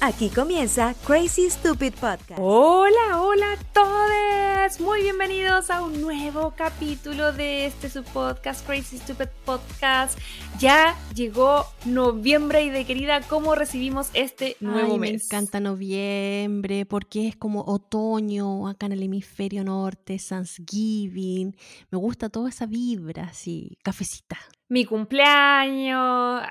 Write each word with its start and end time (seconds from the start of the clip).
Aquí 0.00 0.28
comienza 0.30 0.94
Crazy 1.06 1.48
Stupid 1.48 1.94
Podcast. 1.94 2.38
Hola, 2.38 3.20
hola 3.20 3.52
a 3.52 3.56
todos. 3.72 4.80
Muy 4.80 5.02
bienvenidos 5.02 5.70
a 5.70 5.82
un 5.82 6.00
nuevo 6.00 6.54
capítulo 6.56 7.32
de 7.32 7.66
este 7.66 7.88
su 7.88 8.02
podcast 8.02 8.66
Crazy 8.66 8.98
Stupid 8.98 9.28
Podcast. 9.44 10.18
Ya 10.58 10.96
llegó 11.14 11.66
noviembre 11.84 12.64
y 12.64 12.70
de 12.70 12.84
querida, 12.84 13.20
¿cómo 13.22 13.54
recibimos 13.54 14.10
este 14.14 14.56
nuevo 14.60 14.94
Ay, 14.94 14.98
mes? 14.98 15.10
Me 15.10 15.16
encanta 15.16 15.60
noviembre 15.60 16.84
porque 16.86 17.28
es 17.28 17.36
como 17.36 17.62
otoño 17.62 18.66
acá 18.68 18.86
en 18.86 18.92
el 18.92 19.02
hemisferio 19.04 19.62
norte, 19.62 20.18
Thanksgiving. 20.18 21.56
Me 21.90 21.98
gusta 21.98 22.28
toda 22.28 22.48
esa 22.48 22.66
vibra 22.66 23.24
así, 23.24 23.78
cafecita. 23.82 24.38
Mi 24.68 24.84
cumpleaños. 24.84 26.42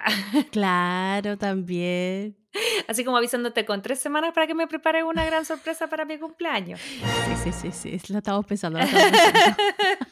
Claro, 0.52 1.38
también. 1.38 2.38
Así 2.88 3.04
como 3.04 3.18
avisándote 3.18 3.66
con 3.66 3.82
tres 3.82 4.00
semanas 4.00 4.34
para 4.34 4.48
que 4.48 4.54
me 4.54 4.68
prepare 4.68 5.04
una 5.04 5.26
gran 5.26 5.46
sorpresa 5.46 5.88
para 5.88 6.06
mi 6.06 6.18
cumpleaños. 6.18 6.80
Sí, 6.80 7.52
sí, 7.52 7.72
sí, 7.72 8.00
sí. 8.00 8.14
La 8.14 8.20
estamos 8.20 8.46
pensando. 8.46 8.80
La 8.80 8.86
estamos 8.86 9.12
pensando. 9.12 10.12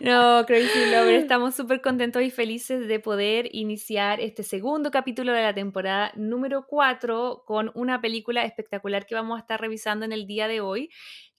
No, 0.00 0.44
Crazy 0.46 0.90
Lover, 0.90 1.14
estamos 1.20 1.54
súper 1.54 1.80
contentos 1.80 2.22
y 2.22 2.30
felices 2.30 2.86
de 2.86 3.00
poder 3.00 3.48
iniciar 3.52 4.20
este 4.20 4.42
segundo 4.42 4.90
capítulo 4.90 5.32
de 5.32 5.42
la 5.42 5.54
temporada 5.54 6.12
número 6.14 6.66
4 6.66 7.42
con 7.46 7.72
una 7.74 8.00
película 8.00 8.44
espectacular 8.44 9.06
que 9.06 9.14
vamos 9.14 9.36
a 9.36 9.40
estar 9.40 9.60
revisando 9.60 10.04
en 10.04 10.12
el 10.12 10.26
día 10.26 10.48
de 10.48 10.60
hoy, 10.60 10.90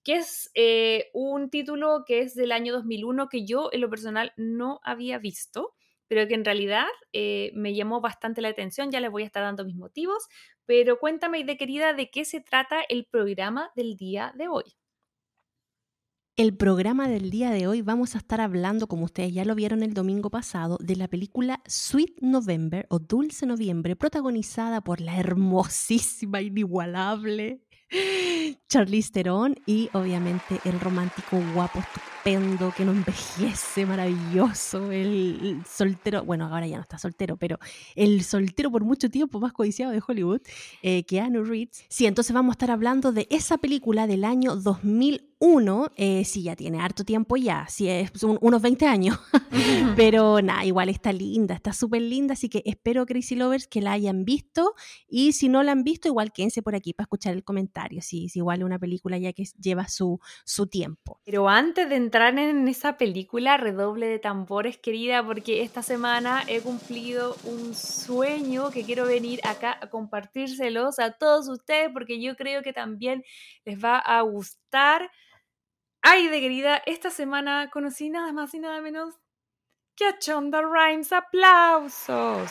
que 0.08 0.16
es 0.16 0.50
eh, 0.56 1.10
un 1.14 1.50
título 1.50 2.06
que 2.08 2.22
es 2.22 2.34
del 2.34 2.54
año 2.54 2.72
2001 2.72 3.28
que 3.28 3.46
yo 3.46 3.68
en 3.74 3.82
lo 3.82 3.90
personal 3.90 4.32
no 4.38 4.80
había 4.82 5.20
visto, 5.20 5.74
pero 6.08 6.26
que 6.30 6.34
en 6.34 6.46
realidad 6.46 6.86
eh, 7.12 7.52
me 7.56 7.76
llamó 7.76 8.00
bastante 8.00 8.42
la 8.42 8.48
atención, 8.48 8.90
ya 8.90 9.02
les 9.02 9.12
voy 9.12 9.24
a 9.24 9.26
estar 9.26 9.44
dando 9.44 9.66
mis 9.66 9.76
motivos, 9.76 10.26
pero 10.66 10.98
cuéntame, 10.98 11.44
de 11.44 11.58
querida, 11.58 11.92
de 11.92 12.10
qué 12.10 12.24
se 12.24 12.40
trata 12.40 12.84
el 12.88 13.06
programa 13.06 13.70
del 13.76 13.98
día 13.98 14.34
de 14.38 14.48
hoy. 14.48 14.64
El 16.38 16.56
programa 16.56 17.10
del 17.10 17.30
día 17.30 17.50
de 17.50 17.68
hoy 17.68 17.82
vamos 17.82 18.16
a 18.16 18.20
estar 18.20 18.40
hablando, 18.40 18.88
como 18.88 19.04
ustedes 19.04 19.34
ya 19.34 19.44
lo 19.44 19.56
vieron 19.56 19.84
el 19.84 19.94
domingo 19.94 20.30
pasado, 20.30 20.78
de 20.80 20.96
la 20.96 21.10
película 21.10 21.62
Sweet 21.66 22.22
November 22.22 22.88
o 22.90 23.00
Dulce 23.00 23.46
Noviembre, 23.46 23.98
protagonizada 23.98 24.80
por 24.80 25.02
la 25.02 25.20
hermosísima, 25.20 26.42
inigualable 26.42 27.67
Charlize 28.68 29.12
Theron 29.12 29.56
y 29.66 29.90
obviamente 29.94 30.60
el 30.66 30.80
romántico 30.80 31.40
guapo, 31.54 31.80
estupendo, 31.80 32.74
que 32.76 32.84
no 32.84 32.92
envejece, 32.92 33.86
maravilloso, 33.86 34.92
el, 34.92 35.64
soltero, 35.66 36.24
bueno, 36.26 36.46
ahora 36.46 36.68
ya 36.68 36.76
no 36.76 36.82
está 36.82 36.98
soltero, 36.98 37.38
pero 37.38 37.60
el 37.96 38.24
soltero 38.24 38.70
por 38.70 38.84
mucho 38.84 39.10
tiempo 39.10 39.40
más 39.40 39.54
codiciado 39.54 39.94
de 39.94 40.02
Hollywood, 40.06 40.42
eh, 40.82 41.04
Keanu 41.04 41.44
Reeves. 41.44 41.86
Sí, 41.88 42.06
entonces 42.06 42.34
vamos 42.34 42.52
a 42.52 42.56
estar 42.56 42.72
hablando 42.72 43.14
de 43.14 43.28
esa 43.30 43.58
película 43.58 44.06
del 44.06 44.26
año 44.26 44.58
2001, 45.40 45.92
eh, 45.96 46.26
sí, 46.26 46.44
ya 46.44 46.56
tiene 46.56 46.80
harto 46.80 47.04
tiempo 47.04 47.38
ya, 47.38 47.68
sí, 47.70 47.88
es 47.90 48.24
un- 48.24 48.38
unos 48.42 48.62
20 48.62 48.86
años, 48.88 49.20
pero 49.96 50.42
nada, 50.42 50.66
igual 50.66 50.90
está 50.90 51.14
linda, 51.14 51.54
está 51.56 51.74
súper 51.74 52.02
linda, 52.02 52.34
así 52.34 52.50
que 52.50 52.64
espero, 52.66 53.06
Crazy 53.06 53.36
Lovers, 53.36 53.68
que 53.68 53.82
la 53.82 53.92
hayan 53.92 54.26
visto 54.26 54.74
y 55.08 55.34
si 55.34 55.48
no 55.50 55.62
la 55.64 55.74
han 55.74 55.84
visto, 55.84 56.08
igual 56.08 56.32
quédense 56.32 56.62
por 56.62 56.76
aquí 56.76 56.94
para 56.94 57.06
escuchar 57.06 57.34
el 57.34 57.44
comentario, 57.44 58.02
si 58.02 58.30
sí, 58.30 58.40
igual 58.40 58.60
es 58.60 58.66
una 58.66 58.80
película 58.80 59.18
ya 59.18 59.32
que 59.34 59.44
lleva 59.60 59.88
su, 59.88 60.20
su 60.44 60.68
tiempo. 60.68 61.20
Pero 61.24 61.48
antes 61.48 61.88
de 61.90 61.96
entrar 61.96 62.38
en 62.40 62.68
esa 62.68 62.98
película, 62.98 63.58
redoble 63.58 64.08
de 64.08 64.20
tambores, 64.20 64.78
querida, 64.78 65.24
porque 65.26 65.62
esta 65.62 65.82
semana 65.84 66.44
he 66.48 66.62
cumplido 66.62 67.36
un 67.44 67.74
sueño 67.76 68.72
que 68.72 68.84
quiero 68.84 69.06
venir 69.06 69.40
acá 69.44 69.78
a 69.82 69.90
compartírselos 69.90 71.00
a 71.00 71.12
todos 71.12 71.48
ustedes, 71.48 71.90
porque 71.94 72.22
yo 72.22 72.36
creo 72.36 72.62
que 72.64 72.74
también 72.74 73.24
les 73.66 73.84
va 73.84 73.98
a 74.00 74.22
gustar. 74.22 75.10
Ay, 76.10 76.30
de 76.30 76.40
querida, 76.40 76.82
esta 76.86 77.10
semana 77.10 77.70
conocí 77.70 78.10
nada 78.10 78.32
más 78.32 78.54
y 78.54 78.60
nada 78.60 78.80
menos 78.80 79.16
que 79.94 80.06
a 80.06 80.18
Chonda 80.18 80.62
Rhimes. 80.62 81.12
¡Aplausos! 81.12 82.50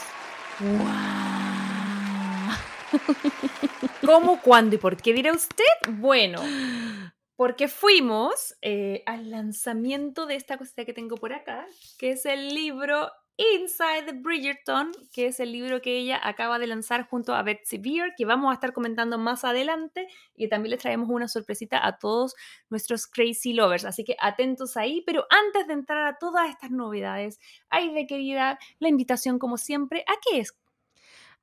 ¿Cómo, 4.05 4.39
cuándo 4.41 4.75
y 4.75 4.77
por 4.77 4.95
qué 4.95 5.11
dirá 5.11 5.33
usted? 5.33 5.63
Bueno, 5.89 6.39
porque 7.35 7.67
fuimos 7.67 8.55
eh, 8.61 9.01
al 9.07 9.31
lanzamiento 9.31 10.27
de 10.27 10.35
esta 10.35 10.59
cosita 10.59 10.85
que 10.85 10.93
tengo 10.93 11.15
por 11.17 11.33
acá, 11.33 11.65
que 11.97 12.11
es 12.11 12.27
el 12.27 12.49
libro 12.49 13.09
Inside 13.37 14.05
the 14.07 14.13
Bridgerton, 14.13 14.91
que 15.13 15.27
es 15.27 15.39
el 15.39 15.51
libro 15.51 15.79
que 15.81 15.97
ella 15.97 16.19
acaba 16.23 16.57
de 16.57 16.65
lanzar 16.65 17.07
junto 17.07 17.35
a 17.35 17.43
Betsy 17.43 17.77
Beer, 17.77 18.13
que 18.17 18.25
vamos 18.25 18.49
a 18.49 18.55
estar 18.55 18.73
comentando 18.73 19.19
más 19.19 19.43
adelante 19.43 20.07
y 20.35 20.49
también 20.49 20.71
les 20.71 20.81
traemos 20.81 21.07
una 21.09 21.27
sorpresita 21.27 21.85
a 21.85 21.99
todos 21.99 22.33
nuestros 22.69 23.05
crazy 23.05 23.53
lovers, 23.53 23.85
así 23.85 24.03
que 24.03 24.15
atentos 24.19 24.75
ahí, 24.75 25.03
pero 25.05 25.25
antes 25.29 25.67
de 25.67 25.73
entrar 25.73 26.07
a 26.07 26.17
todas 26.17 26.49
estas 26.49 26.71
novedades, 26.71 27.39
ay 27.69 27.93
de 27.93 28.07
querida, 28.07 28.57
la 28.79 28.89
invitación 28.89 29.37
como 29.37 29.57
siempre, 29.57 30.03
¿a 30.07 30.13
qué 30.27 30.39
es? 30.39 30.57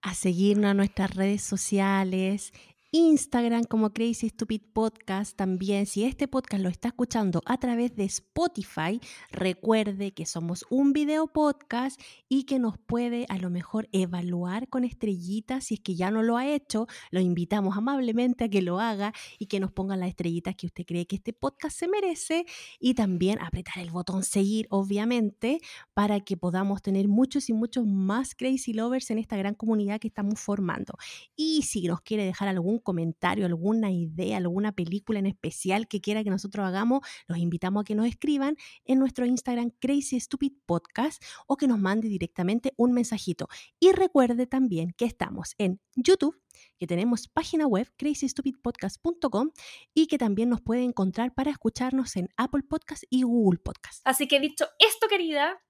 a 0.04 0.12
seguirnos 0.12 0.72
a 0.72 0.74
nuestras 0.74 1.14
redes 1.14 1.40
sociales, 1.40 2.52
Instagram 2.96 3.64
como 3.64 3.92
Crazy 3.92 4.28
Stupid 4.28 4.60
Podcast. 4.72 5.36
También, 5.36 5.84
si 5.84 6.04
este 6.04 6.28
podcast 6.28 6.62
lo 6.62 6.68
está 6.68 6.86
escuchando 6.86 7.42
a 7.44 7.58
través 7.58 7.96
de 7.96 8.04
Spotify, 8.04 9.00
recuerde 9.32 10.14
que 10.14 10.26
somos 10.26 10.64
un 10.70 10.92
video 10.92 11.26
podcast 11.26 12.00
y 12.28 12.44
que 12.44 12.60
nos 12.60 12.78
puede 12.78 13.26
a 13.30 13.38
lo 13.38 13.50
mejor 13.50 13.88
evaluar 13.90 14.68
con 14.68 14.84
estrellitas. 14.84 15.64
Si 15.64 15.74
es 15.74 15.80
que 15.80 15.96
ya 15.96 16.12
no 16.12 16.22
lo 16.22 16.36
ha 16.36 16.46
hecho, 16.46 16.86
lo 17.10 17.18
invitamos 17.18 17.76
amablemente 17.76 18.44
a 18.44 18.48
que 18.48 18.62
lo 18.62 18.78
haga 18.78 19.12
y 19.40 19.46
que 19.46 19.58
nos 19.58 19.72
ponga 19.72 19.96
las 19.96 20.10
estrellitas 20.10 20.54
que 20.54 20.66
usted 20.66 20.84
cree 20.86 21.08
que 21.08 21.16
este 21.16 21.32
podcast 21.32 21.76
se 21.76 21.88
merece. 21.88 22.46
Y 22.78 22.94
también 22.94 23.40
apretar 23.42 23.78
el 23.78 23.90
botón 23.90 24.22
seguir, 24.22 24.68
obviamente, 24.70 25.58
para 25.94 26.20
que 26.20 26.36
podamos 26.36 26.80
tener 26.80 27.08
muchos 27.08 27.48
y 27.48 27.54
muchos 27.54 27.88
más 27.88 28.36
Crazy 28.36 28.72
Lovers 28.72 29.10
en 29.10 29.18
esta 29.18 29.36
gran 29.36 29.54
comunidad 29.54 29.98
que 29.98 30.06
estamos 30.06 30.38
formando. 30.38 30.94
Y 31.34 31.62
si 31.62 31.88
nos 31.88 32.00
quiere 32.00 32.24
dejar 32.24 32.46
algún 32.46 32.83
comentario, 32.84 33.46
alguna 33.46 33.90
idea, 33.90 34.36
alguna 34.36 34.70
película 34.70 35.18
en 35.18 35.26
especial 35.26 35.88
que 35.88 36.00
quiera 36.00 36.22
que 36.22 36.30
nosotros 36.30 36.64
hagamos, 36.64 37.00
los 37.26 37.38
invitamos 37.38 37.80
a 37.80 37.84
que 37.84 37.96
nos 37.96 38.06
escriban 38.06 38.56
en 38.84 39.00
nuestro 39.00 39.26
Instagram 39.26 39.70
Crazy 39.80 40.20
Stupid 40.20 40.52
Podcast 40.66 41.20
o 41.48 41.56
que 41.56 41.66
nos 41.66 41.80
mande 41.80 42.08
directamente 42.08 42.72
un 42.76 42.92
mensajito. 42.92 43.48
Y 43.80 43.92
recuerde 43.92 44.46
también 44.46 44.94
que 44.96 45.04
estamos 45.04 45.54
en 45.58 45.80
YouTube, 45.96 46.40
que 46.78 46.86
tenemos 46.86 47.28
página 47.28 47.66
web 47.66 47.90
crazystupidpodcast.com 47.96 49.50
y 49.94 50.06
que 50.06 50.18
también 50.18 50.48
nos 50.48 50.60
puede 50.60 50.84
encontrar 50.84 51.34
para 51.34 51.50
escucharnos 51.50 52.16
en 52.16 52.28
Apple 52.36 52.62
Podcast 52.68 53.04
y 53.10 53.22
Google 53.22 53.58
Podcast. 53.58 54.00
Así 54.04 54.28
que 54.28 54.40
dicho 54.40 54.66
esto, 54.78 55.08
querida, 55.08 55.60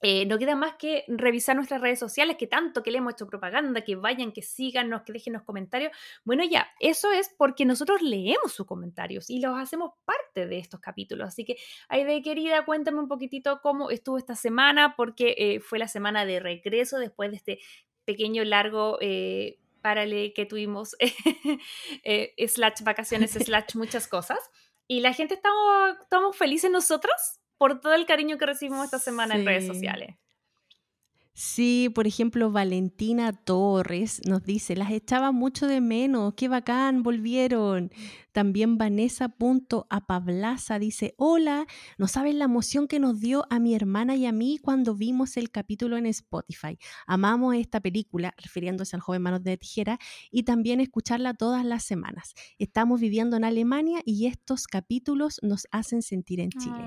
eh, 0.00 0.26
no 0.26 0.38
queda 0.38 0.54
más 0.54 0.74
que 0.76 1.04
revisar 1.08 1.56
nuestras 1.56 1.80
redes 1.80 1.98
sociales, 1.98 2.36
que 2.36 2.46
tanto 2.46 2.82
que 2.82 2.90
le 2.90 2.98
hemos 2.98 3.14
hecho 3.14 3.26
propaganda, 3.26 3.82
que 3.82 3.96
vayan, 3.96 4.32
que 4.32 4.42
síganos, 4.42 5.02
que 5.02 5.12
dejen 5.12 5.32
los 5.32 5.42
comentarios. 5.42 5.92
Bueno, 6.24 6.44
ya, 6.44 6.68
eso 6.78 7.10
es 7.10 7.34
porque 7.36 7.64
nosotros 7.64 8.02
leemos 8.02 8.52
sus 8.52 8.66
comentarios 8.66 9.28
y 9.28 9.40
los 9.40 9.58
hacemos 9.58 9.92
parte 10.04 10.46
de 10.46 10.58
estos 10.58 10.80
capítulos. 10.80 11.28
Así 11.28 11.44
que, 11.44 11.56
Aide, 11.88 12.22
querida, 12.22 12.64
cuéntame 12.64 13.00
un 13.00 13.08
poquitito 13.08 13.60
cómo 13.60 13.90
estuvo 13.90 14.18
esta 14.18 14.36
semana, 14.36 14.94
porque 14.96 15.34
eh, 15.36 15.60
fue 15.60 15.78
la 15.78 15.88
semana 15.88 16.24
de 16.24 16.40
regreso 16.40 16.98
después 16.98 17.30
de 17.30 17.36
este 17.36 17.58
pequeño, 18.04 18.44
largo... 18.44 18.98
Eh, 19.00 19.58
parale 19.80 20.32
que 20.32 20.44
tuvimos 20.44 20.96
eh, 22.04 22.34
slash 22.48 22.82
vacaciones, 22.82 23.30
slash 23.46 23.76
muchas 23.76 24.08
cosas. 24.08 24.38
Y 24.86 25.00
la 25.00 25.12
gente 25.12 25.34
estamos, 25.34 25.96
estamos 26.02 26.36
felices 26.36 26.70
nosotros 26.70 27.40
por 27.58 27.80
todo 27.80 27.94
el 27.94 28.06
cariño 28.06 28.38
que 28.38 28.46
recibimos 28.46 28.84
esta 28.84 28.98
semana 28.98 29.34
en 29.34 29.44
redes 29.44 29.66
sociales. 29.66 30.16
Sí, 31.40 31.88
por 31.94 32.08
ejemplo, 32.08 32.50
Valentina 32.50 33.32
Torres 33.32 34.20
nos 34.26 34.42
dice, 34.42 34.74
las 34.74 34.90
echaba 34.90 35.30
mucho 35.30 35.68
de 35.68 35.80
menos, 35.80 36.34
qué 36.34 36.48
bacán, 36.48 37.04
volvieron. 37.04 37.92
También 38.32 38.76
Vanessa.apablaza 38.76 40.80
dice, 40.80 41.14
hola, 41.16 41.66
no 41.96 42.08
saben 42.08 42.40
la 42.40 42.46
emoción 42.46 42.88
que 42.88 42.98
nos 42.98 43.20
dio 43.20 43.46
a 43.50 43.60
mi 43.60 43.76
hermana 43.76 44.16
y 44.16 44.26
a 44.26 44.32
mí 44.32 44.58
cuando 44.60 44.96
vimos 44.96 45.36
el 45.36 45.52
capítulo 45.52 45.96
en 45.96 46.06
Spotify. 46.06 46.76
Amamos 47.06 47.54
esta 47.54 47.78
película, 47.80 48.34
refiriéndose 48.36 48.96
al 48.96 49.02
joven 49.02 49.22
Manos 49.22 49.44
de 49.44 49.56
Tijera, 49.56 50.00
y 50.32 50.42
también 50.42 50.80
escucharla 50.80 51.34
todas 51.34 51.64
las 51.64 51.84
semanas. 51.84 52.34
Estamos 52.58 53.00
viviendo 53.00 53.36
en 53.36 53.44
Alemania 53.44 54.00
y 54.04 54.26
estos 54.26 54.66
capítulos 54.66 55.38
nos 55.42 55.68
hacen 55.70 56.02
sentir 56.02 56.40
en 56.40 56.50
Chile. 56.50 56.82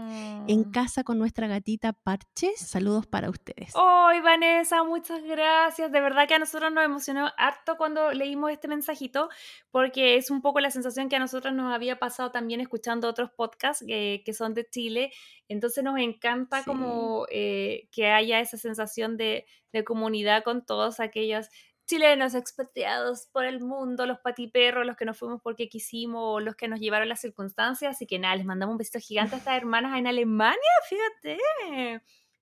En 0.48 0.60
Mm. 0.60 0.72
casa 0.72 1.06
con 1.06 1.20
nuestra 1.20 1.48
gatita 1.48 1.94
Parches, 1.94 2.60
saludos 2.60 3.08
para 3.08 3.30
ustedes. 3.30 3.72
¡Ay, 3.76 4.20
Vanessa, 4.42 4.84
muchas 4.84 5.22
gracias. 5.24 5.92
De 5.92 6.02
verdad 6.02 6.28
que 6.28 6.34
a 6.34 6.40
nosotros 6.40 6.72
nos 6.74 6.84
emocionó 6.84 7.32
harto 7.38 7.78
cuando 7.78 8.12
leímos 8.12 8.52
este 8.52 8.68
mensajito, 8.68 9.30
porque 9.70 10.16
es 10.16 10.32
un 10.32 10.42
poco 10.42 10.60
la 10.60 10.72
sensación 10.72 11.10
que 11.10 11.16
a 11.16 11.20
nosotros 11.20 11.54
nos 11.54 11.72
había 11.72 12.00
pasado 12.00 12.32
también 12.32 12.60
escuchando 12.60 13.08
otros 13.08 13.30
podcasts 13.30 13.86
que, 13.86 14.34
son 14.34 14.56
de 14.56 14.68
Chile. 14.68 15.12
Entonces 15.48 15.84
nos 15.84 16.00
encanta 16.00 16.64
como 16.64 17.28
eh, 17.30 17.88
que 17.92 18.08
haya 18.08 18.40
esa 18.40 18.58
sensación 18.58 19.16
de, 19.16 19.46
de 19.74 19.84
comunidad 19.84 20.44
con 20.44 20.66
todos 20.66 21.00
aquellos 21.00 21.48
chilenos 21.86 22.34
expatriados 22.34 23.28
por 23.32 23.46
el 23.46 23.60
mundo, 23.62 24.08
los 24.08 24.20
patiperros, 24.22 24.88
los 24.88 24.98
que 24.98 25.06
nos 25.06 25.20
fuimos 25.20 25.40
porque 25.44 25.70
quisimos, 25.70 26.42
los 26.42 26.56
que 26.56 26.68
nos 26.68 26.80
llevaron 26.80 27.10
las 27.10 27.22
circunstancias. 27.22 27.96
Así 27.96 28.08
que 28.08 28.18
nada, 28.18 28.36
les 28.38 28.46
mandamos 28.46 28.74
un 28.74 28.80
besito 28.80 28.98
gigante 28.98 29.36
a 29.36 29.38
estas 29.38 29.58
hermanas 29.62 30.00
en 30.00 30.08
Alemania, 30.08 30.72
fíjate. 30.90 32.02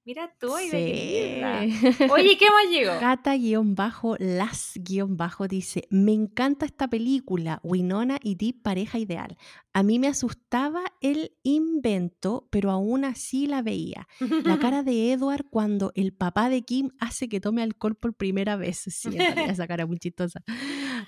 Mira 0.09 0.33
tú, 0.39 0.47
sí. 0.71 1.39
Oye, 2.11 2.35
¿qué 2.35 2.45
más 2.49 2.71
llegó? 2.71 2.93
Cata-las- 2.99 4.73
dice, 5.47 5.87
me 5.91 6.13
encanta 6.13 6.65
esta 6.65 6.87
película, 6.87 7.59
Winona 7.61 8.17
y 8.23 8.33
Deep 8.33 8.63
Pareja 8.63 8.97
Ideal. 8.97 9.37
A 9.71 9.83
mí 9.83 9.99
me 9.99 10.07
asustaba 10.07 10.81
el 11.01 11.33
invento, 11.43 12.47
pero 12.49 12.71
aún 12.71 13.05
así 13.05 13.45
la 13.45 13.61
veía. 13.61 14.07
La 14.45 14.57
cara 14.57 14.81
de 14.81 15.11
Edward 15.11 15.45
cuando 15.51 15.91
el 15.93 16.11
papá 16.11 16.49
de 16.49 16.63
Kim 16.63 16.89
hace 16.99 17.29
que 17.29 17.39
tome 17.39 17.61
alcohol 17.61 17.93
por 17.93 18.15
primera 18.15 18.55
vez. 18.55 18.79
Sí, 18.87 19.09
esa 19.47 19.67
cara 19.67 19.85
muy 19.85 19.99
chistosa. 19.99 20.41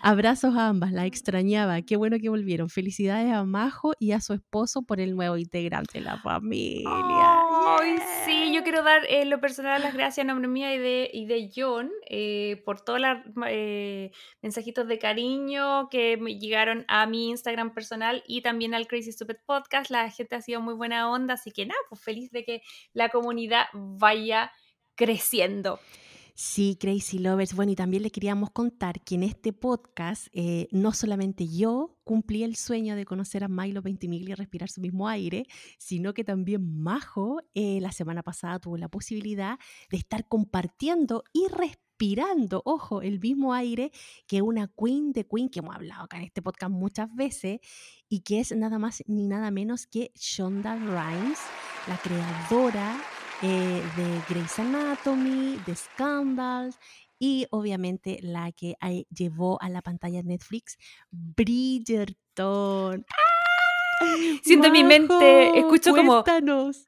Abrazos 0.03 0.56
a 0.56 0.68
ambas, 0.68 0.92
la 0.92 1.06
extrañaba. 1.06 1.81
Qué 1.83 1.95
bueno 1.95 2.18
que 2.19 2.30
volvieron. 2.30 2.69
Felicidades 2.69 3.31
a 3.31 3.44
Majo 3.44 3.94
y 4.00 4.13
a 4.13 4.19
su 4.19 4.33
esposo 4.33 4.81
por 4.81 5.00
el 5.00 5.15
nuevo 5.15 5.38
integrante 5.38 6.00
de 6.00 6.06
la 6.06 6.18
familia. 6.18 6.89
Ay, 6.89 7.98
sí, 8.25 8.51
yo 8.51 8.63
quiero 8.63 8.81
dar 8.81 9.03
en 9.07 9.30
lo 9.30 9.39
personal 9.39 9.80
las 9.80 9.94
gracias 9.94 10.24
a 10.24 10.27
nombre 10.27 10.48
mía 10.48 10.74
y 10.74 10.80
de, 10.80 11.12
y 11.13 11.27
de 11.27 11.51
John 11.56 11.92
eh, 12.09 12.63
por 12.65 12.81
todos 12.81 13.00
los 13.00 13.18
eh, 13.48 14.12
mensajitos 14.42 14.88
de 14.88 14.98
cariño 14.98 15.88
que 15.89 16.18
me 16.18 16.39
llegaron 16.39 16.83
a 16.88 17.06
mi 17.06 17.30
Instagram 17.30 17.71
personal 17.71 18.24
y 18.25 18.42
también 18.42 18.74
al 18.74 18.88
Crazy 18.88 19.12
Stupid 19.12 19.38
Podcast. 19.45 19.92
La 19.92 20.09
gente 20.09 20.36
ha 20.36 20.42
sido 20.42 20.62
muy 20.62 20.74
buena 20.74 21.12
onda, 21.12 21.36
así 21.36 21.51
que 21.51 21.68
nada, 21.68 21.80
pues 21.89 22.01
feliz 22.01 22.31
de 22.31 22.44
que 22.44 22.62
la 22.94 23.09
comunidad 23.09 23.65
vaya 23.74 24.51
creciendo. 24.95 25.80
Sí, 26.43 26.75
Crazy 26.75 27.19
Lovers. 27.19 27.53
Bueno, 27.53 27.73
y 27.73 27.75
también 27.75 28.01
le 28.01 28.09
queríamos 28.09 28.49
contar 28.49 29.03
que 29.03 29.13
en 29.13 29.21
este 29.21 29.53
podcast 29.53 30.25
eh, 30.33 30.67
no 30.71 30.91
solamente 30.91 31.47
yo 31.47 31.99
cumplí 32.03 32.41
el 32.41 32.55
sueño 32.55 32.95
de 32.95 33.05
conocer 33.05 33.43
a 33.43 33.47
Milo 33.47 33.83
Ventimiglia 33.83 34.31
y 34.31 34.35
respirar 34.35 34.67
su 34.67 34.81
mismo 34.81 35.07
aire, 35.07 35.45
sino 35.77 36.15
que 36.15 36.23
también 36.23 36.81
Majo 36.81 37.43
eh, 37.53 37.79
la 37.79 37.91
semana 37.91 38.23
pasada 38.23 38.57
tuvo 38.57 38.75
la 38.77 38.89
posibilidad 38.89 39.59
de 39.91 39.97
estar 39.97 40.27
compartiendo 40.27 41.23
y 41.31 41.45
respirando 41.47 41.91
respirando, 42.01 42.63
ojo, 42.65 43.03
el 43.03 43.19
mismo 43.19 43.53
aire 43.53 43.91
que 44.25 44.41
una 44.41 44.67
queen 44.67 45.11
de 45.11 45.27
queen 45.27 45.49
que 45.49 45.59
hemos 45.59 45.75
hablado 45.75 46.05
acá 46.05 46.17
en 46.17 46.23
este 46.23 46.41
podcast 46.41 46.71
muchas 46.71 47.13
veces 47.13 47.59
y 48.09 48.21
que 48.21 48.39
es 48.39 48.55
nada 48.55 48.79
más 48.79 49.03
ni 49.05 49.27
nada 49.27 49.51
menos 49.51 49.85
que 49.85 50.11
Shonda 50.15 50.77
Rhimes, 50.77 51.37
la 51.87 51.97
creadora 51.97 52.99
eh, 53.41 53.81
de 53.95 54.21
Grey's 54.29 54.59
Anatomy, 54.59 55.59
de 55.65 55.75
Scandal 55.75 56.73
y 57.19 57.47
obviamente 57.51 58.19
la 58.21 58.51
que 58.51 58.75
llevó 59.09 59.61
a 59.61 59.69
la 59.69 59.81
pantalla 59.81 60.23
Netflix 60.23 60.77
Bridgerton. 61.11 63.05
Siento 64.43 64.67
en 64.67 64.73
mi 64.73 64.83
mente, 64.83 65.59
escucho 65.59 65.95
como. 65.95 66.23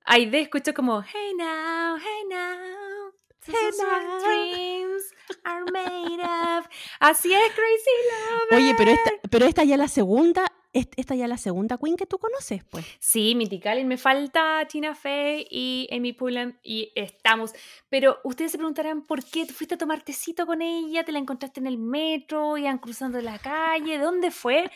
Aide, 0.05 0.41
escucho 0.41 0.73
como, 0.73 1.01
hey 1.03 1.33
now, 1.38 1.97
hey 1.97 2.23
now. 2.29 3.13
dreams 3.45 5.03
are 5.44 5.65
made 5.71 6.21
of. 6.59 6.67
Así 6.99 7.33
es, 7.33 7.51
Crazy 7.53 7.91
Love. 8.09 8.59
Oye, 8.59 8.73
pero 8.77 8.91
esta, 8.91 9.11
pero 9.29 9.45
esta 9.45 9.63
ya 9.63 9.77
la 9.77 9.88
segunda, 9.88 10.45
esta 10.73 11.15
ya 11.15 11.27
la 11.27 11.37
segunda 11.37 11.77
Queen 11.77 11.95
que 11.95 12.05
tú 12.05 12.17
conoces, 12.17 12.63
pues. 12.63 12.85
Sí, 12.99 13.35
Mythical. 13.35 13.85
Me 13.85 13.97
falta 13.97 14.67
Tina 14.67 14.95
Fey 14.95 15.47
y 15.49 15.87
Amy 15.91 16.13
Pullen 16.13 16.59
y 16.63 16.91
estamos. 16.95 17.53
Pero 17.89 18.19
ustedes 18.23 18.51
se 18.51 18.57
preguntarán 18.57 19.03
por 19.03 19.23
qué 19.23 19.45
tú 19.45 19.53
fuiste 19.53 19.75
a 19.75 19.77
tomar 19.77 20.01
tecito 20.01 20.45
con 20.45 20.61
ella, 20.61 21.03
te 21.03 21.11
la 21.11 21.19
encontraste 21.19 21.59
en 21.59 21.67
el 21.67 21.77
metro, 21.77 22.57
iban 22.57 22.79
cruzando 22.79 23.21
la 23.21 23.37
calle, 23.39 23.99
¿dónde 23.99 24.31
fue? 24.31 24.71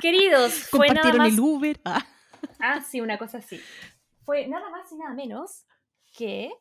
Queridos, 0.00 0.52
fue 0.52 0.88
nada 0.88 1.12
más... 1.14 1.32
el 1.32 1.40
Uber. 1.40 1.80
Ah. 1.84 2.06
ah, 2.60 2.80
sí, 2.82 3.00
una 3.00 3.18
cosa 3.18 3.38
así. 3.38 3.60
Fue 4.24 4.46
nada 4.46 4.68
más 4.70 4.90
y 4.92 4.96
nada 4.96 5.14
menos 5.14 5.64
que 6.16 6.52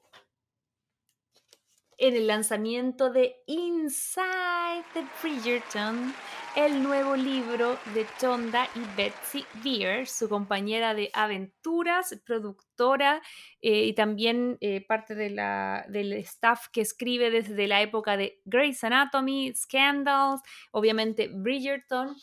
en 2.02 2.16
el 2.16 2.26
lanzamiento 2.26 3.12
de 3.12 3.36
Inside 3.46 4.84
the 4.96 5.06
Bridgerton, 5.22 6.12
el 6.56 6.82
nuevo 6.82 7.16
libro 7.16 7.78
de 7.94 8.08
Tonda 8.20 8.68
y 8.76 8.80
Betsy 8.98 9.46
Beer, 9.64 10.08
su 10.08 10.28
compañera 10.28 10.96
de 10.96 11.12
aventuras, 11.14 12.20
productora 12.26 13.22
eh, 13.62 13.86
y 13.86 13.94
también 13.94 14.58
eh, 14.62 14.84
parte 14.84 15.14
del 15.14 16.14
staff 16.14 16.70
que 16.74 16.82
escribe 16.82 17.30
desde 17.30 17.68
la 17.68 17.84
época 17.84 18.18
de 18.18 18.42
Grey's 18.46 18.84
Anatomy, 18.84 19.54
Scandals, 19.54 20.42
obviamente 20.72 21.30
Bridgerton. 21.32 22.16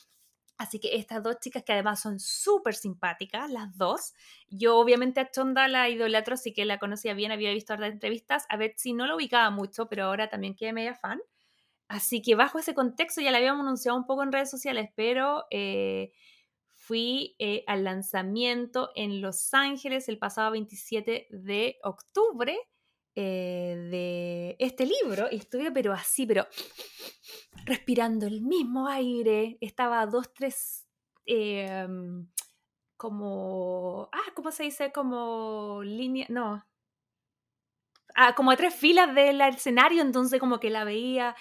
Así 0.59 0.81
que 0.81 0.97
estas 0.97 1.23
dos 1.23 1.39
chicas 1.39 1.63
que 1.63 1.73
además 1.73 2.01
son 2.01 2.19
súper 2.19 2.75
simpáticas, 2.75 3.49
las 3.49 3.79
dos. 3.79 4.13
Yo 4.49 4.77
obviamente 4.77 5.21
a 5.21 5.31
Chonda 5.31 5.69
la 5.69 5.89
idolatro, 5.89 6.35
así 6.35 6.53
que 6.53 6.65
la 6.65 6.79
conocía 6.79 7.15
bien, 7.15 7.31
había 7.31 7.53
visto 7.53 7.77
las 7.77 7.93
entrevistas. 7.93 8.45
A 8.49 8.57
Betsy 8.57 8.93
no 8.93 9.07
la 9.07 9.15
ubicaba 9.15 9.51
mucho, 9.51 9.89
pero 9.89 10.05
ahora 10.05 10.29
también 10.29 10.57
quedé 10.57 10.73
media 10.73 10.95
fan. 10.95 11.21
Así 11.87 12.21
que 12.23 12.35
bajo 12.35 12.59
ese 12.59 12.75
contexto 12.75 13.21
ya 13.21 13.31
la 13.31 13.39
habíamos 13.39 13.65
anunciado 13.65 13.97
un 13.97 14.05
poco 14.07 14.25
en 14.25 14.33
redes 14.33 14.51
sociales, 14.51 14.91
pero 14.97 15.47
eh, 15.51 16.13
fui 16.75 17.37
eh, 17.39 17.63
al 17.69 17.85
lanzamiento 17.85 18.91
en 18.97 19.21
Los 19.21 19.55
Ángeles 19.55 20.09
el 20.09 20.19
pasado 20.19 20.51
27 20.51 21.29
de 21.31 21.79
octubre 21.85 22.59
eh, 23.21 23.75
de 23.91 24.57
este 24.61 24.87
libro 24.87 25.27
y 25.29 25.39
estuve 25.39 25.73
pero 25.73 25.93
así, 25.93 26.25
pero 26.25 26.47
respirando 27.67 28.29
el 28.29 28.43
mismo 28.43 28.87
aire, 28.87 29.59
estaba 29.61 30.07
dos, 30.07 30.33
tres, 30.33 30.87
em, 31.27 32.29
como, 32.97 34.09
ah, 34.13 34.33
¿cómo 34.37 34.53
se 34.53 34.63
dice? 34.63 34.93
Como 34.93 35.81
línea, 35.83 36.27
no, 36.29 36.65
ah, 38.15 38.37
como 38.37 38.53
a 38.53 38.57
tres 38.57 38.73
filas 38.73 39.13
del 39.13 39.41
escenario, 39.41 40.03
entonces 40.03 40.39
como 40.39 40.61
que 40.61 40.71
la 40.71 40.85
veía, 40.85 41.35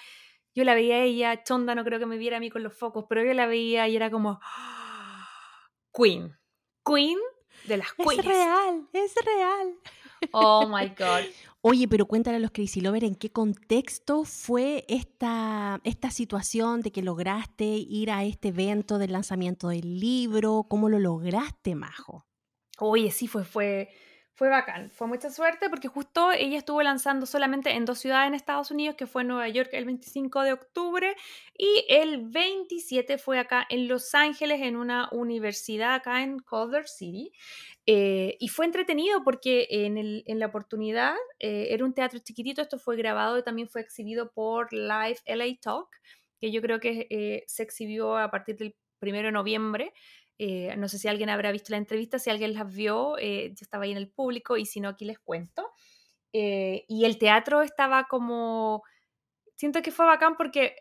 yo 0.56 0.64
la 0.64 0.74
veía 0.74 0.96
a 0.96 1.02
ella, 1.02 1.44
Chonda 1.44 1.76
no 1.76 1.84
creo 1.84 2.00
que 2.00 2.06
me 2.06 2.18
viera 2.18 2.38
a 2.38 2.40
mí 2.40 2.50
con 2.50 2.64
los 2.64 2.76
focos, 2.76 3.04
pero 3.08 3.22
yo 3.22 3.34
la 3.34 3.46
veía 3.46 3.86
y 3.86 3.94
era 3.94 4.10
como, 4.10 4.40
Queen, 5.94 6.36
Queen 6.84 7.20
de 7.66 7.76
las 7.76 7.92
Queens. 7.92 8.18
Es 8.18 8.24
real, 8.24 8.88
es 8.92 9.14
real. 9.24 9.78
Oh 10.32 10.66
my 10.68 10.88
God. 10.88 11.30
Oye, 11.60 11.88
pero 11.88 12.06
cuéntale 12.06 12.36
a 12.36 12.40
los 12.40 12.52
Crazy 12.52 12.80
Lover 12.80 13.04
en 13.04 13.16
qué 13.16 13.30
contexto 13.30 14.24
fue 14.24 14.84
esta, 14.88 15.80
esta 15.82 16.10
situación 16.10 16.82
de 16.82 16.92
que 16.92 17.02
lograste 17.02 17.64
ir 17.64 18.10
a 18.10 18.24
este 18.24 18.48
evento 18.48 18.98
del 18.98 19.12
lanzamiento 19.12 19.68
del 19.68 19.98
libro, 19.98 20.66
cómo 20.68 20.88
lo 20.88 20.98
lograste, 20.98 21.74
Majo. 21.74 22.24
Oye, 22.78 23.10
sí, 23.10 23.26
fue, 23.26 23.44
fue, 23.44 23.90
fue 24.38 24.48
bacán, 24.48 24.92
fue 24.92 25.08
mucha 25.08 25.30
suerte 25.30 25.68
porque 25.68 25.88
justo 25.88 26.30
ella 26.30 26.58
estuvo 26.58 26.80
lanzando 26.80 27.26
solamente 27.26 27.72
en 27.72 27.84
dos 27.84 27.98
ciudades 27.98 28.28
en 28.28 28.34
Estados 28.34 28.70
Unidos, 28.70 28.94
que 28.94 29.08
fue 29.08 29.24
Nueva 29.24 29.48
York 29.48 29.70
el 29.72 29.84
25 29.84 30.42
de 30.42 30.52
octubre 30.52 31.16
y 31.56 31.84
el 31.88 32.28
27 32.28 33.18
fue 33.18 33.40
acá 33.40 33.66
en 33.68 33.88
Los 33.88 34.14
Ángeles, 34.14 34.60
en 34.62 34.76
una 34.76 35.08
universidad 35.10 35.94
acá 35.94 36.22
en 36.22 36.38
Culver 36.38 36.86
City. 36.86 37.32
Eh, 37.84 38.36
y 38.38 38.46
fue 38.46 38.66
entretenido 38.66 39.24
porque 39.24 39.66
en, 39.70 40.38
la 40.38 40.46
oportunidad 40.46 41.16
eh, 41.40 41.68
era 41.70 41.84
un 41.84 41.92
teatro 41.92 42.20
chiquitito, 42.20 42.62
esto 42.62 42.78
fue 42.78 42.96
grabado 42.96 43.38
y 43.38 43.42
también 43.42 43.68
fue 43.68 43.80
exhibido 43.80 44.30
por 44.30 44.72
Live 44.72 45.18
LA 45.26 45.58
Talk, 45.60 45.88
que 46.40 46.52
yo 46.52 46.62
creo 46.62 46.78
que 46.78 47.08
eh, 47.10 47.42
se 47.48 47.64
exhibió 47.64 48.16
a 48.16 48.30
partir 48.30 48.56
del 48.56 48.76
1 49.00 49.22
de 49.22 49.32
noviembre. 49.32 49.92
no 50.76 50.88
sé 50.88 50.98
si 50.98 51.08
alguien 51.08 51.30
habrá 51.30 51.52
visto 51.52 51.72
la 51.72 51.78
entrevista, 51.78 52.18
si 52.18 52.30
alguien 52.30 52.54
las 52.54 52.72
vio, 52.72 53.18
yo 53.18 53.54
estaba 53.60 53.84
ahí 53.84 53.92
en 53.92 53.98
el 53.98 54.08
público 54.08 54.56
y 54.56 54.66
si 54.66 54.80
no, 54.80 54.88
aquí 54.88 55.04
les 55.04 55.18
cuento. 55.18 55.70
y 56.32 57.04
el 57.04 57.18
teatro 57.18 57.62
estaba 57.62 58.04
como, 58.04 58.82
siento 59.56 59.82
que 59.82 59.90
fue 59.90 60.06
bacán 60.06 60.36
porque 60.36 60.76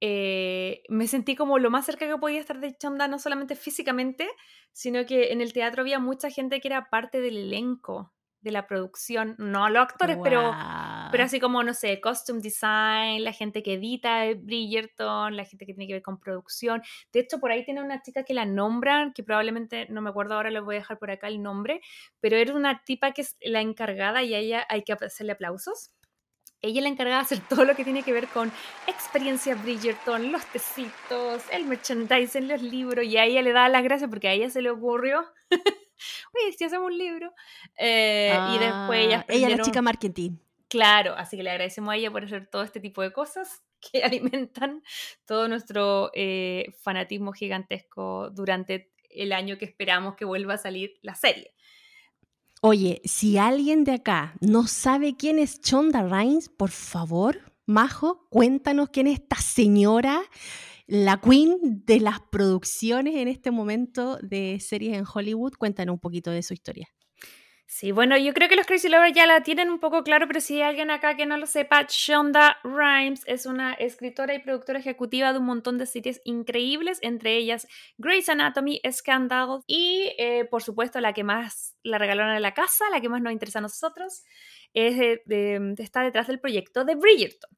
eh, 0.00 0.82
me 0.88 1.08
sentí 1.08 1.34
como 1.34 1.58
lo 1.58 1.70
más 1.70 1.86
cerca 1.86 2.06
que 2.06 2.16
podía 2.18 2.40
estar 2.40 2.60
de 2.60 2.76
Chonda, 2.76 3.08
no 3.08 3.18
solamente 3.18 3.56
físicamente, 3.56 4.28
sino 4.72 5.04
que 5.06 5.32
en 5.32 5.40
el 5.40 5.52
teatro 5.52 5.82
había 5.82 5.98
mucha 5.98 6.30
gente 6.30 6.60
que 6.60 6.68
era 6.68 6.88
parte 6.88 7.20
del 7.20 7.36
elenco 7.36 8.12
de 8.40 8.52
la 8.52 8.68
producción, 8.68 9.34
no 9.38 9.68
los 9.68 9.82
actores, 9.82 10.18
pero, 10.22 10.52
pero 11.10 11.24
así 11.24 11.40
como, 11.40 11.62
no 11.62 11.74
sé, 11.74 12.00
costume 12.00 12.40
design, 12.40 13.24
la 13.24 13.32
gente 13.32 13.62
que 13.62 13.74
edita 13.74 14.24
Bridgerton, 14.34 15.36
la 15.36 15.44
gente 15.44 15.66
que 15.66 15.74
tiene 15.74 15.86
que 15.86 15.94
ver 15.94 16.02
con 16.02 16.18
producción. 16.18 16.82
De 17.12 17.20
hecho, 17.20 17.38
por 17.40 17.50
ahí 17.50 17.64
tiene 17.64 17.82
una 17.82 18.02
chica 18.02 18.24
que 18.24 18.34
la 18.34 18.44
nombran, 18.46 19.12
que 19.12 19.22
probablemente, 19.22 19.86
no 19.90 20.00
me 20.00 20.10
acuerdo 20.10 20.34
ahora, 20.34 20.50
les 20.50 20.62
voy 20.62 20.76
a 20.76 20.78
dejar 20.78 20.98
por 20.98 21.10
acá 21.10 21.28
el 21.28 21.42
nombre, 21.42 21.80
pero 22.20 22.36
era 22.36 22.54
una 22.54 22.82
tipa 22.84 23.12
que 23.12 23.22
es 23.22 23.36
la 23.40 23.60
encargada 23.60 24.22
y 24.22 24.34
a 24.34 24.38
ella 24.38 24.66
hay 24.68 24.82
que 24.82 24.92
hacerle 24.92 25.32
aplausos 25.32 25.92
ella 26.60 26.80
es 26.80 26.82
la 26.82 26.88
encargada 26.88 27.18
de 27.18 27.22
hacer 27.22 27.40
todo 27.48 27.64
lo 27.64 27.76
que 27.76 27.84
tiene 27.84 28.02
que 28.02 28.12
ver 28.12 28.26
con 28.28 28.50
experiencia 28.86 29.54
Bridgerton, 29.54 30.32
los 30.32 30.44
tecitos, 30.46 31.44
el 31.52 31.66
merchandising, 31.66 32.48
los 32.48 32.62
libros, 32.62 33.04
y 33.04 33.16
a 33.16 33.24
ella 33.24 33.42
le 33.42 33.52
da 33.52 33.68
las 33.68 33.84
gracias 33.84 34.10
porque 34.10 34.28
a 34.28 34.32
ella 34.32 34.50
se 34.50 34.60
le 34.60 34.70
ocurrió, 34.70 35.24
oye, 35.50 36.52
si 36.56 36.64
hacemos 36.64 36.86
un 36.86 36.98
libro, 36.98 37.32
eh, 37.76 38.36
y 38.54 38.58
después 38.58 39.06
ella... 39.06 39.20
Ah, 39.20 39.32
ella 39.32 39.48
es 39.48 39.56
la 39.58 39.62
chica 39.62 39.82
marketing. 39.82 40.38
Claro, 40.68 41.14
así 41.16 41.36
que 41.36 41.42
le 41.42 41.50
agradecemos 41.50 41.92
a 41.92 41.96
ella 41.96 42.10
por 42.10 42.24
hacer 42.24 42.46
todo 42.46 42.62
este 42.62 42.80
tipo 42.80 43.02
de 43.02 43.12
cosas 43.12 43.62
que 43.92 44.02
alimentan 44.02 44.82
todo 45.24 45.48
nuestro 45.48 46.10
eh, 46.14 46.74
fanatismo 46.82 47.32
gigantesco 47.32 48.30
durante 48.30 48.92
el 49.10 49.32
año 49.32 49.56
que 49.56 49.64
esperamos 49.64 50.14
que 50.16 50.24
vuelva 50.24 50.54
a 50.54 50.58
salir 50.58 50.94
la 51.02 51.14
serie. 51.14 51.54
Oye, 52.60 53.00
si 53.04 53.38
alguien 53.38 53.84
de 53.84 53.92
acá 53.92 54.34
no 54.40 54.66
sabe 54.66 55.16
quién 55.16 55.38
es 55.38 55.60
Chonda 55.60 56.02
Rhimes, 56.02 56.48
por 56.48 56.70
favor, 56.70 57.52
Majo, 57.66 58.26
cuéntanos 58.30 58.88
quién 58.90 59.06
es 59.06 59.20
esta 59.20 59.36
señora, 59.36 60.22
la 60.86 61.20
queen 61.20 61.82
de 61.84 62.00
las 62.00 62.18
producciones 62.32 63.14
en 63.14 63.28
este 63.28 63.50
momento 63.50 64.18
de 64.22 64.58
series 64.58 64.96
en 64.96 65.04
Hollywood. 65.06 65.52
Cuéntanos 65.56 65.94
un 65.94 66.00
poquito 66.00 66.30
de 66.30 66.42
su 66.42 66.54
historia. 66.54 66.88
Sí, 67.70 67.92
bueno, 67.92 68.16
yo 68.16 68.32
creo 68.32 68.48
que 68.48 68.56
los 68.56 68.64
Crazy 68.64 68.88
Lovers 68.88 69.12
ya 69.12 69.26
la 69.26 69.42
tienen 69.42 69.68
un 69.68 69.78
poco 69.78 70.02
claro, 70.02 70.26
pero 70.26 70.40
si 70.40 70.54
hay 70.54 70.70
alguien 70.70 70.90
acá 70.90 71.16
que 71.16 71.26
no 71.26 71.36
lo 71.36 71.44
sepa, 71.44 71.84
Shonda 71.86 72.56
Rhimes 72.64 73.24
es 73.26 73.44
una 73.44 73.74
escritora 73.74 74.32
y 74.34 74.38
productora 74.38 74.78
ejecutiva 74.78 75.34
de 75.34 75.38
un 75.38 75.44
montón 75.44 75.76
de 75.76 75.84
series 75.84 76.22
increíbles, 76.24 76.98
entre 77.02 77.36
ellas 77.36 77.68
Grey's 77.98 78.30
Anatomy, 78.30 78.80
Scandal 78.90 79.60
y, 79.66 80.14
eh, 80.16 80.46
por 80.50 80.62
supuesto, 80.62 80.98
la 81.02 81.12
que 81.12 81.24
más 81.24 81.76
la 81.82 81.98
regalaron 81.98 82.34
en 82.34 82.40
la 82.40 82.54
casa, 82.54 82.86
la 82.90 83.02
que 83.02 83.10
más 83.10 83.20
nos 83.20 83.34
interesa 83.34 83.58
a 83.58 83.62
nosotros, 83.62 84.24
es 84.72 85.20
está 85.78 86.00
detrás 86.00 86.26
del 86.26 86.40
proyecto 86.40 86.86
de 86.86 86.94
Bridgerton. 86.94 87.50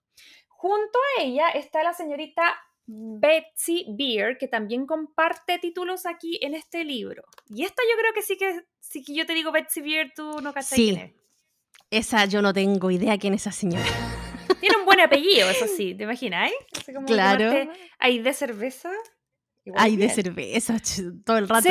Junto 0.49 0.99
a 1.19 1.23
ella 1.23 1.51
está 1.51 1.85
la 1.85 1.95
señorita 1.95 2.59
Betsy 2.93 3.87
Beer, 3.89 4.37
que 4.39 4.49
también 4.49 4.87
comparte 4.87 5.59
títulos 5.59 6.07
aquí 6.07 6.39
en 6.43 6.55
este 6.55 6.85
libro. 6.85 7.23
Y 7.49 7.65
esta 7.65 7.83
yo 7.89 7.99
creo 7.99 8.13
que 8.13 8.23
sí 8.23 8.37
que, 8.37 8.63
sí 8.81 9.05
que 9.05 9.15
yo 9.15 9.27
te 9.27 9.35
digo 9.35 9.53
Betsy 9.53 9.81
Beer, 9.81 10.13
tú 10.15 10.41
no 10.41 10.53
cachas 10.53 10.71
sí. 10.71 10.91
quién 10.93 11.07
es. 11.07 11.13
Esa 11.91 12.25
yo 12.25 12.43
no 12.43 12.53
tengo 12.53 12.91
idea 12.91 13.19
quién 13.19 13.35
es 13.35 13.43
esa 13.43 13.53
señora. 13.53 13.85
Tiene 14.61 14.77
un 14.77 14.85
buen 14.85 15.01
apellido, 15.01 15.49
eso 15.49 15.67
sí, 15.67 15.95
¿te 15.95 16.05
imaginas? 16.05 16.51
claro. 17.07 17.71
Hay 17.99 18.19
de 18.19 18.33
cerveza. 18.33 18.91
Hay 19.77 19.97
de 19.97 20.09
cerveza 20.09 20.77
todo 21.25 21.39
el 21.39 21.49
rato. 21.49 21.69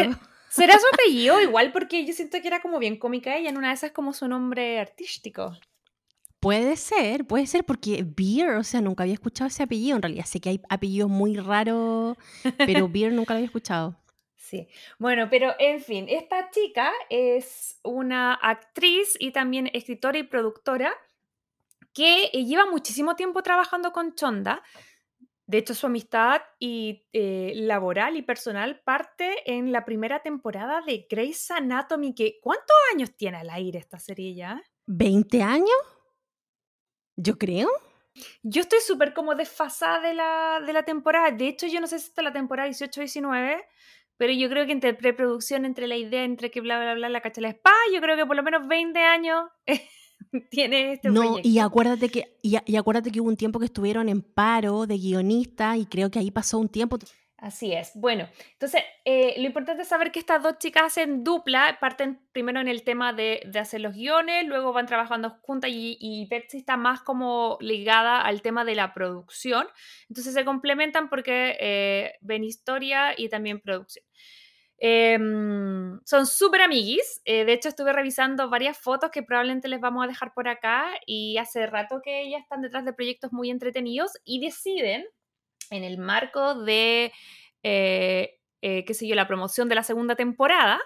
¿Será 0.49 0.79
su 0.79 0.85
apellido? 0.93 1.41
Igual 1.41 1.71
porque 1.71 2.05
yo 2.05 2.13
siento 2.13 2.41
que 2.41 2.47
era 2.47 2.61
como 2.61 2.79
bien 2.79 2.97
cómica 2.97 3.35
ella, 3.35 3.49
en 3.49 3.57
una 3.57 3.69
de 3.69 3.75
esas 3.75 3.91
como 3.91 4.13
su 4.13 4.27
nombre 4.27 4.79
artístico. 4.79 5.51
Puede 6.39 6.77
ser, 6.77 7.25
puede 7.25 7.47
ser, 7.47 7.65
porque 7.65 8.05
Beer, 8.05 8.51
o 8.51 8.63
sea, 8.63 8.79
nunca 8.79 9.03
había 9.03 9.13
escuchado 9.13 9.49
ese 9.49 9.63
apellido. 9.63 9.97
En 9.97 10.01
realidad 10.01 10.25
sé 10.25 10.39
que 10.39 10.49
hay 10.49 10.61
apellidos 10.69 11.09
muy 11.09 11.35
raros, 11.35 12.17
pero 12.57 12.87
Beer 12.89 13.11
nunca 13.11 13.33
lo 13.33 13.39
había 13.39 13.47
escuchado. 13.47 13.97
Sí, 14.35 14.67
bueno, 14.97 15.27
pero 15.29 15.53
en 15.59 15.81
fin, 15.81 16.05
esta 16.09 16.49
chica 16.49 16.91
es 17.09 17.79
una 17.83 18.33
actriz 18.33 19.15
y 19.19 19.31
también 19.31 19.69
escritora 19.73 20.17
y 20.17 20.23
productora 20.23 20.93
que 21.93 22.29
eh, 22.31 22.45
lleva 22.45 22.65
muchísimo 22.65 23.15
tiempo 23.15 23.43
trabajando 23.43 23.91
con 23.91 24.15
Chonda. 24.15 24.63
De 25.45 25.57
hecho, 25.57 25.75
su 25.75 25.87
amistad 25.87 26.41
y 26.57 27.05
eh, 27.11 27.53
laboral 27.55 28.15
y 28.15 28.21
personal 28.21 28.81
parte 28.81 29.35
en 29.45 29.71
la 29.71 29.83
primera 29.83 30.21
temporada 30.21 30.81
de 30.81 31.05
Grey's 31.09 31.51
Anatomy. 31.51 32.15
Que, 32.15 32.39
¿Cuántos 32.41 32.75
años 32.93 33.15
tiene 33.17 33.37
al 33.37 33.49
aire 33.49 33.79
esta 33.79 33.99
serie 33.99 34.35
ya? 34.35 34.61
¿20 34.87 35.41
años? 35.41 35.98
Yo 37.21 37.37
creo. 37.37 37.69
Yo 38.43 38.61
estoy 38.61 38.79
súper 38.79 39.13
como 39.13 39.35
desfasada 39.35 39.99
de 39.99 40.13
la, 40.13 40.61
de 40.65 40.73
la 40.73 40.83
temporada. 40.83 41.31
De 41.31 41.47
hecho, 41.47 41.67
yo 41.67 41.81
no 41.81 41.87
sé 41.87 41.99
si 41.99 42.07
está 42.07 42.21
la 42.21 42.31
temporada 42.31 42.69
18-19, 42.69 43.61
pero 44.17 44.33
yo 44.33 44.49
creo 44.49 44.65
que 44.65 44.71
entre 44.71 44.93
preproducción, 44.93 45.65
entre 45.65 45.87
la 45.87 45.97
idea, 45.97 46.23
entre 46.23 46.49
que 46.49 46.61
bla, 46.61 46.79
bla, 46.79 46.93
bla, 46.93 47.09
la 47.09 47.21
cacha 47.21 47.41
la 47.41 47.49
spa, 47.49 47.73
yo 47.93 47.99
creo 48.01 48.15
que 48.15 48.25
por 48.25 48.35
lo 48.35 48.43
menos 48.43 48.67
20 48.67 48.99
años 48.99 49.43
tiene 50.49 50.93
este 50.93 51.09
No, 51.09 51.37
y 51.43 51.59
acuérdate, 51.59 52.09
que, 52.09 52.37
y, 52.41 52.57
y, 52.65 52.75
acuérdate 52.77 53.11
que 53.11 53.19
hubo 53.19 53.29
un 53.29 53.37
tiempo 53.37 53.59
que 53.59 53.65
estuvieron 53.65 54.07
en 54.07 54.21
paro 54.21 54.85
de 54.87 54.97
guionista 54.97 55.75
y 55.77 55.85
creo 55.85 56.09
que 56.09 56.19
ahí 56.19 56.31
pasó 56.31 56.57
un 56.57 56.69
tiempo. 56.69 56.97
Así 57.41 57.71
es. 57.71 57.91
Bueno, 57.95 58.27
entonces 58.51 58.83
eh, 59.05 59.35
lo 59.37 59.45
importante 59.45 59.83
es 59.83 59.87
saber 59.87 60.11
que 60.11 60.19
estas 60.19 60.43
dos 60.43 60.57
chicas 60.57 60.83
hacen 60.83 61.23
dupla, 61.23 61.77
parten 61.79 62.19
primero 62.33 62.59
en 62.59 62.67
el 62.67 62.83
tema 62.83 63.13
de, 63.13 63.49
hacer 63.57 63.79
los 63.79 63.95
guiones, 63.95 64.45
luego 64.45 64.73
van 64.73 64.87
trabajando 64.87 65.29
juntas 65.41 65.71
y, 65.71 65.97
y, 66.01 66.27
Betsy 66.27 66.57
está 66.57 66.75
más 66.75 67.01
como 67.01 67.57
ligada 67.61 68.21
al 68.21 68.41
tema 68.41 68.65
de 68.65 68.75
la 68.75 68.93
producción. 68.93 69.67
Entonces 70.09 70.33
se 70.33 70.43
complementan 70.43 71.09
porque 71.09 71.55
eh, 71.61 72.13
ven 72.19 72.43
historia 72.43 73.13
y 73.17 73.29
también 73.29 73.61
producción. 73.61 74.03
Em, 74.81 75.99
son 76.05 76.25
súper 76.25 76.61
amiguis. 76.61 77.21
Eh, 77.25 77.45
de 77.45 77.53
hecho, 77.53 77.69
estuve 77.69 77.93
revisando 77.93 78.49
varias 78.49 78.77
fotos 78.77 79.11
que 79.11 79.23
probablemente 79.23 79.67
les 79.67 79.79
vamos 79.79 80.03
a 80.03 80.07
dejar 80.07 80.33
por 80.33 80.47
acá 80.47 80.89
y 81.05 81.37
hace 81.37 81.67
rato 81.67 82.01
que 82.03 82.21
ellas 82.23 82.41
están 82.41 82.61
detrás 82.61 82.85
de 82.85 82.93
proyectos 82.93 83.31
muy 83.33 83.49
entretenidos 83.49 84.11
y 84.23 84.39
deciden 84.39 85.05
en 85.69 85.83
el 85.83 85.97
marco 85.97 86.55
de, 86.55 87.11
eh, 87.63 88.39
eh, 88.61 88.85
qué 88.85 88.93
sé 88.93 89.07
la 89.15 89.27
promoción 89.27 89.69
de 89.69 89.75
la 89.75 89.83
segunda 89.83 90.15
temporada, 90.15 90.79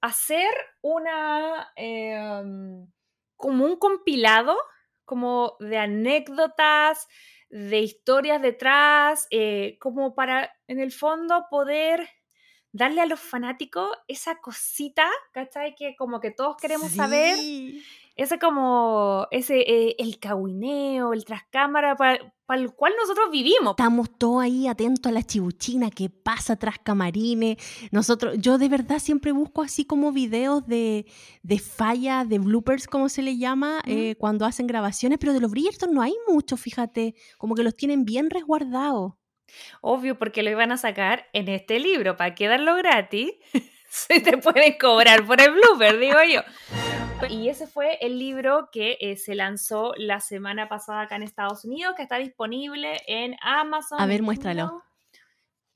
hacer 0.00 0.50
una, 0.80 1.72
em, 1.76 2.86
como 3.36 3.64
un 3.64 3.76
compilado, 3.76 4.56
como 5.04 5.56
de 5.60 5.78
anécdotas, 5.78 7.08
de 7.50 7.78
historias 7.80 8.42
detrás, 8.42 9.26
eh, 9.30 9.78
como 9.80 10.14
para, 10.14 10.54
en 10.66 10.80
el 10.80 10.92
fondo, 10.92 11.46
poder 11.50 12.08
darle 12.72 13.00
a 13.00 13.06
los 13.06 13.20
fanáticos 13.20 13.90
esa 14.06 14.36
cosita, 14.40 15.08
¿cachai? 15.32 15.74
Que 15.74 15.96
como 15.96 16.20
que 16.20 16.30
todos 16.30 16.56
queremos 16.56 16.92
saber 16.92 17.36
ese 18.18 18.40
como, 18.40 19.28
ese, 19.30 19.60
eh, 19.60 19.94
el 19.98 20.18
cahuineo, 20.18 21.12
el 21.12 21.24
trascámara 21.24 21.94
para, 21.94 22.18
el 22.48 22.74
cual 22.74 22.92
nosotros 23.00 23.30
vivimos. 23.30 23.70
Estamos 23.70 24.10
todos 24.18 24.42
ahí 24.42 24.66
atentos 24.66 25.08
a 25.08 25.14
la 25.14 25.22
chibuchina 25.22 25.88
que 25.88 26.10
pasa 26.10 26.56
tras 26.56 26.80
camarines. 26.80 27.58
Nosotros, 27.92 28.34
yo 28.38 28.58
de 28.58 28.68
verdad 28.68 28.98
siempre 28.98 29.30
busco 29.30 29.62
así 29.62 29.84
como 29.84 30.10
videos 30.10 30.66
de, 30.66 31.06
de 31.44 31.58
falla, 31.60 32.24
de 32.24 32.40
bloopers, 32.40 32.88
como 32.88 33.08
se 33.08 33.22
le 33.22 33.38
llama, 33.38 33.80
eh, 33.86 34.16
cuando 34.18 34.46
hacen 34.46 34.66
grabaciones, 34.66 35.18
pero 35.20 35.32
de 35.32 35.40
los 35.40 35.52
Bridgerton 35.52 35.94
no 35.94 36.02
hay 36.02 36.14
mucho, 36.26 36.56
fíjate, 36.56 37.14
como 37.38 37.54
que 37.54 37.62
los 37.62 37.76
tienen 37.76 38.04
bien 38.04 38.30
resguardados. 38.30 39.12
Obvio, 39.80 40.18
porque 40.18 40.42
lo 40.42 40.50
iban 40.50 40.72
a 40.72 40.76
sacar 40.76 41.26
en 41.32 41.48
este 41.48 41.78
libro, 41.78 42.16
para 42.16 42.34
quedarlo 42.34 42.74
gratis. 42.74 43.30
se 43.88 44.18
te 44.18 44.38
pueden 44.38 44.76
cobrar 44.76 45.24
por 45.24 45.40
el 45.40 45.52
blooper, 45.52 46.00
digo 46.00 46.18
yo. 46.28 46.42
Y 47.30 47.48
ese 47.48 47.66
fue 47.66 47.98
el 48.00 48.18
libro 48.18 48.70
que 48.70 48.96
eh, 49.00 49.16
se 49.16 49.34
lanzó 49.34 49.92
la 49.96 50.20
semana 50.20 50.68
pasada 50.68 51.02
acá 51.02 51.16
en 51.16 51.22
Estados 51.22 51.64
Unidos, 51.64 51.94
que 51.96 52.02
está 52.02 52.16
disponible 52.16 53.00
en 53.06 53.36
Amazon. 53.42 54.00
A 54.00 54.06
ver, 54.06 54.22
muéstralo. 54.22 54.82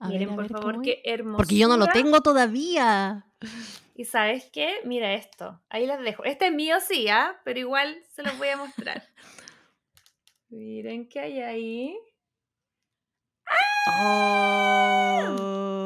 Miren, 0.00 0.34
por 0.34 0.48
favor, 0.48 0.82
qué 0.82 1.00
hermoso. 1.04 1.36
Porque 1.36 1.56
yo 1.56 1.68
no 1.68 1.76
lo 1.76 1.86
tengo 1.88 2.20
todavía. 2.20 3.26
Y 3.94 4.06
sabes 4.06 4.48
qué? 4.50 4.80
Mira 4.84 5.12
esto. 5.12 5.60
Ahí 5.68 5.86
les 5.86 6.00
dejo. 6.00 6.24
Este 6.24 6.46
es 6.46 6.52
mío, 6.52 6.76
sí, 6.80 7.08
¿ah? 7.08 7.38
Pero 7.44 7.60
igual 7.60 8.02
se 8.10 8.22
los 8.22 8.38
voy 8.38 8.48
a 8.48 8.56
mostrar. 8.56 9.06
Miren 10.48 11.06
qué 11.10 11.20
hay 11.20 11.40
ahí. 11.40 11.98
Oh. 14.00 15.81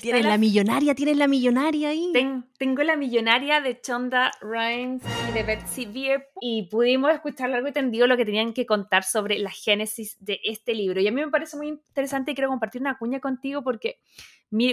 Tienes 0.00 0.24
la... 0.24 0.38
millonaria, 0.38 0.94
tienes 0.94 1.16
la 1.16 1.28
millonaria 1.28 1.90
ahí. 1.90 2.12
tengo 2.58 2.82
la 2.82 2.96
millonaria 2.96 3.60
de 3.60 3.80
Chonda 3.80 4.30
Rhimes 4.40 5.02
y 5.28 5.32
de 5.32 5.42
Betsy 5.42 5.86
Beer 5.86 6.28
y 6.40 6.64
pudimos 6.64 7.12
escuchar 7.12 7.50
largo 7.50 7.68
y 7.68 7.72
tendido 7.72 8.06
lo 8.06 8.16
que 8.16 8.24
tenían 8.24 8.52
que 8.52 8.66
contar 8.66 9.04
sobre 9.04 9.38
la 9.38 9.50
génesis 9.50 10.16
de 10.20 10.40
este 10.44 10.74
libro. 10.74 11.00
Y 11.00 11.08
a 11.08 11.12
mí 11.12 11.20
me 11.20 11.30
parece 11.30 11.56
muy 11.56 11.68
interesante 11.68 12.32
y 12.32 12.34
quiero 12.34 12.50
compartir 12.50 12.80
una 12.80 12.98
cuña 12.98 13.20
contigo 13.20 13.62
porque 13.62 13.98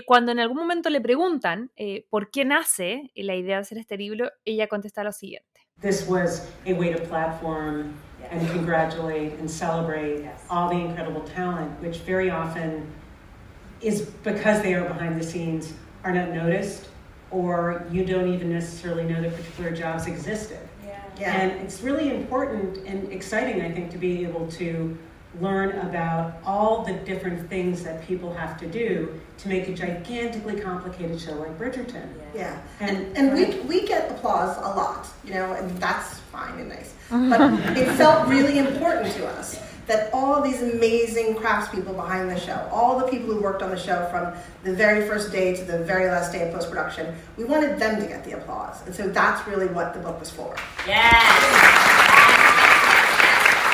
cuando 0.05 0.31
en 0.31 0.39
algún 0.39 0.57
momento 0.57 0.89
le 0.89 1.01
preguntan 1.01 1.71
eh, 1.75 2.05
por 2.09 2.31
qué 2.31 2.45
nace 2.45 3.11
la 3.15 3.35
idea 3.35 3.55
de 3.57 3.61
hacer 3.61 3.77
este 3.77 3.97
libro, 3.97 4.31
ella 4.45 4.67
contesta 4.67 5.03
lo 5.03 5.11
siguiente. 5.11 5.47
This 5.81 6.07
was 6.09 6.51
a 6.65 6.73
way 6.73 6.91
to 6.91 6.99
platform 7.03 7.93
and 8.31 8.47
congratulate 8.49 9.37
and 9.39 9.47
celebrate 9.47 10.27
all 10.49 10.69
the 10.69 10.75
incredible 10.75 11.21
talent, 11.35 11.69
which 11.81 11.99
very 11.99 12.31
often 12.31 12.87
is 13.81 14.01
because 14.23 14.61
they 14.61 14.73
are 14.73 14.87
behind 14.87 15.19
the 15.19 15.23
scenes 15.25 15.73
are 16.03 16.11
not 16.11 16.29
noticed 16.29 16.89
or 17.31 17.85
you 17.91 18.05
don't 18.05 18.33
even 18.33 18.51
necessarily 18.51 19.03
know 19.03 19.21
that 19.21 19.35
particular 19.35 19.71
jobs 19.71 20.07
existed. 20.07 20.59
Yeah. 20.85 20.99
yeah. 21.19 21.33
And 21.41 21.51
it's 21.61 21.81
really 21.81 22.09
important 22.09 22.77
and 22.85 23.11
exciting, 23.11 23.61
I 23.61 23.71
think, 23.71 23.91
to 23.91 23.97
be 23.97 24.23
able 24.23 24.47
to 24.53 24.97
learn 25.41 25.77
about 25.79 26.35
all 26.45 26.83
the 26.83 26.93
different 26.93 27.47
things 27.49 27.83
that 27.83 28.01
people 28.07 28.33
have 28.33 28.57
to 28.59 28.65
do 28.65 29.19
to 29.37 29.49
make 29.49 29.67
a 29.67 29.73
gigantically 29.73 30.59
complicated 30.59 31.19
show 31.19 31.33
like 31.33 31.57
Bridgerton. 31.59 32.07
Yeah, 32.33 32.59
And- 32.79 32.97
and, 32.97 33.17
and 33.17 33.33
we, 33.33 33.59
we 33.61 33.85
get 33.85 34.09
applause 34.09 34.57
a 34.57 34.61
lot, 34.61 35.07
you 35.25 35.33
know, 35.33 35.53
and 35.53 35.69
that's 35.77 36.19
fine 36.31 36.57
and 36.59 36.69
nice. 36.69 36.93
Uh-huh. 37.11 37.29
But 37.29 37.77
it 37.77 37.89
felt 37.97 38.27
really 38.27 38.57
important 38.57 39.13
to 39.15 39.27
us 39.27 39.59
that 39.87 40.09
all 40.13 40.41
these 40.41 40.61
amazing 40.61 41.35
craftspeople 41.35 41.95
behind 41.95 42.29
the 42.29 42.39
show, 42.39 42.67
all 42.71 42.99
the 42.99 43.07
people 43.07 43.33
who 43.33 43.41
worked 43.41 43.63
on 43.63 43.71
the 43.71 43.79
show 43.79 44.07
from 44.11 44.33
the 44.63 44.73
very 44.73 45.07
first 45.07 45.31
day 45.31 45.55
to 45.55 45.63
the 45.63 45.79
very 45.79 46.07
last 46.07 46.31
day 46.31 46.47
of 46.47 46.53
post 46.53 46.69
production, 46.69 47.15
we 47.37 47.45
wanted 47.45 47.79
them 47.79 47.99
to 48.01 48.07
get 48.07 48.23
the 48.23 48.33
applause. 48.33 48.85
And 48.85 48.93
so 48.93 49.07
that's 49.07 49.47
really 49.47 49.67
what 49.67 49.93
the 49.93 49.99
book 49.99 50.19
was 50.19 50.29
for. 50.29 50.55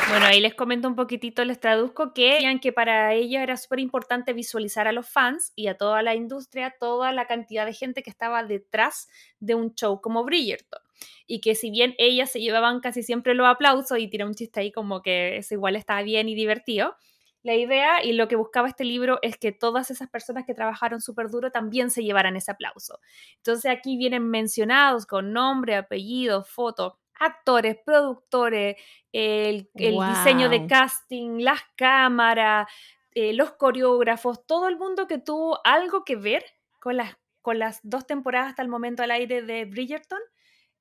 Bueno, 0.08 0.26
ahí 0.26 0.40
les 0.40 0.54
comento 0.54 0.86
un 0.86 0.94
poquitito, 0.94 1.44
les 1.44 1.58
traduzco 1.58 2.12
que 2.12 2.34
decían 2.34 2.60
que 2.60 2.72
para 2.72 3.14
ellos 3.14 3.42
era 3.42 3.56
súper 3.56 3.80
importante 3.80 4.32
visualizar 4.32 4.86
a 4.86 4.92
los 4.92 5.08
fans 5.08 5.52
y 5.56 5.66
a 5.66 5.76
toda 5.76 6.02
la 6.02 6.14
industria, 6.14 6.74
toda 6.78 7.10
la 7.10 7.26
cantidad 7.26 7.66
de 7.66 7.72
gente 7.72 8.02
que 8.02 8.10
estaba 8.10 8.44
detrás 8.44 9.08
de 9.40 9.56
un 9.56 9.74
show 9.74 10.00
como 10.00 10.22
Bridgerton. 10.22 10.83
Y 11.26 11.40
que 11.40 11.54
si 11.54 11.70
bien 11.70 11.94
ellas 11.98 12.30
se 12.30 12.40
llevaban 12.40 12.80
casi 12.80 13.02
siempre 13.02 13.34
los 13.34 13.46
aplausos 13.46 13.98
y 13.98 14.08
tira 14.08 14.26
un 14.26 14.34
chiste 14.34 14.60
ahí 14.60 14.72
como 14.72 15.02
que 15.02 15.36
eso 15.36 15.54
igual 15.54 15.76
estaba 15.76 16.02
bien 16.02 16.28
y 16.28 16.34
divertido, 16.34 16.96
la 17.42 17.54
idea 17.54 18.02
y 18.02 18.14
lo 18.14 18.26
que 18.26 18.36
buscaba 18.36 18.68
este 18.68 18.84
libro 18.84 19.18
es 19.20 19.36
que 19.36 19.52
todas 19.52 19.90
esas 19.90 20.08
personas 20.08 20.46
que 20.46 20.54
trabajaron 20.54 21.00
súper 21.00 21.28
duro 21.28 21.50
también 21.50 21.90
se 21.90 22.02
llevaran 22.02 22.36
ese 22.36 22.50
aplauso. 22.50 23.00
Entonces 23.36 23.70
aquí 23.70 23.98
vienen 23.98 24.28
mencionados 24.30 25.04
con 25.04 25.32
nombre, 25.32 25.76
apellido, 25.76 26.42
foto, 26.42 26.98
actores, 27.20 27.76
productores, 27.84 28.76
el, 29.12 29.70
el 29.74 29.98
diseño 30.08 30.48
de 30.48 30.66
casting, 30.66 31.40
las 31.40 31.60
cámaras, 31.76 32.66
eh, 33.12 33.32
los 33.32 33.52
coreógrafos, 33.52 34.44
todo 34.46 34.66
el 34.66 34.76
mundo 34.76 35.06
que 35.06 35.18
tuvo 35.18 35.60
algo 35.64 36.04
que 36.04 36.16
ver 36.16 36.44
con 36.80 36.96
las, 36.96 37.16
con 37.42 37.58
las 37.58 37.80
dos 37.82 38.06
temporadas 38.06 38.48
hasta 38.50 38.62
el 38.62 38.68
momento 38.68 39.02
al 39.02 39.12
aire 39.12 39.42
de 39.42 39.66
Bridgerton, 39.66 40.18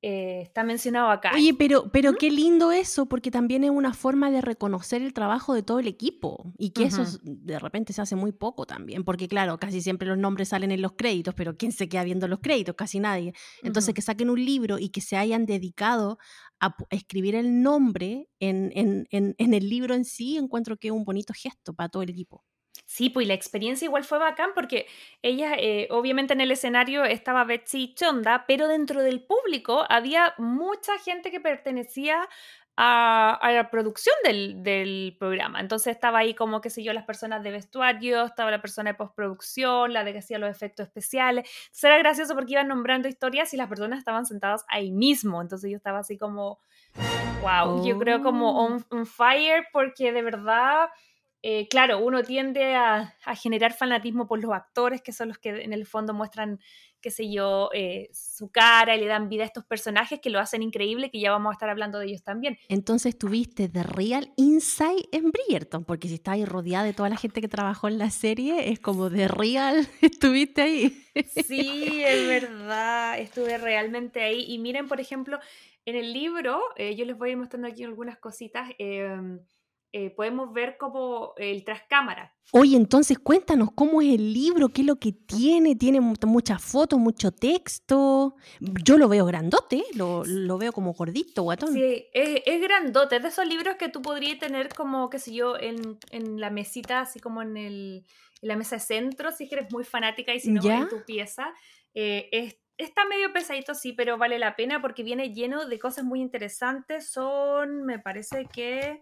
eh, 0.06 0.42
está 0.44 0.64
mencionado 0.64 1.10
acá. 1.10 1.32
Oye, 1.34 1.54
pero, 1.54 1.90
pero 1.92 2.12
¿Mm? 2.12 2.16
qué 2.20 2.30
lindo 2.30 2.72
eso, 2.74 3.08
porque 3.08 3.32
también 3.32 3.64
es 3.64 3.72
una 3.72 3.94
forma 3.94 4.30
de 4.30 4.42
reconocer 4.42 5.02
el 5.02 5.14
trabajo 5.14 5.54
de 5.54 5.64
todo 5.64 5.80
el 5.80 5.88
equipo 5.88 6.52
y 6.58 6.72
que 6.72 6.84
eso 6.84 7.04
de 7.24 7.58
repente 7.58 7.94
se 7.94 8.02
hace 8.02 8.16
muy 8.16 8.34
poco 8.34 8.66
también, 8.66 9.04
porque 9.06 9.28
claro, 9.28 9.58
casi 9.58 9.82
siempre 9.82 10.08
los 10.08 10.18
nombres 10.18 10.50
salen 10.50 10.72
en 10.72 10.82
los 10.82 10.92
créditos, 10.98 11.34
pero 11.34 11.56
¿quién 11.58 11.72
se 11.72 11.88
queda 11.88 12.04
viendo 12.04 12.28
los 12.28 12.40
créditos? 12.40 12.76
Casi 12.76 13.00
nadie. 13.00 13.34
Entonces, 13.64 13.94
que 13.94 14.02
saquen 14.02 14.30
un 14.30 14.44
libro 14.44 14.78
y 14.78 14.90
que 14.90 15.00
se 15.02 15.16
hayan 15.16 15.46
dedicado 15.46 16.18
a 16.60 16.76
escribir 16.90 17.36
el 17.36 17.62
nombre 17.62 18.28
en, 18.40 18.72
en- 18.76 19.08
en- 19.10 19.36
en 19.38 19.54
el 19.54 19.70
libro 19.70 19.96
en 19.96 20.06
sí, 20.06 20.38
encuentro 20.38 20.78
que 20.78 20.90
es 20.90 20.94
un 20.94 21.06
bonito 21.06 21.34
gesto 21.34 21.74
para 21.74 21.90
todo 21.90 22.04
el 22.04 22.10
equipo. 22.10 22.44
Sí, 22.86 23.10
pues 23.10 23.28
la 23.28 23.34
experiencia 23.34 23.86
igual 23.86 24.04
fue 24.04 24.20
bacán 24.20 24.52
porque 24.54 24.88
ella, 25.22 25.56
eh, 25.58 25.88
obviamente 25.90 26.34
en 26.34 26.42
el 26.42 26.52
escenario 26.52 27.06
estaba 27.06 27.44
Betsy 27.46 27.94
Chonda, 27.96 28.46
pero 28.48 28.68
dentro 28.68 29.02
del 29.02 29.24
público 29.24 29.86
había 29.90 30.34
mucha 30.38 30.98
gente 31.00 31.32
que 31.32 31.40
pertenecía 31.40 32.28
a, 32.76 33.36
a 33.36 33.52
la 33.52 33.70
producción 33.70 34.16
del, 34.24 34.64
del 34.64 35.16
programa. 35.20 35.60
Entonces 35.60 35.94
estaba 35.96 36.20
ahí 36.20 36.34
como, 36.34 36.60
qué 36.60 36.70
sé 36.70 36.84
yo, 36.84 36.92
las 36.92 37.06
personas 37.06 37.44
de 37.44 37.52
vestuario, 37.52 38.26
estaba 38.26 38.52
la 38.52 38.62
persona 38.62 38.92
de 38.92 38.96
postproducción, 38.96 39.94
la 39.94 40.04
de 40.04 40.12
que 40.12 40.20
hacía 40.20 40.40
los 40.40 40.50
efectos 40.50 40.88
especiales. 40.88 41.48
Entonces 41.66 41.84
era 41.84 41.98
gracioso 42.00 42.34
porque 42.36 42.54
iban 42.54 42.68
nombrando 42.68 43.08
historias 43.08 43.54
y 43.54 43.58
las 43.58 43.70
personas 43.70 44.00
estaban 44.00 44.26
sentadas 44.26 44.66
ahí 44.68 44.92
mismo. 44.92 45.42
Entonces 45.42 45.70
yo 45.72 45.78
estaba 45.78 46.00
así 46.00 46.18
como, 46.18 46.60
wow, 47.42 47.86
yo 47.86 47.98
creo 47.98 48.22
como 48.22 48.52
Oh. 48.52 48.66
on, 48.66 48.86
on 48.90 49.06
fire 49.06 49.68
porque 49.72 50.12
de 50.12 50.22
verdad 50.22 50.90
eh, 51.46 51.68
claro, 51.68 52.00
uno 52.00 52.24
tiende 52.24 52.74
a, 52.74 53.18
a 53.26 53.36
generar 53.36 53.74
fanatismo 53.74 54.28
por 54.28 54.42
los 54.42 54.54
actores, 54.54 55.02
que 55.02 55.12
son 55.12 55.28
los 55.28 55.38
que 55.38 55.50
en 55.50 55.74
el 55.74 55.86
fondo 55.86 56.14
muestran, 56.14 56.58
qué 57.02 57.12
sé 57.12 57.30
yo, 57.30 57.70
eh, 57.74 58.10
su 58.14 58.50
cara 58.50 58.96
y 58.96 59.02
le 59.02 59.08
dan 59.08 59.28
vida 59.28 59.44
a 59.44 59.48
estos 59.48 59.66
personajes 59.66 60.22
que 60.22 60.30
lo 60.30 60.40
hacen 60.40 60.64
increíble, 60.64 61.12
que 61.12 61.20
ya 61.20 61.32
vamos 61.32 61.52
a 61.52 61.54
estar 61.56 61.70
hablando 61.70 62.00
de 62.00 62.06
ellos 62.06 62.24
también. 62.24 62.58
Entonces 62.70 63.18
tuviste 63.18 63.68
The 63.68 63.84
Real 63.84 64.32
Inside 64.38 65.10
en 65.12 65.32
Bridgerton, 65.32 65.84
porque 65.84 66.08
si 66.08 66.14
estás 66.14 66.36
ahí 66.36 66.46
rodeada 66.46 66.86
de 66.86 66.94
toda 66.94 67.10
la 67.10 67.18
gente 67.18 67.42
que 67.42 67.50
trabajó 67.50 67.90
en 67.90 67.98
la 67.98 68.10
serie, 68.10 68.72
es 68.72 68.80
como 68.80 69.12
The 69.12 69.28
Real, 69.28 69.86
estuviste 70.02 70.62
ahí. 70.62 71.06
Sí, 71.46 72.04
es 72.06 72.26
verdad, 72.26 73.20
estuve 73.20 73.58
realmente 73.58 74.22
ahí. 74.22 74.46
Y 74.48 74.60
miren, 74.60 74.88
por 74.88 75.02
ejemplo, 75.02 75.42
en 75.86 75.98
el 75.98 76.14
libro, 76.14 76.62
eh, 76.78 76.96
yo 76.96 77.04
les 77.04 77.18
voy 77.18 77.28
a 77.28 77.32
ir 77.34 77.38
mostrando 77.38 77.68
aquí 77.68 77.84
algunas 77.84 78.18
cositas. 78.18 78.70
Eh, 79.94 80.10
podemos 80.10 80.52
ver 80.52 80.76
como 80.78 81.34
el 81.38 81.64
tras 81.64 81.84
cámara. 81.88 82.36
Oye, 82.52 82.76
entonces 82.76 83.18
cuéntanos 83.18 83.70
cómo 83.74 84.02
es 84.02 84.14
el 84.14 84.34
libro, 84.34 84.70
qué 84.70 84.82
es 84.82 84.88
lo 84.88 84.98
que 84.98 85.12
tiene, 85.12 85.76
tiene 85.76 86.02
mu- 86.02 86.16
muchas 86.28 86.62
fotos, 86.64 87.00
mucho 87.00 87.32
texto. 87.32 88.36
Yo 88.60 88.98
lo 88.98 89.08
veo 89.08 89.26
grandote, 89.26 89.84
lo, 89.96 90.24
lo 90.26 90.58
veo 90.58 90.72
como 90.72 90.94
gordito, 90.94 91.44
guatón. 91.44 91.74
Sí, 91.74 92.08
es, 92.14 92.42
es 92.46 92.62
grandote, 92.62 93.16
es 93.16 93.24
de 93.24 93.30
esos 93.30 93.48
libros 93.48 93.76
que 93.78 93.90
tú 93.90 94.02
podrías 94.02 94.38
tener 94.40 94.70
como, 94.70 95.10
qué 95.10 95.20
sé 95.20 95.34
yo, 95.34 95.58
en, 95.58 95.98
en 96.12 96.40
la 96.40 96.50
mesita, 96.50 97.00
así 97.02 97.20
como 97.20 97.42
en, 97.42 97.56
el, 97.58 98.06
en 98.42 98.48
la 98.48 98.56
mesa 98.56 98.76
de 98.76 98.82
centro, 98.82 99.32
si 99.32 99.46
es 99.46 99.50
que 99.50 99.56
eres 99.56 99.72
muy 99.72 99.84
fanática 99.84 100.34
y 100.34 100.40
si 100.40 100.52
no, 100.52 100.62
¿Ya? 100.62 100.80
en 100.80 100.90
tu 100.90 101.04
pieza. 101.06 101.54
Eh, 101.96 102.30
es- 102.32 102.58
está 102.78 103.06
medio 103.06 103.32
pesadito, 103.34 103.74
sí, 103.76 103.94
pero 103.94 104.18
vale 104.18 104.38
la 104.40 104.56
pena 104.56 104.82
porque 104.82 105.04
viene 105.04 105.32
lleno 105.34 105.66
de 105.68 105.80
cosas 105.80 106.04
muy 106.04 106.20
interesantes. 106.22 107.10
Son, 107.10 107.84
me 107.84 108.00
parece 108.00 108.46
que 108.52 109.02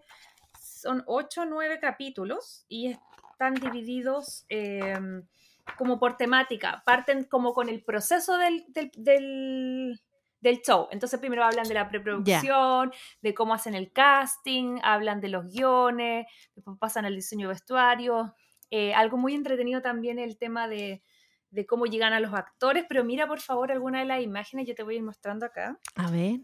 son 0.82 1.02
ocho 1.06 1.42
o 1.42 1.44
nueve 1.46 1.78
capítulos 1.80 2.64
y 2.68 2.96
están 3.32 3.54
divididos 3.54 4.44
em, 4.48 5.22
como 5.78 5.98
por 5.98 6.16
temática. 6.16 6.82
Parten 6.84 7.24
como 7.24 7.54
con 7.54 7.68
el 7.68 7.82
proceso 7.84 8.36
del, 8.38 8.64
del, 8.68 8.90
del- 8.96 10.00
del 10.40 10.60
show. 10.60 10.88
Entonces 10.90 11.20
primero 11.20 11.44
hablan 11.44 11.68
de 11.68 11.74
la 11.74 11.88
preproducción, 11.88 12.92
de 13.20 13.32
cómo 13.32 13.54
hacen 13.54 13.74
el 13.76 13.92
casting, 13.92 14.78
hablan 14.82 15.20
de 15.20 15.28
los 15.28 15.46
guiones, 15.46 16.26
después 16.56 16.76
pasan 16.80 17.04
al 17.04 17.14
diseño 17.14 17.46
de 17.46 17.54
vestuario. 17.54 18.34
Eh, 18.70 18.92
algo 18.94 19.16
muy 19.18 19.34
entretenido 19.34 19.82
también 19.82 20.18
el 20.18 20.36
tema 20.38 20.66
de, 20.66 21.04
de 21.50 21.64
cómo 21.66 21.86
llegan 21.86 22.12
a 22.12 22.18
los 22.18 22.34
actores, 22.34 22.84
pero 22.88 23.04
mira 23.04 23.28
por 23.28 23.38
favor 23.38 23.70
alguna 23.70 24.00
de 24.00 24.06
las 24.06 24.20
imágenes, 24.22 24.66
yo 24.66 24.74
te 24.74 24.82
voy 24.82 24.94
a 24.94 24.98
ir 24.98 25.04
mostrando 25.04 25.46
acá. 25.46 25.78
A 25.94 26.10
ver. 26.10 26.40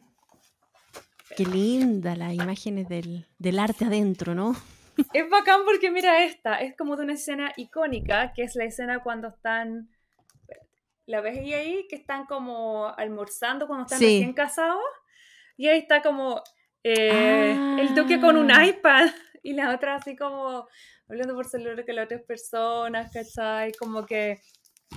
Qué 1.36 1.44
linda 1.46 2.16
las 2.16 2.32
imágenes 2.34 2.88
del, 2.88 3.26
del 3.38 3.58
arte 3.58 3.84
adentro, 3.84 4.34
¿no? 4.34 4.54
Es 5.12 5.30
bacán 5.30 5.60
porque 5.64 5.90
mira 5.92 6.24
esta, 6.24 6.56
es 6.56 6.76
como 6.76 6.96
de 6.96 7.04
una 7.04 7.12
escena 7.14 7.52
icónica, 7.56 8.32
que 8.34 8.42
es 8.42 8.56
la 8.56 8.64
escena 8.64 9.00
cuando 9.02 9.28
están, 9.28 9.88
la 11.06 11.20
ves 11.20 11.38
ahí, 11.38 11.54
ahí, 11.54 11.86
que 11.88 11.94
están 11.96 12.26
como 12.26 12.88
almorzando 12.96 13.66
cuando 13.68 13.84
están 13.84 14.00
Sí. 14.00 14.06
recién 14.06 14.32
casados, 14.32 14.82
y 15.56 15.68
ahí 15.68 15.78
está 15.78 16.02
como 16.02 16.42
eh, 16.84 17.56
el 17.78 17.94
duque 17.94 18.20
con 18.20 18.36
un 18.36 18.50
Ah. 18.50 18.66
iPad, 18.66 19.08
y 19.42 19.52
la 19.52 19.74
otra 19.74 19.96
así 19.96 20.16
como 20.16 20.66
hablando 21.08 21.34
por 21.34 21.46
celular 21.46 21.84
con 21.86 21.94
las 21.96 22.04
otras 22.06 22.22
personas, 22.22 23.12
¿cachai? 23.12 23.72
Como 23.72 24.04
que 24.04 24.40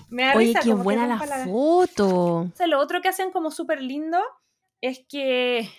me 0.10 0.24
da 0.26 0.34
Oye, 0.36 0.48
risa, 0.48 0.62
qué 0.62 0.74
buena 0.74 1.06
la 1.08 1.20
palabras. 1.20 1.48
foto. 1.50 2.08
O 2.41 2.52
sea, 2.56 2.67
lo 2.67 2.80
otro 2.80 3.02
que 3.02 3.10
hacen 3.10 3.32
como 3.32 3.50
súper 3.52 3.82
lindo 3.82 4.20
es 4.82 5.06
que 5.08 5.70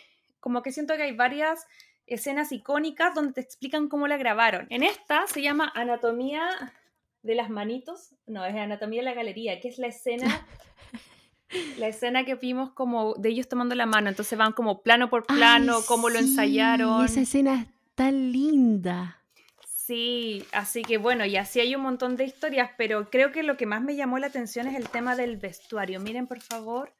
como 0.42 0.62
que 0.62 0.72
siento 0.72 0.96
que 0.96 1.04
hay 1.04 1.16
varias 1.16 1.66
escenas 2.06 2.50
icónicas 2.50 3.14
donde 3.14 3.32
te 3.32 3.40
explican 3.40 3.88
cómo 3.88 4.08
la 4.08 4.16
grabaron. 4.16 4.66
En 4.70 4.82
esta 4.82 5.26
se 5.28 5.40
llama 5.40 5.72
Anatomía 5.74 6.50
de 7.22 7.36
las 7.36 7.48
manitos, 7.48 8.16
no, 8.26 8.44
es 8.44 8.54
Anatomía 8.56 9.00
de 9.00 9.04
la 9.04 9.14
galería, 9.14 9.60
que 9.60 9.68
es 9.68 9.78
la 9.78 9.86
escena 9.86 10.26
la 11.78 11.86
escena 11.86 12.24
que 12.24 12.34
vimos 12.34 12.72
como 12.72 13.14
de 13.14 13.28
ellos 13.28 13.48
tomando 13.48 13.76
la 13.76 13.86
mano, 13.86 14.08
entonces 14.08 14.36
van 14.36 14.52
como 14.52 14.82
plano 14.82 15.08
por 15.08 15.24
plano, 15.24 15.76
Ay, 15.76 15.84
cómo 15.86 16.08
lo 16.08 16.18
ensayaron. 16.18 17.04
Esa 17.04 17.20
escena 17.20 17.62
es 17.62 17.68
tan 17.94 18.32
linda. 18.32 19.22
Sí, 19.68 20.44
así 20.50 20.82
que 20.82 20.98
bueno, 20.98 21.24
y 21.24 21.36
así 21.36 21.60
hay 21.60 21.76
un 21.76 21.82
montón 21.82 22.16
de 22.16 22.24
historias, 22.24 22.70
pero 22.76 23.10
creo 23.10 23.30
que 23.30 23.44
lo 23.44 23.56
que 23.56 23.66
más 23.66 23.80
me 23.80 23.94
llamó 23.94 24.18
la 24.18 24.26
atención 24.26 24.66
es 24.66 24.74
el 24.74 24.88
tema 24.88 25.14
del 25.14 25.36
vestuario. 25.36 26.00
Miren, 26.00 26.26
por 26.26 26.40
favor, 26.40 26.92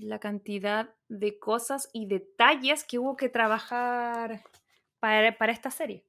la 0.00 0.18
cantidad 0.18 0.94
de 1.08 1.38
cosas 1.38 1.88
y 1.92 2.06
detalles 2.06 2.84
que 2.84 2.98
hubo 2.98 3.16
que 3.16 3.28
trabajar 3.28 4.42
para, 5.00 5.36
para 5.36 5.52
esta 5.52 5.70
serie. 5.70 6.04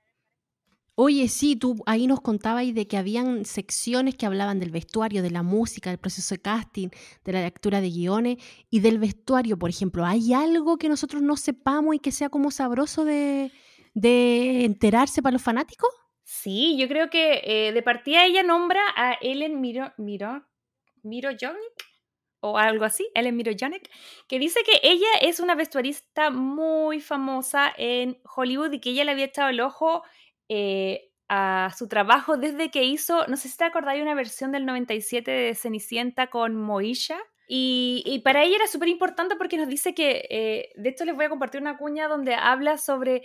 Oye, 1.02 1.30
sí, 1.30 1.56
tú 1.56 1.82
ahí 1.86 2.08
nos 2.08 2.19
contabas 2.19 2.73
de 2.73 2.86
que 2.86 2.97
habían 2.97 3.45
secciones 3.45 4.15
que 4.15 4.25
hablaban 4.25 4.60
del 4.60 4.69
vestuario, 4.69 5.23
de 5.23 5.32
la 5.32 5.43
música, 5.43 5.89
del 5.89 5.97
proceso 5.97 6.36
de 6.36 6.41
casting, 6.41 6.89
de 7.23 7.32
la 7.32 7.41
lectura 7.41 7.80
de 7.80 7.89
guiones 7.89 8.38
y 8.69 8.82
del 8.82 8.99
vestuario, 8.99 9.58
por 9.58 9.69
ejemplo. 9.69 10.06
¿Hay 10.06 10.34
algo 10.34 10.78
que 10.78 10.89
nosotros 10.89 11.21
no 11.21 11.38
sepamos 11.38 11.95
y 11.95 11.99
que 11.99 12.12
sea 12.12 12.28
como 12.28 12.52
sabroso 12.52 13.06
de, 13.06 13.49
de 13.93 14.65
enterarse 14.65 15.21
para 15.21 15.32
los 15.32 15.41
fanáticos? 15.41 15.89
Sí, 16.23 16.78
yo 16.78 16.89
creo 16.89 17.10
que 17.10 17.43
eh, 17.45 17.71
de 17.71 17.82
partida 17.82 18.25
ella 18.25 18.43
nombra 18.43 18.82
a 18.97 19.13
Ellen 19.21 19.62
Miro, 19.62 19.93
Miro, 19.97 20.45
Miro 21.02 21.30
Jovnik, 21.30 21.88
o 22.41 22.58
algo 22.58 22.86
así, 22.86 23.10
Ellen 23.13 23.36
Mirojanek, 23.36 23.89
que 24.28 24.39
dice 24.39 24.62
que 24.65 24.80
ella 24.84 25.08
es 25.21 25.39
una 25.39 25.56
vestuarista 25.56 26.30
muy 26.30 27.02
famosa 27.02 27.73
en 27.78 28.19
Hollywood 28.36 28.71
y 28.73 28.80
que 28.80 28.91
ella 28.91 29.04
le 29.04 29.12
había 29.12 29.25
echado 29.25 29.49
el 29.49 29.60
ojo 29.62 30.04
eh, 30.47 31.12
a 31.28 31.71
su 31.78 31.88
trabajo 31.88 32.38
desde 32.38 32.71
que 32.71 32.84
hizo, 32.84 33.25
no 33.28 33.38
sé 33.38 33.49
si 33.49 33.58
te 33.58 33.65
acordáis, 33.65 34.02
una 34.02 34.15
versión 34.15 34.52
del 34.52 34.65
97 34.65 35.30
de 35.30 35.56
Cenicienta 35.56 36.28
con 36.28 36.56
Moisha. 36.56 37.19
Y, 37.52 38.21
para 38.23 38.43
ella 38.43 38.58
era 38.58 38.67
súper 38.67 38.89
importante 38.89 39.36
porque 39.36 39.58
nos 39.58 39.67
dice 39.67 39.95
que, 39.95 40.28
eh, 40.30 40.69
de 40.75 40.89
hecho 40.89 41.04
les 41.04 41.15
voy 41.15 41.25
a 41.25 41.30
compartir 41.30 41.60
una 41.60 41.78
cuña 41.78 42.08
donde 42.08 42.36
habla 42.36 42.78
sobre 42.78 43.23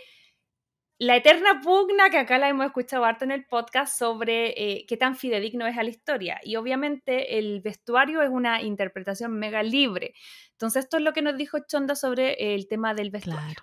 la 0.99 1.17
eterna 1.17 1.61
pugna 1.61 2.09
que 2.11 2.19
acá 2.19 2.39
la 2.39 2.49
hemos 2.49 2.67
escuchado 2.67 3.05
harto 3.05 3.25
en 3.25 3.33
el 3.33 3.45
podcast 3.45 3.99
sobre 3.99 4.51
eh, 4.57 4.87
qué 4.87 4.97
tan 4.97 5.17
fidedigno 5.17 5.67
es 5.67 5.77
a 5.77 5.83
la 5.83 5.91
historia. 5.91 6.41
Y 6.45 6.57
obviamente 6.57 7.39
el 7.39 7.61
vestuario 7.61 8.23
es 8.23 8.31
una 8.31 8.63
interpretación 8.63 9.37
mega 9.39 9.63
libre. 9.63 10.15
Entonces 10.53 10.85
esto 10.85 10.99
es 10.99 11.03
lo 11.03 11.13
que 11.13 11.23
nos 11.23 11.37
dijo 11.37 11.59
Chonda 11.67 11.97
sobre 11.97 12.55
el 12.55 12.69
tema 12.69 12.95
del 12.95 13.11
vestuario. 13.11 13.57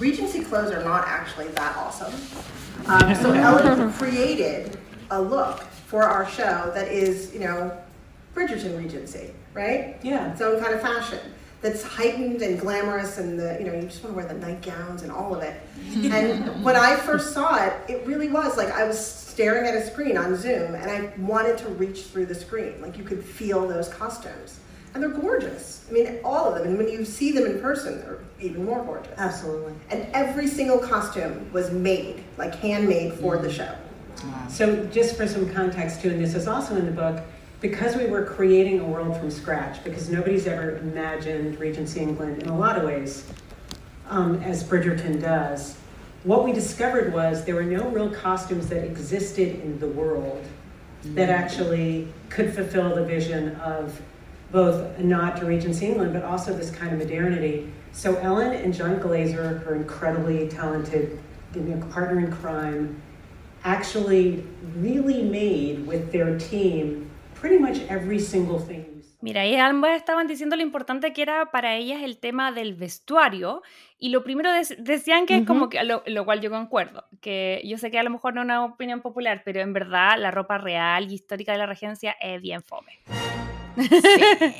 Regency 0.00 0.44
clothes 0.44 0.72
are 0.72 0.84
not 0.84 1.04
actually 1.06 1.50
that 1.54 1.76
awesome. 1.76 2.12
Um, 2.86 3.14
so 3.14 3.32
Ellen 3.32 3.92
created 3.92 4.78
a 5.10 5.20
look 5.20 5.60
for 5.86 6.02
our 6.02 6.28
show 6.28 6.70
that 6.74 6.88
is, 6.88 7.32
you 7.32 7.40
know, 7.40 7.72
Bridgerton 8.34 8.76
Regency, 8.76 9.32
right? 9.54 9.96
Yeah. 10.02 10.32
Its 10.32 10.40
own 10.40 10.60
kind 10.60 10.74
of 10.74 10.80
fashion 10.80 11.18
that's 11.60 11.82
heightened 11.82 12.40
and 12.42 12.60
glamorous 12.60 13.18
and 13.18 13.38
the 13.38 13.56
you 13.58 13.66
know 13.66 13.74
you 13.74 13.82
just 13.82 14.02
want 14.02 14.14
to 14.14 14.22
wear 14.22 14.32
the 14.32 14.38
nightgowns 14.38 15.02
and 15.02 15.10
all 15.10 15.34
of 15.34 15.42
it. 15.42 15.60
And 15.88 16.62
when 16.62 16.76
i 16.76 16.94
first 16.96 17.32
saw 17.32 17.56
it 17.64 17.72
it 17.88 18.06
really 18.06 18.28
was 18.28 18.56
like 18.56 18.70
i 18.70 18.84
was 18.84 18.98
staring 18.98 19.66
at 19.66 19.74
a 19.74 19.86
screen 19.86 20.16
on 20.16 20.36
zoom 20.36 20.74
and 20.74 20.90
i 20.90 21.12
wanted 21.18 21.58
to 21.58 21.68
reach 21.70 22.02
through 22.04 22.26
the 22.26 22.34
screen. 22.34 22.80
Like 22.80 22.96
you 22.96 23.04
could 23.04 23.24
feel 23.24 23.66
those 23.66 23.88
costumes. 23.88 24.60
And 24.94 25.02
they're 25.02 25.10
gorgeous. 25.10 25.86
I 25.88 25.92
mean 25.92 26.18
all 26.24 26.46
of 26.46 26.54
them. 26.54 26.68
And 26.68 26.78
when 26.78 26.88
you 26.88 27.04
see 27.04 27.32
them 27.32 27.46
in 27.46 27.60
person 27.60 28.00
they're 28.00 28.18
even 28.40 28.64
more 28.64 28.84
gorgeous. 28.84 29.14
Absolutely. 29.16 29.74
and 29.90 30.06
every 30.12 30.46
single 30.46 30.78
costume 30.78 31.50
was 31.52 31.70
made 31.70 32.22
like 32.36 32.54
handmade 32.56 33.14
for 33.14 33.38
the 33.38 33.48
mm. 33.48 33.56
show. 33.56 33.74
So, 34.48 34.84
just 34.86 35.16
for 35.16 35.26
some 35.26 35.52
context, 35.52 36.02
too, 36.02 36.10
and 36.10 36.20
this 36.20 36.34
is 36.34 36.48
also 36.48 36.76
in 36.76 36.86
the 36.86 36.92
book, 36.92 37.22
because 37.60 37.96
we 37.96 38.06
were 38.06 38.24
creating 38.24 38.80
a 38.80 38.84
world 38.84 39.16
from 39.16 39.30
scratch, 39.30 39.82
because 39.82 40.08
nobody's 40.08 40.46
ever 40.46 40.76
imagined 40.76 41.58
Regency 41.58 42.00
England 42.00 42.42
in 42.42 42.48
a 42.48 42.56
lot 42.56 42.76
of 42.76 42.84
ways, 42.84 43.24
um, 44.08 44.40
as 44.42 44.62
Bridgerton 44.62 45.20
does, 45.20 45.76
what 46.24 46.44
we 46.44 46.52
discovered 46.52 47.12
was 47.12 47.44
there 47.44 47.54
were 47.54 47.62
no 47.62 47.88
real 47.88 48.10
costumes 48.10 48.68
that 48.68 48.84
existed 48.84 49.60
in 49.60 49.78
the 49.78 49.88
world 49.88 50.44
that 51.04 51.30
actually 51.30 52.08
could 52.28 52.52
fulfill 52.52 52.94
the 52.94 53.04
vision 53.04 53.54
of 53.56 54.00
both 54.50 54.98
a 54.98 55.02
nod 55.02 55.36
to 55.36 55.46
Regency 55.46 55.86
England, 55.86 56.12
but 56.12 56.24
also 56.24 56.52
this 56.54 56.70
kind 56.70 56.92
of 56.92 56.98
modernity. 56.98 57.70
So 57.92 58.16
Ellen 58.16 58.52
and 58.52 58.74
John 58.74 58.98
Glazer, 58.98 59.62
her 59.64 59.74
incredibly 59.74 60.48
talented 60.48 61.18
partner 61.90 62.20
in 62.20 62.32
crime, 62.32 63.00
actually 63.64 64.44
really 64.76 65.22
made 65.22 65.86
with 65.86 66.12
their 66.12 66.38
team 66.38 67.07
pretty 67.40 67.58
much 67.58 67.78
every 67.90 68.20
single 68.20 68.60
thing. 68.60 68.84
Mira, 69.20 69.44
y 69.46 69.56
ambas 69.56 69.96
estaban 69.96 70.28
diciendo 70.28 70.54
lo 70.54 70.62
importante 70.62 71.12
que 71.12 71.22
era 71.22 71.50
para 71.50 71.74
ellas 71.74 72.02
el 72.02 72.18
tema 72.18 72.52
del 72.52 72.74
vestuario. 72.74 73.62
Y 73.98 74.10
lo 74.10 74.22
primero 74.22 74.50
decían 74.78 75.26
que 75.26 75.38
es 75.38 75.46
como 75.46 75.68
que, 75.68 75.82
lo, 75.82 76.04
lo 76.06 76.24
cual 76.24 76.40
yo 76.40 76.50
concuerdo, 76.50 77.04
que 77.20 77.60
yo 77.64 77.78
sé 77.78 77.90
que 77.90 77.98
a 77.98 78.04
lo 78.04 78.10
mejor 78.10 78.34
no 78.34 78.42
es 78.42 78.44
una 78.44 78.64
opinión 78.64 79.00
popular, 79.00 79.42
pero 79.44 79.60
en 79.60 79.72
verdad 79.72 80.16
la 80.18 80.30
ropa 80.30 80.58
real 80.58 81.10
y 81.10 81.14
histórica 81.14 81.50
de 81.50 81.58
la 81.58 81.66
regencia 81.66 82.14
es 82.20 82.40
bien 82.40 82.62
fome. 82.62 82.92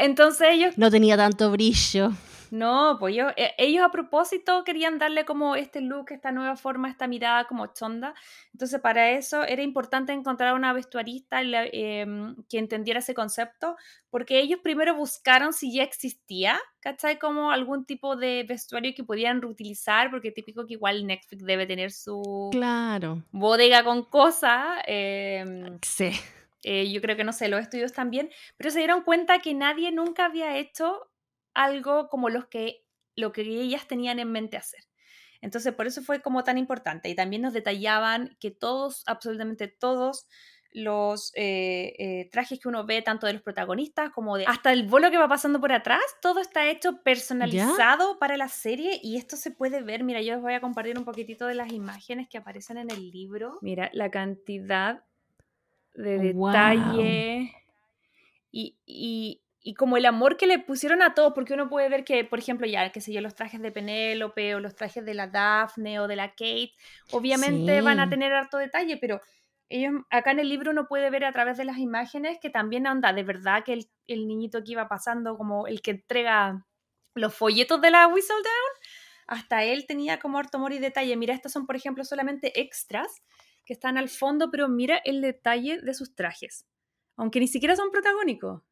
Entonces 0.00 0.48
ellos 0.50 0.76
No 0.76 0.90
tenía 0.90 1.16
tanto 1.16 1.50
brillo. 1.50 2.12
No, 2.52 2.98
pues 3.00 3.14
ellos, 3.14 3.32
eh, 3.38 3.54
ellos 3.56 3.82
a 3.82 3.90
propósito 3.90 4.62
querían 4.62 4.98
darle 4.98 5.24
como 5.24 5.56
este 5.56 5.80
look, 5.80 6.10
esta 6.10 6.32
nueva 6.32 6.54
forma, 6.54 6.90
esta 6.90 7.06
mirada 7.06 7.46
como 7.46 7.68
chonda. 7.72 8.12
Entonces 8.52 8.78
para 8.78 9.12
eso 9.12 9.42
era 9.42 9.62
importante 9.62 10.12
encontrar 10.12 10.52
una 10.52 10.74
vestuarista 10.74 11.40
em, 11.42 12.36
que 12.50 12.58
entendiera 12.58 12.98
ese 13.00 13.14
concepto, 13.14 13.74
porque 14.10 14.38
ellos 14.38 14.60
primero 14.62 14.94
buscaron 14.94 15.54
si 15.54 15.72
ya 15.72 15.82
existía, 15.82 16.60
¿cachai? 16.80 17.18
Como 17.18 17.50
algún 17.50 17.86
tipo 17.86 18.16
de 18.16 18.44
vestuario 18.46 18.92
que 18.94 19.02
podían 19.02 19.40
reutilizar, 19.40 20.10
porque 20.10 20.30
típico 20.30 20.66
que 20.66 20.74
igual 20.74 21.06
Netflix 21.06 21.42
debe 21.46 21.66
tener 21.66 21.90
su 21.90 22.50
Claro. 22.52 23.22
bodega 23.30 23.82
con 23.82 24.04
cosas. 24.04 24.82
em, 24.86 25.78
Sí. 25.80 26.10
eh, 26.64 26.92
yo 26.92 27.00
creo 27.00 27.16
que 27.16 27.24
no 27.24 27.32
sé, 27.32 27.48
los 27.48 27.60
estudios 27.60 27.94
también, 27.94 28.28
pero 28.58 28.70
se 28.70 28.78
dieron 28.80 29.02
cuenta 29.04 29.38
que 29.38 29.54
nadie 29.54 29.90
nunca 29.90 30.26
había 30.26 30.58
hecho 30.58 31.08
algo 31.54 32.08
como 32.08 32.28
los 32.30 32.46
que, 32.46 32.84
lo 33.16 33.32
que 33.32 33.42
ellas 33.42 33.86
tenían 33.86 34.18
en 34.18 34.32
mente 34.32 34.56
hacer. 34.56 34.80
Entonces, 35.40 35.74
por 35.74 35.86
eso 35.86 36.02
fue 36.02 36.22
como 36.22 36.44
tan 36.44 36.56
importante. 36.58 37.08
Y 37.08 37.14
también 37.16 37.42
nos 37.42 37.52
detallaban 37.52 38.36
que 38.40 38.50
todos, 38.52 39.02
absolutamente 39.06 39.66
todos, 39.68 40.26
los 40.74 41.32
eh, 41.34 41.92
eh, 41.98 42.28
trajes 42.32 42.58
que 42.58 42.68
uno 42.68 42.86
ve, 42.86 43.02
tanto 43.02 43.26
de 43.26 43.34
los 43.34 43.42
protagonistas 43.42 44.10
como 44.10 44.38
de 44.38 44.46
hasta 44.46 44.72
el 44.72 44.86
bolo 44.88 45.10
que 45.10 45.18
va 45.18 45.28
pasando 45.28 45.60
por 45.60 45.70
atrás, 45.72 46.00
todo 46.22 46.40
está 46.40 46.70
hecho 46.70 47.02
personalizado 47.02 48.18
para 48.18 48.38
la 48.38 48.48
serie 48.48 48.98
y 49.02 49.18
esto 49.18 49.36
se 49.36 49.50
puede 49.50 49.82
ver. 49.82 50.02
Mira, 50.02 50.22
yo 50.22 50.32
les 50.32 50.40
voy 50.42 50.54
a 50.54 50.62
compartir 50.62 50.96
un 50.98 51.04
poquitito 51.04 51.46
de 51.46 51.54
las 51.56 51.70
imágenes 51.72 52.28
que 52.30 52.38
aparecen 52.38 52.78
en 52.78 52.90
el 52.90 53.10
libro. 53.10 53.58
Mira, 53.60 53.90
la 53.92 54.10
cantidad 54.10 55.04
de 55.94 56.18
detalle 56.18 57.52
y, 58.50 58.76
y- 58.86 59.42
y 59.62 59.74
como 59.74 59.96
el 59.96 60.06
amor 60.06 60.36
que 60.36 60.46
le 60.46 60.58
pusieron 60.58 61.02
a 61.02 61.14
todo, 61.14 61.34
porque 61.34 61.54
uno 61.54 61.68
puede 61.68 61.88
ver 61.88 62.04
que, 62.04 62.24
por 62.24 62.40
ejemplo, 62.40 62.66
ya, 62.66 62.90
qué 62.90 63.00
sé 63.00 63.12
yo, 63.12 63.20
los 63.20 63.34
trajes 63.34 63.62
de 63.62 63.70
Penélope 63.70 64.56
o 64.56 64.60
los 64.60 64.74
trajes 64.74 65.04
de 65.04 65.14
la 65.14 65.28
Daphne 65.28 66.00
o 66.00 66.08
de 66.08 66.16
la 66.16 66.30
Kate, 66.30 66.72
obviamente 67.12 67.80
van 67.80 68.00
a 68.00 68.08
tener 68.08 68.32
harto 68.32 68.58
detalle, 68.58 68.96
pero 68.96 69.20
ellos, 69.68 69.94
acá 70.10 70.32
en 70.32 70.40
el 70.40 70.48
libro 70.48 70.72
uno 70.72 70.88
puede 70.88 71.10
ver 71.10 71.24
a 71.24 71.32
través 71.32 71.56
de 71.56 71.64
las 71.64 71.78
imágenes 71.78 72.38
que 72.42 72.50
también 72.50 72.86
anda, 72.86 73.12
de 73.12 73.22
verdad 73.22 73.62
que 73.64 73.72
el, 73.74 73.88
el 74.06 74.26
niñito 74.26 74.64
que 74.64 74.72
iba 74.72 74.88
pasando, 74.88 75.36
como 75.36 75.66
el 75.66 75.80
que 75.80 75.92
entrega 75.92 76.66
los 77.14 77.34
folletos 77.34 77.80
de 77.80 77.90
la 77.90 78.08
Whistledown, 78.08 78.72
hasta 79.28 79.64
él 79.64 79.86
tenía 79.86 80.18
como 80.18 80.38
harto 80.38 80.58
amor 80.58 80.72
y 80.72 80.78
detalle. 80.78 81.16
Mira, 81.16 81.34
estos 81.34 81.52
son, 81.52 81.66
por 81.66 81.76
ejemplo, 81.76 82.04
solamente 82.04 82.60
extras 82.60 83.22
que 83.64 83.72
están 83.72 83.96
al 83.96 84.08
fondo, 84.08 84.50
pero 84.50 84.68
mira 84.68 85.00
el 85.04 85.20
detalle 85.20 85.80
de 85.80 85.94
sus 85.94 86.14
trajes, 86.14 86.66
aunque 87.16 87.38
ni 87.38 87.46
siquiera 87.46 87.76
son 87.76 87.90
protagónicos. 87.90 88.62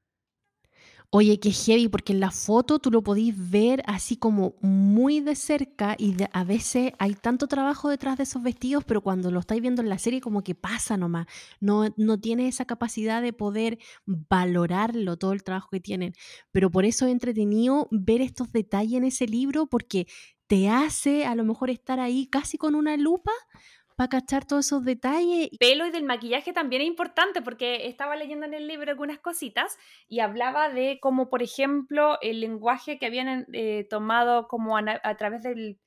Oye, 1.12 1.40
qué 1.40 1.50
heavy, 1.50 1.88
porque 1.88 2.12
en 2.12 2.20
la 2.20 2.30
foto 2.30 2.78
tú 2.78 2.92
lo 2.92 3.02
podís 3.02 3.34
ver 3.50 3.82
así 3.86 4.16
como 4.16 4.54
muy 4.60 5.18
de 5.20 5.34
cerca 5.34 5.96
y 5.98 6.12
de- 6.14 6.28
a 6.32 6.44
veces 6.44 6.92
hay 7.00 7.14
tanto 7.14 7.48
trabajo 7.48 7.88
detrás 7.88 8.16
de 8.16 8.22
esos 8.22 8.44
vestidos, 8.44 8.84
pero 8.84 9.00
cuando 9.00 9.32
lo 9.32 9.40
estáis 9.40 9.60
viendo 9.60 9.82
en 9.82 9.88
la 9.88 9.98
serie 9.98 10.20
como 10.20 10.44
que 10.44 10.54
pasa 10.54 10.96
nomás. 10.96 11.26
No, 11.58 11.88
no 11.96 12.20
tiene 12.20 12.46
esa 12.46 12.64
capacidad 12.64 13.22
de 13.22 13.32
poder 13.32 13.78
valorarlo, 14.06 15.16
todo 15.16 15.32
el 15.32 15.42
trabajo 15.42 15.68
que 15.72 15.80
tienen. 15.80 16.12
Pero 16.52 16.70
por 16.70 16.84
eso 16.84 17.06
es 17.06 17.12
entretenido 17.12 17.88
ver 17.90 18.20
estos 18.20 18.52
detalles 18.52 18.98
en 18.98 19.04
ese 19.04 19.26
libro, 19.26 19.66
porque 19.66 20.06
te 20.46 20.68
hace 20.68 21.26
a 21.26 21.34
lo 21.34 21.44
mejor 21.44 21.70
estar 21.70 21.98
ahí 22.00 22.26
casi 22.28 22.56
con 22.58 22.74
una 22.76 22.96
lupa 22.96 23.32
para 24.00 24.08
cachar 24.08 24.46
todos 24.46 24.64
esos 24.64 24.82
detalles. 24.82 25.50
pelo 25.58 25.86
y 25.86 25.90
del 25.90 26.04
maquillaje 26.04 26.54
también 26.54 26.80
es 26.80 26.88
importante 26.88 27.42
porque 27.42 27.86
estaba 27.86 28.16
leyendo 28.16 28.46
en 28.46 28.54
el 28.54 28.66
libro 28.66 28.90
algunas 28.90 29.18
cositas 29.18 29.76
y 30.08 30.20
hablaba 30.20 30.70
de 30.70 30.98
cómo, 31.02 31.28
por 31.28 31.42
ejemplo, 31.42 32.18
el 32.22 32.40
lenguaje 32.40 32.98
que 32.98 33.04
habían 33.04 33.46
eh, 33.52 33.86
tomado 33.90 34.48
como 34.48 34.78
a, 34.78 34.82
a 35.02 35.16
través 35.16 35.42
del 35.42 35.78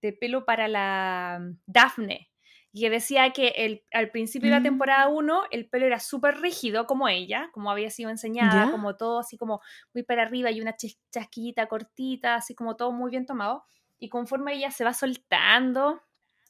de 0.00 0.12
pelo 0.14 0.46
para 0.46 0.66
la 0.68 1.40
mm, 1.42 1.58
Daphne. 1.66 2.30
Y 2.72 2.82
que 2.82 2.90
decía 2.90 3.30
que 3.32 3.48
el, 3.48 3.84
al 3.92 4.10
principio 4.10 4.48
de 4.50 4.56
la 4.56 4.62
Mm. 4.62 4.62
temporada 4.62 5.08
1 5.08 5.42
el 5.50 5.68
pelo 5.68 5.86
era 5.86 5.98
súper 6.00 6.38
rígido 6.40 6.86
como 6.86 7.08
ella, 7.08 7.50
como 7.52 7.70
había 7.70 7.90
sido 7.90 8.08
enseñada, 8.10 8.68
¿Ya? 8.68 8.70
como 8.70 8.96
todo 8.96 9.18
así 9.20 9.36
como 9.36 9.60
muy 9.94 10.04
para 10.04 10.22
arriba 10.22 10.50
y 10.50 10.60
una 10.60 10.74
chasquillita 11.12 11.66
cortita, 11.66 12.36
así 12.36 12.54
como 12.54 12.76
todo 12.76 12.92
muy 12.92 13.10
bien 13.10 13.26
tomado. 13.26 13.64
Y 13.98 14.08
conforme 14.08 14.54
ella 14.54 14.70
se 14.70 14.84
va 14.84 14.94
soltando 14.94 16.00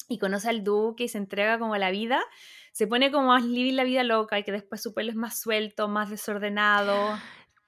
y 0.08 0.18
conoce 0.18 0.48
al 0.48 0.64
duque 0.64 1.04
y 1.04 1.08
se 1.08 1.18
entrega 1.18 1.58
como 1.58 1.74
a 1.74 1.78
la 1.78 1.90
vida, 1.90 2.20
se 2.72 2.86
pone 2.86 3.10
como 3.10 3.32
a 3.32 3.40
vivir 3.40 3.74
la 3.74 3.84
vida 3.84 4.04
loca 4.04 4.38
y 4.38 4.44
que 4.44 4.52
después 4.52 4.82
su 4.82 4.94
pelo 4.94 5.10
es 5.10 5.16
más 5.16 5.38
suelto, 5.38 5.88
más 5.88 6.10
desordenado. 6.10 7.18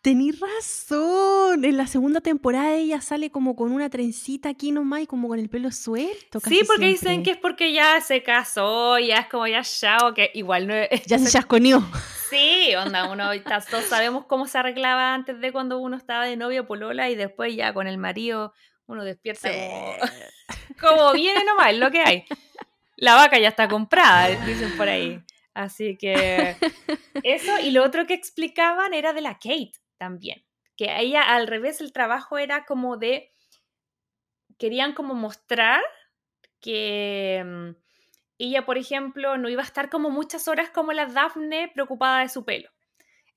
Tenís 0.03 0.41
razón. 0.41 1.63
En 1.63 1.77
la 1.77 1.87
segunda 1.87 2.23
temporada 2.23 2.73
ella 2.73 3.03
sale 3.03 3.31
como 3.31 3.55
con 3.55 3.71
una 3.71 3.91
trencita 3.91 4.49
aquí 4.49 4.73
nomás 4.73 5.03
y 5.03 5.07
como 5.07 5.29
con 5.29 5.39
el 5.39 5.51
pelo 5.51 5.71
suelto. 5.73 6.41
Sí, 6.41 6.63
porque 6.67 6.87
dicen 6.87 7.23
que 7.23 7.33
es 7.33 7.37
porque 7.37 7.75
ya 7.75 8.01
se 8.01 8.23
casó, 8.23 8.99
ya 8.99 9.17
es 9.17 9.27
como 9.27 9.47
ya 9.47 9.63
chao, 9.63 10.15
que 10.15 10.31
igual 10.33 10.67
no 10.67 10.75
es... 10.75 11.05
Ya 11.05 11.19
se 11.19 11.31
chasconeó. 11.31 11.85
Sí, 12.31 12.75
onda, 12.77 13.11
uno 13.11 13.29
todos 13.71 13.85
sabemos 13.85 14.25
cómo 14.25 14.47
se 14.47 14.57
arreglaba 14.57 15.13
antes 15.13 15.39
de 15.39 15.53
cuando 15.53 15.79
uno 15.79 15.97
estaba 15.97 16.25
de 16.25 16.37
novio 16.37 16.67
polola 16.67 17.11
y 17.11 17.15
después 17.15 17.55
ya 17.55 17.75
con 17.75 17.87
el 17.87 17.99
marido 17.99 18.55
uno 18.91 19.05
despierta 19.05 19.51
como, 19.51 19.95
como 20.81 21.13
viene 21.13 21.45
nomás, 21.45 21.73
es 21.73 21.79
lo 21.79 21.91
que 21.91 22.01
hay. 22.01 22.25
La 22.97 23.15
vaca 23.15 23.39
ya 23.39 23.49
está 23.49 23.69
comprada, 23.69 24.29
dicen 24.45 24.77
por 24.77 24.89
ahí. 24.89 25.23
Así 25.55 25.97
que 25.97 26.57
eso, 27.23 27.59
y 27.61 27.71
lo 27.71 27.85
otro 27.85 28.07
que 28.07 28.15
explicaban 28.15 28.95
era 28.95 29.13
de 29.13 29.21
la 29.21 29.35
Kate 29.35 29.73
también, 29.97 30.45
que 30.77 30.91
a 30.91 31.01
ella 31.01 31.23
al 31.23 31.47
revés 31.47 31.81
el 31.81 31.93
trabajo 31.93 32.39
era 32.39 32.65
como 32.65 32.97
de, 32.97 33.33
querían 34.59 34.93
como 34.93 35.15
mostrar 35.15 35.83
que 36.61 37.43
mm, 37.45 37.71
ella, 38.39 38.65
por 38.65 38.79
ejemplo, 38.79 39.37
no 39.39 39.49
iba 39.49 39.63
a 39.63 39.67
estar 39.67 39.91
como 39.91 40.11
muchas 40.11 40.49
horas 40.49 40.71
como 40.71 40.93
la 40.93 41.07
Daphne 41.07 41.71
preocupada 41.73 42.21
de 42.21 42.29
su 42.29 42.45
pelo. 42.45 42.71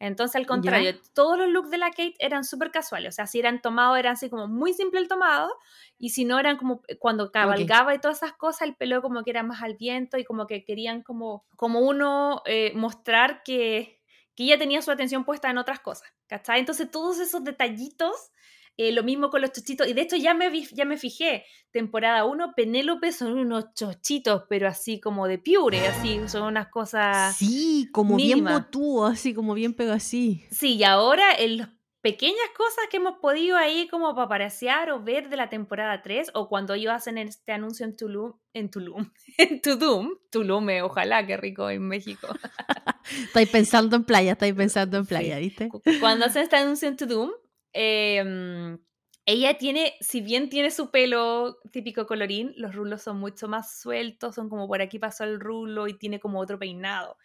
Entonces, 0.07 0.35
al 0.35 0.45
contrario, 0.45 0.99
todos 1.13 1.37
los 1.37 1.47
looks 1.47 1.69
de 1.69 1.77
la 1.77 1.89
Kate 1.89 2.15
eran 2.19 2.43
súper 2.43 2.71
casuales. 2.71 3.13
O 3.13 3.15
sea, 3.15 3.25
si 3.25 3.39
eran 3.39 3.61
tomados, 3.61 3.97
eran 3.97 4.13
así 4.13 4.29
como 4.29 4.47
muy 4.47 4.73
simple 4.73 4.99
el 4.99 5.07
tomado. 5.07 5.49
Y 5.97 6.09
si 6.09 6.25
no, 6.25 6.39
eran 6.39 6.57
como 6.57 6.81
eh, 6.89 6.97
cuando 6.97 7.31
cabalgaba 7.31 7.95
y 7.95 7.99
todas 7.99 8.17
esas 8.17 8.33
cosas, 8.33 8.63
el 8.63 8.75
pelo 8.75 9.01
como 9.01 9.23
que 9.23 9.29
era 9.29 9.43
más 9.43 9.61
al 9.63 9.75
viento 9.75 10.17
y 10.17 10.25
como 10.25 10.45
que 10.45 10.65
querían 10.65 11.03
como, 11.03 11.45
como 11.55 11.79
uno 11.79 12.41
eh, 12.45 12.73
mostrar 12.75 13.43
que, 13.43 14.01
que 14.35 14.43
ella 14.43 14.57
tenía 14.57 14.81
su 14.81 14.91
atención 14.91 15.23
puesta 15.23 15.49
en 15.49 15.57
otras 15.57 15.79
cosas. 15.79 16.09
¿Cachai? 16.27 16.59
Entonces, 16.59 16.91
todos 16.91 17.19
esos 17.19 17.43
detallitos 17.45 18.33
eh, 18.77 18.91
lo 18.91 19.03
mismo 19.03 19.29
con 19.29 19.41
los 19.41 19.51
chochitos. 19.51 19.88
Y 19.88 19.93
de 19.93 20.01
hecho 20.01 20.15
ya 20.15 20.33
me, 20.33 20.51
ya 20.71 20.86
me 20.86 20.97
fijé, 20.97 21.45
temporada 21.71 22.25
1, 22.25 22.53
Penélope 22.55 23.12
son 23.12 23.38
unos 23.38 23.73
chochitos, 23.73 24.43
pero 24.49 24.67
así 24.67 24.99
como 24.99 25.27
de 25.27 25.38
piure, 25.38 25.88
así, 25.88 26.19
son 26.27 26.43
unas 26.43 26.67
cosas... 26.67 27.36
Sí, 27.36 27.89
como 27.91 28.15
bien 28.15 28.43
botúo, 28.43 29.05
así 29.05 29.33
como 29.33 29.53
bien 29.53 29.73
pego 29.73 29.93
así. 29.93 30.45
Sí, 30.51 30.75
y 30.75 30.83
ahora 30.83 31.33
en 31.38 31.57
las 31.57 31.69
pequeñas 32.01 32.49
cosas 32.57 32.86
que 32.91 32.97
hemos 32.97 33.19
podido 33.19 33.55
ahí 33.55 33.88
como 33.88 34.13
paparazziar 34.13 34.91
o 34.91 35.01
ver 35.01 35.29
de 35.29 35.38
la 35.38 35.49
temporada 35.49 36.01
3, 36.01 36.31
o 36.33 36.49
cuando 36.49 36.73
ellos 36.73 36.91
hacen 36.91 37.17
este 37.17 37.53
anuncio 37.53 37.86
en 37.86 37.95
Tulum, 37.95 38.33
en 38.53 38.69
Tulum, 38.69 39.09
en 39.38 39.62
Tulum, 39.62 40.69
eh, 40.69 40.81
ojalá, 40.81 41.25
qué 41.25 41.38
rico 41.38 41.69
en 41.69 41.88
México. 41.88 42.27
estáis 43.23 43.49
pensando 43.49 43.95
en 43.95 44.03
playa, 44.03 44.33
estáis 44.33 44.53
pensando 44.55 44.97
en 44.97 45.05
playa, 45.05 45.38
¿viste? 45.39 45.69
Cuando 45.99 46.25
hacen 46.25 46.43
este 46.43 46.57
anuncio 46.57 46.88
en 46.88 46.97
Tudum, 46.97 47.31
Em, 47.73 48.77
ella 49.25 49.57
tiene, 49.57 49.93
si 50.01 50.21
bien 50.21 50.49
tiene 50.49 50.69
su 50.69 50.91
pelo 50.91 51.57
típico 51.71 52.05
colorín, 52.05 52.53
los 52.57 52.75
rulos 52.75 53.01
son 53.01 53.19
mucho 53.19 53.47
más 53.47 53.79
sueltos, 53.79 54.36
son 54.36 54.49
como 54.49 54.67
por 54.67 54.81
aquí 54.81 54.99
pasó 54.99 55.23
el 55.23 55.39
rulo 55.39 55.88
y 55.88 55.97
tiene 55.97 56.19
como 56.19 56.39
otro 56.39 56.59
peinado. 56.59 57.17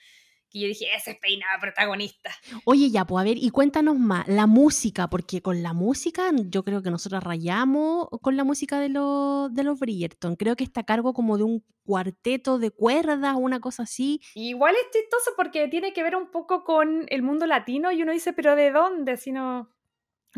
Que 0.50 0.60
yo 0.60 0.68
dije, 0.68 0.86
ese 0.96 1.10
es 1.10 1.18
peinado 1.18 1.60
protagonista. 1.60 2.30
Oye, 2.64 2.90
ya, 2.90 3.04
pues 3.04 3.20
a 3.20 3.24
ver, 3.24 3.36
y 3.36 3.50
cuéntanos 3.50 3.98
más, 3.98 4.26
la 4.28 4.46
música, 4.46 5.10
porque 5.10 5.42
con 5.42 5.62
la 5.62 5.74
música 5.74 6.30
yo 6.46 6.64
creo 6.64 6.82
que 6.82 6.90
nosotros 6.90 7.22
rayamos 7.22 8.08
con 8.22 8.36
la 8.36 8.44
música 8.44 8.80
de, 8.80 8.88
los 8.88 9.52
de 9.52 9.64
los 9.64 9.78
Bridgerton. 9.78 10.36
Creo 10.36 10.56
que 10.56 10.64
está 10.64 10.80
a 10.82 10.86
cargo 10.86 11.12
como 11.12 11.36
de 11.36 11.42
un 11.42 11.64
cuarteto 11.84 12.58
de 12.58 12.70
cuerdas, 12.70 13.36
una 13.36 13.60
cosa 13.60 13.82
así. 13.82 14.20
Igual 14.34 14.74
es 14.76 14.90
chistoso 14.90 15.32
porque 15.36 15.68
tiene 15.68 15.92
que 15.92 16.02
ver 16.02 16.16
un 16.16 16.30
poco 16.30 16.64
con 16.64 17.06
el 17.08 17.22
mundo 17.22 17.46
latino 17.46 17.92
y 17.92 18.02
uno 18.02 18.12
dice, 18.12 18.32
pero 18.32 18.54
¿de 18.56 18.70
dónde? 18.70 19.16
Si 19.16 19.32
no... 19.32 19.74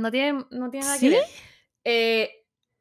No 0.00 0.10
tiene, 0.10 0.44
no 0.50 0.70
tiene 0.70 0.86
nada 0.86 0.98
que 0.98 1.10
ver. 1.10 1.24
Eh, 1.84 2.30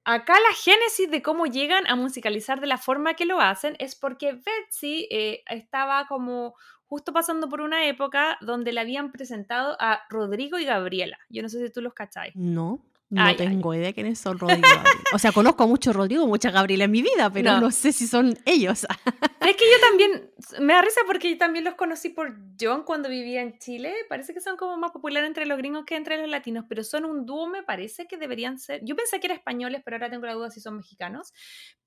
acá 0.06 0.34
la 0.34 0.56
génesis 0.56 1.12
de 1.12 1.22
cómo 1.22 1.46
llegan 1.46 1.86
a 1.88 1.96
musicalizar 1.96 2.62
de 2.62 2.68
la 2.68 2.78
forma 2.78 3.14
que 3.16 3.26
lo 3.26 3.42
hacen 3.42 3.76
es 3.80 3.96
porque 3.96 4.34
Betsy 4.34 5.08
eh, 5.12 5.44
estaba 5.48 6.08
como 6.08 6.56
justo 6.86 7.14
pasando 7.14 7.50
por 7.50 7.62
una 7.62 7.86
época 7.88 8.38
donde 8.42 8.74
le 8.74 8.80
habían 8.80 9.12
presentado 9.12 9.76
a 9.80 10.02
Rodrigo 10.10 10.58
y 10.58 10.66
Gabriela. 10.66 11.20
Yo 11.30 11.44
no 11.44 11.50
sé 11.50 11.64
si 11.64 11.72
tú 11.72 11.82
los 11.82 11.94
cacháis. 11.94 12.36
No. 12.36 12.80
No 13.10 13.36
tengo 13.36 13.74
idea 13.74 13.91
quiénes 13.91 14.19
son 14.19 14.38
Rodrigo. 14.38 14.67
o 15.13 15.17
sea, 15.17 15.32
conozco 15.32 15.63
a 15.63 15.67
muchos 15.67 15.95
Rodrigo, 15.95 16.28
mucha 16.28 16.52
Gabriela 16.52 16.84
en 16.84 16.91
mi 16.91 17.02
vida, 17.02 17.32
pero 17.32 17.60
no, 17.60 17.72
sé 17.72 17.91
si 17.91 18.06
son 18.06 18.38
ellos. 18.45 18.86
es 19.41 19.56
que 19.56 19.65
yo 19.65 19.88
también, 19.89 20.32
me 20.60 20.74
da 20.74 20.82
risa 20.84 21.02
porque 21.08 21.32
yo 21.32 21.38
también 21.39 21.65
los 21.65 21.74
conocí 21.74 22.10
por 22.10 22.36
John 22.60 22.84
cuando 22.84 23.10
vivía 23.10 23.41
en 23.41 23.58
Chile. 23.58 23.93
Parece 24.10 24.36
que 24.36 24.41
son 24.41 24.58
como 24.58 24.78
más 24.78 24.91
populares 24.91 25.28
entre 25.28 25.48
los 25.48 25.58
gringos 25.58 25.86
que 25.86 25.95
entre 25.95 26.19
los 26.19 26.30
latinos, 26.30 26.65
pero 26.69 26.84
son 26.84 27.04
un 27.06 27.26
dúo, 27.26 27.48
me 27.48 27.63
parece 27.63 28.06
que 28.06 28.17
deberían 28.17 28.60
ser. 28.60 28.82
Yo 28.84 28.95
pensé 28.95 29.19
que 29.19 29.26
eran 29.26 29.39
españoles, 29.39 29.82
pero 29.84 29.95
ahora 29.95 30.12
tengo 30.12 30.28
la 30.28 30.34
duda 30.34 30.52
si 30.52 30.62
son 30.62 30.78
mexicanos. 30.78 31.34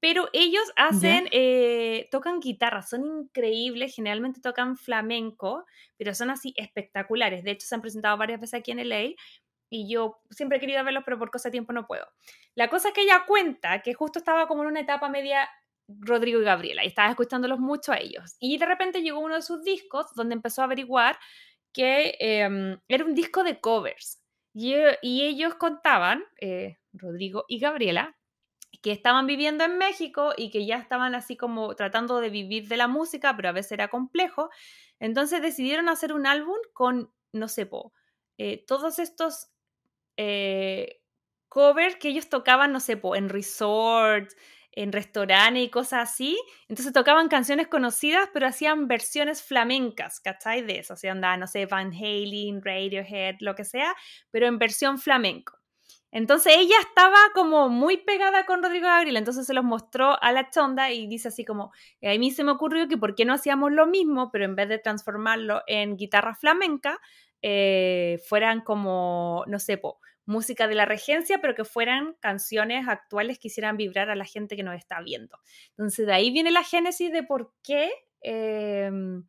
Pero 0.00 0.28
ellos 0.32 0.64
hacen, 0.74 1.28
eh, 1.30 2.08
tocan 2.10 2.40
guitarra, 2.40 2.82
son 2.82 3.04
increíbles, 3.04 3.94
generalmente 3.94 4.40
tocan 4.40 4.76
flamenco, 4.76 5.66
pero 5.96 6.16
son 6.16 6.30
así 6.30 6.52
espectaculares. 6.56 7.44
De 7.44 7.52
hecho, 7.52 7.68
se 7.68 7.76
han 7.76 7.80
presentado 7.80 8.16
varias 8.16 8.40
veces 8.40 8.54
aquí 8.58 8.72
en 8.72 8.88
LA 8.88 9.14
y 9.72 9.88
yo 9.88 10.20
siempre 10.30 10.58
he 10.58 10.60
querido 10.60 10.84
verlos, 10.84 11.02
pero 11.02 11.18
por 11.18 11.30
cosa 11.30 11.48
de 11.48 11.52
tiempo 11.52 11.72
no 11.72 11.86
puedo. 11.86 12.06
La 12.54 12.68
cosa 12.68 12.88
es 12.88 12.94
que 12.94 13.00
ella 13.00 13.24
cuenta 13.26 13.80
que 13.80 13.94
justo 13.94 14.18
estaba 14.18 14.46
como 14.46 14.62
en 14.62 14.68
una 14.68 14.80
etapa 14.80 15.08
media 15.08 15.48
Rodrigo 15.88 16.42
y 16.42 16.44
Gabriela 16.44 16.84
y 16.84 16.88
estaba 16.88 17.08
escuchándolos 17.08 17.58
mucho 17.58 17.90
a 17.90 17.96
ellos. 17.96 18.36
Y 18.38 18.58
de 18.58 18.66
repente 18.66 19.00
llegó 19.00 19.20
uno 19.20 19.36
de 19.36 19.42
sus 19.42 19.64
discos 19.64 20.12
donde 20.14 20.34
empezó 20.34 20.60
a 20.60 20.66
averiguar 20.66 21.18
que 21.72 22.16
em, 22.20 22.78
era 22.86 23.04
un 23.06 23.14
disco 23.14 23.44
de 23.44 23.60
covers. 23.60 24.22
Y, 24.52 24.74
y 25.00 25.22
ellos 25.22 25.54
contaban, 25.54 26.22
eh, 26.38 26.76
Rodrigo 26.92 27.46
y 27.48 27.58
Gabriela, 27.58 28.14
que 28.82 28.92
estaban 28.92 29.26
viviendo 29.26 29.64
en 29.64 29.78
México 29.78 30.34
y 30.36 30.50
que 30.50 30.66
ya 30.66 30.76
estaban 30.76 31.14
así 31.14 31.38
como 31.38 31.74
tratando 31.76 32.20
de 32.20 32.28
vivir 32.28 32.68
de 32.68 32.76
la 32.76 32.88
música, 32.88 33.34
pero 33.36 33.48
a 33.48 33.52
veces 33.52 33.72
era 33.72 33.88
complejo. 33.88 34.50
Entonces 35.00 35.40
decidieron 35.40 35.88
hacer 35.88 36.12
un 36.12 36.26
álbum 36.26 36.58
con, 36.74 37.10
no 37.32 37.48
sé, 37.48 37.70
eh, 38.36 38.64
todos 38.66 38.98
estos 38.98 39.48
eh, 40.16 41.00
covers 41.48 41.96
que 41.96 42.08
ellos 42.08 42.28
tocaban, 42.28 42.72
no 42.72 42.80
sé, 42.80 43.00
en 43.14 43.28
resorts, 43.28 44.36
en 44.72 44.90
restaurantes 44.90 45.62
y 45.62 45.70
cosas 45.70 46.10
así. 46.10 46.38
Entonces 46.68 46.92
tocaban 46.92 47.28
canciones 47.28 47.68
conocidas, 47.68 48.28
pero 48.32 48.46
hacían 48.46 48.88
versiones 48.88 49.42
flamencas, 49.42 50.20
¿cachai? 50.20 50.62
De 50.62 50.78
eso. 50.78 50.96
Sea, 50.96 51.14
no 51.14 51.46
sé, 51.46 51.66
Van 51.66 51.92
Halen, 51.92 52.62
Radiohead, 52.62 53.36
lo 53.40 53.54
que 53.54 53.64
sea, 53.64 53.94
pero 54.30 54.46
en 54.46 54.58
versión 54.58 54.98
flamenco. 54.98 55.58
Entonces 56.10 56.54
ella 56.58 56.76
estaba 56.80 57.16
como 57.34 57.70
muy 57.70 57.96
pegada 57.96 58.44
con 58.44 58.62
Rodrigo 58.62 58.86
Gabriel, 58.86 59.16
entonces 59.16 59.46
se 59.46 59.54
los 59.54 59.64
mostró 59.64 60.22
a 60.22 60.30
la 60.32 60.50
chonda 60.50 60.90
y 60.90 61.06
dice 61.06 61.28
así 61.28 61.42
como, 61.42 61.72
a 62.02 62.18
mí 62.18 62.30
se 62.30 62.44
me 62.44 62.52
ocurrió 62.52 62.86
que 62.86 62.98
por 62.98 63.14
qué 63.14 63.24
no 63.24 63.32
hacíamos 63.32 63.72
lo 63.72 63.86
mismo, 63.86 64.30
pero 64.30 64.44
en 64.44 64.54
vez 64.54 64.68
de 64.68 64.78
transformarlo 64.78 65.62
en 65.66 65.96
guitarra 65.96 66.34
flamenca, 66.34 67.00
eh, 67.42 68.20
fueran 68.28 68.60
como, 68.60 69.44
no 69.46 69.58
sé, 69.58 69.80
música 70.24 70.68
de 70.68 70.74
la 70.74 70.84
regencia, 70.84 71.40
pero 71.40 71.54
que 71.54 71.64
fueran 71.64 72.14
canciones 72.20 72.88
actuales 72.88 73.38
que 73.38 73.48
hicieran 73.48 73.76
vibrar 73.76 74.08
a 74.10 74.16
la 74.16 74.24
gente 74.24 74.56
que 74.56 74.62
nos 74.62 74.76
está 74.76 75.00
viendo. 75.00 75.38
Entonces 75.70 76.06
de 76.06 76.12
ahí 76.12 76.30
viene 76.30 76.50
la 76.50 76.62
génesis 76.62 77.12
de 77.12 77.22
por 77.24 77.52
qué 77.62 77.90
em, 78.20 79.24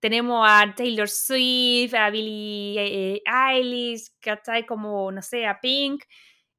tenemos 0.00 0.46
a 0.48 0.74
Taylor 0.74 1.08
Swift, 1.08 1.94
a 1.94 2.10
Billie 2.10 3.16
eh, 3.16 3.22
Eilish, 3.26 4.12
¿cachai? 4.18 4.64
Como, 4.64 5.12
no 5.12 5.20
sé, 5.20 5.46
a 5.46 5.60
Pink 5.60 6.04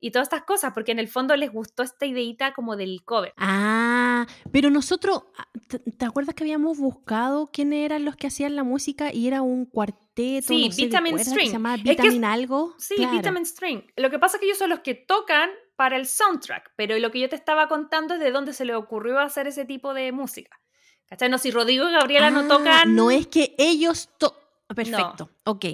y 0.01 0.09
todas 0.09 0.25
estas 0.25 0.43
cosas, 0.43 0.73
porque 0.73 0.91
en 0.91 0.99
el 0.99 1.07
fondo 1.07 1.35
les 1.35 1.51
gustó 1.51 1.83
esta 1.83 2.07
ideita 2.07 2.53
como 2.53 2.75
del 2.75 3.03
cover. 3.05 3.33
Ah, 3.37 4.25
pero 4.51 4.71
nosotros, 4.71 5.23
ah, 5.37 5.47
¿te, 5.67 6.05
acuerdas 6.05 6.33
que 6.33 6.43
habíamos 6.43 6.79
buscado 6.79 7.51
quiénes 7.53 7.85
eran 7.85 8.03
los 8.03 8.15
que 8.15 8.27
hacían 8.27 8.55
la 8.55 8.63
música 8.63 9.13
y 9.13 9.27
era 9.27 9.43
un 9.43 9.65
cuarteto? 9.65 10.47
Sí, 10.47 10.71
Vitamin 10.75 11.19
String. 11.19 11.47
se 11.47 11.53
llama 11.53 11.77
Vitamin 11.77 12.25
algo. 12.25 12.73
Sí, 12.79 12.95
Vitamin 12.97 13.45
String. 13.45 13.83
Lo 13.95 14.09
que 14.09 14.17
pasa 14.17 14.37
es 14.37 14.41
que 14.41 14.47
ellos 14.47 14.57
son 14.57 14.71
los 14.71 14.79
que 14.79 14.95
tocan 14.95 15.51
para 15.75 15.97
el 15.97 16.07
soundtrack, 16.07 16.73
pero 16.75 16.97
lo 16.97 17.11
que 17.11 17.19
yo 17.19 17.29
te 17.29 17.35
estaba 17.35 17.67
contando 17.67 18.15
es 18.15 18.19
de 18.19 18.31
dónde 18.31 18.53
se 18.53 18.65
le 18.65 18.73
ocurrió 18.73 19.19
hacer 19.19 19.45
ese 19.45 19.65
tipo 19.65 19.93
de 19.93 20.11
música. 20.11 20.59
¿Cachai? 21.05 21.29
No, 21.29 21.37
si 21.37 21.51
Rodrigo 21.51 21.87
y 21.87 21.91
Gabriela 21.91 22.31
no 22.31 22.41
ah, 22.41 22.47
tocan... 22.47 22.95
No 22.95 23.11
es 23.11 23.27
que 23.27 23.53
ellos... 23.57 24.09
To 24.17 24.35
Perfecto, 24.73 25.29
ok. 25.43 25.65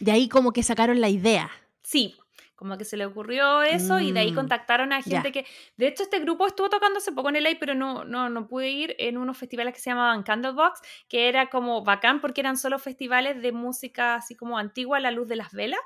De 0.00 0.10
ahí 0.10 0.28
como 0.28 0.52
que 0.52 0.62
sacaron 0.62 1.00
la 1.00 1.08
idea. 1.08 1.50
Sí, 1.82 2.16
como 2.62 2.78
que 2.78 2.84
se 2.84 2.96
le 2.96 3.04
ocurrió 3.04 3.62
eso 3.62 3.98
y 3.98 4.12
de 4.12 4.20
ahí 4.20 4.30
mm, 4.30 4.36
contactaron 4.36 4.92
a 4.92 5.02
gente 5.02 5.32
que, 5.32 5.44
de 5.76 5.88
hecho 5.88 6.04
este 6.04 6.20
grupo 6.20 6.46
estuvo 6.46 6.70
tocando 6.70 6.98
hace 6.98 7.10
poco 7.10 7.28
en 7.28 7.34
el 7.34 7.42
LA, 7.42 7.56
pero 7.58 7.74
no, 7.74 8.04
no, 8.04 8.28
no 8.28 8.46
pude 8.46 8.70
ir 8.70 8.94
en 9.00 9.18
unos 9.18 9.36
festivales 9.36 9.74
que 9.74 9.80
se 9.80 9.90
llamaban 9.90 10.22
Candlebox, 10.22 10.80
que 11.08 11.28
era 11.28 11.50
como 11.50 11.82
bacán 11.82 12.20
porque 12.20 12.40
eran 12.40 12.56
solo 12.56 12.78
festivales 12.78 13.42
de 13.42 13.50
música 13.50 14.14
así 14.14 14.36
como 14.36 14.58
antigua, 14.58 14.98
a 14.98 15.00
la 15.00 15.10
luz 15.10 15.26
de 15.26 15.34
las 15.34 15.50
velas. 15.50 15.80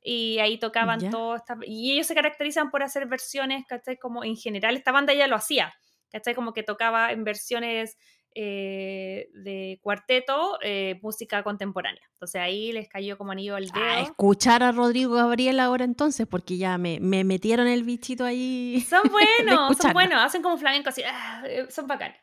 Y 0.00 0.38
ahí 0.38 0.56
tocaban 0.60 1.10
todo. 1.10 1.42
y 1.66 1.92
ellos 1.94 2.06
se 2.06 2.14
caracterizan 2.14 2.70
por 2.70 2.84
hacer 2.84 3.06
versiones, 3.08 3.64
¿cachai? 3.66 3.98
Como 3.98 4.22
en 4.22 4.36
general, 4.36 4.76
esta 4.76 4.92
banda 4.92 5.12
ya 5.14 5.26
lo 5.26 5.34
hacía, 5.34 5.74
¿cachai? 6.12 6.36
Como 6.36 6.52
que 6.52 6.62
tocaba 6.62 7.10
en 7.10 7.24
versiones 7.24 7.98
eh, 8.34 9.28
de 9.34 9.80
cuarteto, 9.82 10.58
eh, 10.62 10.98
música 11.02 11.42
contemporánea. 11.42 12.02
Entonces 12.12 12.40
ahí 12.40 12.72
les 12.72 12.88
cayó 12.88 13.18
como 13.18 13.32
anillo 13.32 13.56
al 13.56 13.66
dedo. 13.66 13.84
A 13.84 14.00
escuchar 14.00 14.62
a 14.62 14.72
Rodrigo 14.72 15.14
Gabriel 15.14 15.58
ahora 15.58 15.84
entonces, 15.84 16.26
porque 16.26 16.56
ya 16.56 16.78
me, 16.78 17.00
me 17.00 17.24
metieron 17.24 17.66
el 17.66 17.82
bichito 17.82 18.24
ahí. 18.24 18.84
Son 18.88 19.02
buenos, 19.10 19.76
son 19.76 19.92
buenos, 19.92 20.20
hacen 20.20 20.42
como 20.42 20.58
flamenco 20.58 20.90
así, 20.90 21.02
ah, 21.02 21.42
eh, 21.46 21.66
son 21.70 21.86
bacanes. 21.86 22.18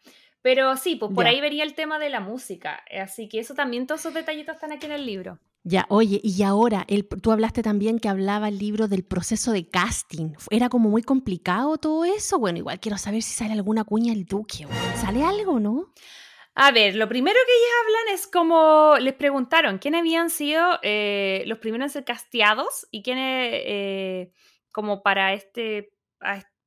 Pero 0.47 0.77
sí, 0.77 0.95
pues 0.95 1.11
por 1.13 1.27
ahí 1.27 1.41
vería 1.41 1.65
el 1.65 1.73
tema 1.73 1.99
de 1.99 2.09
la 2.09 2.21
música. 2.21 2.81
Así 3.03 3.27
que 3.27 3.39
eso 3.39 3.53
también, 3.53 3.85
todos 3.85 3.99
esos 3.99 4.13
detallitos 4.13 4.55
están 4.55 4.71
aquí 4.71 4.85
en 4.85 4.93
el 4.93 5.05
libro. 5.05 5.39
Ya, 5.65 5.85
oye, 5.89 6.21
y 6.23 6.41
ahora, 6.41 6.85
el, 6.87 7.05
tú 7.05 7.33
hablaste 7.33 7.61
también 7.61 7.99
que 7.99 8.07
hablaba 8.07 8.47
el 8.47 8.57
libro 8.57 8.87
del 8.87 9.03
proceso 9.03 9.51
de 9.51 9.67
casting. 9.67 10.35
¿Era 10.49 10.69
como 10.69 10.87
muy 10.87 11.01
complicado 11.01 11.77
todo 11.77 12.05
eso? 12.05 12.39
Bueno, 12.39 12.59
igual 12.59 12.79
quiero 12.79 12.97
saber 12.97 13.23
si 13.23 13.33
sale 13.33 13.51
alguna 13.51 13.83
cuña 13.83 14.13
el 14.13 14.23
duque. 14.23 14.65
¿Sale 14.95 15.21
algo, 15.21 15.59
no? 15.59 15.91
A 16.55 16.71
ver, 16.71 16.95
lo 16.95 17.09
primero 17.09 17.37
que 17.45 17.51
ellos 17.51 17.69
hablan 17.83 18.15
es 18.15 18.27
como 18.27 18.95
les 19.01 19.15
preguntaron 19.15 19.79
quiénes 19.79 19.99
habían 19.99 20.29
sido 20.29 20.79
eh, 20.81 21.43
los 21.47 21.57
primeros 21.57 21.87
en 21.87 21.89
ser 21.89 22.05
casteados 22.05 22.87
y 22.89 23.03
quiénes 23.03 23.51
eh, 23.51 24.31
como 24.71 25.03
para 25.03 25.33
este 25.33 25.89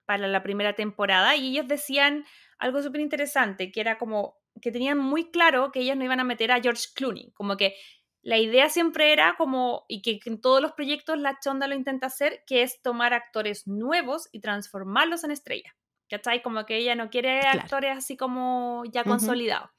para 0.04 0.26
la 0.26 0.42
primera 0.42 0.74
temporada 0.74 1.36
y 1.36 1.52
ellos 1.52 1.66
decían 1.66 2.24
algo 2.60 2.82
súper 2.82 3.00
interesante 3.00 3.72
que 3.72 3.80
era 3.80 3.98
como 3.98 4.38
que 4.60 4.70
tenían 4.70 4.98
muy 4.98 5.30
claro 5.30 5.72
que 5.72 5.80
ellos 5.80 5.96
no 5.96 6.04
iban 6.04 6.20
a 6.20 6.24
meter 6.24 6.52
a 6.52 6.60
George 6.60 6.88
Clooney, 6.94 7.32
como 7.32 7.56
que 7.56 7.74
la 8.22 8.38
idea 8.38 8.68
siempre 8.68 9.12
era 9.12 9.34
como, 9.36 9.84
y 9.88 10.02
que 10.02 10.20
en 10.26 10.40
todos 10.40 10.60
los 10.60 10.72
proyectos 10.72 11.18
la 11.18 11.38
Chonda 11.42 11.66
lo 11.66 11.74
intenta 11.74 12.06
hacer, 12.06 12.44
que 12.46 12.62
es 12.62 12.82
tomar 12.82 13.14
actores 13.14 13.66
nuevos 13.66 14.28
y 14.32 14.40
transformarlos 14.40 15.24
en 15.24 15.30
estrellas. 15.30 15.74
¿Cachai? 16.08 16.42
Como 16.42 16.66
que 16.66 16.76
ella 16.76 16.96
no 16.96 17.08
quiere 17.08 17.40
actores 17.40 17.96
así 17.96 18.16
como 18.16 18.82
ya 18.92 19.04
consolidados. 19.04 19.70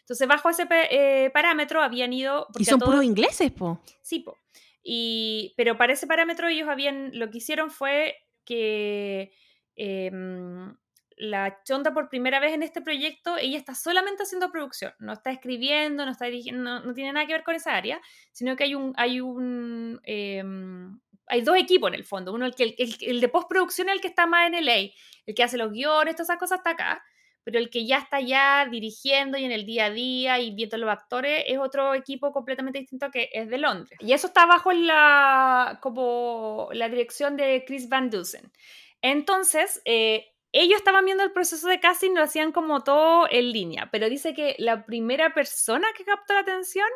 Entonces, 0.00 0.28
bajo 0.28 0.50
ese 0.50 0.66
eh, 0.70 1.30
parámetro 1.32 1.82
habían 1.82 2.12
ido... 2.12 2.46
Y 2.58 2.66
son 2.66 2.78
puros 2.78 3.02
ingleses, 3.02 3.50
po. 3.50 3.80
Sí, 4.02 4.20
po. 4.20 4.36
Y, 4.82 5.54
pero 5.56 5.78
para 5.78 5.94
ese 5.94 6.06
parámetro 6.06 6.48
ellos 6.48 6.68
habían, 6.68 7.10
lo 7.18 7.30
que 7.30 7.38
hicieron 7.38 7.70
fue 7.70 8.16
que 8.44 9.32
em, 9.76 10.76
la 11.18 11.62
Chonda 11.64 11.92
por 11.92 12.08
primera 12.08 12.40
vez 12.40 12.52
en 12.52 12.62
este 12.62 12.80
proyecto, 12.80 13.36
ella 13.36 13.58
está 13.58 13.74
solamente 13.74 14.22
haciendo 14.22 14.50
producción, 14.50 14.92
no 14.98 15.12
está 15.12 15.30
escribiendo, 15.30 16.04
no 16.04 16.12
está 16.12 16.26
dirigiendo, 16.26 16.80
no, 16.80 16.94
tiene 16.94 17.12
nada 17.12 17.26
que 17.26 17.32
ver 17.32 17.44
con 17.44 17.54
esa 17.54 17.74
área, 17.74 18.00
sino 18.32 18.56
que 18.56 18.64
hay 18.64 18.74
un, 18.74 18.92
hay 18.96 19.20
un, 19.20 20.00
em, 20.04 20.98
hay 21.26 21.42
dos 21.42 21.56
equipos 21.56 21.88
en 21.88 21.94
el 21.94 22.04
fondo, 22.04 22.32
uno 22.32 22.46
el 22.46 22.54
que 22.54 22.74
el, 22.78 22.96
el, 23.00 23.20
de 23.20 23.28
postproducción 23.28 23.88
es 23.88 23.96
el 23.96 24.00
que 24.00 24.08
está 24.08 24.26
más 24.26 24.46
en 24.46 24.64
LA, 24.64 24.90
el 25.26 25.34
que 25.34 25.42
hace 25.42 25.58
los 25.58 25.72
guiones, 25.72 26.14
todas 26.14 26.30
esas 26.30 26.38
cosas 26.38 26.58
está 26.58 26.70
acá, 26.70 27.02
pero 27.48 27.58
el 27.58 27.70
que 27.70 27.86
ya 27.86 27.98
está 27.98 28.20
ya 28.20 28.66
dirigiendo 28.70 29.38
y 29.38 29.44
en 29.44 29.52
el 29.52 29.64
día 29.64 29.86
a 29.86 29.90
día 29.90 30.38
y 30.38 30.54
viendo 30.54 30.76
los 30.76 30.90
actores 30.90 31.44
es 31.46 31.58
otro 31.58 31.94
equipo 31.94 32.30
completamente 32.30 32.78
distinto 32.78 33.10
que 33.10 33.30
es 33.32 33.48
de 33.48 33.56
Londres. 33.56 33.98
Y 34.00 34.12
eso 34.12 34.26
está 34.26 34.44
bajo 34.44 34.70
la, 34.70 35.78
como 35.80 36.68
la 36.72 36.90
dirección 36.90 37.38
de 37.38 37.64
Chris 37.66 37.88
Van 37.88 38.10
Dusen. 38.10 38.52
Entonces, 39.00 39.80
eh, 39.86 40.26
ellos 40.52 40.78
estaban 40.78 41.04
viendo 41.04 41.22
el 41.22 41.32
proceso 41.32 41.68
de 41.68 41.80
casting, 41.80 42.14
lo 42.14 42.22
hacían 42.22 42.52
como 42.52 42.82
todo 42.82 43.26
en 43.30 43.52
línea, 43.52 43.88
pero 43.90 44.08
dice 44.08 44.34
que 44.34 44.56
la 44.58 44.86
primera 44.86 45.34
persona 45.34 45.86
que 45.96 46.04
captó 46.04 46.34
la 46.34 46.40
atención, 46.40 46.88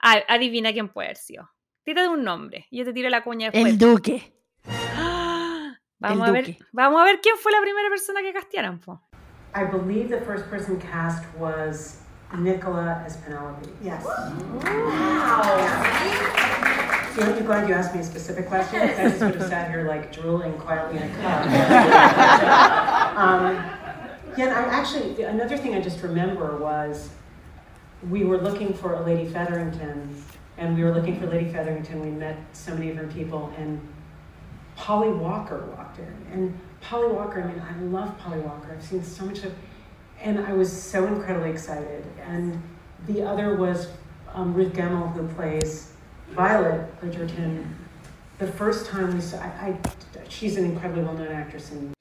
adivina 0.00 0.72
quién 0.72 0.88
puede 0.88 1.08
haber 1.08 1.16
sido. 1.16 1.50
Tírate 1.84 2.08
un 2.08 2.24
nombre, 2.24 2.66
y 2.70 2.78
yo 2.78 2.84
te 2.84 2.92
tiro 2.92 3.08
la 3.08 3.22
cuña 3.22 3.50
después. 3.50 3.72
El 3.72 3.78
Duque. 3.78 4.32
Vamos, 5.98 6.28
a 6.28 6.30
Ver, 6.30 6.58
vamos 6.72 7.00
a 7.00 7.04
ver 7.04 7.20
quién 7.22 7.36
fue 7.38 7.50
la 7.52 7.60
primera 7.62 7.88
persona 7.88 8.20
que 8.20 8.34
castearon. 8.34 8.80
Po. 8.80 9.00
I 9.54 9.64
believe 9.64 10.10
the 10.10 10.22
first 10.26 10.44
person 10.50 10.78
cast 10.78 11.24
was 11.38 12.02
Nicola 12.36 13.02
as 13.06 13.16
Penelope. 13.16 13.66
Yes. 13.82 14.04
Wow. 14.04 14.12
So 17.16 17.22
I'm 17.22 17.46
glad 17.46 17.66
you 17.66 17.74
asked 17.74 17.94
me 17.94 18.00
a 18.00 18.04
specific 18.04 18.46
question. 18.46 18.78
I 18.78 19.08
just 19.08 19.22
would 19.22 19.36
have 19.36 19.48
sat 19.48 19.70
here 19.70 19.88
like 19.88 20.12
drooling 20.12 20.52
quietly 20.58 20.98
in 20.98 21.04
a 21.04 21.14
cup. 21.14 21.46
um, 23.16 23.54
yeah, 24.36 24.48
I 24.48 24.64
actually, 24.68 25.22
another 25.22 25.56
thing 25.56 25.74
I 25.74 25.80
just 25.80 26.02
remember 26.02 26.58
was 26.58 27.08
we 28.10 28.24
were 28.24 28.36
looking 28.36 28.74
for 28.74 28.96
a 28.96 29.02
Lady 29.02 29.30
Featherington, 29.30 30.22
and 30.58 30.76
we 30.76 30.84
were 30.84 30.92
looking 30.92 31.18
for 31.18 31.26
Lady 31.26 31.50
Featherington. 31.50 32.02
We 32.02 32.10
met 32.10 32.36
so 32.52 32.74
many 32.74 32.88
different 32.88 33.14
people, 33.14 33.50
and 33.56 33.80
Polly 34.76 35.08
Walker 35.08 35.64
walked 35.74 35.98
in. 35.98 36.14
And 36.34 36.60
Polly 36.82 37.08
Walker, 37.08 37.40
I 37.40 37.46
mean, 37.46 37.62
I 37.62 37.80
love 37.84 38.18
Polly 38.18 38.40
Walker. 38.40 38.74
I've 38.76 38.84
seen 38.84 39.02
so 39.02 39.24
much 39.24 39.42
of, 39.42 39.54
and 40.20 40.38
I 40.38 40.52
was 40.52 40.70
so 40.70 41.06
incredibly 41.06 41.48
excited. 41.48 42.04
And 42.26 42.62
the 43.06 43.22
other 43.22 43.56
was 43.56 43.88
um, 44.34 44.52
Ruth 44.52 44.74
Gemmell, 44.74 45.10
who 45.14 45.26
plays 45.28 45.94
Violet 46.34 47.00
Bridgerton, 47.00 47.64
the 48.38 48.46
first 48.46 48.86
time 48.86 49.14
we 49.14 49.20
saw, 49.20 49.38
I, 49.38 49.68
I, 49.68 49.78
she's 50.28 50.56
an 50.56 50.64
incredibly 50.64 51.02
well-known 51.02 51.32
actress 51.32 51.72
in 51.72 51.96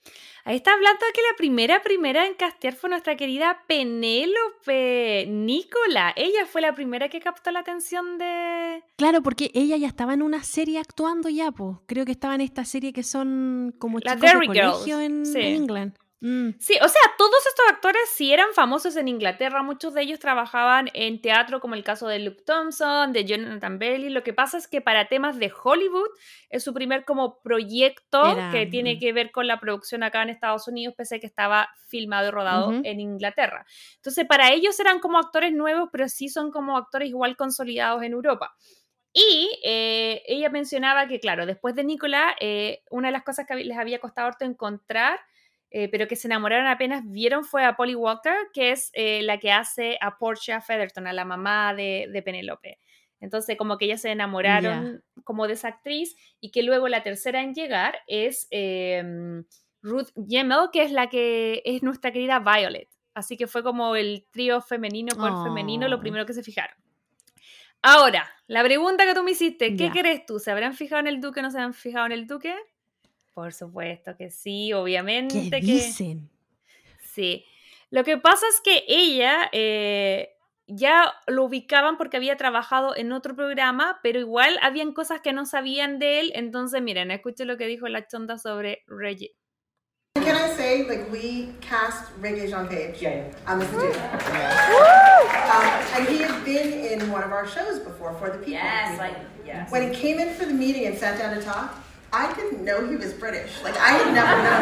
Ahí 0.47 0.57
está 0.57 0.73
hablando 0.73 1.03
de 1.03 1.11
que 1.11 1.21
la 1.23 1.35
primera, 1.37 1.81
primera 1.81 2.27
en 2.27 2.35
castear 2.35 2.75
fue 2.75 2.91
nuestra 2.91 3.17
querida 3.17 3.63
Penélope 3.67 5.25
Nicola. 5.27 6.13
Ella 6.15 6.45
fue 6.45 6.61
la 6.61 6.75
primera 6.75 7.09
que 7.09 7.19
captó 7.19 7.49
la 7.49 7.61
atención 7.61 8.19
de... 8.19 8.83
Claro, 8.95 9.23
porque 9.23 9.49
ella 9.55 9.75
ya 9.77 9.87
estaba 9.87 10.13
en 10.13 10.21
una 10.21 10.43
serie 10.43 10.77
actuando 10.77 11.29
ya, 11.29 11.51
pues. 11.51 11.77
Creo 11.87 12.05
que 12.05 12.11
estaba 12.11 12.35
en 12.35 12.41
esta 12.41 12.63
serie 12.63 12.93
que 12.93 13.01
son 13.01 13.73
como 13.79 13.99
chicos 13.99 14.21
de 14.21 14.45
colegio 14.45 14.99
en, 14.99 15.25
sí. 15.25 15.39
England. 15.39 15.95
Mm. 16.21 16.51
Sí, 16.59 16.75
o 16.81 16.87
sea, 16.87 17.01
todos 17.17 17.45
estos 17.45 17.65
actores 17.69 18.01
sí 18.13 18.31
eran 18.31 18.47
famosos 18.53 18.95
en 18.95 19.09
Inglaterra, 19.09 19.61
muchos 19.63 19.93
de 19.93 20.01
ellos 20.01 20.19
trabajaban 20.19 20.89
en 20.93 21.21
teatro, 21.21 21.59
como 21.59 21.75
el 21.75 21.83
caso 21.83 22.07
de 22.07 22.19
Luke 22.19 22.41
Thompson, 22.45 23.11
de 23.11 23.25
Jonathan 23.25 23.77
Bailey. 23.77 24.09
Lo 24.09 24.23
que 24.23 24.33
pasa 24.33 24.57
es 24.57 24.67
que 24.67 24.81
para 24.81 25.07
temas 25.07 25.37
de 25.37 25.51
Hollywood 25.63 26.09
es 26.49 26.63
su 26.63 26.73
primer 26.73 27.03
como 27.03 27.41
proyecto 27.41 28.35
que 28.51 28.65
tiene 28.65 28.97
que 28.97 29.11
ver 29.11 29.31
con 29.31 29.45
la 29.45 29.59
producción 29.59 30.03
acá 30.03 30.23
en 30.23 30.29
Estados 30.29 30.67
Unidos, 30.67 30.95
pese 30.97 31.17
a 31.17 31.19
que 31.19 31.27
estaba 31.27 31.69
filmado 31.87 32.29
y 32.29 32.31
rodado 32.31 32.71
en 32.83 32.99
Inglaterra. 32.99 33.65
Entonces, 33.97 34.25
para 34.25 34.51
ellos 34.51 34.79
eran 34.79 34.99
como 34.99 35.19
actores 35.19 35.53
nuevos, 35.53 35.89
pero 35.91 36.07
sí 36.07 36.29
son 36.29 36.49
como 36.49 36.77
actores 36.77 37.09
igual 37.09 37.35
consolidados 37.35 38.01
en 38.03 38.13
Europa. 38.13 38.55
Y 39.13 39.59
eh, 39.63 40.23
ella 40.27 40.49
mencionaba 40.49 41.07
que, 41.07 41.19
claro, 41.19 41.45
después 41.45 41.75
de 41.75 41.83
Nicola, 41.83 42.35
eh, 42.39 42.83
una 42.89 43.09
de 43.09 43.13
las 43.13 43.23
cosas 43.23 43.45
que 43.45 43.55
les 43.55 43.77
había 43.77 43.99
costado 43.99 44.27
harto 44.27 44.43
encontrar 44.43 45.19
eh, 45.77 45.89
pero 45.89 46.07
que 46.07 46.15
se 46.15 46.29
enamoraron 46.29 46.67
apenas 46.67 47.03
vieron 47.05 47.43
fue 47.43 47.65
a 47.65 47.75
Polly 47.75 47.95
Walker, 47.95 48.33
que 48.53 48.71
es 48.71 48.91
eh, 48.93 49.21
la 49.23 49.39
que 49.39 49.51
hace 49.51 49.97
a 49.99 50.17
Portia 50.17 50.61
Featherton, 50.61 51.05
a 51.05 51.11
la 51.11 51.25
mamá 51.25 51.73
de, 51.73 52.07
de 52.13 52.21
Penélope. 52.21 52.79
Entonces, 53.19 53.57
como 53.57 53.77
que 53.77 53.83
ellas 53.83 53.99
se 53.99 54.09
enamoraron 54.09 55.03
como 55.25 55.47
de 55.47 55.53
esa 55.55 55.67
actriz 55.67 56.15
y 56.39 56.51
que 56.51 56.63
luego 56.63 56.87
la 56.87 57.03
tercera 57.03 57.41
en 57.41 57.53
llegar 57.53 57.97
es 58.07 58.47
em, 58.51 59.43
Ruth 59.81 60.11
Gemmell, 60.29 60.69
que 60.71 60.83
es 60.83 60.93
la 60.93 61.09
que 61.09 61.61
es 61.65 61.83
nuestra 61.83 62.13
querida 62.13 62.39
Violet. 62.39 62.87
Así 63.13 63.35
que 63.35 63.45
fue 63.45 63.61
como 63.61 63.97
el 63.97 64.25
trío 64.31 64.61
femenino 64.61 65.13
con 65.17 65.43
femenino 65.43 65.89
lo 65.89 65.97
oh. 65.97 65.99
primero 65.99 66.25
que 66.25 66.33
se 66.33 66.43
fijaron. 66.43 66.77
Ahora, 67.81 68.31
la 68.47 68.63
pregunta 68.63 69.05
que 69.05 69.13
tú 69.13 69.23
me 69.23 69.31
hiciste, 69.31 69.75
¿qué 69.75 69.91
crees 69.91 70.25
tú? 70.25 70.39
¿Se 70.39 70.51
habrán 70.51 70.73
fijado 70.73 71.01
en 71.01 71.07
el 71.07 71.19
duque 71.19 71.41
o 71.41 71.43
no 71.43 71.51
se 71.51 71.57
habrán 71.57 71.73
fijado 71.73 72.05
en 72.05 72.13
el 72.13 72.27
duque? 72.27 72.55
Por 73.35 73.53
supuesto 73.53 74.15
que 74.15 74.31
sí, 74.31 74.71
obviamente. 74.71 75.49
¿Qué 75.49 75.59
dicen? 75.59 76.29
Sí. 77.03 77.45
Lo 77.89 78.05
que 78.05 78.17
pasa 78.17 78.45
es 78.47 78.61
que 78.61 78.85
ella 78.87 79.49
eh, 79.51 80.29
ya 80.67 81.13
lo 81.27 81.43
ubicaban 81.43 81.97
porque 81.97 82.15
había 82.15 82.37
trabajado 82.37 82.95
en 82.95 83.11
otro 83.11 83.35
programa, 83.35 83.99
pero 84.01 84.19
igual 84.19 84.57
habían 84.61 84.93
cosas 84.93 85.19
que 85.19 85.33
no 85.33 85.45
sabían 85.45 85.99
de 85.99 86.21
él. 86.21 86.31
Entonces, 86.33 86.81
miren, 86.81 87.11
escuchen 87.11 87.47
lo 87.47 87.57
que 87.57 87.67
dijo 87.67 87.89
la 87.89 88.07
chonda 88.07 88.37
sobre 88.37 88.83
Reggie. 88.87 89.35
Can 90.15 90.37
I 90.37 90.55
say, 90.55 90.87
like, 90.87 91.11
we 91.11 91.49
cast 91.59 92.05
Reggae 92.21 92.47
Jean 92.47 92.69
Page 92.69 93.01
yeah, 93.01 93.15
yeah. 93.15 93.51
on 93.51 93.59
this 93.59 93.69
dude. 93.69 93.97
Um, 93.97 95.63
and 95.93 96.07
he 96.07 96.19
had 96.19 96.45
been 96.45 96.71
in 96.71 97.11
one 97.11 97.21
of 97.21 97.33
our 97.33 97.45
shows 97.45 97.79
before, 97.79 98.13
For 98.13 98.29
the 98.29 98.37
People. 98.37 98.53
Yes, 98.53 98.97
like, 98.97 99.17
yes. 99.45 99.69
When 99.69 99.91
he 99.91 99.93
came 99.93 100.19
in 100.19 100.33
for 100.35 100.45
the 100.45 100.53
meeting 100.53 100.85
and 100.85 100.97
sat 100.97 101.19
down 101.19 101.35
to 101.35 101.43
talk, 101.43 101.84
I 102.15 102.31
didn't 102.33 102.63
know 102.63 102.87
he 102.87 102.95
was 102.95 103.11
British. 103.11 103.51
Like 103.61 103.75
I 103.75 103.89
had 103.99 104.13
never 104.13 104.37
known. 104.45 104.53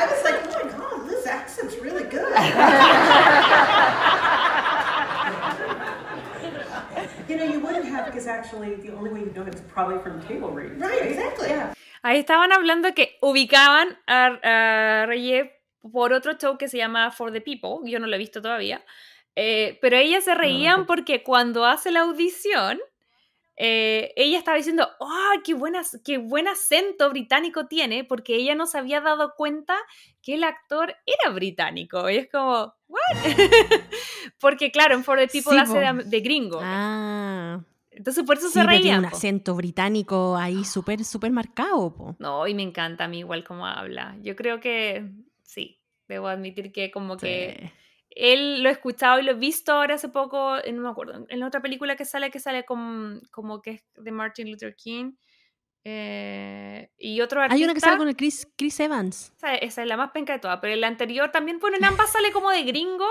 I 0.00 0.06
was 0.06 0.22
like, 0.22 0.38
oh 0.46 0.54
my 0.54 0.62
god, 0.70 1.10
this 1.10 1.26
accent's 1.26 1.74
really 1.82 2.04
good. 2.04 2.30
you 7.28 7.36
know, 7.38 7.44
you 7.44 7.58
wouldn't 7.58 7.86
have 7.86 8.06
because 8.06 8.28
actually 8.28 8.76
the 8.76 8.92
only 8.94 9.10
way 9.10 9.18
you 9.20 9.32
know 9.34 9.42
it's 9.42 9.62
probably 9.62 9.98
from 9.98 10.22
table 10.28 10.52
reads. 10.52 10.80
Right, 10.80 11.00
right? 11.00 11.10
exactly. 11.10 11.48
Yeah. 11.48 11.74
Ahí 12.04 12.20
estaban 12.20 12.52
hablando 12.52 12.94
que 12.94 13.18
ubicaban 13.20 13.98
a, 14.06 14.38
a 14.44 15.06
Reye 15.06 15.50
por 15.92 16.12
otro 16.12 16.38
show 16.38 16.56
que 16.56 16.68
se 16.68 16.78
llama 16.78 17.10
For 17.10 17.32
the 17.32 17.40
People. 17.40 17.80
Yo 17.90 17.98
no 17.98 18.06
lo 18.06 18.14
he 18.14 18.18
visto 18.18 18.40
todavía. 18.40 18.84
Eh, 19.34 19.76
pero 19.80 19.96
ellas 19.96 20.22
se 20.22 20.36
reían 20.36 20.80
no, 20.80 20.86
porque 20.86 21.24
cuando 21.24 21.64
hace 21.64 21.90
la 21.90 22.02
audición 22.02 22.78
eh, 23.56 24.12
ella 24.16 24.38
estaba 24.38 24.56
diciendo, 24.56 24.88
¡oh, 24.98 25.40
qué, 25.44 25.54
buenas, 25.54 26.00
qué 26.04 26.18
buen 26.18 26.48
acento 26.48 27.10
británico 27.10 27.66
tiene! 27.66 28.04
Porque 28.04 28.36
ella 28.36 28.54
no 28.54 28.66
se 28.66 28.78
había 28.78 29.00
dado 29.00 29.34
cuenta 29.36 29.76
que 30.22 30.34
el 30.34 30.44
actor 30.44 30.94
era 31.06 31.32
británico. 31.34 32.08
Y 32.08 32.16
es 32.16 32.30
como, 32.30 32.74
¿what? 32.88 33.00
porque 34.40 34.70
claro, 34.70 34.94
en 34.94 35.04
For 35.04 35.18
the 35.18 35.28
People 35.28 35.58
hace 35.58 35.78
de, 35.78 36.20
gringo. 36.20 36.60
Ah. 36.62 37.60
Entonces 37.90 38.24
por 38.24 38.38
eso 38.38 38.48
se 38.48 38.62
reía. 38.62 38.80
Tiene 38.80 38.98
un 39.00 39.04
acento 39.04 39.54
británico 39.54 40.36
ahí 40.36 40.64
súper, 40.64 41.04
súper 41.04 41.30
marcado. 41.30 41.94
Po. 41.94 42.16
No, 42.18 42.46
y 42.46 42.54
me 42.54 42.62
encanta 42.62 43.04
a 43.04 43.08
mí 43.08 43.18
igual 43.18 43.44
cómo 43.44 43.66
habla. 43.66 44.16
Yo 44.22 44.34
creo 44.34 44.60
que 44.60 45.10
sí, 45.42 45.78
debo 46.08 46.28
admitir 46.28 46.72
que 46.72 46.90
como 46.90 47.18
sí. 47.18 47.26
que 47.26 47.72
él 48.16 48.62
lo 48.62 48.68
he 48.68 48.72
escuchado 48.72 49.18
y 49.18 49.22
lo 49.22 49.32
he 49.32 49.34
visto 49.34 49.72
ahora 49.72 49.94
hace 49.94 50.08
poco, 50.08 50.56
no 50.72 50.82
me 50.82 50.88
acuerdo, 50.88 51.24
en 51.28 51.42
otra 51.42 51.60
película 51.60 51.96
que 51.96 52.04
sale, 52.04 52.30
que 52.30 52.40
sale 52.40 52.64
como, 52.64 53.20
como 53.30 53.60
que 53.62 53.70
es 53.70 53.82
de 53.96 54.10
Martin 54.12 54.50
Luther 54.50 54.74
King. 54.76 55.12
Eh, 55.84 56.90
y 56.96 57.20
otro 57.20 57.40
artista. 57.40 57.56
Hay 57.56 57.64
una 57.64 57.74
que 57.74 57.80
sale 57.80 57.98
con 57.98 58.06
el 58.08 58.16
Chris, 58.16 58.46
Chris 58.56 58.78
Evans. 58.78 59.32
Esa, 59.36 59.54
esa 59.56 59.82
es 59.82 59.88
la 59.88 59.96
más 59.96 60.12
penca 60.12 60.32
de 60.32 60.38
todas, 60.38 60.58
pero 60.60 60.72
el 60.72 60.84
anterior 60.84 61.32
también, 61.32 61.58
bueno, 61.58 61.76
en 61.76 61.84
ambas 61.84 62.12
sale 62.12 62.30
como 62.32 62.50
de 62.50 62.62
gringo. 62.62 63.08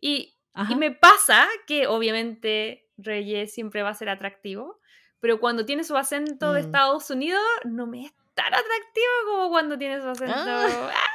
Y 0.00 0.34
me 0.76 0.90
pasa 0.90 1.48
que 1.66 1.86
obviamente 1.86 2.86
Reyes 2.98 3.52
siempre 3.54 3.82
va 3.82 3.90
a 3.90 3.94
ser 3.94 4.10
atractivo, 4.10 4.78
pero 5.20 5.40
cuando 5.40 5.64
tiene 5.64 5.84
su 5.84 5.96
acento 5.96 6.52
de 6.52 6.62
Mm. 6.62 6.64
Estados 6.66 7.10
Unidos 7.10 7.42
no 7.64 7.86
me 7.86 8.04
es 8.06 8.12
tan 8.34 8.52
atractivo 8.52 9.06
como 9.30 9.48
cuando 9.48 9.78
tiene 9.78 10.00
su 10.02 10.08
acento 10.08 10.34
Ah. 10.36 10.68
ah, 10.94 11.08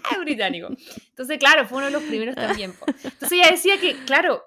británico. 0.20 0.68
Entonces, 1.10 1.38
claro, 1.38 1.66
fue 1.66 1.78
uno 1.78 1.86
de 1.86 1.92
los 1.92 2.02
primeros 2.02 2.34
también. 2.34 2.74
Entonces 2.86 3.32
ella 3.32 3.50
decía 3.50 3.78
que, 3.80 3.96
claro, 4.04 4.42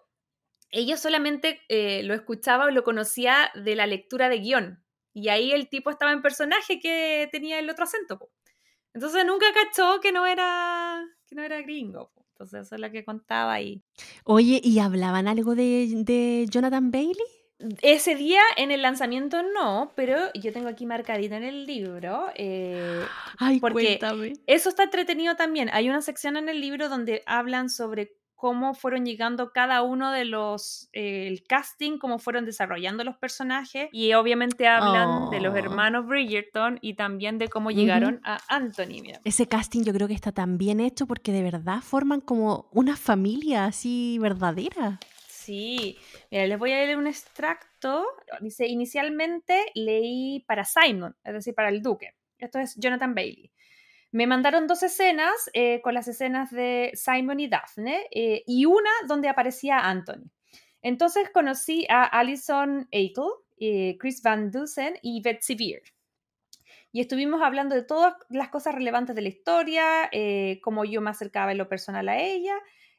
ella 0.72 0.98
solamente 0.98 1.62
eh, 1.70 2.04
lo 2.04 2.14
escuchaba 2.14 2.66
o 2.66 2.72
lo 2.72 2.84
conocía 2.84 3.52
de 3.56 3.76
la 3.76 3.88
lectura 3.88 4.30
de 4.30 4.40
guion. 4.40 4.84
Y 5.14 5.30
ahí 5.30 5.52
el 5.52 5.70
tipo 5.70 5.90
estaba 5.90 6.12
en 6.12 6.22
personaje 6.22 6.80
que 6.80 7.30
tenía 7.32 7.60
el 7.60 7.70
otro 7.70 7.86
acento. 7.86 8.20
po. 8.20 8.30
Entonces 8.94 9.26
nunca 9.26 9.46
cachó 9.54 10.00
que 10.02 10.12
no 10.12 10.26
era, 10.26 11.04
que 11.28 11.36
no 11.36 11.44
era 11.44 11.62
gringo. 11.62 12.12
po. 12.14 12.26
Entonces 12.32 12.66
eso 12.66 12.76
es 12.76 12.82
lo 12.82 12.92
que 12.92 13.06
contaba 13.06 13.54
ahí. 13.54 13.82
Oye, 14.26 14.60
¿y 14.62 14.80
hablaban 14.80 15.28
algo 15.30 15.56
de, 15.56 16.04
de 16.04 16.46
Jonathan 16.50 16.92
Bailey? 16.92 17.45
Ese 17.82 18.16
día 18.16 18.42
en 18.58 18.72
el 18.72 18.82
lanzamiento 18.82 19.42
no, 19.42 19.94
pero 19.96 20.18
yo 20.34 20.52
tengo 20.52 20.68
aquí 20.68 20.86
marcadito 20.86 21.36
en 21.36 21.44
el 21.44 21.66
libro. 21.66 22.28
eh, 22.36 23.02
Ay, 23.38 23.60
Porque- 23.60 23.98
cuéntame. 23.98 24.34
Eso 24.46 24.70
está 24.70 24.84
entretenido 24.84 25.36
también. 25.36 25.70
Hay 25.72 25.90
una 25.90 26.02
sección 26.02 26.36
en 26.38 26.50
el 26.50 26.60
libro 26.60 26.90
donde 26.90 27.24
hablan 27.26 27.70
sobre 27.70 28.12
cómo 28.38 28.74
fueron 28.74 29.06
llegando 29.06 29.52
cada 29.54 29.82
uno 29.82 30.12
de 30.12 30.26
los, 30.26 30.90
eh, 30.92 31.28
el 31.28 31.44
casting, 31.48 31.98
cómo 31.98 32.20
fueron 32.20 32.44
desarrollando 32.46 33.06
los 33.06 33.16
personajes 33.16 33.88
y 33.94 34.14
obviamente 34.14 34.68
hablan 34.68 35.30
de 35.30 35.40
los 35.40 35.54
Oh. 35.54 35.58
hermanos 35.58 36.06
Bridgerton 36.06 36.78
y 36.82 36.96
también 36.96 37.38
de 37.38 37.48
cómo 37.48 37.72
llegaron 37.72 38.20
a 38.26 38.38
Anthony. 38.50 39.02
mira. 39.02 39.22
Ese 39.24 39.48
casting 39.48 39.84
yo 39.84 39.94
creo 39.94 40.10
que 40.10 40.14
está 40.14 40.34
tan 40.34 40.58
bien 40.58 40.82
hecho 40.82 41.08
porque 41.08 41.32
de 41.32 41.42
verdad 41.44 41.80
forman 41.82 42.20
como 42.20 42.68
una 42.74 42.98
familia 42.98 43.66
así 43.66 44.18
verdadera. 44.20 45.00
Sí, 45.46 46.00
mira, 46.32 46.48
les 46.48 46.58
voy 46.58 46.72
a 46.72 46.78
leer 46.78 46.98
un 46.98 47.06
extracto. 47.06 48.04
Dice, 48.42 48.66
inicialmente 48.66 49.66
leí 49.76 50.44
para 50.48 50.66
Simon, 50.66 51.16
es 51.24 51.34
decir, 51.34 51.54
para 51.54 51.70
el 51.70 51.84
duque. 51.84 52.16
Esto 52.40 52.58
es 52.58 52.76
Jonathan 52.78 53.14
Bailey. 53.14 53.52
Me 54.12 54.26
mandaron 54.26 54.66
dos 54.66 54.82
escenas 54.82 55.52
eh, 55.54 55.82
con 55.84 55.94
las 55.94 56.08
escenas 56.08 56.50
de 56.50 56.92
Simon 56.96 57.40
y 57.40 57.48
Daphne 57.48 58.08
eh, 58.12 58.44
y 58.48 58.66
una 58.66 58.90
donde 59.08 59.30
aparecía 59.30 59.80
Anthony. 59.80 60.32
Entonces 60.82 61.30
conocí 61.32 61.86
a 61.90 62.06
Alison 62.06 62.88
Eichel, 62.90 63.26
eh, 63.60 63.98
Chris 64.00 64.24
Van 64.24 64.50
Dusen 64.50 64.98
y 65.04 65.22
Betsy 65.22 65.56
Beer. 65.56 65.82
Y 66.92 67.02
estuvimos 67.02 67.42
hablando 67.44 67.76
de 67.76 67.84
todas 67.84 68.16
las 68.30 68.50
cosas 68.50 68.74
relevantes 68.74 69.16
de 69.16 69.22
la 69.22 69.28
historia, 69.28 70.10
cómo 70.62 70.86
yo 70.86 71.02
me 71.02 71.10
acercaba 71.10 71.52
en 71.52 71.58
lo 71.58 71.68
personal 71.68 72.08
a 72.08 72.18
ella, 72.18 72.56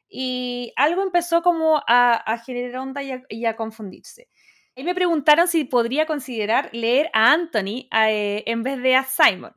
y 0.09 0.73
algo 0.75 1.03
empezó 1.03 1.41
como 1.41 1.77
a, 1.87 2.13
a 2.15 2.37
generar 2.39 2.81
onda 2.81 3.01
y 3.03 3.45
a, 3.45 3.55
confundirse. 3.55 4.29
Y 4.75 4.83
me 4.83 4.95
preguntaron 4.95 5.47
si 5.47 5.63
podría 5.65 6.05
considerar 6.05 6.69
leer 6.71 7.09
a 7.13 7.31
Anthony 7.33 7.87
eh, 7.91 8.43
en 8.45 8.63
vez 8.63 8.81
de 8.81 8.95
a 8.95 9.03
Simon. 9.03 9.53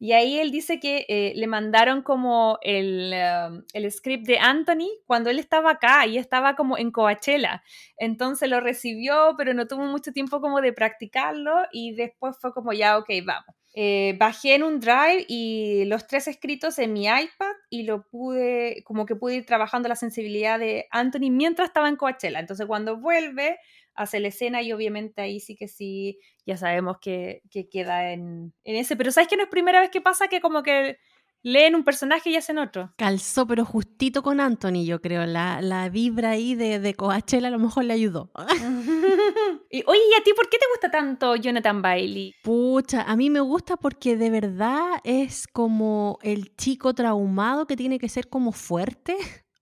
Y 0.00 0.12
ahí 0.12 0.38
él 0.38 0.52
dice 0.52 0.78
que 0.78 1.06
eh, 1.08 1.32
le 1.34 1.46
mandaron 1.48 2.02
como 2.02 2.58
el, 2.62 3.12
um, 3.12 3.64
el 3.72 3.90
script 3.90 4.26
de 4.26 4.38
Anthony 4.38 4.88
cuando 5.06 5.28
él 5.28 5.40
estaba 5.40 5.72
acá 5.72 6.06
y 6.06 6.18
estaba 6.18 6.54
como 6.54 6.78
en 6.78 6.92
Coachella. 6.92 7.64
Entonces 7.96 8.48
lo 8.48 8.60
recibió, 8.60 9.34
pero 9.36 9.54
no 9.54 9.66
tuvo 9.66 9.84
mucho 9.86 10.12
tiempo 10.12 10.40
como 10.40 10.60
de 10.60 10.72
practicarlo 10.72 11.52
y 11.72 11.94
después 11.96 12.36
fue 12.40 12.52
como 12.52 12.72
ya, 12.72 12.96
ok, 12.96 13.08
vamos. 13.24 13.56
Eh, 13.80 14.16
bajé 14.18 14.56
en 14.56 14.64
un 14.64 14.80
drive 14.80 15.24
y 15.28 15.84
los 15.84 16.08
tres 16.08 16.26
escritos 16.26 16.80
en 16.80 16.92
mi 16.92 17.04
iPad 17.04 17.52
y 17.70 17.84
lo 17.84 18.08
pude, 18.08 18.82
como 18.82 19.06
que 19.06 19.14
pude 19.14 19.36
ir 19.36 19.46
trabajando 19.46 19.88
la 19.88 19.94
sensibilidad 19.94 20.58
de 20.58 20.88
Anthony 20.90 21.30
mientras 21.30 21.68
estaba 21.68 21.88
en 21.88 21.94
Coachella. 21.94 22.40
Entonces 22.40 22.66
cuando 22.66 22.96
vuelve, 22.96 23.60
hace 23.94 24.18
la 24.18 24.28
escena 24.28 24.62
y 24.62 24.72
obviamente 24.72 25.22
ahí 25.22 25.38
sí 25.38 25.54
que 25.54 25.68
sí, 25.68 26.18
ya 26.44 26.56
sabemos 26.56 26.96
que, 27.00 27.42
que 27.52 27.68
queda 27.68 28.10
en, 28.10 28.52
en 28.64 28.74
ese. 28.74 28.96
Pero 28.96 29.12
¿sabes 29.12 29.28
que 29.28 29.36
no 29.36 29.44
es 29.44 29.48
primera 29.48 29.80
vez 29.80 29.90
que 29.90 30.00
pasa 30.00 30.26
que 30.26 30.40
como 30.40 30.64
que 30.64 30.98
leen 31.48 31.74
un 31.74 31.84
personaje 31.84 32.30
y 32.30 32.36
hacen 32.36 32.58
otro? 32.58 32.92
Calzó, 32.96 33.46
pero 33.46 33.64
justito 33.64 34.22
con 34.22 34.40
Anthony, 34.40 34.84
yo 34.84 35.00
creo. 35.00 35.26
La, 35.26 35.60
la 35.62 35.88
vibra 35.88 36.30
ahí 36.30 36.54
de, 36.54 36.78
de 36.78 36.94
Coachella 36.94 37.48
a 37.48 37.50
lo 37.50 37.58
mejor 37.58 37.84
le 37.84 37.94
ayudó. 37.94 38.30
y, 39.70 39.82
oye, 39.86 40.00
¿y 40.10 40.20
a 40.20 40.24
ti 40.24 40.32
por 40.34 40.48
qué 40.48 40.58
te 40.58 40.66
gusta 40.72 40.90
tanto 40.90 41.36
Jonathan 41.36 41.82
Bailey? 41.82 42.34
Pucha, 42.42 43.02
a 43.02 43.16
mí 43.16 43.30
me 43.30 43.40
gusta 43.40 43.76
porque 43.76 44.16
de 44.16 44.30
verdad 44.30 45.00
es 45.04 45.46
como 45.46 46.18
el 46.22 46.54
chico 46.56 46.94
traumado 46.94 47.66
que 47.66 47.76
tiene 47.76 47.98
que 47.98 48.08
ser 48.08 48.28
como 48.28 48.52
fuerte 48.52 49.16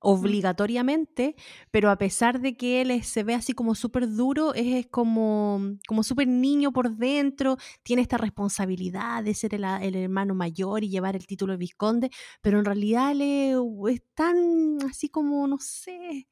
obligatoriamente, 0.09 1.34
pero 1.72 1.90
a 1.90 1.98
pesar 1.98 2.40
de 2.40 2.57
que 2.57 2.80
él 2.80 2.92
es- 2.92 3.09
se 3.09 3.24
ve 3.24 3.34
así 3.34 3.54
como 3.54 3.74
súper 3.74 4.09
duro, 4.09 4.54
es, 4.54 4.66
es 4.66 4.86
como, 4.86 5.61
como 5.88 6.04
súper 6.04 6.28
niño 6.28 6.72
por 6.72 6.96
dentro, 6.96 7.57
tiene 7.82 8.02
esta 8.02 8.16
responsabilidad 8.16 9.24
de 9.24 9.34
ser 9.34 9.54
el, 9.54 9.64
hermano 9.96 10.34
mayor 10.36 10.84
y 10.84 10.90
llevar 10.90 11.16
el 11.16 11.26
título 11.26 11.54
de 11.54 11.59
vizconde, 11.59 12.11
pero 12.40 12.61
en 12.61 12.64
realidad 12.64 13.11
él 13.11 13.20
es, 13.22 13.57
es 13.96 14.02
tan 14.14 14.78
así 14.88 15.09
como, 15.09 15.44
no 15.48 15.59
sé, 15.59 16.28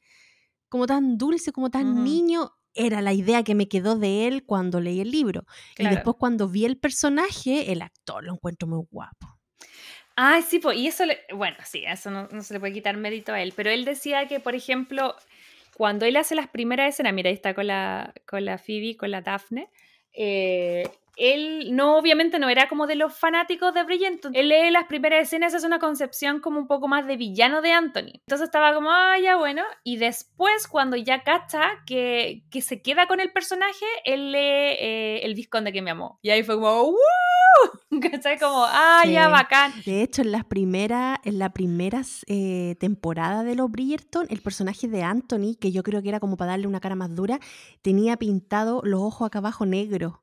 como 0.69 0.87
tan 0.87 1.19
dulce, 1.19 1.51
como 1.51 1.69
tan 1.71 2.05
niño. 2.05 2.53
Era 2.77 3.03
la 3.03 3.13
idea 3.13 3.45
que 3.45 3.55
me 3.55 3.69
quedó 3.69 3.97
de 3.97 4.27
él 4.27 4.45
cuando 4.45 4.81
leí 4.81 5.01
el 5.01 5.11
libro. 5.11 5.47
Claro. 5.75 5.93
Y 5.93 5.97
después 5.97 6.17
cuando 6.19 6.49
vi 6.49 6.65
el 6.65 6.77
personaje, 6.77 7.73
el 7.73 7.83
actor 7.83 8.25
lo 8.25 8.35
encuentro 8.35 8.67
muy 8.69 8.85
guapo. 8.91 9.39
Ah, 10.17 10.41
sí, 10.43 10.61
pues, 10.61 10.77
y 10.79 10.87
eso, 10.87 11.05
le, 11.07 11.19
bueno, 11.35 11.57
sí, 11.65 11.83
eso 11.87 12.11
no, 12.11 12.29
no 12.31 12.43
se 12.43 12.55
le 12.55 12.61
puede 12.61 12.73
quitar 12.73 12.97
mérito 12.97 13.33
a 13.33 13.41
él, 13.43 13.53
pero 13.57 13.71
él 13.71 13.85
decía 13.85 14.29
que, 14.29 14.39
por 14.39 14.55
ejemplo, 14.55 15.17
cuando 15.77 16.07
él 16.07 16.17
hace 16.17 16.37
las 16.37 16.47
primeras 16.49 16.95
escenas, 16.95 17.13
mira, 17.13 17.31
ahí 17.31 17.35
está 17.35 17.53
con 17.55 17.67
la, 17.67 18.15
con 18.27 18.45
la 18.45 18.59
Phoebe, 18.59 18.97
con 18.97 19.11
la 19.11 19.23
Daphne, 19.23 19.69
eh, 20.13 20.89
él 21.17 21.75
no, 21.75 21.97
obviamente 21.99 22.39
no 22.39 22.49
era 22.49 22.69
como 22.69 22.87
de 22.87 22.97
los 22.97 23.17
fanáticos 23.17 23.73
de 23.75 23.83
Bridgerton, 23.85 24.35
él 24.35 24.49
lee 24.49 24.71
las 24.71 24.85
primeras 24.85 25.23
escenas, 25.23 25.55
es 25.55 25.65
una 25.65 25.79
concepción 25.79 26.41
como 26.41 26.59
un 26.59 26.67
poco 26.67 26.89
más 26.89 27.07
de 27.07 27.17
villano 27.17 27.63
de 27.63 27.73
Anthony, 27.73 28.21
entonces 28.27 28.47
estaba 28.47 28.75
como, 28.75 28.91
ah, 28.91 29.17
ya 29.23 29.37
bueno, 29.37 29.63
y 29.83 29.97
después 29.97 30.67
cuando 30.69 30.97
ya 30.97 31.23
cacha 31.23 31.63
que, 31.87 32.45
que 32.51 32.61
se 32.61 32.83
queda 32.83 33.07
con 33.07 33.21
el 33.21 33.33
personaje, 33.33 33.87
él 34.05 34.33
lee 34.33 34.39
eh, 34.39 35.21
El 35.25 35.35
Visconde 35.35 35.73
que 35.73 35.83
me 35.83 35.91
amó, 35.91 36.19
y 36.23 36.31
ahí 36.31 36.43
fue 36.43 36.57
como, 36.57 36.83
¡Woo! 36.85 36.97
¿Cachai? 38.01 38.39
Como, 38.39 38.65
ah, 38.67 39.05
ya, 39.07 39.27
Sí. 39.27 39.31
bacán. 39.33 39.73
De 39.87 40.03
hecho, 40.03 40.23
en 40.23 40.33
las 40.33 40.45
primeras, 40.45 41.19
en 41.25 41.39
la 41.39 41.51
primera 41.51 42.03
eh, 42.27 42.77
temporada 42.81 43.45
de 43.45 43.55
los 43.55 43.71
Bridgerton, 43.71 44.27
el 44.31 44.41
personaje 44.43 44.89
de 44.89 45.03
Anthony, 45.03 45.55
que 45.61 45.71
yo 45.73 45.83
creo 45.83 46.03
que 46.03 46.09
era 46.09 46.21
como 46.21 46.37
para 46.37 46.53
darle 46.53 46.67
una 46.67 46.81
cara 46.81 46.97
más 46.97 47.15
dura, 47.15 47.39
tenía 47.83 48.17
pintado 48.17 48.81
los 48.85 49.01
ojos 49.01 49.27
acá 49.27 49.39
abajo 49.39 49.67
negros. 49.67 50.15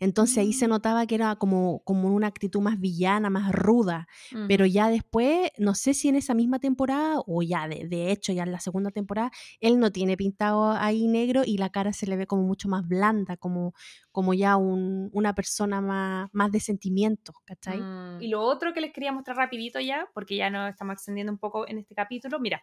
Entonces 0.00 0.38
ahí 0.38 0.52
se 0.52 0.66
Mm. 0.66 0.70
notaba 0.70 1.06
que 1.06 1.14
era 1.14 1.36
como, 1.36 1.80
como 1.84 2.12
una 2.14 2.26
actitud 2.26 2.60
más 2.60 2.78
villana, 2.80 3.30
más 3.30 3.52
ruda. 3.52 4.06
Mm. 4.32 4.46
Pero 4.48 4.66
ya 4.66 4.88
después, 4.88 5.50
no 5.58 5.74
sé 5.74 5.94
si 5.94 6.08
en 6.08 6.16
esa 6.16 6.34
misma 6.34 6.58
temporada 6.58 7.20
o 7.26 7.42
ya 7.42 7.68
de, 7.68 7.86
de 7.88 8.10
hecho 8.12 8.32
ya 8.32 8.42
en 8.42 8.52
la 8.52 8.60
segunda 8.60 8.90
temporada, 8.90 9.30
él 9.60 9.78
no 9.78 9.90
tiene 9.92 10.16
pintado 10.16 10.72
ahí 10.72 11.06
negro 11.08 11.42
y 11.44 11.58
la 11.58 11.70
cara 11.70 11.92
se 11.92 12.06
le 12.06 12.16
ve 12.16 12.26
como 12.26 12.42
mucho 12.42 12.68
más 12.68 12.86
blanda, 12.86 13.36
como, 13.36 13.74
como 14.12 14.34
ya 14.34 14.56
un- 14.56 15.10
una 15.12 15.34
persona 15.34 15.80
más, 15.80 16.28
más 16.32 16.50
de 16.52 16.60
sentimientos, 16.60 17.34
¿cachai? 17.44 17.80
Mm. 17.80 18.22
Y 18.22 18.28
lo 18.28 18.42
otro 18.42 18.72
que 18.72 18.80
les 18.80 18.92
quería 18.92 19.12
mostrar 19.12 19.36
rapidito 19.36 19.80
ya, 19.80 20.08
porque 20.14 20.36
ya 20.36 20.50
nos 20.50 20.70
estamos 20.70 20.94
extendiendo 20.94 21.32
un 21.32 21.38
poco 21.38 21.68
en 21.68 21.78
este 21.78 21.94
capítulo, 21.94 22.38
mira, 22.40 22.62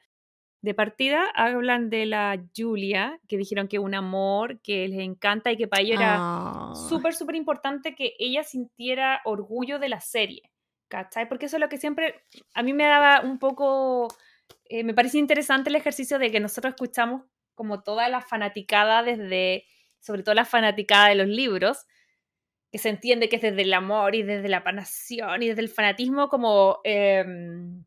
de 0.64 0.74
partida 0.74 1.26
hablan 1.36 1.90
de 1.90 2.06
la 2.06 2.42
Julia, 2.58 3.20
que 3.28 3.38
dijeron 3.38 3.68
que 3.68 3.80
un 3.80 3.94
amor, 3.94 4.62
que 4.62 4.88
les 4.88 5.00
encanta 5.02 5.52
y 5.52 5.58
que 5.58 5.68
para 5.68 5.84
ellos 5.84 5.98
era 6.00 6.16
Ah. 6.18 6.74
súper, 6.90 7.14
súper 7.14 7.36
importante 7.36 7.94
que 7.96 8.14
ella 8.18 8.44
sintiera 8.44 9.22
orgullo 9.26 9.78
de 9.78 9.90
la 9.90 10.00
serie, 10.00 10.42
¿cachai? 10.88 11.28
Porque 11.28 11.48
eso 11.48 11.58
es 11.58 11.62
lo 11.62 11.68
que 11.70 11.78
siempre 11.78 12.24
a 12.56 12.64
mí 12.64 12.72
me 12.74 12.86
daba 12.86 13.22
un 13.22 13.40
poco, 13.40 14.08
eh, 14.70 14.86
me 14.86 14.94
parecía 14.94 15.20
interesante 15.20 15.70
el 15.70 15.76
ejercicio 15.76 16.18
de 16.18 16.32
que 16.32 16.40
nosotros 16.40 16.72
escuchamos 16.76 17.24
como 17.56 17.84
toda 17.84 18.08
la 18.08 18.22
fanaticada 18.22 19.04
desde, 19.04 19.66
sobre 20.00 20.24
todo 20.24 20.34
la 20.34 20.46
fanaticada 20.46 21.10
de 21.10 21.16
los 21.16 21.28
libros, 21.28 21.86
que 22.72 22.78
se 22.80 22.88
entiende 22.90 23.28
que 23.28 23.36
es 23.36 23.42
desde 23.42 23.64
el 23.64 23.74
amor 23.74 24.16
y 24.16 24.24
desde 24.24 24.48
la 24.48 24.64
pasión 24.64 25.44
y 25.44 25.50
desde 25.50 25.62
el 25.62 25.70
fanatismo 25.70 26.30
como... 26.30 26.80
em, 26.86 27.84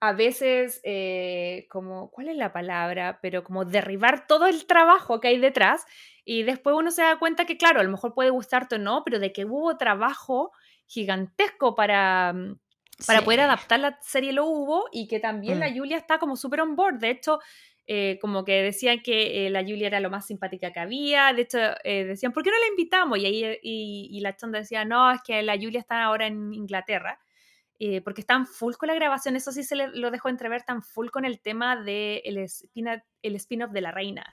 a 0.00 0.12
veces, 0.12 0.80
eh, 0.84 1.66
como, 1.70 2.10
¿cuál 2.10 2.28
es 2.28 2.36
la 2.36 2.52
palabra? 2.52 3.18
Pero 3.22 3.42
como 3.44 3.64
derribar 3.64 4.26
todo 4.26 4.46
el 4.46 4.66
trabajo 4.66 5.20
que 5.20 5.28
hay 5.28 5.38
detrás 5.38 5.86
y 6.24 6.44
después 6.44 6.76
uno 6.76 6.90
se 6.90 7.02
da 7.02 7.18
cuenta 7.18 7.46
que, 7.46 7.56
claro, 7.56 7.80
a 7.80 7.82
lo 7.84 7.90
mejor 7.90 8.14
puede 8.14 8.30
gustarte 8.30 8.76
o 8.76 8.78
no, 8.78 9.02
pero 9.04 9.18
de 9.18 9.32
que 9.32 9.44
hubo 9.44 9.76
trabajo 9.76 10.52
gigantesco 10.86 11.74
para, 11.74 12.32
mm, 12.32 12.58
para 13.06 13.22
Sí. 13.22 13.24
poder 13.24 13.40
adaptar 13.40 13.80
la 13.80 13.98
serie 14.02 14.32
lo 14.32 14.44
hubo 14.46 14.86
y 14.92 15.08
que 15.08 15.20
también 15.20 15.58
la 15.60 15.70
Mm. 15.70 15.74
Julia 15.74 15.96
está 15.96 16.18
como 16.18 16.36
súper 16.36 16.60
on 16.60 16.76
board. 16.76 16.98
De 16.98 17.10
hecho, 17.10 17.38
eh, 17.86 18.18
como 18.20 18.44
que 18.44 18.62
decían 18.62 19.00
que 19.02 19.46
eh, 19.46 19.50
la 19.50 19.62
Julia 19.62 19.86
era 19.86 20.00
lo 20.00 20.10
más 20.10 20.26
simpática 20.26 20.72
que 20.72 20.80
había. 20.80 21.32
De 21.32 21.42
hecho, 21.42 21.58
eh, 21.84 22.04
decían, 22.04 22.32
¿por 22.32 22.42
qué 22.42 22.50
no 22.50 22.58
la 22.58 22.66
invitamos? 22.68 23.18
Y 23.18 23.26
ahí 23.26 23.58
y, 23.62 24.08
y 24.12 24.20
la 24.20 24.36
chonda 24.36 24.58
decía, 24.58 24.84
no, 24.84 25.10
es 25.10 25.22
que 25.22 25.42
la 25.42 25.54
Julia 25.56 25.80
está 25.80 26.02
ahora 26.04 26.26
en 26.26 26.52
Inglaterra. 26.52 27.18
Eh, 27.78 28.00
porque 28.02 28.20
están 28.22 28.46
full 28.46 28.74
con 28.74 28.86
la 28.88 28.94
grabación, 28.94 29.36
eso 29.36 29.52
sí 29.52 29.62
se 29.62 29.76
le, 29.76 29.88
lo 29.88 30.10
dejó 30.10 30.28
entrever, 30.28 30.62
tan 30.62 30.82
full 30.82 31.08
con 31.10 31.24
el 31.24 31.40
tema 31.40 31.76
del 31.76 32.20
el 32.24 32.38
spin- 32.38 33.02
el 33.22 33.34
spin-off 33.36 33.70
de 33.72 33.80
la 33.80 33.90
reina. 33.92 34.24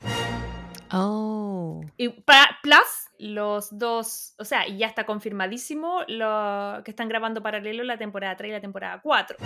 Oh. 0.91 1.81
Y 1.97 2.09
plus, 2.09 3.09
los 3.17 3.77
dos, 3.77 4.35
o 4.39 4.45
sea, 4.45 4.67
ya 4.67 4.87
está 4.87 5.05
confirmadísimo 5.05 6.01
lo 6.07 6.83
que 6.83 6.91
están 6.91 7.09
grabando 7.09 7.41
paralelo 7.41 7.83
la 7.83 7.97
temporada 7.97 8.35
3 8.35 8.49
y 8.49 8.53
la 8.53 8.61
temporada 8.61 9.01
4. 9.01 9.37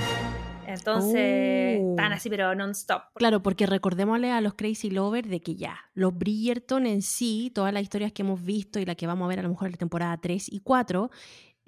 Entonces, 0.67 1.79
Oh. 1.81 1.91
están 1.91 2.11
así, 2.11 2.29
pero 2.29 2.53
non-stop. 2.53 3.01
Claro, 3.15 3.41
porque 3.41 3.65
recordémosle 3.65 4.31
a 4.31 4.41
los 4.41 4.53
Crazy 4.53 4.91
Lovers 4.91 5.27
de 5.29 5.39
que 5.39 5.55
ya, 5.55 5.79
los 5.93 6.15
Bridgerton 6.15 6.85
en 6.85 7.01
sí, 7.01 7.51
todas 7.55 7.73
las 7.73 7.81
historias 7.81 8.11
que 8.11 8.21
hemos 8.21 8.43
visto 8.43 8.79
y 8.79 8.85
la 8.85 8.93
que 8.95 9.07
vamos 9.07 9.25
a 9.25 9.29
ver 9.29 9.39
a 9.39 9.43
lo 9.43 9.49
mejor 9.49 9.67
en 9.67 9.71
la 9.71 9.77
temporada 9.77 10.17
3 10.17 10.51
y 10.51 10.59
4, 10.59 11.09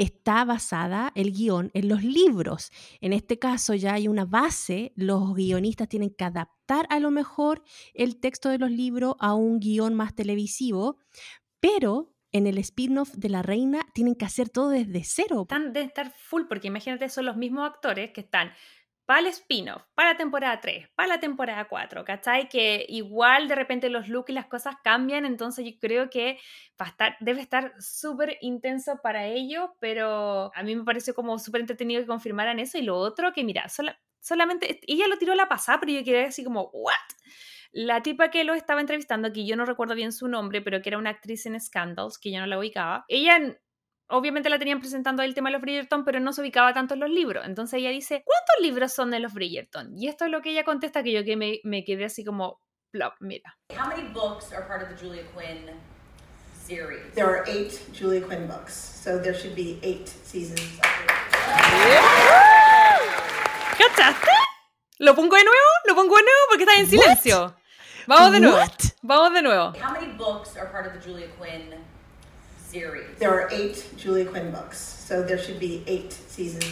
está 0.02 0.44
basada 0.46 1.12
el 1.14 1.32
guion 1.32 1.70
en 1.76 1.88
los 1.88 2.04
libros. 2.04 2.72
En 3.02 3.14
este 3.14 3.38
caso 3.38 3.76
ya 3.76 3.94
hay 3.94 4.08
una 4.08 4.26
base, 4.26 4.94
los 4.96 5.36
guionistas 5.36 5.88
tienen 5.90 6.10
que 6.10 6.24
adaptar 6.24 6.88
a 6.90 7.00
lo 7.00 7.12
mejor 7.12 7.64
el 7.94 8.20
texto 8.20 8.50
de 8.50 8.58
los 8.58 8.72
libros 8.72 9.14
a 9.20 9.36
un 9.36 9.60
guion 9.60 9.94
más 9.94 10.16
televisivo, 10.16 10.98
pero 11.60 12.16
en 12.32 12.48
el 12.48 12.58
spin-off 12.58 13.12
de 13.14 13.30
La 13.30 13.44
Reina 13.44 13.86
tienen 13.94 14.16
que 14.16 14.26
hacer 14.26 14.50
todo 14.50 14.70
desde 14.70 15.04
cero. 15.04 15.42
Están 15.44 15.72
de 15.72 15.82
estar 15.82 16.12
full, 16.12 16.44
porque 16.50 16.70
imagínate, 16.70 17.08
son 17.10 17.26
los 17.26 17.38
mismos 17.38 17.70
actores 17.70 18.12
que 18.12 18.22
están 18.22 18.54
para 19.12 19.20
el 19.20 19.28
spin-off, 19.28 19.84
para 19.94 20.12
la 20.14 20.18
temporada 20.18 20.62
3, 20.62 20.88
para 20.96 21.10
la 21.10 21.20
temporada 21.20 21.68
4, 21.68 22.06
¿cachai? 22.06 22.48
Que 22.48 22.86
igual 22.88 23.50
de 23.50 23.56
repente 23.56 23.90
los 23.90 24.08
looks 24.08 24.30
y 24.30 24.34
las 24.34 24.46
cosas 24.46 24.76
cambian, 24.86 25.26
entonces 25.26 25.66
yo 25.66 25.72
creo 25.82 26.10
que 26.10 26.40
va 26.82 26.86
a 26.86 26.90
estar, 26.92 27.18
debe 27.20 27.42
estar 27.42 27.74
súper 27.78 28.38
intenso 28.40 29.02
para 29.04 29.26
ellos, 29.28 29.70
pero 29.82 30.50
a 30.56 30.64
mí 30.64 30.78
me 30.78 30.86
pareció 30.86 31.14
como 31.14 31.38
súper 31.40 31.60
entretenido 31.60 32.00
que 32.00 32.08
confirmaran 32.08 32.58
eso. 32.60 32.78
Y 32.78 32.84
lo 32.84 32.96
otro, 32.98 33.34
que 33.34 33.44
mira, 33.44 33.68
sola- 33.68 34.00
solamente, 34.22 34.80
ella 34.88 35.10
lo 35.10 35.18
tiró 35.18 35.34
a 35.34 35.36
la 35.36 35.50
pasada, 35.50 35.82
pero 35.82 35.92
yo 35.92 36.06
quedé 36.06 36.24
así 36.28 36.46
como, 36.46 36.70
¿what? 36.72 36.94
La 37.74 38.02
tipa 38.02 38.32
que 38.32 38.46
lo 38.46 38.54
estaba 38.54 38.80
entrevistando, 38.80 39.34
que 39.34 39.46
yo 39.46 39.58
no 39.58 39.66
recuerdo 39.66 39.94
bien 39.94 40.14
su 40.14 40.30
nombre, 40.30 40.62
pero 40.62 40.82
que 40.82 40.88
era 40.88 40.98
una 40.98 41.10
actriz 41.10 41.46
en 41.48 41.60
Scandals, 41.60 42.18
que 42.18 42.32
yo 42.32 42.40
no 42.40 42.46
la 42.48 42.58
ubicaba, 42.60 43.04
ella 43.10 43.58
obviamente 44.12 44.50
la 44.50 44.60
tenían 44.60 44.80
presentando 44.80 45.24
el 45.24 45.34
tema 45.34 45.50
de 45.50 45.54
los 45.54 45.62
Bridgerton, 45.62 46.06
pero 46.06 46.20
no 46.20 46.34
se 46.34 46.42
ubicaba 46.42 46.74
tanto 46.74 46.94
en 46.94 47.00
los 47.00 47.10
libros. 47.10 47.46
Entonces 47.46 47.80
ella 47.80 47.90
dice, 47.90 48.24
¿cuántos 48.26 48.56
libros 48.62 48.94
son 48.94 49.10
de 49.12 49.20
los 49.20 49.34
Bridgerton? 49.34 49.98
Y 49.98 50.08
esto 50.08 50.26
es 50.26 50.32
lo 50.32 50.42
que 50.42 50.52
ella 50.52 50.64
contesta, 50.64 51.04
que 51.04 51.12
yo 51.12 51.24
que 51.24 51.36
me, 51.36 51.60
me 51.64 51.84
quedé 51.84 52.06
así 52.06 52.24
como, 52.24 52.60
plop, 52.92 53.14
mira. 53.20 53.58
How 53.72 53.88
many 53.88 54.08
books 54.10 54.54
are 54.54 54.68
part 54.68 54.84
of 54.84 54.90
the 54.90 54.96
Julia 54.96 55.24
Quinn 55.34 55.72
series? 56.54 57.14
There 57.16 57.26
are 57.26 57.44
eight 57.48 57.80
Julia 57.98 58.22
Quinn 58.22 58.48
books, 58.48 58.74
so 58.74 59.20
there 59.20 59.34
should 59.34 59.56
be 59.56 59.80
eight 59.82 60.08
seasons. 60.08 60.62
¿Cachaste? 63.78 64.32
¿Lo 65.00 65.16
pongo 65.16 65.36
de 65.36 65.44
nuevo? 65.44 65.70
¿Lo 65.88 65.96
pongo 65.96 66.16
de 66.16 66.24
nuevo? 66.24 66.40
Porque 66.50 66.64
está 66.64 66.80
en 66.80 66.88
silencio. 66.88 67.56
Vamos 68.08 68.32
de 68.34 68.40
nuevo. 68.40 68.58
What? 68.58 68.78
Vamos 69.02 69.34
de 69.34 69.42
nuevo. 69.42 69.74
How 69.82 69.92
many 69.94 70.14
books 70.14 70.58
are 70.58 70.70
part 70.70 70.86
of 70.86 70.94
the 70.94 71.00
Julia 71.00 71.28
Quinn 71.40 71.74
series? 72.72 73.18
There 73.20 73.30
are 73.30 73.50
eight 73.52 73.84
Julia 73.98 74.26
Quinn 74.26 74.52
books, 74.52 74.78
so 74.80 75.22
there 75.24 75.38
should 75.38 75.60
be 75.60 75.84
eight 75.88 76.12
seasons. 76.14 76.66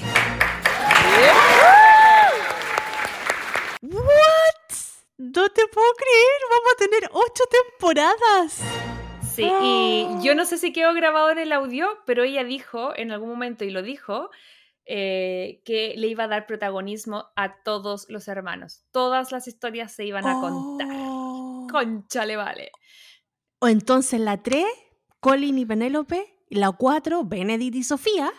¿What? 3.82 4.60
No 5.18 5.50
te 5.50 5.68
puedo 5.68 5.94
creer, 5.98 6.40
vamos 6.50 6.74
a 6.74 6.78
tener 6.78 7.10
ocho 7.12 7.44
temporadas. 7.52 8.62
Sí, 9.36 9.44
y 9.44 10.08
yo 10.22 10.36
no 10.36 10.46
sé 10.46 10.58
si 10.58 10.74
quedó 10.74 10.94
grabado 10.94 11.30
en 11.30 11.38
el 11.38 11.52
audio, 11.52 11.88
pero 12.06 12.24
ella 12.24 12.44
dijo 12.44 12.94
en 12.96 13.12
algún 13.12 13.30
momento, 13.30 13.64
y 13.64 13.70
lo 13.70 13.82
dijo, 13.82 14.30
eh, 14.86 15.62
que 15.66 15.94
le 15.98 16.08
iba 16.08 16.24
a 16.24 16.28
dar 16.28 16.48
protagonismo 16.48 17.28
a 17.36 17.62
todos 17.64 18.08
los 18.10 18.28
hermanos. 18.28 18.84
Todas 18.92 19.32
las 19.32 19.48
historias 19.48 19.92
se 19.94 20.06
iban 20.06 20.26
a 20.26 20.40
contar. 20.40 20.88
Oh. 20.92 21.68
Concha 21.72 22.26
le 22.26 22.36
vale. 22.36 22.72
O 23.60 23.68
entonces 23.68 24.20
la 24.20 24.42
3, 24.42 24.66
Colin 25.20 25.58
y 25.58 25.66
Penélope. 25.66 26.36
Y 26.50 26.56
la 26.56 26.72
4, 26.72 27.26
Benedict 27.26 27.76
y 27.76 27.84
Sofía. 27.84 28.32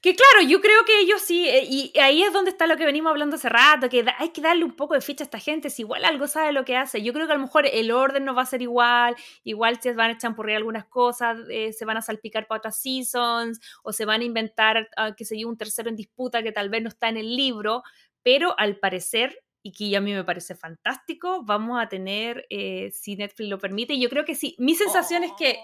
Que 0.00 0.14
claro, 0.14 0.46
yo 0.46 0.60
creo 0.60 0.84
que 0.84 1.00
ellos 1.00 1.20
sí, 1.20 1.48
eh, 1.48 1.64
y 1.68 1.98
ahí 1.98 2.22
es 2.22 2.32
donde 2.32 2.52
está 2.52 2.68
lo 2.68 2.76
que 2.76 2.84
venimos 2.84 3.10
hablando 3.10 3.34
hace 3.34 3.48
rato, 3.48 3.88
que 3.88 4.04
hay 4.16 4.28
que 4.28 4.40
darle 4.40 4.64
un 4.64 4.76
poco 4.76 4.94
de 4.94 5.00
ficha 5.00 5.24
a 5.24 5.26
esta 5.26 5.40
gente, 5.40 5.70
si 5.70 5.82
igual 5.82 6.04
algo 6.04 6.28
sabe 6.28 6.52
lo 6.52 6.64
que 6.64 6.76
hace. 6.76 7.02
Yo 7.02 7.12
creo 7.12 7.26
que 7.26 7.32
a 7.32 7.34
lo 7.36 7.42
mejor 7.42 7.66
el 7.66 7.90
orden 7.90 8.24
no 8.24 8.32
va 8.32 8.42
a 8.42 8.46
ser 8.46 8.62
igual, 8.62 9.16
igual 9.42 9.80
se 9.82 9.94
van 9.94 10.12
a 10.12 10.18
champurrear 10.18 10.58
algunas 10.58 10.84
cosas, 10.84 11.38
eh, 11.50 11.72
se 11.72 11.84
van 11.84 11.96
a 11.96 12.02
salpicar 12.02 12.46
para 12.46 12.58
otras 12.58 12.80
seasons, 12.80 13.60
o 13.82 13.92
se 13.92 14.04
van 14.04 14.20
a 14.20 14.24
inventar, 14.24 14.88
ah, 14.96 15.16
que 15.16 15.24
se 15.24 15.36
yo, 15.36 15.48
un 15.48 15.56
tercero 15.56 15.88
en 15.88 15.96
disputa 15.96 16.44
que 16.44 16.52
tal 16.52 16.68
vez 16.68 16.80
no 16.80 16.90
está 16.90 17.08
en 17.08 17.16
el 17.16 17.34
libro, 17.34 17.82
pero 18.22 18.56
al 18.56 18.76
parecer, 18.76 19.42
y 19.64 19.72
que 19.72 19.96
a 19.96 20.00
mí 20.00 20.14
me 20.14 20.22
parece 20.22 20.54
fantástico, 20.54 21.42
vamos 21.44 21.82
a 21.82 21.88
tener, 21.88 22.46
eh, 22.50 22.92
si 22.94 23.16
Netflix 23.16 23.50
lo 23.50 23.58
permite, 23.58 23.94
y 23.94 24.00
yo 24.00 24.08
creo 24.10 24.24
que 24.24 24.36
sí, 24.36 24.54
mi 24.60 24.76
sensación 24.76 25.24
es 25.24 25.32
que 25.36 25.58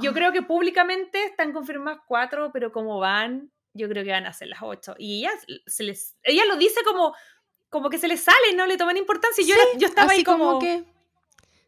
yo 0.00 0.12
creo 0.12 0.32
que 0.32 0.42
públicamente 0.42 1.24
están 1.24 1.52
confirmadas 1.52 2.00
cuatro, 2.06 2.50
pero 2.52 2.72
como 2.72 2.98
van, 2.98 3.50
yo 3.72 3.88
creo 3.88 4.04
que 4.04 4.10
van 4.12 4.26
a 4.26 4.32
ser 4.32 4.48
las 4.48 4.60
ocho. 4.62 4.94
Y 4.98 5.18
ella, 5.20 5.30
se 5.66 5.82
les, 5.84 6.14
ella 6.22 6.44
lo 6.46 6.56
dice 6.56 6.80
como, 6.84 7.14
como 7.70 7.90
que 7.90 7.98
se 7.98 8.08
les 8.08 8.20
sale, 8.22 8.54
no 8.56 8.66
le 8.66 8.76
toman 8.76 8.96
importancia. 8.96 9.42
Y 9.42 9.48
yo, 9.48 9.54
era- 9.54 9.78
yo 9.78 9.86
estaba 9.88 10.08
Así 10.08 10.18
ahí 10.18 10.24
como, 10.24 10.58
que. 10.58 10.84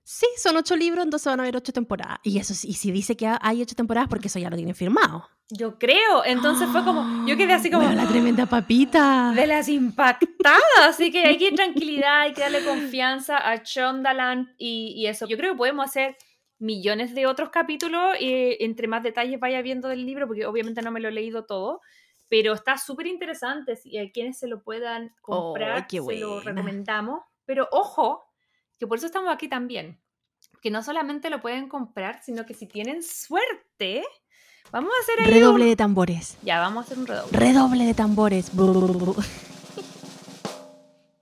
Sí, 0.09 0.27
son 0.37 0.57
ocho 0.57 0.77
libros, 0.77 1.05
entonces 1.05 1.27
van 1.27 1.41
a 1.41 1.43
haber 1.43 1.57
ocho 1.57 1.73
temporadas. 1.73 2.21
Y 2.23 2.39
eso 2.39 2.55
sí, 2.55 2.69
y 2.69 2.75
si 2.75 2.93
dice 2.93 3.17
que 3.17 3.29
hay 3.41 3.61
ocho 3.63 3.75
temporadas, 3.75 4.09
porque 4.09 4.29
eso 4.29 4.39
ya 4.39 4.49
lo 4.49 4.55
tienen 4.57 4.77
firmado. 4.77 5.29
yo 5.49 5.81
creo. 5.81 6.25
Entonces 6.25 6.69
fue 6.71 6.85
como, 6.85 7.27
yo 7.27 7.37
quedé 7.37 7.55
así 7.55 7.73
como, 7.73 7.83
Bueno, 7.87 8.01
la 8.03 8.09
tremenda 8.09 8.47
papita. 8.47 9.33
de 9.35 9.49
las 9.49 9.69
impactadas. 9.69 10.63
Así 10.83 11.11
que 11.11 11.25
hay 11.25 11.37
que 11.39 11.49
ir 11.49 11.55
tranquilidad, 11.57 12.21
hay 12.21 12.35
que 12.35 12.41
darle 12.43 12.65
confianza 12.65 13.37
a 13.39 13.57
Shondaland 13.65 14.55
y, 14.59 14.93
y 14.97 15.09
eso. 15.09 15.27
Yo 15.27 15.37
creo 15.37 15.55
que 15.55 15.59
podemos 15.59 15.85
hacer 15.87 16.17
millones 16.59 17.15
de 17.15 17.27
otros 17.27 17.51
capítulos 17.51 18.17
y 18.21 18.57
entre 18.65 18.89
más 18.89 19.03
detalles 19.03 19.39
vaya 19.41 19.61
viendo 19.63 19.89
del 19.89 20.07
libro, 20.07 20.27
porque 20.27 20.47
obviamente 20.47 20.83
no 20.83 20.91
me 20.91 21.01
lo 21.01 21.09
he 21.09 21.13
leído 21.13 21.45
todo, 21.45 21.81
pero 22.29 22.55
está 22.55 22.79
súper 22.79 23.07
interesante. 23.07 23.77
Si 23.77 23.97
a 23.99 24.11
quienes 24.11 24.39
se 24.39 24.49
lo 24.49 24.63
puedan 24.63 25.15
comprar, 25.21 25.87
qué 25.87 26.01
se 26.03 26.17
lo 26.17 26.41
recomendamos. 26.41 27.21
Pero 27.45 27.69
ojo, 27.71 28.25
que 28.79 28.87
por 28.87 28.99
eso 28.99 29.07
estamos 29.07 29.33
aquí 29.33 29.49
también. 29.49 30.01
Que 30.63 30.71
no 30.71 30.83
solamente 30.83 31.31
lo 31.31 31.41
pueden 31.41 31.69
comprar, 31.69 32.21
sino 32.23 32.45
que 32.47 32.55
si 32.55 32.67
tienen 32.67 33.03
suerte, 33.03 34.03
vamos 34.73 34.91
a 34.99 35.03
hacer 35.03 35.25
ahí 35.25 35.33
Redoble 35.41 35.65
un- 35.65 35.71
de 35.71 35.77
tambores. 35.77 36.37
Ya, 36.43 36.59
vamos 36.59 36.83
a 36.83 36.87
hacer 36.87 36.99
un 36.99 37.07
redoble. 37.07 37.39
Redoble 37.39 37.85
de 37.85 37.95
tambores. 37.95 38.51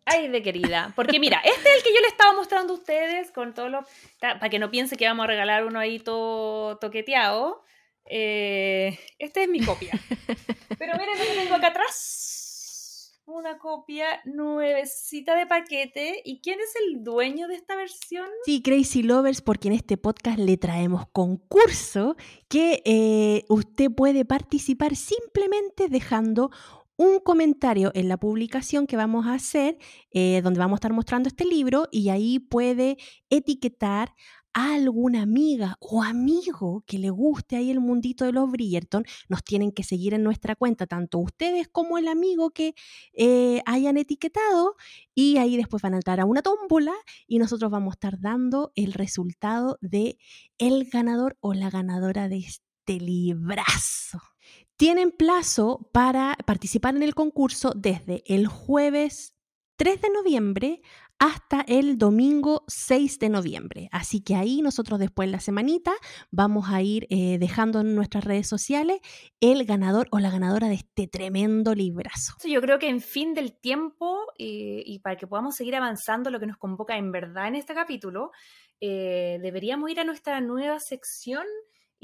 Ay, 0.06 0.28
de 0.28 0.42
querida. 0.42 0.92
Porque 0.96 1.18
mira, 1.18 1.40
este 1.44 1.68
es 1.68 1.76
el 1.76 1.82
que 1.82 1.94
yo 1.94 2.00
le 2.00 2.08
estaba 2.08 2.32
mostrando 2.34 2.74
a 2.74 2.76
ustedes 2.76 3.30
con 3.30 3.54
todos 3.54 3.70
los. 3.70 3.86
Para 4.20 4.48
que 4.48 4.58
no 4.58 4.70
piense 4.70 4.96
que 4.96 5.06
vamos 5.06 5.24
a 5.24 5.28
regalar 5.28 5.64
uno 5.64 5.78
ahí 5.78 5.98
todo 5.98 6.76
toqueteado. 6.78 7.62
Eh, 8.06 8.98
este 9.18 9.44
es 9.44 9.48
mi 9.48 9.64
copia. 9.64 9.92
Pero 10.78 10.92
miren 10.98 11.18
lo 11.18 11.24
que 11.24 11.40
tengo 11.40 11.54
acá 11.54 11.68
atrás. 11.68 13.22
Una 13.26 13.56
copia 13.56 14.20
nuevecita 14.26 15.34
de 15.34 15.46
paquete. 15.46 16.20
¿Y 16.24 16.42
quién 16.42 16.60
es 16.60 16.74
el 16.76 17.02
dueño 17.02 17.48
de 17.48 17.54
esta 17.54 17.74
versión? 17.74 18.28
Sí, 18.44 18.60
Crazy 18.60 19.02
Lovers, 19.02 19.40
porque 19.40 19.68
en 19.68 19.74
este 19.74 19.96
podcast 19.96 20.38
le 20.38 20.58
traemos 20.58 21.06
concurso 21.12 22.16
que 22.48 22.82
eh, 22.84 23.44
usted 23.48 23.90
puede 23.90 24.26
participar 24.26 24.96
simplemente 24.96 25.88
dejando 25.88 26.50
un 26.96 27.20
comentario 27.20 27.90
en 27.94 28.08
la 28.08 28.16
publicación 28.16 28.86
que 28.86 28.96
vamos 28.96 29.26
a 29.26 29.34
hacer, 29.34 29.78
eh, 30.12 30.40
donde 30.42 30.60
vamos 30.60 30.76
a 30.76 30.78
estar 30.78 30.92
mostrando 30.92 31.28
este 31.28 31.44
libro, 31.44 31.88
y 31.90 32.08
ahí 32.10 32.38
puede 32.38 32.96
etiquetar 33.30 34.14
a 34.54 34.74
alguna 34.74 35.22
amiga 35.22 35.76
o 35.80 36.02
amigo 36.04 36.84
que 36.86 36.98
le 36.98 37.10
guste 37.10 37.56
ahí 37.56 37.70
el 37.72 37.80
mundito 37.80 38.24
de 38.24 38.32
los 38.32 38.48
Bridgerton, 38.50 39.04
nos 39.28 39.42
tienen 39.42 39.72
que 39.72 39.82
seguir 39.82 40.14
en 40.14 40.22
nuestra 40.22 40.54
cuenta, 40.54 40.86
tanto 40.86 41.18
ustedes 41.18 41.66
como 41.68 41.98
el 41.98 42.06
amigo 42.06 42.50
que 42.50 42.74
eh, 43.12 43.62
hayan 43.66 43.96
etiquetado, 43.96 44.76
y 45.14 45.38
ahí 45.38 45.56
después 45.56 45.82
van 45.82 45.94
a 45.94 45.96
entrar 45.96 46.20
a 46.20 46.24
una 46.24 46.42
tómbola 46.42 46.94
y 47.26 47.38
nosotros 47.38 47.70
vamos 47.70 47.92
a 47.92 47.96
estar 47.96 48.20
dando 48.20 48.72
el 48.76 48.92
resultado 48.92 49.78
de 49.80 50.18
el 50.58 50.84
ganador 50.88 51.36
o 51.40 51.52
la 51.52 51.68
ganadora 51.68 52.28
de 52.28 52.38
este 52.38 53.00
librazo. 53.00 54.33
Tienen 54.76 55.12
plazo 55.12 55.88
para 55.92 56.36
participar 56.46 56.96
en 56.96 57.02
el 57.04 57.14
concurso 57.14 57.72
desde 57.76 58.22
el 58.26 58.48
jueves 58.48 59.34
3 59.76 60.02
de 60.02 60.10
noviembre 60.10 60.82
hasta 61.20 61.64
el 61.68 61.96
domingo 61.96 62.64
6 62.66 63.20
de 63.20 63.28
noviembre. 63.28 63.88
Así 63.92 64.20
que 64.20 64.34
ahí 64.34 64.62
nosotros 64.62 64.98
después 64.98 65.26
en 65.26 65.32
la 65.32 65.40
semanita 65.40 65.92
vamos 66.32 66.70
a 66.70 66.82
ir 66.82 67.06
eh, 67.08 67.38
dejando 67.38 67.80
en 67.80 67.94
nuestras 67.94 68.24
redes 68.24 68.48
sociales 68.48 68.98
el 69.40 69.64
ganador 69.64 70.08
o 70.10 70.18
la 70.18 70.30
ganadora 70.30 70.68
de 70.68 70.74
este 70.74 71.06
tremendo 71.06 71.74
librazo. 71.74 72.34
Yo 72.44 72.60
creo 72.60 72.80
que 72.80 72.88
en 72.88 73.00
fin 73.00 73.32
del 73.34 73.52
tiempo 73.52 74.26
y, 74.36 74.82
y 74.84 74.98
para 74.98 75.16
que 75.16 75.28
podamos 75.28 75.54
seguir 75.54 75.76
avanzando 75.76 76.30
lo 76.30 76.40
que 76.40 76.46
nos 76.46 76.56
convoca 76.56 76.96
en 76.96 77.12
verdad 77.12 77.46
en 77.48 77.54
este 77.54 77.74
capítulo, 77.74 78.32
eh, 78.80 79.38
deberíamos 79.40 79.90
ir 79.90 80.00
a 80.00 80.04
nuestra 80.04 80.40
nueva 80.40 80.80
sección 80.80 81.44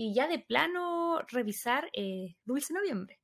y 0.00 0.14
ya 0.14 0.26
de 0.26 0.38
plano 0.38 1.20
revisar 1.28 1.90
eh, 1.92 2.34
Dulce 2.46 2.72
Noviembre. 2.72 3.20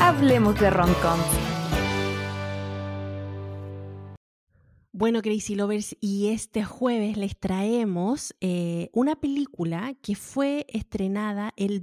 Hablemos 0.00 0.58
de 0.58 0.68
rom-com. 0.70 1.20
Bueno, 4.90 5.22
Crazy 5.22 5.54
Lovers, 5.54 5.96
y 6.00 6.30
este 6.30 6.64
jueves 6.64 7.16
les 7.16 7.38
traemos 7.38 8.34
eh, 8.40 8.90
una 8.92 9.14
película 9.14 9.94
que 10.02 10.16
fue 10.16 10.66
estrenada 10.70 11.52
el 11.56 11.82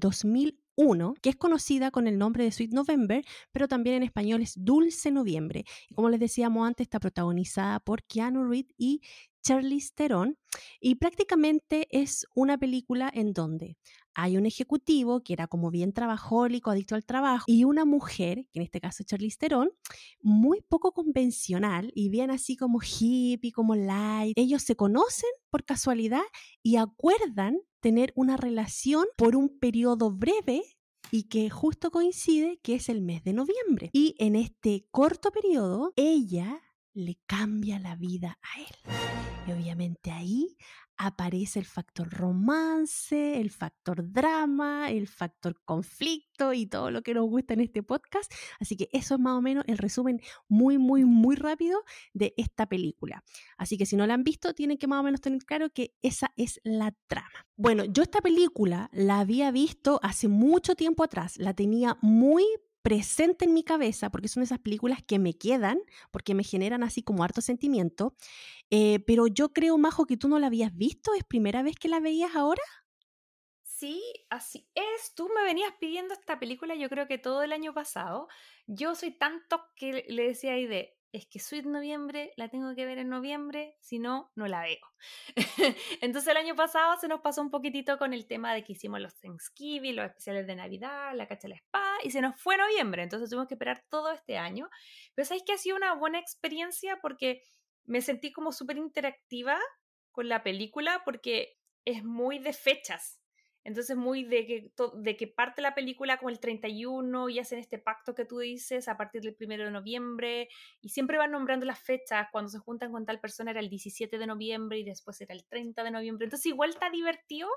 2001, 0.77 1.15
que 1.21 1.29
es 1.29 1.35
conocida 1.35 1.91
con 1.91 2.07
el 2.07 2.17
nombre 2.17 2.43
de 2.43 2.51
Sweet 2.51 2.71
November, 2.71 3.23
pero 3.51 3.67
también 3.67 3.97
en 3.97 4.03
español 4.03 4.41
es 4.41 4.53
Dulce 4.55 5.11
Noviembre. 5.11 5.65
Y 5.89 5.95
como 5.95 6.09
les 6.09 6.19
decíamos 6.19 6.67
antes, 6.67 6.85
está 6.85 6.99
protagonizada 6.99 7.79
por 7.79 8.03
Keanu 8.03 8.45
Reeves 8.45 8.73
y 8.77 9.01
Charlize 9.43 9.91
Theron, 9.93 10.37
y 10.79 10.95
prácticamente 10.95 11.87
es 11.91 12.25
una 12.33 12.57
película 12.57 13.11
en 13.13 13.33
donde 13.33 13.77
hay 14.15 14.37
un 14.37 14.45
ejecutivo 14.45 15.23
que 15.23 15.33
era 15.33 15.47
como 15.47 15.71
bien 15.71 15.93
trabajólico, 15.93 16.71
adicto 16.71 16.95
al 16.95 17.05
trabajo, 17.05 17.45
y 17.47 17.63
una 17.63 17.85
mujer, 17.85 18.47
que 18.51 18.59
en 18.59 18.63
este 18.63 18.81
caso 18.81 19.03
es 19.03 19.07
Charlize 19.07 19.37
Theron, 19.37 19.71
muy 20.21 20.61
poco 20.61 20.93
convencional 20.93 21.91
y 21.95 22.09
bien 22.09 22.31
así 22.31 22.55
como 22.55 22.79
hippie, 22.81 23.51
como 23.51 23.75
light. 23.75 24.37
Ellos 24.37 24.63
se 24.63 24.75
conocen 24.75 25.29
por 25.49 25.65
casualidad 25.65 26.23
y 26.61 26.77
acuerdan 26.77 27.59
tener 27.79 28.13
una 28.15 28.37
relación 28.37 29.05
por 29.17 29.35
un 29.35 29.59
periodo 29.59 30.11
breve 30.11 30.63
y 31.11 31.23
que 31.23 31.49
justo 31.49 31.91
coincide 31.91 32.59
que 32.63 32.75
es 32.75 32.89
el 32.89 33.01
mes 33.01 33.23
de 33.23 33.33
noviembre. 33.33 33.89
Y 33.93 34.15
en 34.19 34.35
este 34.35 34.87
corto 34.89 35.31
periodo, 35.31 35.93
ella 35.95 36.61
le 36.93 37.19
cambia 37.25 37.79
la 37.79 37.95
vida 37.95 38.39
a 38.41 38.61
él. 38.61 38.93
Y 39.47 39.51
obviamente 39.51 40.11
ahí 40.11 40.57
aparece 41.05 41.59
el 41.59 41.65
factor 41.65 42.09
romance, 42.09 43.39
el 43.39 43.49
factor 43.49 44.11
drama, 44.11 44.89
el 44.89 45.07
factor 45.07 45.61
conflicto 45.63 46.53
y 46.53 46.65
todo 46.65 46.91
lo 46.91 47.01
que 47.01 47.13
nos 47.13 47.29
gusta 47.29 47.53
en 47.53 47.61
este 47.61 47.83
podcast. 47.83 48.31
Así 48.59 48.75
que 48.75 48.89
eso 48.91 49.15
es 49.15 49.19
más 49.19 49.37
o 49.37 49.41
menos 49.41 49.63
el 49.67 49.77
resumen 49.77 50.21
muy, 50.47 50.77
muy, 50.77 51.05
muy 51.05 51.35
rápido 51.35 51.83
de 52.13 52.33
esta 52.37 52.67
película. 52.67 53.23
Así 53.57 53.77
que 53.77 53.85
si 53.85 53.95
no 53.95 54.07
la 54.07 54.13
han 54.13 54.23
visto, 54.23 54.53
tienen 54.53 54.77
que 54.77 54.87
más 54.87 54.99
o 54.99 55.03
menos 55.03 55.21
tener 55.21 55.43
claro 55.43 55.69
que 55.69 55.93
esa 56.01 56.31
es 56.35 56.59
la 56.63 56.93
trama. 57.07 57.47
Bueno, 57.55 57.85
yo 57.85 58.03
esta 58.03 58.21
película 58.21 58.89
la 58.93 59.19
había 59.19 59.51
visto 59.51 59.99
hace 60.03 60.27
mucho 60.27 60.75
tiempo 60.75 61.03
atrás, 61.03 61.37
la 61.37 61.53
tenía 61.53 61.97
muy 62.01 62.45
presente 62.83 63.45
en 63.45 63.53
mi 63.53 63.63
cabeza, 63.63 64.11
porque 64.11 64.27
son 64.27 64.43
esas 64.43 64.59
películas 64.59 64.99
que 65.01 65.17
me 65.17 65.33
quedan, 65.33 65.79
porque 66.11 66.35
me 66.35 66.43
generan 66.43 66.83
así 66.83 67.01
como 67.01 67.23
harto 67.23 67.41
sentimiento. 67.41 68.13
Eh, 68.69 68.99
pero 69.07 69.27
yo 69.27 69.53
creo, 69.53 69.77
Majo, 69.77 70.05
que 70.05 70.17
tú 70.17 70.27
no 70.27 70.37
la 70.37 70.47
habías 70.47 70.75
visto, 70.75 71.13
¿es 71.15 71.23
primera 71.23 71.63
vez 71.63 71.75
que 71.77 71.87
la 71.87 71.99
veías 71.99 72.35
ahora? 72.35 72.61
Sí, 73.63 74.01
así 74.29 74.69
es. 74.75 75.15
Tú 75.15 75.29
me 75.35 75.43
venías 75.43 75.73
pidiendo 75.79 76.13
esta 76.13 76.39
película, 76.39 76.75
yo 76.75 76.89
creo 76.89 77.07
que 77.07 77.17
todo 77.17 77.41
el 77.41 77.53
año 77.53 77.73
pasado. 77.73 78.27
Yo 78.67 78.95
soy 78.95 79.11
tanto 79.11 79.63
que 79.75 80.05
le 80.07 80.27
decía 80.27 80.53
ahí 80.53 80.67
de, 80.67 80.97
es 81.13 81.27
que 81.27 81.39
Sweet 81.39 81.65
Noviembre 81.65 82.33
la 82.37 82.49
tengo 82.49 82.73
que 82.73 82.87
ver 82.87 82.97
en 82.97 83.07
noviembre, 83.07 83.77
si 83.79 83.99
no, 83.99 84.31
no 84.35 84.47
la 84.47 84.63
veo. 84.63 84.79
Entonces 86.01 86.27
el 86.31 86.37
año 86.37 86.55
pasado 86.55 86.97
se 86.99 87.07
nos 87.07 87.21
pasó 87.21 87.41
un 87.41 87.51
poquitito 87.51 87.99
con 87.99 88.13
el 88.13 88.25
tema 88.25 88.51
de 88.51 88.63
que 88.63 88.73
hicimos 88.73 88.99
los 88.99 89.15
Thanksgiving, 89.19 89.95
los 89.95 90.07
especiales 90.07 90.47
de 90.47 90.55
Navidad, 90.55 91.13
la 91.13 91.27
cacha 91.27 91.43
de 91.43 91.49
la 91.49 91.55
espada, 91.55 91.97
y 92.03 92.09
se 92.09 92.19
nos 92.19 92.41
fue 92.41 92.57
noviembre, 92.57 93.03
entonces 93.03 93.29
tuvimos 93.29 93.47
que 93.47 93.53
esperar 93.53 93.85
todo 93.89 94.11
este 94.11 94.39
año. 94.39 94.69
Pero 95.13 95.27
sabéis 95.27 95.43
que 95.45 95.53
ha 95.53 95.57
sido 95.57 95.77
una 95.77 95.93
buena 95.93 96.17
experiencia 96.17 96.97
porque 96.99 97.43
me 97.85 98.01
sentí 98.01 98.31
como 98.31 98.51
súper 98.51 98.77
interactiva 98.77 99.59
con 100.11 100.27
la 100.27 100.41
película 100.41 101.03
porque 101.05 101.57
es 101.85 102.03
muy 102.03 102.39
de 102.39 102.53
fechas. 102.53 103.22
Entonces, 103.65 103.95
muy 103.95 104.25
de 104.25 104.45
que, 104.45 104.71
de 104.95 105.15
que 105.15 105.27
parte 105.27 105.61
la 105.61 105.73
película 105.73 106.17
como 106.17 106.29
el 106.29 106.39
31 106.39 107.29
y 107.29 107.39
hacen 107.39 107.59
este 107.59 107.79
pacto 107.79 108.13
que 108.13 108.25
tú 108.25 108.39
dices 108.39 108.89
a 108.89 108.97
partir 108.97 109.21
del 109.21 109.37
1 109.39 109.63
de 109.63 109.71
noviembre 109.71 110.49
y 110.81 110.89
siempre 110.89 111.17
van 111.17 111.31
nombrando 111.31 111.65
las 111.65 111.79
fechas. 111.79 112.27
Cuando 112.31 112.49
se 112.49 112.59
juntan 112.59 112.91
con 112.91 113.05
tal 113.05 113.21
persona 113.21 113.51
era 113.51 113.61
el 113.61 113.69
17 113.69 114.17
de 114.17 114.27
noviembre 114.27 114.79
y 114.79 114.83
después 114.83 115.19
era 115.21 115.33
el 115.33 115.45
30 115.45 115.81
de 115.83 115.91
noviembre. 115.91 116.25
Entonces, 116.25 116.47
igual 116.47 116.71
está 116.71 116.89
divertido 116.89 117.47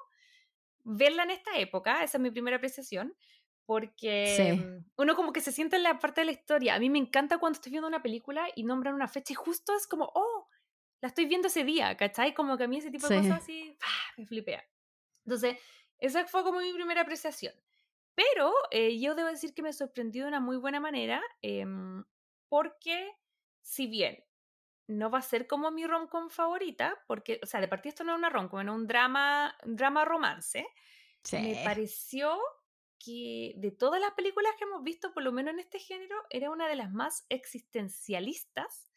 verla 0.85 1.25
en 1.25 1.31
esta 1.31 1.59
época. 1.59 2.05
Esa 2.05 2.19
es 2.19 2.23
mi 2.23 2.31
primera 2.31 2.57
apreciación. 2.57 3.15
Porque 3.65 4.63
mm, 4.63 4.91
uno 4.97 5.17
como 5.17 5.33
que 5.33 5.41
se 5.41 5.51
siente 5.51 5.75
en 5.75 5.83
la 5.83 5.99
parte 5.99 6.21
de 6.21 6.27
la 6.27 6.33
historia. 6.33 6.77
A 6.77 6.79
mí 6.79 6.89
me 6.89 7.01
encanta 7.01 7.39
cuando 7.39 7.57
estoy 7.57 7.73
viendo 7.73 7.89
una 7.89 8.01
película 8.01 8.47
y 8.55 8.63
nombran 8.63 8.95
una 8.95 9.09
fecha 9.09 9.33
y 9.33 9.35
justo 9.35 9.75
es 9.77 9.89
como, 9.89 10.09
oh, 10.15 10.49
la 11.01 11.09
estoy 11.09 11.27
viendo 11.27 11.49
ese 11.49 11.65
día, 11.65 11.97
¿cachai? 11.97 12.33
Como 12.33 12.57
que 12.57 12.65
a 12.65 12.69
mí 12.69 12.79
ese 12.79 12.93
tipo 12.93 13.09
de 13.09 13.17
cosas 13.17 13.43
así, 13.43 13.77
me 14.17 14.25
flipea. 14.25 14.65
Entonces, 15.25 15.59
esa 15.99 16.27
fue 16.27 16.43
como 16.45 16.61
mi 16.61 16.73
primera 16.73 17.03
apreciación. 17.03 17.55
Pero 18.15 18.53
eh, 18.71 18.99
yo 18.99 19.15
debo 19.15 19.29
decir 19.29 19.55
que 19.55 19.63
me 19.63 19.73
sorprendió 19.73 20.25
de 20.25 20.29
una 20.29 20.41
muy 20.41 20.57
buena 20.57 20.81
manera, 20.81 21.23
em, 21.43 22.05
porque 22.49 23.13
si 23.63 23.87
bien 23.87 24.25
no 24.89 25.11
va 25.11 25.19
a 25.19 25.23
ser 25.23 25.47
como 25.47 25.71
mi 25.71 25.87
rom-com 25.87 26.31
favorita, 26.31 26.99
porque, 27.09 27.41
o 27.43 27.47
sea, 27.47 27.61
de 27.61 27.69
partida 27.69 27.91
esto 27.91 28.05
no 28.05 28.13
es 28.13 28.19
una 28.19 28.31
rom-com, 28.31 28.61
es 28.61 28.69
un 28.69 28.87
drama, 28.87 29.57
drama 29.65 30.05
romance, 30.05 30.67
me 31.33 31.57
pareció 31.57 32.39
que 32.99 33.55
de 33.57 33.71
todas 33.73 34.01
las 34.01 34.13
películas 34.13 34.53
que 34.59 34.65
hemos 34.65 34.83
visto, 34.83 35.13
por 35.13 35.23
lo 35.23 35.33
menos 35.33 35.55
en 35.55 35.61
este 35.61 35.79
género, 35.79 36.17
era 36.31 36.51
una 36.51 36.69
de 36.69 36.77
las 36.77 36.91
más 36.93 37.27
existencialistas, 37.29 38.91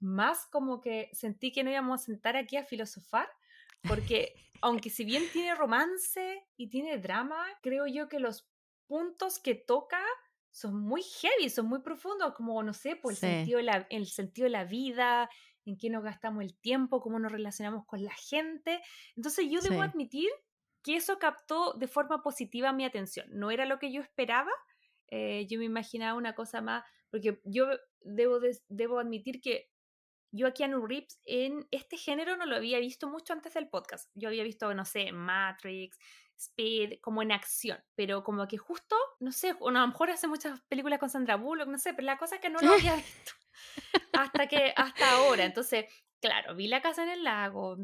más 0.00 0.46
como 0.46 0.80
que 0.80 1.10
sentí 1.12 1.52
que 1.52 1.64
no 1.64 1.70
íbamos 1.70 2.00
a 2.02 2.04
sentar 2.04 2.36
aquí 2.36 2.56
a 2.56 2.64
filosofar, 2.64 3.28
porque 3.88 4.34
aunque 4.60 4.90
si 4.90 5.04
bien 5.04 5.24
tiene 5.32 5.54
romance 5.54 6.46
y 6.56 6.68
tiene 6.68 6.98
drama, 6.98 7.44
creo 7.62 7.86
yo 7.86 8.08
que 8.08 8.20
los 8.20 8.48
puntos 8.86 9.38
que 9.38 9.54
toca 9.54 10.00
son 10.50 10.78
muy 10.80 11.02
heavy, 11.02 11.50
son 11.50 11.66
muy 11.66 11.80
profundos, 11.80 12.34
como, 12.34 12.62
no 12.62 12.72
sé, 12.74 12.94
por 12.94 13.12
el, 13.12 13.16
sentido, 13.16 13.56
de 13.56 13.64
la, 13.64 13.86
el 13.90 14.06
sentido 14.06 14.44
de 14.44 14.50
la 14.50 14.64
vida, 14.64 15.28
en 15.64 15.78
qué 15.78 15.90
nos 15.90 16.04
gastamos 16.04 16.44
el 16.44 16.54
tiempo, 16.58 17.00
cómo 17.00 17.18
nos 17.18 17.32
relacionamos 17.32 17.86
con 17.86 18.04
la 18.04 18.14
gente. 18.14 18.80
Entonces 19.16 19.46
yo 19.50 19.60
debo 19.60 19.82
admitir 19.82 20.28
que 20.82 20.96
eso 20.96 21.18
captó 21.18 21.72
de 21.74 21.88
forma 21.88 22.22
positiva 22.22 22.72
mi 22.72 22.84
atención. 22.84 23.26
No 23.30 23.50
era 23.50 23.64
lo 23.64 23.78
que 23.78 23.92
yo 23.92 24.02
esperaba, 24.02 24.50
eh, 25.08 25.46
yo 25.48 25.58
me 25.58 25.64
imaginaba 25.64 26.18
una 26.18 26.34
cosa 26.34 26.60
más, 26.60 26.84
porque 27.10 27.40
yo 27.44 27.66
debo, 28.00 28.40
debo 28.68 28.98
admitir 28.98 29.40
que 29.40 29.71
yo 30.32 30.46
a 30.46 30.52
Keanu 30.52 30.86
Reeves 30.86 31.20
en 31.24 31.68
este 31.70 31.96
género 31.96 32.36
no 32.36 32.46
lo 32.46 32.56
había 32.56 32.78
visto 32.78 33.08
mucho 33.08 33.32
antes 33.32 33.54
del 33.54 33.68
podcast. 33.68 34.10
Yo 34.14 34.28
había 34.28 34.42
visto, 34.42 34.72
no 34.74 34.84
sé, 34.84 35.12
Matrix, 35.12 35.98
Speed, 36.36 37.00
como 37.00 37.22
en 37.22 37.32
acción, 37.32 37.78
pero 37.94 38.24
como 38.24 38.48
que 38.48 38.56
justo, 38.56 38.96
no 39.20 39.30
sé, 39.30 39.54
o 39.60 39.68
a 39.68 39.72
lo 39.72 39.86
mejor 39.86 40.10
hace 40.10 40.26
muchas 40.26 40.60
películas 40.62 40.98
con 40.98 41.10
Sandra 41.10 41.36
Bullock, 41.36 41.68
no 41.68 41.78
sé, 41.78 41.94
pero 41.94 42.06
la 42.06 42.18
cosa 42.18 42.36
es 42.36 42.40
que 42.40 42.50
no 42.50 42.60
lo 42.60 42.72
había 42.72 42.96
visto 42.96 43.32
hasta 44.12 44.46
que, 44.48 44.72
hasta 44.74 45.10
ahora. 45.12 45.44
Entonces, 45.44 45.86
claro, 46.20 46.54
vi 46.54 46.66
La 46.66 46.82
Casa 46.82 47.04
en 47.04 47.10
el 47.10 47.24
Lago, 47.24 47.76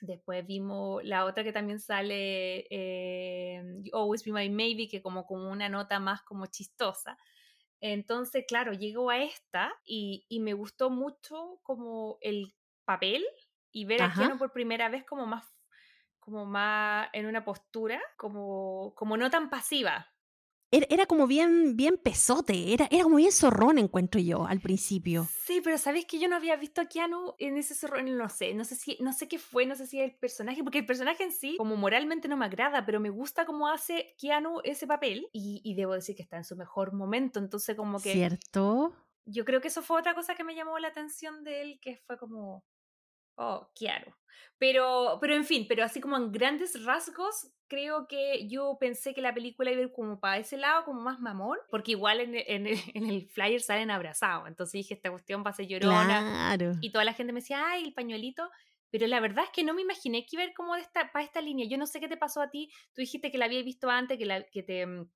después 0.00 0.44
vimos 0.46 1.02
la 1.04 1.24
otra 1.24 1.44
que 1.44 1.52
también 1.52 1.80
sale, 1.80 2.66
eh, 2.70 3.62
Always 3.92 4.24
Be 4.24 4.32
My 4.32 4.50
Maybe, 4.50 4.88
que 4.88 5.00
como 5.00 5.26
con 5.26 5.40
una 5.46 5.68
nota 5.68 5.98
más 6.00 6.22
como 6.22 6.46
chistosa. 6.46 7.16
Entonces, 7.80 8.44
claro, 8.46 8.72
llego 8.72 9.10
a 9.10 9.18
esta 9.18 9.72
y, 9.84 10.26
me 10.40 10.54
gustó 10.54 10.90
mucho 10.90 11.60
como 11.62 12.18
el 12.20 12.54
papel 12.84 13.24
y 13.72 13.84
ver 13.84 14.02
a 14.02 14.12
Keanu 14.12 14.38
por 14.38 14.52
primera 14.52 14.88
vez 14.88 15.04
como 15.04 15.26
más 15.26 15.44
como 16.24 16.46
más 16.46 17.10
en 17.12 17.26
una 17.26 17.44
postura, 17.44 18.00
como, 18.16 18.94
como 18.94 19.18
no 19.18 19.28
tan 19.28 19.50
pasiva, 19.50 20.13
era, 20.88 21.06
como 21.06 21.26
bien, 21.26 21.76
bien 21.76 21.96
pesote, 21.96 22.72
era, 22.72 22.86
era 22.90 23.04
como 23.04 23.16
bien 23.16 23.32
zorrón, 23.32 23.78
encuentro 23.78 24.20
yo, 24.20 24.46
al 24.46 24.60
principio. 24.60 25.28
Sí, 25.44 25.60
pero 25.62 25.78
¿sabes 25.78 26.04
que 26.06 26.18
yo 26.18 26.28
no 26.28 26.36
había 26.36 26.56
visto 26.56 26.80
a 26.80 26.86
Keanu 26.86 27.34
en 27.38 27.56
ese 27.56 27.74
zorrón? 27.74 28.16
No 28.16 28.28
sé, 28.28 28.54
no 28.54 28.64
sé, 28.64 28.74
si, 28.74 28.96
no 29.00 29.12
sé 29.12 29.28
qué 29.28 29.38
fue, 29.38 29.66
no 29.66 29.76
sé 29.76 29.86
si 29.86 30.00
el 30.00 30.14
personaje, 30.14 30.62
porque 30.62 30.78
el 30.78 30.86
personaje 30.86 31.24
en 31.24 31.32
sí, 31.32 31.56
como 31.56 31.76
moralmente 31.76 32.28
no 32.28 32.36
me 32.36 32.44
agrada, 32.44 32.84
pero 32.84 33.00
me 33.00 33.10
gusta 33.10 33.46
cómo 33.46 33.68
hace 33.68 34.14
Keanu 34.18 34.60
ese 34.64 34.86
papel 34.86 35.28
y, 35.32 35.60
y 35.64 35.74
debo 35.74 35.94
decir 35.94 36.16
que 36.16 36.22
está 36.22 36.36
en 36.36 36.44
su 36.44 36.56
mejor 36.56 36.92
momento, 36.92 37.38
entonces 37.38 37.76
como 37.76 38.00
que... 38.00 38.12
¿Cierto? 38.12 38.94
Yo 39.26 39.44
creo 39.44 39.60
que 39.62 39.68
eso 39.68 39.80
fue 39.80 39.98
otra 39.98 40.14
cosa 40.14 40.34
que 40.34 40.44
me 40.44 40.54
llamó 40.54 40.78
la 40.78 40.88
atención 40.88 41.44
de 41.44 41.62
él, 41.62 41.80
que 41.80 41.96
fue 41.96 42.18
como, 42.18 42.62
Oh, 43.36 43.68
claro. 43.74 44.16
Pero, 44.58 45.18
pero 45.20 45.34
en 45.34 45.44
fin, 45.44 45.66
pero 45.68 45.84
así 45.84 46.00
como 46.00 46.16
en 46.16 46.30
grandes 46.32 46.84
rasgos, 46.84 47.50
creo 47.66 48.06
que 48.06 48.46
yo 48.48 48.76
pensé 48.78 49.12
que 49.14 49.20
la 49.20 49.34
película 49.34 49.70
iba 49.72 49.80
a 49.80 49.84
ir 49.84 49.92
como 49.92 50.20
para 50.20 50.38
ese 50.38 50.56
lado, 50.56 50.84
como 50.84 51.00
más 51.00 51.18
mamón, 51.20 51.58
porque 51.70 51.92
igual 51.92 52.20
en, 52.20 52.34
el- 52.36 52.44
en 52.46 52.66
el, 52.68 52.78
en 52.94 53.10
el 53.10 53.28
flyer 53.28 53.60
salen 53.60 53.90
abrazados. 53.90 54.46
Entonces 54.48 54.72
dije, 54.74 54.94
esta 54.94 55.10
cuestión 55.10 55.42
va 55.44 55.50
a 55.50 55.54
ser 55.54 55.66
llorona. 55.66 56.20
Claro. 56.56 56.72
Y 56.80 56.92
toda 56.92 57.04
la 57.04 57.12
gente 57.14 57.32
me 57.32 57.40
decía, 57.40 57.62
ay, 57.70 57.84
el 57.84 57.94
pañuelito. 57.94 58.48
Pero 58.90 59.08
la 59.08 59.18
verdad 59.18 59.44
es 59.44 59.50
que 59.50 59.64
no 59.64 59.74
me 59.74 59.82
imaginé 59.82 60.20
que 60.24 60.36
iba 60.36 60.42
a 60.44 60.46
ir 60.46 60.54
como 60.54 60.74
de 60.76 60.82
esta, 60.82 61.10
para 61.10 61.24
esta 61.24 61.40
línea. 61.40 61.66
Yo 61.68 61.76
no 61.78 61.86
sé 61.86 61.98
qué 61.98 62.06
te 62.08 62.16
pasó 62.16 62.40
a 62.40 62.50
ti. 62.50 62.70
Tú 62.94 63.00
dijiste 63.00 63.32
que 63.32 63.38
la 63.38 63.46
habías 63.46 63.64
visto 63.64 63.90
antes, 63.90 64.16
que, 64.18 64.24
la, 64.24 64.44
que 64.44 64.62
te 64.62 64.86
mm, 64.86 65.10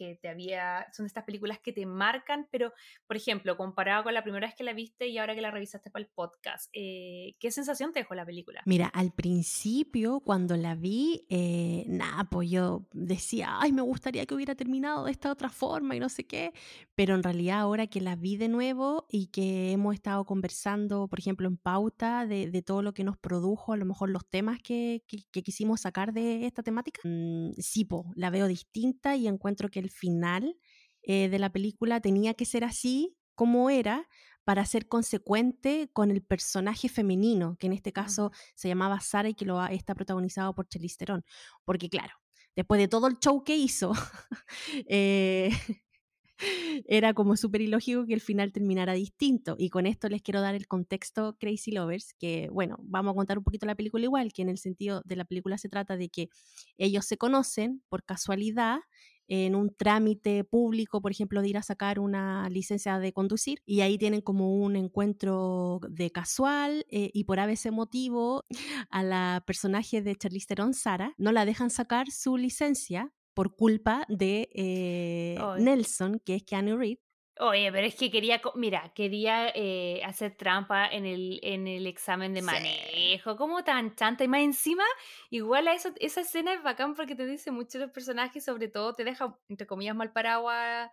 que 0.00 0.16
te 0.16 0.28
había, 0.30 0.86
son 0.96 1.04
estas 1.04 1.24
películas 1.24 1.58
que 1.58 1.74
te 1.74 1.84
marcan, 1.84 2.48
pero, 2.50 2.72
por 3.06 3.16
ejemplo, 3.18 3.56
comparado 3.58 4.04
con 4.04 4.14
la 4.14 4.22
primera 4.22 4.46
vez 4.46 4.56
que 4.56 4.64
la 4.64 4.72
viste 4.72 5.08
y 5.08 5.18
ahora 5.18 5.34
que 5.34 5.42
la 5.42 5.50
revisaste 5.50 5.90
para 5.90 6.02
el 6.04 6.08
podcast, 6.10 6.70
eh, 6.72 7.36
¿qué 7.38 7.50
sensación 7.50 7.92
te 7.92 8.00
dejó 8.00 8.14
la 8.14 8.24
película? 8.24 8.62
Mira, 8.64 8.86
al 8.86 9.12
principio, 9.12 10.20
cuando 10.20 10.56
la 10.56 10.74
vi, 10.74 11.26
eh, 11.28 11.84
nada, 11.88 12.24
pues 12.30 12.48
yo 12.50 12.86
decía, 12.92 13.58
ay, 13.60 13.72
me 13.72 13.82
gustaría 13.82 14.24
que 14.24 14.34
hubiera 14.34 14.54
terminado 14.54 15.04
de 15.04 15.12
esta 15.12 15.30
otra 15.30 15.50
forma 15.50 15.94
y 15.96 16.00
no 16.00 16.08
sé 16.08 16.26
qué, 16.26 16.52
pero 16.94 17.14
en 17.14 17.22
realidad 17.22 17.58
ahora 17.60 17.86
que 17.88 18.00
la 18.00 18.16
vi 18.16 18.36
de 18.38 18.48
nuevo 18.48 19.06
y 19.10 19.26
que 19.26 19.72
hemos 19.72 19.94
estado 19.94 20.24
conversando, 20.24 21.08
por 21.08 21.18
ejemplo, 21.18 21.46
en 21.46 21.58
pauta 21.58 22.26
de, 22.26 22.50
de 22.50 22.62
todo 22.62 22.80
lo 22.80 22.94
que 22.94 23.04
nos 23.04 23.18
produjo, 23.18 23.72
a 23.74 23.76
lo 23.76 23.84
mejor 23.84 24.08
los 24.08 24.26
temas 24.28 24.60
que, 24.62 25.02
que- 25.06 25.24
que 25.30 25.42
quisimos 25.42 25.80
sacar 25.82 26.12
de 26.14 26.46
esta 26.46 26.62
temática, 26.62 27.00
mm, 27.04 27.52
sí, 27.58 27.84
po, 27.84 28.06
la 28.14 28.30
veo 28.30 28.46
distinta 28.46 29.16
y 29.16 29.26
encuentro 29.28 29.68
que 29.68 29.80
el 29.80 29.89
final 29.90 30.56
eh, 31.02 31.28
de 31.28 31.38
la 31.38 31.50
película 31.52 32.00
tenía 32.00 32.34
que 32.34 32.44
ser 32.44 32.64
así 32.64 33.16
como 33.34 33.70
era 33.70 34.08
para 34.44 34.64
ser 34.66 34.88
consecuente 34.88 35.90
con 35.92 36.10
el 36.10 36.22
personaje 36.22 36.88
femenino, 36.88 37.56
que 37.58 37.66
en 37.66 37.72
este 37.72 37.92
caso 37.92 38.32
se 38.54 38.68
llamaba 38.68 39.00
Sara 39.00 39.28
y 39.28 39.34
que 39.34 39.44
lo 39.44 39.60
ha- 39.60 39.68
está 39.72 39.94
protagonizado 39.94 40.54
por 40.54 40.68
Charlize 40.68 40.96
Theron. 40.98 41.24
Porque 41.64 41.88
claro, 41.88 42.14
después 42.56 42.80
de 42.80 42.88
todo 42.88 43.06
el 43.06 43.18
show 43.18 43.44
que 43.44 43.56
hizo, 43.56 43.92
eh, 44.88 45.50
era 46.86 47.14
como 47.14 47.36
súper 47.36 47.60
ilógico 47.60 48.06
que 48.06 48.14
el 48.14 48.20
final 48.20 48.52
terminara 48.52 48.94
distinto. 48.94 49.56
Y 49.58 49.70
con 49.70 49.86
esto 49.86 50.08
les 50.08 50.22
quiero 50.22 50.40
dar 50.40 50.54
el 50.54 50.66
contexto 50.66 51.36
Crazy 51.38 51.72
Lovers, 51.72 52.14
que 52.14 52.48
bueno, 52.50 52.76
vamos 52.82 53.12
a 53.12 53.16
contar 53.16 53.38
un 53.38 53.44
poquito 53.44 53.66
la 53.66 53.74
película 53.74 54.04
igual, 54.04 54.32
que 54.32 54.42
en 54.42 54.48
el 54.48 54.58
sentido 54.58 55.02
de 55.04 55.16
la 55.16 55.24
película 55.24 55.58
se 55.58 55.68
trata 55.68 55.96
de 55.96 56.08
que 56.08 56.28
ellos 56.78 57.04
se 57.06 57.16
conocen 57.18 57.82
por 57.88 58.04
casualidad 58.04 58.80
en 59.30 59.54
un 59.54 59.72
trámite 59.72 60.42
público, 60.42 61.00
por 61.00 61.12
ejemplo, 61.12 61.40
de 61.40 61.48
ir 61.48 61.56
a 61.56 61.62
sacar 61.62 62.00
una 62.00 62.48
licencia 62.50 62.98
de 62.98 63.12
conducir, 63.12 63.62
y 63.64 63.80
ahí 63.80 63.96
tienen 63.96 64.22
como 64.22 64.56
un 64.56 64.74
encuentro 64.74 65.80
de 65.88 66.10
casual, 66.10 66.84
eh, 66.90 67.10
y 67.14 67.24
por 67.24 67.38
ese 67.38 67.70
motivo 67.70 68.44
a 68.90 69.02
la 69.04 69.44
personaje 69.46 70.02
de 70.02 70.16
Charlize 70.16 70.48
Theron, 70.48 70.74
Sara, 70.74 71.14
no 71.16 71.30
la 71.30 71.44
dejan 71.44 71.70
sacar 71.70 72.10
su 72.10 72.36
licencia 72.36 73.12
por 73.32 73.54
culpa 73.54 74.04
de 74.08 74.50
eh. 74.52 75.38
Nelson, 75.60 76.20
que 76.24 76.34
es 76.34 76.42
Keanu 76.42 76.76
Reeves. 76.76 77.09
Oye, 77.38 77.72
pero 77.72 77.86
es 77.86 77.94
que 77.94 78.10
quería, 78.10 78.40
mira, 78.54 78.92
quería 78.94 79.48
eh, 79.54 80.02
hacer 80.04 80.36
trampa 80.36 80.86
en 80.86 81.06
el, 81.06 81.40
en 81.42 81.66
el 81.68 81.86
examen 81.86 82.34
de 82.34 82.42
Sí. 82.42 82.42
manejo, 82.42 83.36
como 83.36 83.64
tan 83.64 83.94
chanta, 83.94 84.24
y 84.24 84.28
más 84.28 84.40
encima, 84.42 84.84
igual 85.30 85.68
a 85.68 85.74
eso, 85.74 85.90
esa 86.00 86.20
escena 86.20 86.52
es 86.52 86.62
bacán 86.62 86.94
porque 86.94 87.14
te 87.14 87.24
dice 87.24 87.50
mucho 87.50 87.78
los 87.78 87.92
personajes, 87.92 88.44
sobre 88.44 88.68
todo 88.68 88.92
te 88.94 89.04
deja, 89.04 89.38
entre 89.48 89.66
comillas, 89.66 89.96
mal 89.96 90.12
parado 90.12 90.50
a, 90.50 90.92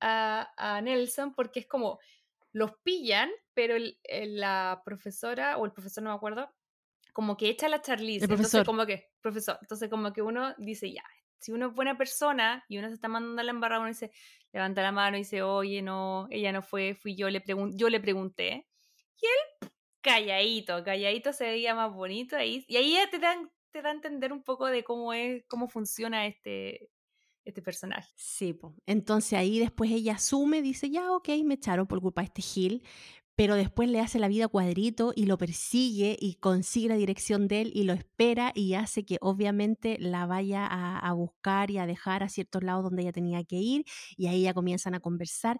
a, 0.00 0.80
Nelson, 0.82 1.34
porque 1.34 1.60
es 1.60 1.66
como, 1.66 1.98
los 2.52 2.72
pillan, 2.82 3.30
pero 3.54 3.76
el- 3.76 3.98
el- 4.04 4.38
la 4.40 4.82
profesora, 4.84 5.58
o 5.58 5.66
el 5.66 5.72
profesor 5.72 6.04
no 6.04 6.10
me 6.10 6.16
acuerdo, 6.16 6.54
como 7.14 7.36
que 7.36 7.48
echa 7.50 7.68
la 7.68 7.82
Charlize, 7.82 8.26
El 8.26 8.30
entonces 8.30 8.64
como 8.64 8.86
que, 8.86 9.12
profesor, 9.22 9.58
entonces 9.62 9.90
como 9.90 10.12
que 10.12 10.22
uno 10.22 10.54
dice, 10.58 10.92
ya, 10.92 11.04
si 11.42 11.50
uno 11.50 11.66
es 11.66 11.74
buena 11.74 11.98
persona 11.98 12.64
y 12.68 12.78
uno 12.78 12.88
se 12.88 12.94
está 12.94 13.08
mandando 13.08 13.40
a 13.40 13.44
la 13.44 13.50
embarrada, 13.50 13.80
uno 13.80 13.88
dice, 13.88 14.12
levanta 14.52 14.80
la 14.80 14.92
mano 14.92 15.16
y 15.16 15.20
dice, 15.20 15.42
oye, 15.42 15.82
no, 15.82 16.28
ella 16.30 16.52
no 16.52 16.62
fue, 16.62 16.94
fui 16.94 17.16
yo, 17.16 17.28
le 17.28 17.42
yo 17.74 17.88
le 17.88 18.00
pregunté. 18.00 18.68
Y 19.20 19.26
él, 19.26 19.70
calladito, 20.00 20.84
calladito 20.84 21.32
se 21.32 21.44
veía 21.44 21.74
más 21.74 21.92
bonito 21.92 22.36
ahí. 22.36 22.64
Y 22.68 22.76
ahí 22.76 22.92
ya 22.94 23.10
te 23.10 23.18
dan, 23.18 23.50
te 23.72 23.82
da 23.82 23.90
a 23.90 23.92
entender 23.92 24.32
un 24.32 24.44
poco 24.44 24.66
de 24.66 24.84
cómo 24.84 25.12
es, 25.12 25.44
cómo 25.48 25.68
funciona 25.68 26.26
este, 26.26 26.88
este 27.44 27.60
personaje. 27.60 28.08
Sí, 28.14 28.52
po. 28.52 28.76
entonces 28.86 29.32
ahí 29.32 29.58
después 29.58 29.90
ella 29.90 30.14
asume, 30.14 30.62
dice, 30.62 30.90
ya, 30.90 31.10
ok, 31.10 31.28
me 31.44 31.54
echaron 31.54 31.88
por 31.88 32.00
culpa 32.00 32.20
de 32.20 32.26
este 32.26 32.42
Gil, 32.42 32.84
pero 33.36 33.54
después 33.54 33.88
le 33.88 34.00
hace 34.00 34.18
la 34.18 34.28
vida 34.28 34.48
cuadrito 34.48 35.12
y 35.16 35.26
lo 35.26 35.38
persigue 35.38 36.16
y 36.20 36.34
consigue 36.34 36.88
la 36.88 36.96
dirección 36.96 37.48
de 37.48 37.62
él 37.62 37.72
y 37.74 37.84
lo 37.84 37.92
espera 37.92 38.52
y 38.54 38.74
hace 38.74 39.04
que 39.04 39.18
obviamente 39.20 39.96
la 39.98 40.26
vaya 40.26 40.66
a, 40.66 41.12
buscar 41.12 41.70
y 41.70 41.78
a 41.78 41.86
dejar 41.86 42.22
a 42.22 42.28
ciertos 42.28 42.62
lados 42.62 42.84
donde 42.84 43.02
ella 43.02 43.12
tenía 43.12 43.44
que 43.44 43.56
ir 43.56 43.84
y 44.16 44.26
ahí 44.26 44.42
ya 44.42 44.54
comienzan 44.54 44.94
a 44.94 45.00
conversar. 45.00 45.58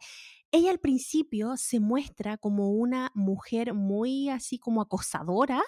Ella 0.50 0.70
al 0.70 0.80
principio 0.80 1.56
se 1.56 1.80
muestra 1.80 2.36
como 2.36 2.70
una 2.70 3.10
mujer 3.14 3.74
muy 3.74 4.28
así 4.28 4.58
como 4.58 4.82
acosadora, 4.82 5.62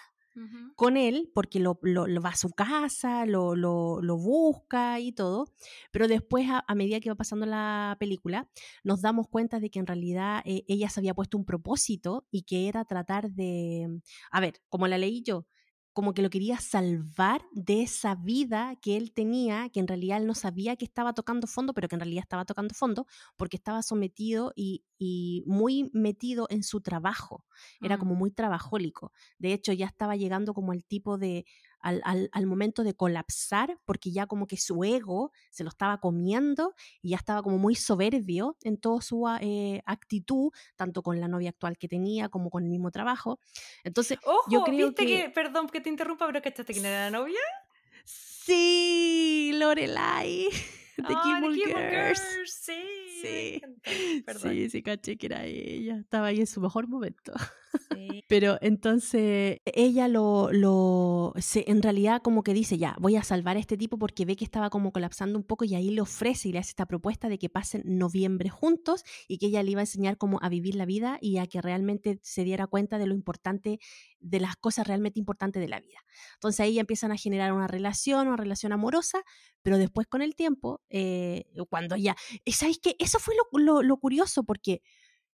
con 0.76 0.96
él 0.96 1.30
porque 1.34 1.60
lo, 1.60 1.78
lo- 1.82 2.06
va 2.20 2.30
a 2.30 2.36
su 2.36 2.50
casa, 2.50 3.26
lo, 3.26 3.54
lo- 3.54 4.00
busca 4.18 4.98
y 5.00 5.12
todo, 5.12 5.46
pero 5.92 6.08
después 6.08 6.48
a, 6.50 6.64
a 6.66 6.74
medida 6.74 7.00
que 7.00 7.10
va 7.10 7.14
pasando 7.16 7.46
la 7.46 7.96
película 8.00 8.48
nos 8.82 9.00
damos 9.00 9.28
cuenta 9.28 9.60
de 9.60 9.70
que 9.70 9.78
en 9.78 9.86
realidad 9.86 10.42
eh, 10.44 10.64
ella 10.68 10.88
se 10.88 11.00
había 11.00 11.14
puesto 11.14 11.38
un 11.38 11.44
propósito 11.44 12.26
y 12.30 12.42
que 12.42 12.68
era 12.68 12.84
tratar 12.84 13.30
de, 13.30 14.00
a 14.30 14.40
ver, 14.40 14.54
como 14.68 14.88
la 14.88 14.98
leí 14.98 15.22
yo, 15.22 15.46
como 15.94 16.12
que 16.12 16.22
lo 16.22 16.28
quería 16.28 16.58
salvar 16.58 17.42
de 17.52 17.82
esa 17.82 18.16
vida 18.16 18.76
que 18.82 18.96
él 18.96 19.12
tenía, 19.12 19.70
que 19.70 19.78
en 19.78 19.86
realidad 19.86 20.18
él 20.18 20.26
no 20.26 20.34
sabía 20.34 20.74
que 20.76 20.84
estaba 20.84 21.14
tocando 21.14 21.46
fondo, 21.46 21.72
pero 21.72 21.88
que 21.88 21.94
en 21.94 22.00
realidad 22.00 22.22
estaba 22.22 22.44
tocando 22.44 22.74
fondo 22.74 23.06
porque 23.36 23.56
estaba 23.56 23.80
sometido 23.80 24.52
y, 24.56 24.84
y 24.98 25.44
muy 25.46 25.90
metido 25.94 26.48
en 26.50 26.64
su 26.64 26.80
trabajo, 26.80 27.46
era 27.80 27.96
como 27.96 28.16
muy 28.16 28.32
trabajólico. 28.32 29.12
De 29.38 29.52
hecho, 29.52 29.72
ya 29.72 29.86
estaba 29.86 30.16
llegando 30.16 30.52
como 30.52 30.72
el 30.72 30.84
tipo 30.84 31.16
de, 31.16 31.46
al, 31.84 32.00
al- 32.04 32.30
al 32.32 32.46
momento 32.46 32.82
de 32.82 32.94
colapsar, 32.94 33.78
porque 33.84 34.10
ya 34.10 34.26
como 34.26 34.46
que 34.46 34.56
su 34.56 34.82
ego 34.84 35.30
se 35.50 35.62
lo 35.64 35.68
estaba 35.68 35.98
comiendo 36.00 36.74
y 37.02 37.10
ya 37.10 37.16
estaba 37.16 37.42
como 37.42 37.58
muy 37.58 37.74
soberbio 37.74 38.56
en 38.62 38.78
toda 38.78 39.00
su 39.02 39.28
ah, 39.28 39.38
eh, 39.42 39.82
actitud, 39.86 40.50
tanto 40.76 41.02
con 41.02 41.20
la 41.20 41.28
novia 41.28 41.50
actual 41.50 41.76
que 41.76 41.86
tenía 41.88 42.28
como 42.28 42.48
con 42.50 42.64
el 42.64 42.70
mismo 42.70 42.90
trabapo. 42.90 43.38
Entonces, 43.84 44.18
Ojo, 44.24 44.50
yo 44.50 44.64
creo 44.64 44.86
¿viste 44.88 45.06
que- 45.06 45.24
que... 45.24 45.30
perdón 45.30 45.68
que 45.68 45.80
te 45.80 45.90
interrumpa, 45.90 46.26
pero 46.26 46.40
¿cachaste 46.42 46.72
quién 46.72 46.86
era 46.86 47.10
la 47.10 47.16
novia? 47.18 47.38
sí, 48.04 49.52
Lorelai, 49.54 50.48
de 50.96 51.14
Gilmore 51.24 51.54
Gilmore 51.54 51.90
Girls. 51.90 52.22
Girls, 52.34 52.54
Sí, 52.64 52.82
Sí. 53.22 54.22
perdón. 54.24 54.52
Sí, 54.52 54.70
sí, 54.70 54.82
caché 54.82 55.16
que 55.16 55.26
era 55.26 55.44
ella. 55.46 55.96
Estaba 55.96 56.26
ahí 56.26 56.40
en 56.40 56.46
su 56.46 56.60
mejor 56.60 56.88
momento. 56.88 57.32
Pero 58.26 58.58
entonces 58.62 59.58
ella 59.66 60.08
lo, 60.08 60.50
lo 60.52 61.32
se, 61.38 61.70
en 61.70 61.82
realidad 61.82 62.22
como 62.22 62.42
que 62.42 62.54
dice, 62.54 62.78
ya, 62.78 62.96
voy 62.98 63.16
a 63.16 63.22
salvar 63.22 63.56
a 63.56 63.60
este 63.60 63.76
tipo 63.76 63.98
porque 63.98 64.24
ve 64.24 64.34
que 64.36 64.44
estaba 64.44 64.70
como 64.70 64.92
colapsando 64.92 65.38
un 65.38 65.44
poco 65.44 65.64
y 65.64 65.74
ahí 65.74 65.90
le 65.90 66.00
ofrece 66.00 66.48
y 66.48 66.52
le 66.52 66.58
hace 66.58 66.70
esta 66.70 66.86
propuesta 66.86 67.28
de 67.28 67.38
que 67.38 67.48
pasen 67.50 67.82
noviembre 67.84 68.48
juntos 68.48 69.04
y 69.28 69.38
que 69.38 69.46
ella 69.46 69.62
le 69.62 69.72
iba 69.72 69.80
a 69.80 69.84
enseñar 69.84 70.16
cómo 70.16 70.38
a 70.42 70.48
vivir 70.48 70.74
la 70.74 70.86
vida 70.86 71.18
y 71.20 71.38
a 71.38 71.46
que 71.46 71.60
realmente 71.60 72.18
se 72.22 72.44
diera 72.44 72.66
cuenta 72.66 72.98
de 72.98 73.06
lo 73.06 73.14
importante, 73.14 73.78
de 74.20 74.40
las 74.40 74.56
cosas 74.56 74.86
realmente 74.86 75.18
importantes 75.20 75.60
de 75.60 75.68
la 75.68 75.80
vida. 75.80 75.98
Entonces 76.34 76.60
ahí 76.60 76.78
empiezan 76.78 77.12
a 77.12 77.16
generar 77.16 77.52
una 77.52 77.66
relación, 77.66 78.28
una 78.28 78.36
relación 78.36 78.72
amorosa, 78.72 79.22
pero 79.62 79.78
después 79.78 80.06
con 80.06 80.22
el 80.22 80.34
tiempo, 80.34 80.80
eh, 80.88 81.44
cuando 81.68 81.96
ya, 81.96 82.16
¿sabéis 82.46 82.78
qué? 82.80 82.96
Eso 82.98 83.18
fue 83.18 83.34
lo, 83.36 83.58
lo- 83.58 83.82
lo 83.82 83.96
curioso 83.98 84.44
porque 84.44 84.82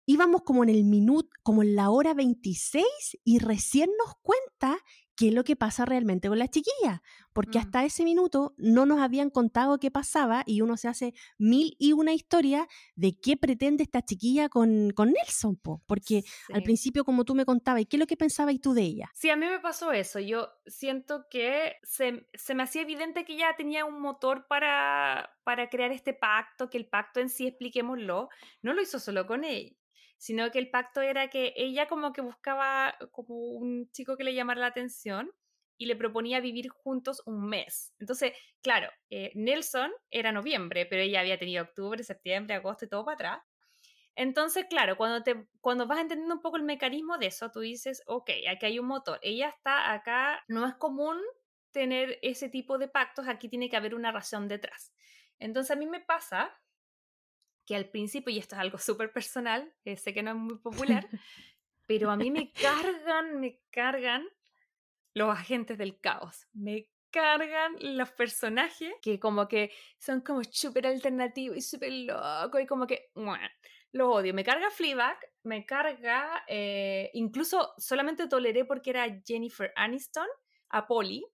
íbamos 0.07 0.43
como 0.43 0.63
en 0.63 0.71
el 0.71 0.85
minuto, 0.85 1.29
como 1.43 1.63
en 1.63 1.75
la 1.77 1.91
hora 1.91 2.15
26 2.15 2.85
y 3.25 3.39
recién 3.39 3.91
nos 4.05 4.15
cuenta 4.23 4.79
qué 5.19 5.29
es 5.29 5.35
lo 5.35 5.45
que 5.45 5.57
pasa 5.57 5.87
realmente 5.87 6.29
con 6.29 6.39
la 6.39 6.47
chiquilla, 6.49 7.03
porque 7.33 7.59
Mm. 7.59 7.63
hasta 7.63 7.85
ese 7.87 8.05
minuto 8.05 8.55
no 8.59 8.85
nos 8.85 9.01
habían 9.01 9.31
contado 9.31 9.79
qué 9.79 9.91
pasaba 9.91 10.43
y 10.47 10.61
uno 10.61 10.77
se 10.77 10.89
hace 10.89 11.15
mil 11.39 11.75
y 11.79 11.93
una 11.93 12.13
historia 12.13 12.69
de 12.97 13.19
qué 13.19 13.39
pretende 13.39 13.83
esta 13.83 14.03
chiquilla 14.03 14.51
con, 14.51 14.91
con 14.91 15.13
Nelson, 15.13 15.57
po, 15.57 15.83
porque 15.87 16.23
al 16.53 16.61
Sí. 16.61 16.65
principio 16.65 17.05
como 17.05 17.25
tú 17.25 17.35
me 17.35 17.47
contabas, 17.47 17.81
¿y 17.81 17.87
qué 17.87 17.97
es 17.97 18.01
lo 18.01 18.07
que 18.07 18.19
pensabas 18.19 18.61
tú 18.61 18.75
de 18.75 18.83
ella? 18.83 19.11
Sí, 19.15 19.31
a 19.31 19.37
mí 19.37 19.47
me 19.47 19.59
pasó 19.59 19.91
eso. 19.93 20.21
Yo 20.21 20.51
siento 20.67 21.25
que 21.31 21.77
se, 21.83 22.29
se 22.35 22.55
me 22.55 22.63
hacía 22.65 22.83
evidente 22.83 23.25
que 23.25 23.33
ella 23.37 23.55
tenía 23.57 23.87
un 23.87 24.01
motor 24.03 24.47
para, 24.49 25.31
para 25.45 25.71
crear 25.71 25.93
este 25.93 26.13
pacto, 26.13 26.69
que 26.69 26.77
el 26.77 26.89
pacto 26.91 27.21
en 27.21 27.31
sí, 27.31 27.47
expliquémoslo, 27.47 28.29
no 28.61 28.75
lo 28.75 28.83
hizo 28.83 28.99
solo 29.01 29.27
con 29.27 29.45
él, 29.45 29.79
sino 30.17 30.51
que 30.51 30.59
el 30.59 30.71
pacto 30.71 31.01
era 31.01 31.29
que 31.29 31.53
ella 31.57 31.89
como 31.89 32.13
que 32.13 32.21
buscaba 32.21 32.97
como 33.13 33.37
un 33.37 33.91
chico 33.91 34.17
que 34.17 34.25
le 34.25 34.35
llamara 34.35 34.61
la 34.61 34.69
atención 34.69 35.31
y 35.79 35.87
le 35.87 35.97
proponía 35.97 36.41
vivir 36.41 36.69
juntos 36.69 37.23
un 37.27 37.49
mes. 37.49 37.93
Entonces, 37.99 38.33
claro, 38.63 38.89
eh, 39.11 39.33
Nelson 39.35 39.93
era 40.11 40.33
noviembre, 40.33 40.87
pero 40.87 41.03
ella 41.03 41.21
había 41.21 41.39
tenido 41.39 41.65
octubre, 41.65 42.03
septiembre, 42.03 42.55
agosto 42.55 42.87
y 42.87 42.89
todo 42.89 43.05
para 43.05 43.15
atrás. 43.15 43.41
Entonces, 44.15 44.65
claro, 44.71 44.97
cuando, 44.97 45.23
te, 45.23 45.47
cuando 45.61 45.87
vas 45.87 46.01
entendiendo 46.01 46.35
un 46.35 46.41
poco 46.41 46.57
el 46.57 46.63
mecanismo 46.63 47.19
de 47.19 47.27
eso, 47.27 47.51
tú 47.51 47.61
dices, 47.61 48.03
ok, 48.07 48.31
aquí 48.51 48.67
hay 48.67 48.79
un 48.79 48.87
motor, 48.87 49.19
ella 49.23 49.51
está 49.51 49.93
acá, 49.93 50.43
no 50.49 50.67
es 50.67 50.75
común 50.77 51.19
tener 51.71 52.19
ese 52.23 52.49
tipo 52.49 52.79
de 52.79 52.89
pactos, 52.89 53.29
aquí 53.29 53.51
tiene 53.51 53.69
que 53.69 53.77
haber 53.77 53.95
una 53.95 54.13
razón 54.13 54.49
detrás. 54.49 54.95
Entonces 55.39 55.71
a 55.71 55.79
mí 55.79 55.87
me 55.87 56.01
pasa 56.01 56.59
que 57.67 57.77
al 57.77 57.89
principio, 57.91 58.33
y 58.33 58.39
esto 58.39 58.55
es 58.55 58.61
algo 58.61 58.79
súper 58.79 59.13
personal, 59.13 59.73
eh, 59.85 59.97
sé 59.97 60.15
que 60.15 60.23
no 60.23 60.31
es 60.31 60.37
muy 60.37 60.59
popular, 60.59 61.07
pero 61.87 62.11
a 62.11 62.17
mí 62.17 62.31
me 62.31 62.53
cargan, 62.53 63.41
me 63.41 63.61
cargan 63.71 64.27
los 65.15 65.31
agentes 65.31 65.79
del 65.79 65.99
caos, 66.01 66.47
me 66.53 66.89
cargan 67.11 67.77
los 67.81 68.11
personajes 68.11 68.93
que 69.01 69.19
como 69.19 69.49
que 69.49 69.73
son 69.99 70.21
como 70.21 70.43
súper 70.45 70.87
alternativos 70.87 71.57
y 71.57 71.63
súper 71.63 71.93
locos 71.93 72.61
y 72.61 72.67
como 72.67 72.87
que, 72.87 73.11
bueno, 73.15 73.49
lo 73.93 74.11
odio. 74.11 74.35
Me 74.35 74.45
carga 74.45 74.71
Fleabag, 74.71 75.19
me 75.45 75.65
carga, 75.65 76.45
eh, 76.47 77.11
incluso 77.15 77.73
solamente 77.79 78.29
toleré 78.29 78.65
porque 78.65 78.91
era 78.91 79.23
Jennifer 79.25 79.73
Aniston, 79.77 80.27
a 80.69 80.87
Polly, 80.87 81.25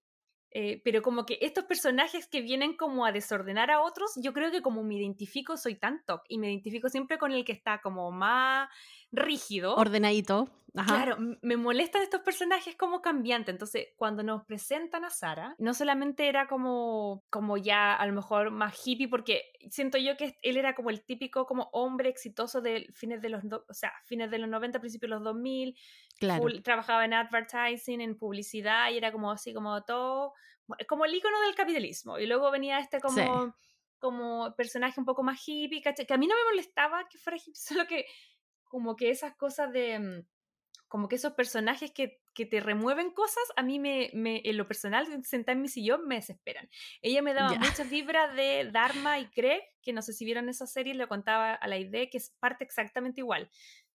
eh, 0.53 0.81
pero 0.83 1.01
como 1.01 1.25
que 1.25 1.39
estos 1.41 1.65
personajes 1.65 2.27
que 2.27 2.41
vienen 2.41 2.77
como 2.77 3.05
a 3.05 3.11
desordenar 3.11 3.71
a 3.71 3.81
otros, 3.81 4.11
yo 4.15 4.33
creo 4.33 4.51
que 4.51 4.61
como 4.61 4.83
me 4.83 4.95
identifico, 4.95 5.57
soy 5.57 5.75
tan 5.75 6.03
top 6.05 6.21
y 6.27 6.37
me 6.37 6.49
identifico 6.49 6.89
siempre 6.89 7.17
con 7.17 7.31
el 7.31 7.43
que 7.43 7.53
está 7.53 7.81
como 7.81 8.11
más 8.11 8.69
rígido. 9.13 9.75
Ordenadito. 9.75 10.49
Claro, 10.73 11.17
me 11.43 11.55
molestan 11.55 12.01
estos 12.01 12.21
personajes 12.21 12.75
como 12.75 13.01
cambiante. 13.01 13.51
Entonces, 13.51 13.89
cuando 13.95 14.23
nos 14.23 14.43
presentan 14.43 15.05
a 15.05 15.11
Sara, 15.11 15.55
no 15.59 15.75
solamente 15.75 16.27
era 16.27 16.47
como, 16.47 17.23
como 17.29 17.57
ya 17.57 17.93
a 17.93 18.07
lo 18.07 18.13
mejor 18.13 18.49
más 18.49 18.75
hippie, 18.83 19.07
porque 19.07 19.43
siento 19.69 19.99
yo 19.99 20.17
que 20.17 20.35
él 20.41 20.57
era 20.57 20.73
como 20.73 20.89
el 20.89 21.05
típico 21.05 21.45
como 21.45 21.69
hombre 21.73 22.09
exitoso 22.09 22.59
de 22.59 22.87
fines 22.95 23.21
de 23.21 23.29
los, 23.29 23.43
o 23.45 23.73
sea, 23.73 23.91
fines 24.05 24.31
de 24.31 24.39
los 24.39 24.49
90, 24.49 24.79
principios 24.79 25.11
de 25.11 25.15
los 25.15 25.23
2000. 25.23 25.77
Claro. 26.19 26.45
trabajaba 26.63 27.05
en 27.05 27.13
advertising, 27.13 28.01
en 28.01 28.17
publicidad 28.17 28.89
y 28.89 28.97
era 28.97 29.11
como 29.11 29.31
así 29.31 29.53
como 29.53 29.83
todo, 29.83 30.33
como 30.87 31.05
el 31.05 31.13
icono 31.13 31.39
del 31.41 31.53
capitalismo. 31.53 32.17
Y 32.17 32.25
luego 32.25 32.49
venía 32.49 32.79
este 32.79 32.99
como... 32.99 33.55
como 33.99 34.53
personaje 34.57 34.99
un 34.99 35.05
poco 35.05 35.23
más 35.23 35.39
hippie, 35.47 35.81
que 35.81 36.13
a 36.13 36.17
mí 36.17 36.27
no 36.27 36.35
me 36.35 36.51
molestaba 36.51 37.07
que 37.07 37.17
fuera 37.17 37.37
hippie, 37.37 37.55
solo 37.55 37.87
que 37.87 38.05
como 38.73 38.95
que 38.95 39.11
esas 39.11 39.35
cosas 39.35 39.71
de, 39.71 39.99
mm, 39.99 40.25
como 40.87 41.07
que 41.07 41.17
esos 41.17 41.33
personajes 41.33 41.91
que, 41.91 42.23
que 42.33 42.47
te 42.47 42.59
remueven 42.59 43.11
cosas, 43.11 43.43
a 43.55 43.61
mí 43.61 43.77
me, 43.77 44.09
me, 44.15 44.41
en 44.43 44.57
lo 44.57 44.67
personal, 44.67 45.05
sentar 45.23 45.55
en 45.55 45.61
mi 45.61 45.67
sillón, 45.67 46.07
me 46.07 46.15
desesperan. 46.15 46.67
Ella 47.03 47.21
me 47.21 47.35
daba 47.35 47.53
muchas 47.53 47.87
vibras 47.91 48.35
de 48.35 48.71
Dharma 48.71 49.19
y 49.19 49.27
Craig, 49.27 49.61
que 49.83 49.93
no 49.93 50.01
sé 50.01 50.11
si 50.11 50.25
vieron 50.25 50.49
esa 50.49 50.65
serie, 50.65 50.95
le 50.95 51.07
contaba 51.07 51.53
a 51.53 51.67
la 51.67 51.77
idea 51.77 52.09
que 52.09 52.17
es 52.17 52.31
parte 52.39 52.63
exactamente 52.63 53.21
igual. 53.21 53.47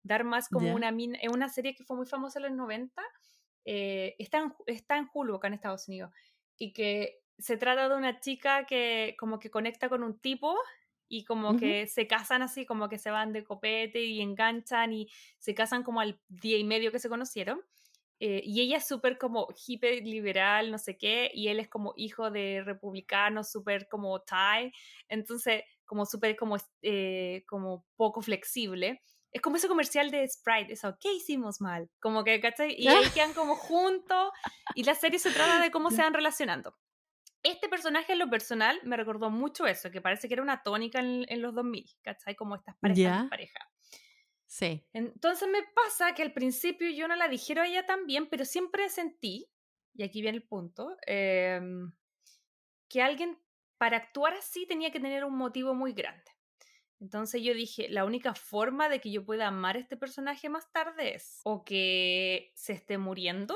Dharma 0.03 0.38
es 0.38 0.47
como 0.47 0.71
una, 0.71 0.89
es 0.89 1.34
una 1.34 1.49
serie 1.49 1.73
que 1.73 1.84
fue 1.84 1.97
muy 1.97 2.05
famosa 2.05 2.38
en 2.38 2.43
los 2.43 2.53
90, 2.53 3.01
eh, 3.65 4.15
está, 4.19 4.38
en, 4.38 4.53
está 4.67 4.97
en 4.97 5.09
Hulu 5.11 5.38
acá 5.38 5.47
en 5.47 5.55
Estados 5.55 5.88
Unidos, 5.88 6.11
y 6.59 6.71
que 6.71 7.23
se 7.39 7.57
trata 7.57 7.89
de 7.89 7.95
una 7.95 8.19
chica 8.19 8.67
que 8.67 9.15
como 9.17 9.39
que 9.39 9.49
conecta 9.49 9.89
con 9.89 10.03
un 10.03 10.19
tipo 10.19 10.55
y 11.10 11.24
como 11.24 11.58
que 11.58 11.88
se 11.88 12.08
casan 12.08 12.41
así, 12.41 12.66
como 12.66 12.89
que 12.89 12.97
se 12.97 13.12
van 13.12 13.34
de 13.34 13.43
copete 13.43 14.03
y 14.03 14.22
enganchan 14.22 14.93
y 14.93 15.08
se 15.39 15.53
casan 15.55 15.84
como 15.84 16.01
al 16.01 16.20
día 16.28 16.58
y 16.58 16.64
medio 16.64 16.91
que 16.91 16.99
se 16.99 17.10
conocieron. 17.10 17.62
Eh, 18.20 18.41
y 18.43 18.62
ella 18.62 18.78
es 18.78 18.88
súper 18.88 19.18
como 19.18 19.47
hippie 19.68 20.01
liberal, 20.01 20.72
no 20.72 20.80
sé 20.80 20.97
qué, 20.97 21.30
y 21.34 21.49
él 21.49 21.60
es 21.60 21.70
como 21.70 21.93
hijo 21.95 22.32
de 22.32 22.64
republicano, 22.66 23.43
súper 23.43 23.88
como 23.88 24.20
Thai, 24.22 24.72
entonces 25.08 25.64
como 25.86 26.05
súper 26.05 26.36
como, 26.36 26.58
eh, 26.82 27.43
como 27.47 27.86
poco 27.95 28.22
flexible. 28.22 29.01
Es 29.32 29.41
como 29.41 29.58
ese 29.58 29.68
comercial 29.68 30.10
de 30.10 30.28
Sprite, 30.28 30.74
eso, 30.74 30.97
¿qué 30.99 31.14
hicimos 31.14 31.62
mal? 31.62 31.89
Como 31.99 32.24
que, 32.24 32.39
¿cachai? 32.39 32.76
Y 32.78 32.88
ahí 32.88 33.03
quedan 33.14 33.34
como 33.34 33.55
juntos 33.55 34.32
y 34.74 34.84
la 34.84 34.95
serie 34.95 35.20
se 35.20 35.32
trata 35.32 35.62
de 35.62 35.70
cómo 35.70 35.91
se 35.91 36.01
van 36.01 36.14
relacionando. 36.14 36.76
Este 37.48 37.70
personaje 37.70 38.12
en 38.12 38.20
lo 38.20 38.30
personal 38.30 38.78
me 38.84 38.98
recordó 38.98 39.30
mucho 39.30 39.66
eso, 39.66 39.89
que 39.89 40.02
parece 40.02 40.28
que 40.28 40.34
era 40.34 40.43
una 40.43 40.64
tónica 40.64 41.00
en, 41.00 41.41
los 41.41 41.56
2000, 41.56 41.89
¿cachai? 42.02 42.36
Como 42.36 42.56
estas 42.56 42.76
parejas 42.76 43.30
pareja. 43.30 43.60
Sí. 44.45 44.86
Entonces 44.91 45.48
me 45.48 45.64
pasa 45.74 46.14
que 46.14 46.24
al 46.24 46.34
principio 46.34 46.89
yo 46.89 47.08
no 47.08 47.16
la 47.16 47.30
dijeron 47.30 47.64
a 47.64 47.68
ella 47.70 47.86
también, 47.86 48.28
pero 48.28 48.43
siempre 48.43 48.89
sentí, 48.89 49.50
y 49.93 50.04
aquí 50.04 50.22
viene 50.22 50.39
el 50.39 50.43
punto, 50.43 50.98
em, 51.06 51.93
que 52.89 53.02
alguien 53.02 53.39
para 53.78 53.95
actuar 53.95 54.34
así 54.34 54.68
tenía 54.68 54.91
que 54.91 55.00
tener 55.00 55.24
un 55.24 55.38
motivo 55.38 55.74
muy 55.74 55.93
grande. 55.93 56.30
Entonces 57.00 57.41
yo 57.43 57.54
dije, 57.54 57.88
la 57.88 58.04
única 58.04 58.34
forma 58.34 58.89
de 58.89 59.00
que 59.00 59.10
yo 59.10 59.24
pueda 59.26 59.48
amar 59.48 59.78
a 59.78 59.80
este 59.80 59.95
personaje 59.95 60.50
más 60.50 60.70
tarde 60.74 61.16
es 61.16 61.39
o 61.45 61.64
que 61.64 62.52
se 62.56 62.74
esté 62.74 62.98
muriendo 62.98 63.56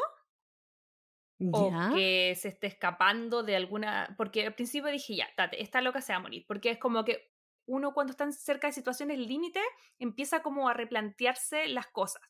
o 1.52 1.72
que 1.94 2.36
se 2.36 2.50
esté 2.50 2.68
escapando 2.68 3.44
de 3.44 3.56
alguna, 3.56 4.14
porque 4.18 4.46
al 4.46 4.56
principio 4.56 4.92
dije, 4.92 5.16
ya, 5.16 5.28
tate, 5.36 5.62
esta 5.62 5.82
loca 5.82 6.02
se 6.02 6.14
va 6.14 6.18
a 6.18 6.22
morir, 6.22 6.46
porque 6.48 6.70
es 6.70 6.78
como 6.78 7.04
que 7.04 7.32
uno 7.66 7.94
cuando 7.94 8.12
está 8.12 8.32
cerca 8.32 8.68
de 8.68 8.74
situaciones 8.74 9.18
límite 9.20 9.62
empieza 9.98 10.42
como 10.42 10.68
a 10.68 10.74
replantearse 10.74 11.68
las 11.68 11.88
cosas. 11.88 12.22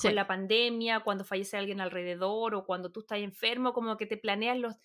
Con 0.00 0.14
la 0.14 0.28
pandemia, 0.28 1.00
cuando 1.00 1.24
fallece 1.24 1.56
alguien 1.56 1.80
alrededor 1.80 2.54
o 2.54 2.64
cuando 2.64 2.92
tú 2.92 3.00
estás 3.00 3.18
enfermo, 3.18 3.72
como 3.72 3.96
que 3.96 4.06
te 4.06 4.16
planeas 4.16 4.56
los, 4.56 4.76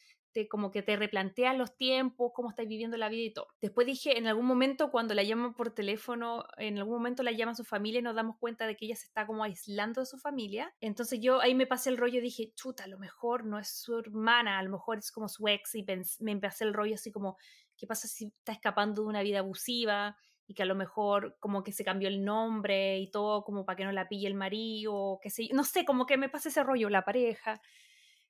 como 0.50 0.72
que 0.72 0.82
te 0.82 0.96
replanteas 0.96 1.58
los 1.58 1.76
tiempos, 1.76 2.32
cómo 2.34 2.50
estás 2.50 2.68
viviendo 2.68 2.98
la 2.98 3.10
vida 3.10 3.24
y 3.24 3.34
todo. 3.34 3.48
Después 3.62 3.88
dije, 3.88 4.18
en 4.18 4.28
algún 4.28 4.46
momento 4.46 4.92
cuando 4.92 5.14
la 5.14 5.24
llaman 5.24 5.54
por 5.54 5.74
teléfono, 5.74 6.46
en 6.58 6.78
algún 6.78 6.96
momento 6.96 7.24
la 7.24 7.32
llama 7.32 7.56
su 7.56 7.64
familia 7.64 8.00
y 8.00 8.04
nos 8.04 8.16
damos 8.16 8.38
cuenta 8.38 8.68
de 8.68 8.76
que 8.76 8.86
ella 8.86 8.96
se 8.96 9.06
está 9.06 9.26
como 9.26 9.44
aislando 9.44 10.02
de 10.02 10.06
su 10.06 10.18
familia. 10.18 10.74
Entonces 10.82 11.20
yo 11.22 11.42
ahí 11.42 11.56
me 11.56 11.68
pasé 11.68 11.90
el 11.90 11.98
rollo 11.98 12.20
y 12.20 12.22
dije, 12.22 12.52
chuta, 12.56 12.86
a 12.86 12.88
lo 12.88 13.00
mejor 13.00 13.46
no 13.46 13.60
es 13.60 13.70
su 13.70 13.98
hermana, 13.98 14.60
a 14.60 14.64
lo 14.64 14.70
mejor 14.70 14.98
es 14.98 15.12
como 15.12 15.28
su 15.28 15.48
ex 15.48 15.76
y 15.76 15.86
me 16.20 16.32
empecé 16.32 16.64
el 16.64 16.74
rollo 16.74 16.96
así 16.96 17.12
como, 17.12 17.38
¿qué 17.78 17.88
pasa 17.88 18.08
si 18.08 18.26
está 18.26 18.52
escapando 18.52 19.04
de 19.04 19.08
una 19.08 19.22
vida 19.22 19.40
abusiva? 19.40 20.18
y 20.48 20.54
que 20.54 20.64
a 20.64 20.66
lo 20.66 20.76
mejor 20.76 21.38
como 21.40 21.64
que 21.64 21.72
se 21.72 21.84
cambió 21.84 22.08
el 22.08 22.24
nombre 22.24 23.00
y 23.00 23.10
todo 23.12 23.44
como 23.44 23.66
para 23.66 23.78
que 23.78 23.86
no 23.86 23.92
la 23.92 24.10
pille 24.10 24.28
el 24.28 24.36
marido, 24.36 25.20
que 25.22 25.30
sé 25.30 25.50
no 25.54 25.64
sé, 25.64 25.86
como 25.86 26.06
que 26.06 26.18
me 26.18 26.30
pasa 26.30 26.50
ese 26.50 26.64
rollo, 26.64 26.90
la 26.90 27.06
pareja. 27.06 27.62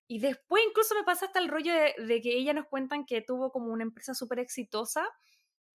Y 0.07 0.19
después 0.19 0.63
incluso 0.67 0.95
me 0.95 1.03
pasa 1.03 1.27
hasta 1.27 1.39
el 1.39 1.47
rollo 1.47 1.73
de, 1.73 2.21
que 2.21 2.35
ella 2.37 2.53
nos 2.53 2.67
cuentan 2.67 3.05
que 3.05 3.21
tuvo 3.21 3.51
como 3.51 3.71
una 3.71 3.83
empresa 3.83 4.13
súper 4.13 4.39
exitosa, 4.39 5.07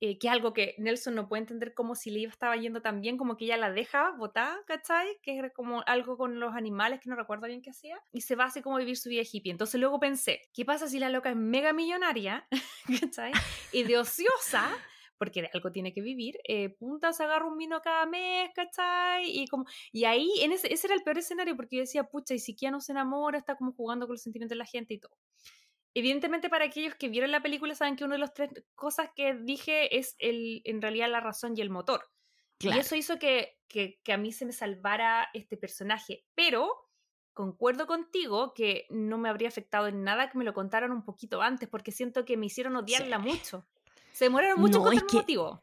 eh, 0.01 0.19
que 0.19 0.29
algo 0.29 0.53
que 0.53 0.77
Nelson 0.79 1.15
no 1.17 1.29
puede 1.29 1.41
entender 1.41 1.75
como 1.75 1.97
si 1.97 2.11
le 2.11 2.23
estaba 2.25 2.57
yendo 2.57 2.81
tan 2.81 3.01
bien, 3.01 3.17
como 3.17 3.37
que 3.37 3.47
ella 3.47 3.57
la 3.57 3.73
deja 3.73 4.13
botada, 4.13 4.57
¿cachai? 4.67 5.19
Que 5.23 5.37
era 5.37 5.51
como 5.51 5.83
algo 5.87 6.17
con 6.17 6.39
los 6.39 6.55
animales 6.55 7.01
que 7.01 7.11
no 7.11 7.17
recuerdo 7.17 7.49
bien 7.49 7.63
qué 7.63 7.71
hacía, 7.71 7.99
y 8.13 8.21
se 8.21 8.37
va 8.37 8.45
así 8.45 8.63
como 8.63 8.77
a 8.77 8.79
vivir 8.79 8.97
su 8.97 9.09
vida 9.09 9.23
hippie. 9.31 9.51
Entonces 9.51 9.81
luego 9.81 9.99
pensé, 9.99 10.43
¿qué 10.53 10.65
pasa 10.65 10.87
si 10.87 11.01
la 11.01 11.09
loca 11.09 11.31
es 11.31 11.37
mega 11.37 11.73
millonaria, 11.73 12.47
¿cachai? 13.01 13.33
Y 13.73 13.83
de 13.83 13.99
ociosa 13.99 14.71
porque 15.19 15.43
de 15.43 15.51
algo 15.53 15.73
tiene 15.73 15.93
que 15.93 16.01
vivir, 16.01 16.39
eh, 16.45 16.71
punta 16.71 17.13
se 17.13 17.25
agarra 17.25 17.47
un 17.47 17.59
vino 17.59 17.81
cada 17.83 18.07
mes, 18.07 18.51
¿cachai? 18.55 19.25
Y, 19.29 19.47
como, 19.49 19.65
y 19.93 20.05
ahí, 20.05 20.31
en 20.41 20.53
ese, 20.53 20.73
ese 20.73 20.87
era 20.87 20.95
el 20.95 21.03
peor 21.03 21.19
escenario, 21.19 21.57
porque 21.57 21.77
yo 21.77 21.81
decía, 21.81 22.05
pucha, 22.05 22.35
y 22.35 22.39
si 22.39 22.55
Kia 22.55 22.71
no 22.71 22.81
se 22.81 22.93
enamora, 22.93 23.39
está 23.39 23.57
como 23.57 23.73
jugando 23.73 24.07
con 24.07 24.15
los 24.15 24.23
sentimientos 24.23 24.55
de 24.55 24.59
la 24.59 24.67
gente 24.67 24.95
y 24.95 24.99
todo. 24.99 25.17
Evidentemente, 25.95 26.49
para 26.49 26.67
aquellos 26.67 26.95
que 26.95 27.09
vieron 27.09 27.33
la 27.33 27.43
película, 27.43 27.75
saben 27.75 27.97
que 27.97 28.05
una 28.05 28.15
de 28.15 28.21
las 28.21 28.35
tres 28.35 28.51
cosas 28.75 29.11
que 29.17 29.35
dije 29.35 29.99
es 29.99 30.15
el, 30.19 30.63
en 30.65 30.81
realidad 30.81 31.11
la 31.11 31.21
razón 31.21 31.55
y 31.57 31.61
el 31.61 31.71
motor. 31.71 32.03
Y 32.61 32.69
eso 32.77 32.97
hizo 32.97 33.19
que, 33.19 33.57
que, 33.69 34.01
que 34.03 34.13
a 34.13 34.17
mí 34.17 34.33
se 34.33 34.45
me 34.45 34.53
salvara 34.53 35.29
este 35.33 35.57
personaje. 35.57 36.25
Pero 36.35 36.89
concuerdo 37.33 37.87
contigo 37.87 38.53
que 38.53 38.87
no 38.91 39.17
me 39.17 39.29
habría 39.29 39.49
afectado 39.49 39.87
en 39.87 40.03
nada 40.03 40.29
que 40.29 40.39
me 40.39 40.45
lo 40.45 40.55
contaran 40.55 40.91
un 40.91 41.05
poquito 41.05 41.41
antes, 41.41 41.69
porque 41.69 41.93
siento 41.93 42.25
que 42.25 42.37
me 42.37 42.47
hicieron 42.47 42.75
odiarla 42.75 43.21
mucho. 43.21 43.65
Se 44.19 44.25
demoraron 44.25 44.61
mucho 44.61 44.83
con 44.83 44.93
el 44.93 45.05
motivo. 45.13 45.63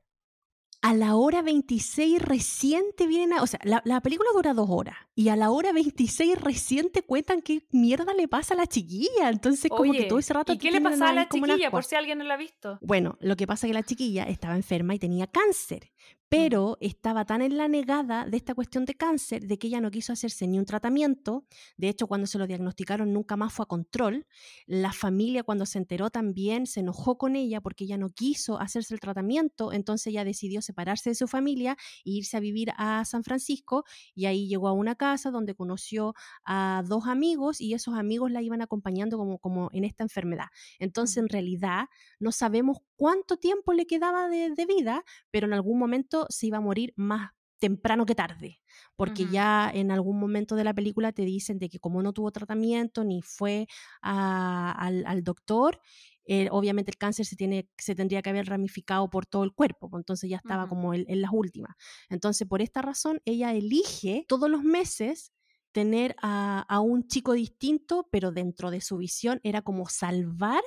A 0.81 0.93
la 0.93 1.15
hora 1.15 1.41
26 1.41 2.21
reciente 2.21 3.05
vienen 3.05 3.33
a, 3.33 3.43
O 3.43 3.47
sea, 3.47 3.59
la, 3.65 3.81
la, 3.83 3.99
película 3.99 4.29
dura 4.33 4.53
dos 4.53 4.69
horas. 4.69 4.95
Y 5.13 5.27
a 5.27 5.35
la 5.35 5.51
hora 5.51 5.73
26 5.73 6.39
reciente 6.39 7.01
cuentan 7.01 7.41
qué 7.41 7.67
mierda 7.71 8.13
le 8.13 8.29
pasa 8.29 8.53
a 8.53 8.57
la 8.57 8.65
chiquilla. 8.65 9.29
Entonces, 9.29 9.69
como 9.69 9.91
que 9.91 10.05
todo 10.05 10.19
ese 10.19 10.33
rato... 10.33 10.53
¿Y 10.53 10.57
qué 10.57 10.71
le 10.71 10.79
pasa 10.79 11.09
a 11.09 11.13
la 11.13 11.27
chiquilla? 11.27 11.69
Por 11.69 11.83
si 11.83 11.95
alguien 11.95 12.17
no 12.19 12.23
la 12.23 12.35
ha 12.35 12.37
visto. 12.37 12.79
Bueno, 12.79 13.17
lo 13.19 13.35
que 13.35 13.45
pasa 13.45 13.67
es 13.67 13.71
que 13.71 13.73
la 13.73 13.83
chiquilla 13.83 14.23
estaba 14.23 14.55
enferma 14.55 14.95
y 14.95 14.99
tenía 14.99 15.27
cáncer 15.27 15.91
pero 16.29 16.77
estaba 16.81 17.25
tan 17.25 17.41
en 17.41 17.55
la 17.55 17.67
negada 17.67 18.25
de 18.25 18.35
esta 18.37 18.55
cuestión 18.55 18.85
de 18.85 18.95
cáncer 18.95 19.47
de 19.47 19.57
que 19.57 19.67
ella 19.67 19.79
no 19.79 19.91
quiso 19.91 20.11
hacerse 20.11 20.47
ni 20.47 20.57
un 20.57 20.65
tratamiento. 20.65 21.45
De 21.77 21.87
hecho, 21.87 22.07
cuando 22.07 22.27
se 22.27 22.39
lo 22.39 22.47
diagnosticaron 22.47 23.13
nunca 23.13 23.37
más 23.37 23.53
fue 23.53 23.63
a 23.63 23.67
control. 23.67 24.25
La 24.65 24.91
familia 24.91 25.43
cuando 25.43 25.65
se 25.65 25.77
enteró 25.77 26.09
también 26.09 26.65
se 26.65 26.79
enojó 26.79 27.17
con 27.17 27.35
ella 27.35 27.61
porque 27.61 27.83
ella 27.85 27.97
no 27.97 28.09
quiso 28.09 28.59
hacerse 28.59 28.93
el 28.93 28.99
tratamiento, 28.99 29.71
entonces 29.71 30.07
ella 30.07 30.25
decidió 30.25 30.61
separarse 30.61 31.11
de 31.11 31.15
su 31.15 31.27
familia 31.27 31.77
e 32.03 32.11
irse 32.11 32.37
a 32.37 32.39
vivir 32.39 32.71
a 32.75 33.05
San 33.05 33.23
Francisco 33.23 33.83
y 34.13 34.25
ahí 34.25 34.47
llegó 34.47 34.67
a 34.67 34.73
una 34.73 34.95
casa 34.95 35.31
donde 35.31 35.53
conoció 35.55 36.15
a 36.43 36.83
dos 36.87 37.05
amigos 37.07 37.61
y 37.61 37.73
esos 37.73 37.95
amigos 37.95 38.31
la 38.31 38.41
iban 38.41 38.61
acompañando 38.61 39.17
como, 39.17 39.37
como 39.39 39.69
en 39.73 39.85
esta 39.85 40.03
enfermedad. 40.03 40.47
Entonces, 40.79 41.17
en 41.17 41.29
realidad, 41.29 41.85
no 42.19 42.31
sabemos 42.31 42.77
cuánto 42.95 43.37
tiempo 43.37 43.73
le 43.73 43.85
quedaba 43.87 44.29
de, 44.29 44.51
de 44.51 44.65
vida, 44.65 45.03
pero 45.31 45.47
en 45.47 45.53
algún 45.53 45.79
momento 45.79 46.25
se 46.29 46.47
iba 46.47 46.57
a 46.57 46.61
morir 46.61 46.93
más 46.95 47.31
temprano 47.57 48.05
que 48.05 48.15
tarde, 48.15 48.61
porque 48.97 49.27
ya 49.27 49.71
en 49.73 49.89
algún 49.89 50.19
momento 50.19 50.55
de 50.55 50.65
la 50.65 50.73
película 50.73 51.13
te 51.13 51.23
dicen 51.23 51.57
de 51.57 51.69
que 51.69 51.79
como 51.79 52.03
no 52.03 52.11
tuvo 52.13 52.31
tratamiento 52.31 53.03
ni 53.05 53.21
fue 53.21 53.67
a- 54.01 54.71
al, 54.73 55.05
al 55.05 55.23
doctor, 55.23 55.79
eh, 56.25 56.47
obviamente 56.51 56.91
el 56.91 56.97
cáncer 56.97 57.25
se, 57.25 57.35
tiene, 57.35 57.69
se 57.77 57.95
tendría 57.95 58.21
que 58.21 58.29
haber 58.31 58.47
ramificado 58.47 59.09
por 59.09 59.25
todo 59.25 59.43
el 59.43 59.53
cuerpo, 59.53 59.89
pues 59.89 60.01
entonces 60.01 60.29
ya 60.29 60.37
estaba 60.37 60.67
como 60.67 60.93
en, 60.93 61.05
en 61.07 61.21
las 61.21 61.31
últimas. 61.33 61.75
Entonces, 62.09 62.47
por 62.47 62.61
esta 62.61 62.81
razón, 62.81 63.21
ella 63.25 63.53
elige 63.53 64.25
todos 64.27 64.49
los 64.49 64.63
meses 64.63 65.31
tener 65.71 66.15
a, 66.21 66.65
a 66.67 66.79
un 66.79 67.07
chico 67.07 67.33
distinto, 67.33 68.07
pero 68.11 68.31
dentro 68.31 68.71
de 68.71 68.81
su 68.81 68.97
visión 68.97 69.39
era 69.43 69.61
como 69.61 69.87
salvar 69.87 70.61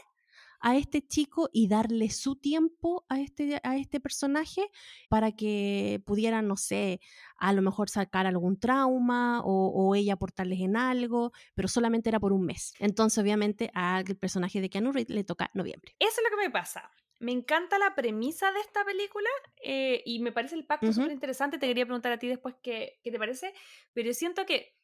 a 0.60 0.76
este 0.76 1.06
chico 1.06 1.48
y 1.52 1.68
darle 1.68 2.10
su 2.10 2.36
tiempo 2.36 3.04
a 3.08 3.20
este, 3.20 3.60
a 3.62 3.76
este 3.76 4.00
personaje 4.00 4.70
para 5.08 5.32
que 5.32 6.02
pudiera, 6.04 6.42
no 6.42 6.56
sé, 6.56 7.00
a 7.36 7.52
lo 7.52 7.62
mejor 7.62 7.90
sacar 7.90 8.26
algún 8.26 8.58
trauma 8.58 9.40
o, 9.42 9.68
o 9.68 9.94
ella 9.94 10.14
aportarles 10.14 10.60
en 10.60 10.76
algo, 10.76 11.32
pero 11.54 11.68
solamente 11.68 12.08
era 12.08 12.20
por 12.20 12.32
un 12.32 12.44
mes. 12.44 12.74
Entonces, 12.78 13.22
obviamente, 13.22 13.70
al 13.74 14.04
personaje 14.16 14.60
de 14.60 14.70
Keanu 14.70 14.92
Reeves 14.92 15.14
le 15.14 15.24
toca 15.24 15.50
noviembre. 15.54 15.94
Eso 15.98 16.20
es 16.20 16.30
lo 16.30 16.36
que 16.36 16.44
me 16.44 16.50
pasa. 16.50 16.90
Me 17.20 17.32
encanta 17.32 17.78
la 17.78 17.94
premisa 17.96 18.52
de 18.52 18.60
esta 18.60 18.84
película 18.84 19.28
eh, 19.62 20.02
y 20.06 20.20
me 20.20 20.30
parece 20.30 20.54
el 20.54 20.66
pacto 20.66 20.86
Ujú. 20.90 21.00
súper 21.00 21.12
interesante. 21.12 21.58
Te 21.58 21.66
quería 21.66 21.84
preguntar 21.84 22.12
a 22.12 22.18
ti 22.18 22.28
después 22.28 22.54
qué, 22.62 23.00
qué 23.02 23.10
te 23.10 23.18
parece, 23.18 23.54
pero 23.92 24.12
siento 24.14 24.46
que 24.46 24.76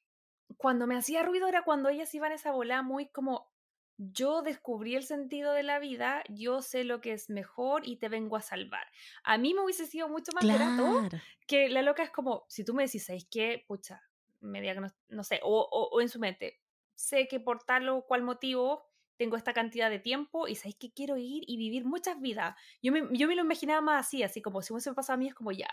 cuando 0.57 0.87
me 0.87 0.97
hacía 0.97 1.23
ruido 1.23 1.49
era 1.49 1.63
cuando 1.65 1.89
ellas 1.89 2.15
iban 2.15 2.33
a 2.33 2.37
esa 2.37 2.53
bola 2.53 2.83
muy 2.83 3.09
como 3.09 3.54
yo 3.97 4.43
descubrí 4.43 4.97
el 4.97 5.05
sentido 5.05 5.53
de 5.53 5.63
la 5.63 5.79
vida, 5.79 6.25
yo 6.29 6.63
sé 6.63 6.85
lo 6.85 7.01
que 7.01 7.13
es 7.13 7.31
mejor 7.31 7.87
y 7.87 7.97
te 7.99 8.09
vengo 8.09 8.37
a 8.37 8.41
salvar. 8.43 8.87
A 9.23 9.39
mí 9.39 9.55
me 9.55 9.63
hubiese 9.63 9.87
sido 9.87 10.09
mucho 10.09 10.33
más 10.33 10.51
grato 10.51 10.93
Claro. 10.93 11.21
que 11.47 11.69
la 11.69 11.83
loca 11.83 12.03
es 12.03 12.11
como, 12.11 12.45
si 12.49 12.65
tú 12.65 12.75
me 12.75 12.85
decís, 12.85 13.05
¿sabes 13.07 13.27
qué? 13.31 13.65
Pucha, 13.69 14.03
me 14.41 14.61
no 15.09 15.25
sé, 15.25 15.41
o, 15.43 15.61
o- 15.71 15.89
o 15.91 16.01
en 16.01 16.09
su 16.09 16.19
mente, 16.19 16.61
sé 16.95 17.29
que 17.29 17.41
por 17.41 17.63
tal 17.65 17.89
o 17.89 18.07
cual 18.07 18.23
motivo 18.23 18.85
tengo 19.17 19.37
esta 19.37 19.53
cantidad 19.55 19.91
de 19.91 20.01
tiempo 20.01 20.49
y 20.49 20.57
sabéis 20.57 20.77
que 20.77 20.93
quiero 20.93 21.17
ir 21.17 21.45
y 21.47 21.57
vivir 21.57 21.85
muchas 21.85 22.21
vidas. 22.21 22.57
Yo 22.83 22.93
me, 22.93 23.03
yo 23.17 23.29
me 23.29 23.37
lo 23.37 23.43
imaginaba 23.43 23.81
más 23.81 24.07
así, 24.07 24.23
así 24.23 24.43
como 24.43 24.61
si 24.63 24.73
hubiese 24.73 24.93
pasado 24.93 25.15
a 25.15 25.19
mí, 25.19 25.29
es 25.29 25.35
como 25.35 25.53
ya. 25.53 25.69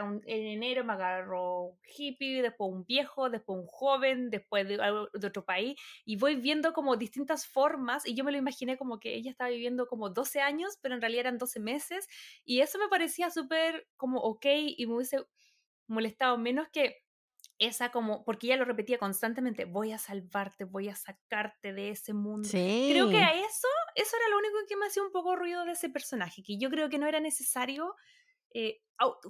Un- 0.00 0.22
En 0.26 0.46
enero 0.46 0.84
me 0.84 0.92
agarro 0.94 1.78
hippie, 1.96 2.42
después 2.42 2.70
un 2.72 2.84
viejo, 2.84 3.28
después 3.30 3.58
un 3.58 3.66
joven, 3.66 4.30
después 4.30 4.66
de, 4.68 4.78
otro 4.80 5.44
país, 5.44 5.78
y 6.04 6.16
voy 6.16 6.36
viendo 6.36 6.72
como 6.72 6.96
distintas 6.96 7.46
formas, 7.46 8.06
y 8.06 8.14
yo 8.14 8.24
me 8.24 8.32
lo 8.32 8.38
imaginé 8.38 8.78
como 8.78 8.98
que 9.00 9.14
ella 9.14 9.30
estaba 9.30 9.50
viviendo 9.50 9.86
como 9.86 10.10
12 10.10 10.40
años, 10.40 10.78
pero 10.80 10.94
en 10.94 11.00
realidad 11.00 11.20
eran 11.22 11.38
12 11.38 11.60
meses, 11.60 12.08
y 12.44 12.60
eso 12.60 12.78
me 12.78 12.88
parecía 12.88 13.30
súper 13.30 13.88
como 13.96 14.20
ok, 14.20 14.46
y 14.76 14.86
me 14.86 14.94
hubiese 14.94 15.24
molestado 15.86 16.38
menos 16.38 16.68
que 16.70 17.02
esa 17.58 17.90
como, 17.90 18.24
porque 18.24 18.48
ella 18.48 18.56
lo 18.56 18.64
repetía 18.64 18.98
constantemente, 18.98 19.64
voy 19.66 19.92
a 19.92 19.98
salvarte, 19.98 20.64
voy 20.64 20.88
a 20.88 20.96
sacarte 20.96 21.72
de 21.72 21.90
ese 21.90 22.12
mundo. 22.12 22.64
Creo 22.86 23.08
que 23.08 23.18
Sí. 23.18 23.22
a 23.22 23.32
eso, 23.34 23.68
eso 23.94 24.16
era 24.16 24.28
lo 24.30 24.38
único 24.38 24.56
que 24.68 24.76
me 24.76 24.86
hacía 24.86 25.02
un 25.02 25.12
poco 25.12 25.36
ruido 25.36 25.64
de 25.64 25.72
ese 25.72 25.88
personaje, 25.88 26.42
que 26.42 26.58
yo 26.58 26.70
creo 26.70 26.88
que 26.88 26.98
no 26.98 27.06
era 27.06 27.20
necesario 27.20 27.94
eh, 28.54 28.80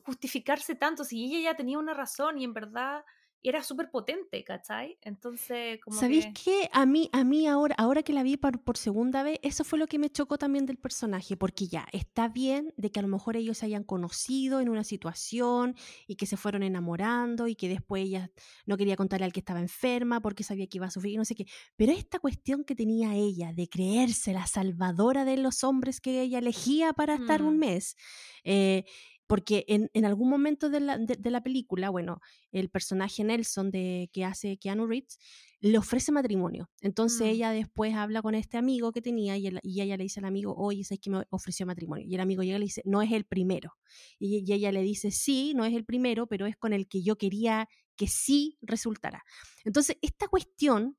justificarse 0.04 0.74
tanto, 0.74 1.04
si 1.04 1.24
ella 1.24 1.50
ya 1.52 1.56
tenía 1.56 1.78
una 1.78 1.94
razón 1.94 2.38
y 2.38 2.44
en 2.44 2.52
verdad 2.54 3.04
era 3.44 3.62
súper 3.62 3.90
potente, 3.90 4.44
¿cachai? 4.44 4.98
Entonces, 5.02 5.80
como 5.82 5.98
¿Sabéis 5.98 6.26
que... 6.28 6.32
qué? 6.32 6.70
A 6.72 6.86
mí, 6.86 7.10
a 7.12 7.22
mí 7.22 7.46
ahora, 7.46 7.74
ahora 7.76 8.02
que 8.02 8.12
la 8.14 8.22
vi 8.22 8.36
por, 8.38 8.62
por 8.62 8.78
segunda 8.78 9.22
vez, 9.24 9.38
eso 9.42 9.62
fue 9.62 9.78
lo 9.78 9.86
que 9.88 9.98
me 9.98 10.08
chocó 10.10 10.38
también 10.38 10.64
del 10.64 10.78
personaje, 10.78 11.36
porque 11.36 11.66
ya 11.66 11.86
está 11.92 12.28
bien 12.28 12.72
de 12.78 12.90
que 12.90 13.00
a 13.00 13.02
lo 13.02 13.08
mejor 13.08 13.36
ellos 13.36 13.58
se 13.58 13.66
hayan 13.66 13.84
conocido 13.84 14.60
en 14.60 14.70
una 14.70 14.84
situación 14.84 15.74
y 16.06 16.16
que 16.16 16.24
se 16.24 16.38
fueron 16.38 16.62
enamorando 16.62 17.46
y 17.46 17.54
que 17.56 17.68
después 17.68 18.04
ella 18.04 18.30
no 18.64 18.78
quería 18.78 18.96
contarle 18.96 19.26
al 19.26 19.32
que 19.34 19.40
estaba 19.40 19.60
enferma 19.60 20.20
porque 20.22 20.44
sabía 20.44 20.66
que 20.66 20.78
iba 20.78 20.86
a 20.86 20.90
sufrir 20.90 21.14
y 21.14 21.16
no 21.18 21.24
sé 21.26 21.34
qué. 21.34 21.44
Pero 21.76 21.92
esta 21.92 22.20
cuestión 22.20 22.64
que 22.64 22.74
tenía 22.74 23.14
ella 23.16 23.52
de 23.52 23.68
creerse 23.68 24.32
la 24.32 24.46
salvadora 24.46 25.26
de 25.26 25.36
los 25.36 25.62
hombres 25.62 26.00
que 26.00 26.22
ella 26.22 26.38
elegía 26.38 26.94
para 26.94 27.16
estar 27.16 27.42
un 27.42 27.56
Mm. 27.56 27.58
mes, 27.58 27.96
eh, 28.44 28.84
porque 29.32 29.64
en, 29.66 29.88
en 29.94 30.04
algún 30.04 30.28
momento 30.28 30.68
de 30.68 30.78
la, 30.80 30.98
de- 30.98 31.16
de 31.16 31.30
la 31.30 31.42
película, 31.42 31.88
bueno, 31.88 32.20
el 32.50 32.68
personaje 32.68 33.24
Nelson 33.24 33.70
de, 33.70 34.10
que 34.12 34.26
hace 34.26 34.58
Keanu 34.58 34.86
Reeves 34.86 35.18
le 35.60 35.78
ofrece 35.78 36.12
matrimonio. 36.12 36.68
Entonces 36.82 37.22
Mm. 37.28 37.30
ella 37.30 37.50
después 37.52 37.94
habla 37.94 38.20
con 38.20 38.34
este 38.34 38.58
amigo 38.58 38.92
que 38.92 39.00
tenía 39.00 39.38
y, 39.38 39.46
ella 39.46 39.96
le 39.96 40.02
dice 40.02 40.20
al 40.20 40.26
amigo, 40.26 40.54
oye, 40.54 40.84
¿sabes 40.84 41.00
que 41.00 41.08
me 41.08 41.24
ofreció 41.30 41.64
matrimonio? 41.64 42.04
Y 42.06 42.14
el 42.14 42.20
amigo 42.20 42.42
llega 42.42 42.56
y 42.56 42.58
le 42.58 42.66
dice, 42.66 42.82
no 42.84 43.00
es 43.00 43.10
el 43.10 43.24
primero. 43.24 43.72
Y, 44.18 44.44
y 44.46 44.52
ella 44.52 44.70
le 44.70 44.82
dice, 44.82 45.10
sí, 45.10 45.54
no 45.56 45.64
es 45.64 45.72
el 45.72 45.86
primero, 45.86 46.26
pero 46.26 46.44
es 46.44 46.58
con 46.58 46.74
el 46.74 46.86
que 46.86 47.02
yo 47.02 47.16
quería 47.16 47.70
que 47.96 48.08
sí 48.08 48.58
resultara. 48.60 49.24
Entonces, 49.64 49.96
esta 50.02 50.28
cuestión 50.28 50.98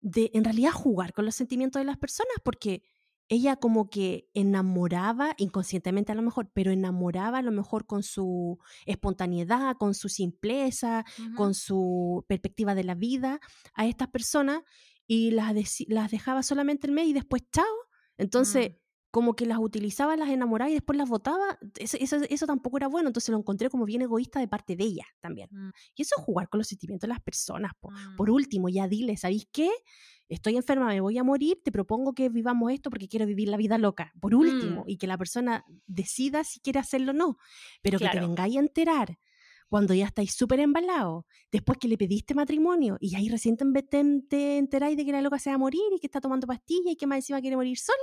de 0.00 0.30
en 0.32 0.44
realidad 0.44 0.70
jugar 0.70 1.12
con 1.12 1.24
los 1.24 1.34
sentimientos 1.34 1.80
de 1.80 1.86
las 1.86 1.98
personas, 1.98 2.36
porque 2.44 2.84
ella 3.28 3.56
como 3.56 3.90
que 3.90 4.28
enamoraba, 4.34 5.34
inconscientemente 5.36 6.12
a 6.12 6.14
lo 6.14 6.22
mejor, 6.22 6.50
pero 6.54 6.70
enamoraba 6.72 7.38
a 7.38 7.42
lo 7.42 7.50
mejor 7.52 7.86
con 7.86 8.02
su 8.02 8.58
espontaneidad, 8.86 9.76
con 9.76 9.94
su 9.94 10.08
simpleza, 10.08 11.04
con 11.36 11.54
su 11.54 12.24
perspectiva 12.26 12.74
de 12.74 12.84
la 12.84 12.94
vida 12.94 13.40
a 13.74 13.86
estas 13.86 14.08
personas 14.08 14.62
y 15.06 15.30
las, 15.30 15.54
las 15.88 16.10
dejaba 16.10 16.42
solamente 16.42 16.86
el 16.86 16.92
mes 16.92 17.06
y 17.08 17.12
después 17.12 17.42
chao. 17.52 17.64
Entonces, 18.16 18.70
Mm. 18.70 18.74
como 19.10 19.34
que 19.34 19.46
las 19.46 19.58
utilizaba, 19.58 20.16
las 20.16 20.28
enamoraba 20.28 20.70
y 20.70 20.74
después 20.74 20.96
las 20.98 21.08
votaba. 21.08 21.58
Eso, 21.78 21.96
eso, 21.98 22.16
eso 22.28 22.46
tampoco 22.46 22.76
era 22.76 22.88
bueno, 22.88 23.08
entonces 23.08 23.30
lo 23.30 23.38
encontré 23.38 23.70
como 23.70 23.84
bien 23.86 24.02
egoísta 24.02 24.38
de 24.40 24.48
parte 24.48 24.76
de 24.76 24.84
ella 24.84 25.06
también. 25.20 25.48
Mm. 25.50 25.70
Y 25.96 26.02
eso 26.02 26.14
es 26.18 26.24
jugar 26.24 26.48
con 26.48 26.58
los 26.58 26.68
sentimientos 26.68 27.08
de 27.08 27.14
las 27.14 27.22
personas. 27.22 27.72
po. 27.80 27.90
Mm. 27.90 28.16
Por 28.16 28.30
último, 28.30 28.68
ya 28.68 28.86
dile, 28.86 29.16
¿sabéis 29.16 29.48
qué? 29.50 29.70
Estoy 30.28 30.56
enferma, 30.56 30.86
me 30.88 31.00
voy 31.00 31.16
a 31.18 31.24
morir, 31.24 31.60
te 31.64 31.72
propongo 31.72 32.12
que 32.14 32.28
vivamos 32.28 32.70
esto 32.72 32.90
porque 32.90 33.08
quiero 33.08 33.24
vivir 33.26 33.48
la 33.48 33.56
vida 33.56 33.78
loca. 33.78 34.12
Por 34.20 34.34
último, 34.34 34.82
Mm. 34.84 34.90
y 34.90 34.96
que 34.98 35.06
la 35.06 35.16
persona 35.16 35.64
decida 35.86 36.44
si 36.44 36.60
quiere 36.60 36.78
hacerlo 36.80 37.12
o 37.12 37.14
no. 37.14 37.36
Pero 37.82 37.98
que 37.98 38.04
te 38.04 38.10
Claro. 38.12 38.28
vengáis 38.28 38.56
a 38.56 38.60
enterar 38.60 39.18
cuando 39.70 39.92
ya 39.94 40.06
estáis 40.06 40.34
súper 40.34 40.60
embalados, 40.60 41.24
después 41.52 41.78
que 41.78 41.88
le 41.88 41.98
pediste 41.98 42.34
matrimonio 42.34 42.96
y 43.00 43.14
ahí 43.16 43.28
recién 43.28 43.56
te 43.56 43.64
enteráis 44.58 44.96
de 44.96 45.04
que 45.04 45.12
la 45.12 45.20
loca 45.20 45.38
se 45.38 45.50
va 45.50 45.54
a 45.56 45.58
morir 45.58 45.82
y 45.94 45.98
que 46.00 46.06
está 46.06 46.20
tomando 46.22 46.46
pastillas 46.46 46.92
y 46.92 46.96
que 46.96 47.06
más 47.06 47.18
encima 47.18 47.40
quiere 47.40 47.56
morir 47.56 47.78
sola. 47.78 47.98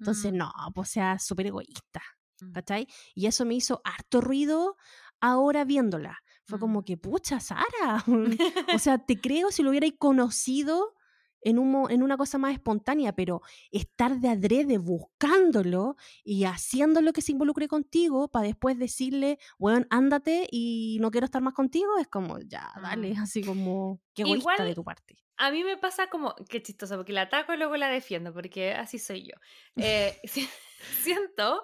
Entonces, 0.00 0.32
Mm. 0.32 0.36
no, 0.36 0.52
pues 0.74 0.88
sea 0.90 1.18
súper 1.20 1.46
egoísta. 1.48 2.02
Mm. 2.40 2.52
¿cachai? 2.52 2.86
Y 3.14 3.26
eso 3.26 3.44
me 3.46 3.54
hizo 3.54 3.80
harto 3.82 4.20
ruido 4.20 4.76
ahora 5.20 5.64
viéndola. 5.64 6.18
Fue 6.44 6.58
como 6.58 6.80
Mm. 6.80 6.84
que, 6.84 6.96
pucha, 6.98 7.40
Sara. 7.40 8.04
o 8.78 8.78
sea, 8.78 8.98
te 8.98 9.18
creo 9.20 9.50
si 9.50 9.62
lo 9.62 9.70
hubierais 9.70 9.94
conocido 9.98 10.92
en, 11.48 11.58
un, 11.58 11.90
en 11.90 12.02
una 12.02 12.16
cosa 12.16 12.38
más 12.38 12.52
espontánea, 12.52 13.12
pero 13.14 13.40
estar 13.70 14.18
de 14.20 14.28
adrede 14.28 14.78
buscándolo 14.78 15.96
y 16.24 16.44
haciendo 16.44 17.00
lo 17.00 17.12
que 17.12 17.22
se 17.22 17.32
involucre 17.32 17.68
contigo 17.68 18.28
para 18.28 18.46
después 18.46 18.78
decirle, 18.78 19.38
bueno, 19.58 19.86
ándate 19.90 20.46
y 20.50 20.98
no 21.00 21.10
quiero 21.10 21.24
estar 21.24 21.42
más 21.42 21.54
contigo, 21.54 21.98
es 21.98 22.08
como, 22.08 22.38
ya, 22.40 22.70
dale, 22.82 23.14
Mm. 23.14 23.18
así 23.22 23.42
como, 23.42 24.00
qué 24.14 24.22
egoísta 24.22 24.52
Igual- 24.54 24.68
de 24.68 24.74
tu 24.74 24.84
parte. 24.84 25.16
A 25.38 25.50
mí 25.50 25.62
me 25.64 25.76
pasa 25.76 26.08
como, 26.08 26.34
qué 26.48 26.62
chistoso, 26.62 26.96
porque 26.96 27.12
la 27.12 27.22
ataco 27.22 27.52
y 27.52 27.58
luego 27.58 27.76
la 27.76 27.88
defiendo, 27.88 28.32
porque 28.32 28.72
así 28.72 28.98
soy 28.98 29.24
yo. 29.28 29.34
Eh, 29.76 30.18
si- 30.24 30.48
siento 31.02 31.62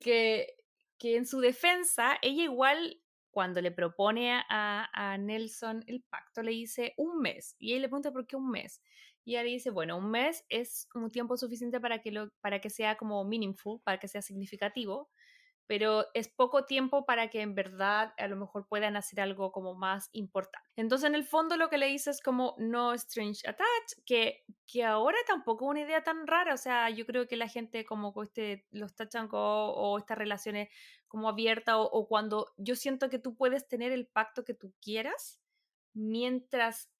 que, 0.00 0.54
que 0.98 1.16
en 1.16 1.26
su 1.26 1.40
defensa, 1.40 2.16
ella 2.22 2.44
igual, 2.44 3.00
cuando 3.30 3.60
le 3.60 3.70
propone 3.70 4.32
a, 4.48 4.88
a 4.92 5.18
Nelson 5.18 5.84
el 5.86 6.02
pacto, 6.02 6.42
le 6.42 6.50
dice 6.52 6.94
un 6.96 7.20
mes. 7.20 7.54
Y 7.58 7.74
él 7.74 7.82
le 7.82 7.88
pregunta 7.88 8.10
por 8.12 8.26
qué 8.26 8.36
un 8.36 8.50
mes. 8.50 8.80
Y 9.28 9.36
ella 9.36 9.42
dice, 9.42 9.68
bueno, 9.68 9.98
un 9.98 10.10
mes 10.10 10.46
es 10.48 10.88
un 10.94 11.10
tiempo 11.10 11.36
suficiente 11.36 11.80
para 11.80 12.00
que, 12.00 12.12
lo, 12.12 12.30
para 12.40 12.62
que 12.62 12.70
sea 12.70 12.96
como 12.96 13.22
meaningful, 13.24 13.78
para 13.84 13.98
que 13.98 14.08
sea 14.08 14.22
significativo 14.22 15.10
pero 15.68 16.06
es 16.14 16.28
poco 16.28 16.64
tiempo 16.64 17.04
para 17.04 17.28
que 17.28 17.42
en 17.42 17.54
verdad 17.54 18.14
a 18.16 18.26
lo 18.26 18.36
mejor 18.36 18.66
puedan 18.66 18.96
hacer 18.96 19.20
algo 19.20 19.52
como 19.52 19.74
más 19.74 20.08
importante. 20.12 20.66
Entonces, 20.76 21.06
en 21.06 21.14
el 21.14 21.24
fondo 21.24 21.58
lo 21.58 21.68
que 21.68 21.76
le 21.76 21.88
dice 21.88 22.10
es 22.10 22.22
como 22.22 22.54
no 22.56 22.94
strange 22.94 23.46
attach, 23.46 24.02
que, 24.06 24.44
que 24.66 24.82
ahora 24.82 25.18
tampoco 25.26 25.66
es 25.66 25.70
una 25.72 25.80
idea 25.82 26.02
tan 26.02 26.26
rara, 26.26 26.54
o 26.54 26.56
sea, 26.56 26.88
yo 26.88 27.04
creo 27.04 27.28
que 27.28 27.36
la 27.36 27.48
gente 27.48 27.84
como 27.84 28.14
este, 28.22 28.66
los 28.70 28.96
tachan 28.96 29.28
o 29.30 29.98
estas 29.98 30.16
relaciones 30.16 30.70
como 31.06 31.28
abiertas 31.28 31.74
o, 31.74 31.82
o 31.82 32.08
cuando 32.08 32.46
yo 32.56 32.74
siento 32.74 33.10
que 33.10 33.18
tú 33.18 33.36
puedes 33.36 33.68
tener 33.68 33.92
el 33.92 34.06
pacto 34.06 34.46
que 34.46 34.54
tú 34.54 34.72
quieras 34.80 35.38
mientras 35.92 36.90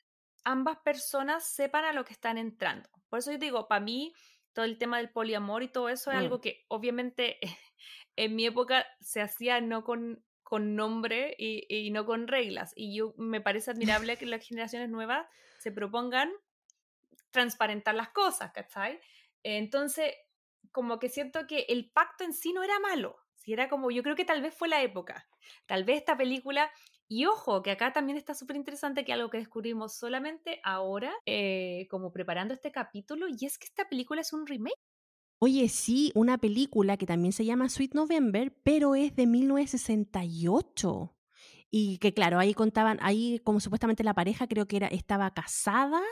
ambas 0.45 0.79
personas 0.79 1.45
sepan 1.49 1.85
a 1.85 1.93
lo 1.93 2.05
que 2.05 2.13
están 2.13 2.39
entrando. 2.39 2.89
Por 3.09 3.21
eso 3.21 3.33
yo 3.33 3.39
digo, 3.39 3.69
para 3.69 3.81
mí 3.81 4.13
todo 4.53 4.65
el 4.65 4.79
tema 4.79 4.99
del 4.99 5.11
poliamor 5.11 5.63
y 5.63 5.69
todo 5.69 5.89
eso 5.89 6.11
es 6.11 6.17
Mm. 6.17 6.19
algo 6.19 6.41
que 6.41 6.65
obviamente 6.69 7.39
en 8.17 8.37
mi 8.37 8.47
época 8.47 8.87
se 9.01 9.21
hacía 9.21 9.61
no 9.61 9.85
con, 9.85 10.25
con 10.43 10.75
nombre 10.77 11.35
y, 11.39 11.67
y 11.69 11.91
no 11.91 12.05
con 12.07 12.29
reglas. 12.29 12.73
Y 12.77 12.97
yo 12.97 13.15
me 13.17 13.41
parece 13.41 13.71
admirable 13.71 14.17
que 14.19 14.27
las 14.27 14.47
generaciones 14.47 14.89
nuevas 14.91 15.27
se 15.59 15.73
propongan 15.73 16.33
transparentar 17.31 17.95
las 17.95 18.11
cosas, 18.11 18.53
¿cachai? 18.53 19.01
Entonces, 19.43 20.15
como 20.73 20.99
que 20.99 21.09
siento 21.09 21.47
que 21.47 21.67
el 21.69 21.91
pacto 21.91 22.25
en 22.25 22.33
sí 22.33 22.53
no 22.53 22.63
era 22.63 22.79
malo, 22.81 23.19
Si 23.35 23.53
era 23.53 23.69
como, 23.69 23.91
yo 23.91 24.03
creo 24.03 24.17
que 24.17 24.25
tal 24.25 24.43
vez 24.43 24.55
fue 24.55 24.69
la 24.69 24.83
época. 24.83 25.29
Tal 25.67 25.85
vez 25.85 25.99
esta 25.99 26.17
película 26.17 26.71
y 27.09 27.25
ojo, 27.25 27.63
que 27.63 27.71
acá 27.71 27.93
también 27.93 28.19
está 28.19 28.35
súper 28.35 28.57
interesante 28.57 29.05
que 29.05 29.13
algo 29.13 29.31
que 29.31 29.39
descubrimos 29.39 29.95
solamente 29.95 30.61
ahora, 30.63 31.13
eh, 31.25 31.87
como 31.91 32.13
preparando 32.13 32.53
este 32.53 32.71
capítulo, 32.71 33.27
y 33.29 33.47
es 33.47 33.59
que 33.59 33.67
esta 33.67 33.89
película 33.89 34.21
es 34.21 34.33
un 34.33 34.47
remake. 34.47 34.79
Oye, 35.41 35.69
sí, 35.69 36.13
una 36.15 36.37
película 36.37 36.97
que 36.97 37.07
también 37.07 37.33
se 37.33 37.45
llama 37.45 37.69
Sweet 37.69 37.95
November, 37.95 38.55
pero 38.63 38.95
es 38.95 39.15
de 39.17 39.27
1968. 39.27 41.15
Y 41.71 41.99
que 41.99 42.13
claro, 42.13 42.39
ahí 42.39 42.55
contaban, 42.55 42.99
ahí 43.01 43.41
como 43.45 43.61
supuestamente 43.61 44.03
la 44.05 44.15
pareja 44.15 44.47
creo 44.47 44.67
que 44.67 44.77
era, 44.79 44.89
estaba 44.89 45.33
casada 45.33 46.03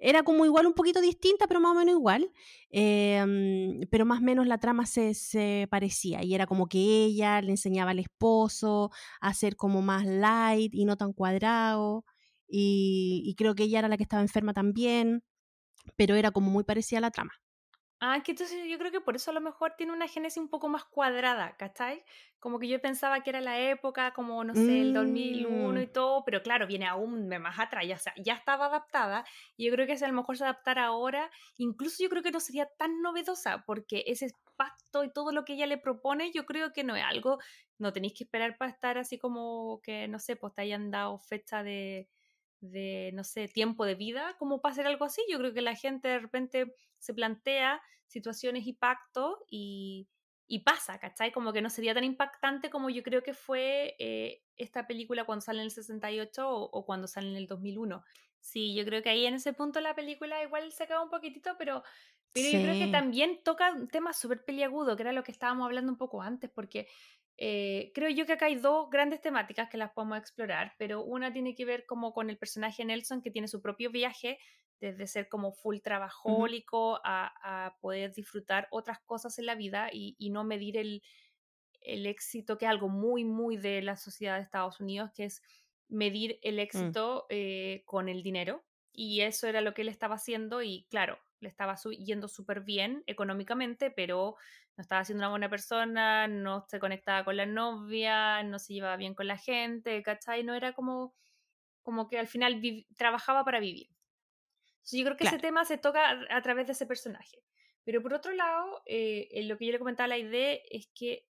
era 0.00 0.22
como 0.22 0.44
igual 0.44 0.66
un 0.66 0.74
poquito 0.74 1.00
distinta, 1.00 1.46
pero 1.46 1.60
más 1.60 1.72
o 1.72 1.78
menos 1.78 1.94
igual. 1.94 2.32
Em, 2.70 3.80
pero 3.90 4.06
más 4.06 4.20
o 4.20 4.22
menos 4.22 4.46
la 4.46 4.58
trama 4.58 4.86
se, 4.86 5.14
se, 5.14 5.66
parecía 5.70 6.22
y 6.24 6.34
era 6.34 6.46
como 6.46 6.68
que 6.68 6.78
ella 6.78 7.40
le 7.42 7.50
enseñaba 7.50 7.90
al 7.92 7.98
esposo 7.98 8.90
a 9.20 9.34
ser 9.34 9.56
como 9.56 9.82
más 9.82 10.06
light 10.06 10.74
y 10.74 10.84
no 10.86 10.96
tan 10.96 11.12
cuadrado. 11.12 12.04
Y, 12.48 13.22
y 13.26 13.34
creo 13.36 13.54
que 13.54 13.64
ella 13.64 13.80
era 13.80 13.88
la 13.88 13.96
que 13.96 14.02
estaba 14.04 14.22
enferma 14.22 14.54
también, 14.54 15.22
pero 15.96 16.16
era 16.16 16.30
como 16.32 16.50
muy 16.50 16.64
parecida 16.64 16.98
a 16.98 17.02
la 17.02 17.10
trama. 17.10 17.32
Ah, 18.02 18.22
que 18.24 18.30
entonces 18.30 18.66
yo 18.66 18.78
creo 18.78 18.90
que 18.90 19.02
por 19.02 19.14
eso 19.14 19.30
a 19.30 19.34
lo 19.34 19.42
mejor 19.42 19.74
tiene 19.76 19.92
una 19.92 20.08
génesis 20.08 20.38
un 20.38 20.48
poco 20.48 20.70
más 20.70 20.84
cuadrada, 20.84 21.54
¿cachai? 21.58 22.02
Como 22.38 22.58
que 22.58 22.66
yo 22.66 22.80
pensaba 22.80 23.22
que 23.22 23.28
era 23.28 23.42
la 23.42 23.60
época, 23.60 24.14
como, 24.14 24.42
no 24.42 24.54
sé, 24.54 24.80
el 24.80 24.94
2001 24.94 25.82
y 25.82 25.86
mm. 25.86 25.92
todo, 25.92 26.24
pero 26.24 26.42
claro, 26.42 26.66
viene 26.66 26.86
aún 26.86 27.28
más 27.28 27.58
atrás, 27.58 27.86
ya, 27.86 27.96
o 27.96 27.98
sea, 27.98 28.14
ya 28.16 28.32
estaba 28.32 28.66
adaptada, 28.66 29.26
y 29.58 29.66
yo 29.66 29.72
creo 29.72 29.86
que 29.86 29.98
si 29.98 30.04
a 30.06 30.08
lo 30.08 30.14
mejor 30.14 30.38
se 30.38 30.44
adaptara 30.44 30.86
ahora, 30.86 31.30
incluso 31.58 32.02
yo 32.02 32.08
creo 32.08 32.22
que 32.22 32.30
no 32.30 32.40
sería 32.40 32.64
tan 32.78 33.02
novedosa, 33.02 33.64
porque 33.66 34.02
ese 34.06 34.30
pacto 34.56 35.04
y 35.04 35.12
todo 35.12 35.30
lo 35.32 35.44
que 35.44 35.52
ella 35.52 35.66
le 35.66 35.76
propone, 35.76 36.32
yo 36.32 36.46
creo 36.46 36.72
que 36.72 36.84
no 36.84 36.96
es 36.96 37.04
algo, 37.04 37.38
no 37.76 37.92
tenéis 37.92 38.14
que 38.16 38.24
esperar 38.24 38.56
para 38.56 38.70
estar 38.70 38.96
así 38.96 39.18
como 39.18 39.82
que, 39.82 40.08
no 40.08 40.18
sé, 40.18 40.36
pues 40.36 40.54
te 40.54 40.62
hayan 40.62 40.90
dado 40.90 41.18
fecha 41.18 41.62
de 41.62 42.08
de, 42.60 43.10
no 43.14 43.24
sé, 43.24 43.48
tiempo 43.48 43.84
de 43.84 43.94
vida, 43.94 44.36
como 44.38 44.60
para 44.60 44.72
hacer 44.72 44.86
algo 44.86 45.04
así. 45.04 45.22
Yo 45.30 45.38
creo 45.38 45.52
que 45.52 45.62
la 45.62 45.74
gente 45.74 46.08
de 46.08 46.18
repente 46.18 46.74
se 46.98 47.14
plantea 47.14 47.80
situaciones 48.06 48.66
y 48.66 48.72
pactos 48.72 49.36
y, 49.48 50.08
y 50.46 50.60
pasa, 50.60 50.98
¿cachai? 50.98 51.32
Como 51.32 51.52
que 51.52 51.62
no 51.62 51.70
sería 51.70 51.94
tan 51.94 52.04
impactante 52.04 52.70
como 52.70 52.90
yo 52.90 53.02
creo 53.02 53.22
que 53.22 53.34
fue 53.34 53.94
eh, 53.98 54.42
esta 54.56 54.86
película 54.86 55.24
cuando 55.24 55.42
sale 55.42 55.60
en 55.60 55.66
el 55.66 55.70
68 55.70 56.48
o, 56.48 56.64
o, 56.64 56.84
cuando 56.84 57.06
sale 57.06 57.28
en 57.28 57.36
el 57.36 57.46
2001. 57.46 58.04
Sí, 58.40 58.74
yo 58.74 58.84
creo 58.84 59.02
que 59.02 59.10
ahí 59.10 59.26
en 59.26 59.34
ese 59.34 59.52
punto 59.52 59.80
la 59.80 59.94
película 59.94 60.42
igual 60.42 60.72
se 60.72 60.84
acaba 60.84 61.04
un 61.04 61.10
poquitito, 61.10 61.56
pero, 61.58 61.82
pero 62.32 62.50
yo 62.50 62.62
creo 62.62 62.86
que 62.86 62.90
también 62.90 63.42
toca 63.44 63.72
un 63.72 63.88
tema 63.88 64.12
súper 64.12 64.44
peliagudo, 64.44 64.96
que 64.96 65.02
era 65.02 65.12
lo 65.12 65.22
que 65.22 65.30
estábamos 65.32 65.66
hablando 65.66 65.92
un 65.92 65.98
poco 65.98 66.22
antes, 66.22 66.50
porque 66.50 66.88
eh, 67.42 67.90
creo 67.94 68.10
yo 68.10 68.26
que 68.26 68.34
acá 68.34 68.46
hay 68.46 68.56
dos 68.56 68.90
grandes 68.90 69.22
temáticas 69.22 69.70
que 69.70 69.78
las 69.78 69.92
podemos 69.92 70.18
explorar, 70.18 70.74
pero 70.76 71.02
una 71.02 71.32
tiene 71.32 71.54
que 71.54 71.64
ver 71.64 71.86
como 71.86 72.12
con 72.12 72.28
el 72.28 72.36
personaje 72.36 72.84
Nelson 72.84 73.22
que 73.22 73.30
tiene 73.30 73.48
su 73.48 73.62
propio 73.62 73.90
viaje, 73.90 74.38
desde 74.78 75.06
ser 75.06 75.26
como 75.26 75.50
full 75.52 75.78
trabajólico 75.82 77.00
a, 77.02 77.78
poder 77.80 78.12
disfrutar 78.12 78.68
otras 78.70 79.00
cosas 79.00 79.38
en 79.38 79.46
la 79.46 79.54
vida 79.54 79.88
y, 79.90 80.28
no 80.30 80.44
medir 80.44 80.76
el, 80.76 81.02
éxito, 81.80 82.58
que 82.58 82.66
es 82.66 82.70
algo 82.70 82.90
muy, 82.90 83.24
muy 83.24 83.56
de 83.56 83.80
la 83.80 83.96
sociedad 83.96 84.36
de 84.36 84.42
Estados 84.42 84.78
Unidos, 84.78 85.10
que 85.14 85.24
es 85.24 85.40
medir 85.88 86.38
el 86.42 86.56
mm. 86.56 86.60
éxito 86.60 87.24
eh, 87.30 87.84
con 87.86 88.10
el 88.10 88.22
dinero. 88.22 88.66
Y 88.92 89.22
eso 89.22 89.46
era 89.46 89.62
lo 89.62 89.72
que 89.72 89.80
él 89.80 89.88
estaba 89.88 90.16
haciendo 90.16 90.62
y 90.62 90.84
claro, 90.90 91.18
le 91.40 91.48
estaba 91.48 91.76
yendo 91.98 92.28
súper 92.28 92.60
bien 92.60 93.02
económicamente, 93.06 93.90
pero 93.90 94.36
no 94.76 94.82
estaba 94.82 95.04
siendo 95.04 95.22
una 95.22 95.30
buena 95.30 95.48
persona, 95.48 96.28
no 96.28 96.66
se 96.68 96.78
conectaba 96.78 97.24
con 97.24 97.36
la 97.36 97.46
novia, 97.46 98.42
no 98.42 98.58
se 98.58 98.74
llevaba 98.74 98.96
bien 98.96 99.14
con 99.14 99.26
la 99.26 99.36
gente, 99.36 100.02
¿cachai? 100.02 100.44
No 100.44 100.54
era 100.54 100.72
como, 100.72 101.14
como 101.82 102.08
que 102.08 102.18
al 102.18 102.26
final 102.26 102.60
trabajaba 102.96 103.44
para 103.44 103.60
vivir. 103.60 103.88
yo 104.92 105.04
creo 105.04 105.16
que 105.16 105.24
ese 105.24 105.38
tema 105.38 105.64
se 105.64 105.78
toca 105.78 106.20
a, 106.30 106.42
través 106.42 106.66
de 106.66 106.72
ese 106.72 106.86
personaje. 106.86 107.42
Pero 107.84 108.02
por 108.02 108.14
otro 108.14 108.32
lado, 108.32 108.82
eh, 108.86 109.28
lo 109.44 109.56
que 109.56 109.66
yo 109.66 109.72
le 109.72 109.78
comentaba 109.78 110.04
a 110.04 110.08
la 110.08 110.18
idea 110.18 110.58
es 110.70 110.88
que 110.94 111.26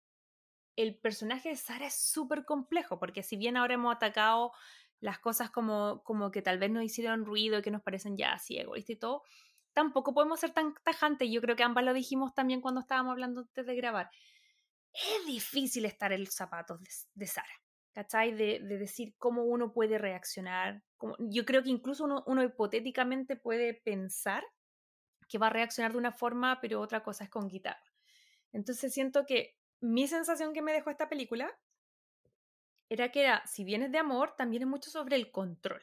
el 0.77 0.97
personaje 0.97 1.51
de 1.51 1.57
Sara 1.57 1.87
es 1.87 1.95
súper 1.95 2.45
complejo, 2.45 2.99
porque 2.99 3.23
si 3.23 3.37
bien 3.37 3.57
ahora 3.57 3.75
hemos 3.75 3.95
atacado 3.95 4.53
las 5.01 5.19
cosas 5.19 5.51
como, 5.51 6.03
como 6.03 6.31
que 6.31 6.43
tal 6.43 6.59
vez 6.59 6.71
nos 6.71 6.83
hicieron 6.83 7.25
ruido 7.25 7.59
y 7.59 7.63
que 7.63 7.71
nos 7.71 7.83
parecen 7.83 8.17
ya 8.17 8.33
así 8.33 8.59
egoístas 8.59 8.97
y 8.97 8.99
todo, 8.99 9.23
tampoco 9.75 10.15
podemos 10.15 10.41
ser 10.41 10.53
tan 10.53 10.75
tajantes. 10.85 11.29
Yo 11.31 11.41
creo 11.41 11.57
que 11.57 11.63
ambas 11.63 11.85
lo 11.85 11.93
dijimos 11.93 12.33
también 12.35 12.61
cuando 12.61 12.81
estábamos 12.81 13.13
hablando 13.13 13.43
antes 13.43 13.67
de 13.67 13.75
grabar. 13.75 14.11
Es 14.93 15.27
difícil 15.27 15.85
estar 15.85 16.13
en 16.13 16.25
los 16.25 16.35
zapatos 16.35 16.81
de, 17.15 17.27
Sara, 17.27 17.61
¿cachai? 17.93 18.33
De, 18.33 18.61
decir 18.61 19.15
cómo 19.19 19.45
uno 19.45 19.73
puede 19.73 19.99
reaccionar. 19.99 20.83
yo 21.19 21.45
creo 21.45 21.63
que 21.63 21.71
incluso 21.71 22.05
uno, 22.05 22.43
hipotéticamente 22.43 23.37
puede 23.37 23.75
pensar 23.75 24.45
que 25.29 25.39
va 25.39 25.49
a 25.49 25.51
reaccionar 25.51 25.93
de 25.93 25.99
una 25.99 26.13
forma, 26.13 26.61
pero 26.61 26.81
otra 26.81 27.03
cosa 27.03 27.25
es 27.25 27.31
con 27.31 27.49
guitarra. 27.49 27.93
Entonces 28.53 28.93
siento 28.95 29.27
que 29.27 29.57
mi 29.81 30.07
sensación 30.07 30.53
que 30.53 30.63
me 30.63 30.73
dejó 30.73 30.91
esta 30.91 31.09
película 31.09 31.51
era 32.89 33.11
que 33.11 33.23
era, 33.23 33.45
si 33.47 33.65
bien 33.65 33.83
es 33.83 33.91
de 33.91 33.99
amor, 33.99 34.35
también 34.37 34.63
es 34.63 34.69
mucho 34.69 34.91
sobre 34.91 35.17
el 35.17 35.33
control. 35.33 35.83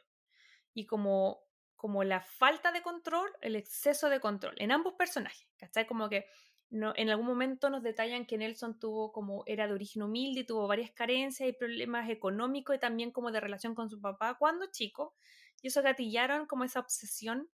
Y 0.73 0.85
como 0.85 1.43
como 1.81 2.03
la 2.03 2.21
falta 2.21 2.71
de 2.71 2.83
control, 2.83 3.31
el 3.41 3.55
exceso 3.55 4.07
de 4.07 4.19
control 4.19 4.53
en 4.59 4.71
ambos 4.71 4.93
personajes, 4.93 5.47
¿cachai? 5.57 5.87
Como 5.87 6.09
que 6.09 6.27
no, 6.69 6.93
en 6.95 7.09
algún 7.09 7.25
momento 7.25 7.71
nos 7.71 7.81
detallan 7.81 8.27
que 8.27 8.37
Nelson 8.37 8.77
tuvo 8.77 9.11
como 9.11 9.41
era 9.47 9.65
de 9.65 9.73
origen 9.73 10.03
humilde, 10.03 10.43
tuvo 10.43 10.67
varias 10.67 10.91
carencias 10.91 11.49
y 11.49 11.53
problemas 11.53 12.07
económicos 12.11 12.75
y 12.75 12.79
también 12.79 13.09
como 13.09 13.31
de 13.31 13.39
relación 13.39 13.73
con 13.73 13.89
su 13.89 13.99
papá 13.99 14.35
cuando 14.37 14.67
chico, 14.67 15.15
y 15.59 15.69
eso 15.69 15.81
gatillaron 15.81 16.45
como 16.45 16.65
esa 16.65 16.81
obsesión 16.81 17.49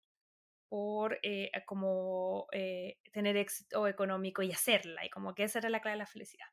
por 0.68 1.20
eh, 1.22 1.52
como 1.64 2.48
eh, 2.50 2.98
tener 3.12 3.36
éxito 3.36 3.86
económico 3.86 4.42
y 4.42 4.50
hacerla, 4.50 5.06
y 5.06 5.08
como 5.08 5.36
que 5.36 5.44
esa 5.44 5.60
era 5.60 5.70
la 5.70 5.80
clave 5.80 5.94
de 5.94 6.00
la 6.00 6.06
felicidad. 6.06 6.48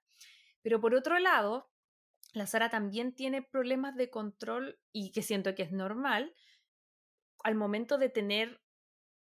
Pero 0.61 0.79
por 0.79 0.93
otro 0.93 1.17
lado, 1.17 1.71
la 2.33 2.45
Sara 2.45 2.69
también 2.69 3.15
tiene 3.15 3.41
problemas 3.41 3.95
de 3.95 4.11
control 4.11 4.79
y 4.91 5.11
que 5.11 5.23
siento 5.23 5.55
que 5.55 5.63
es 5.63 5.71
normal, 5.71 6.35
al 7.43 7.55
momento 7.55 7.97
de 7.97 8.09
tener 8.09 8.61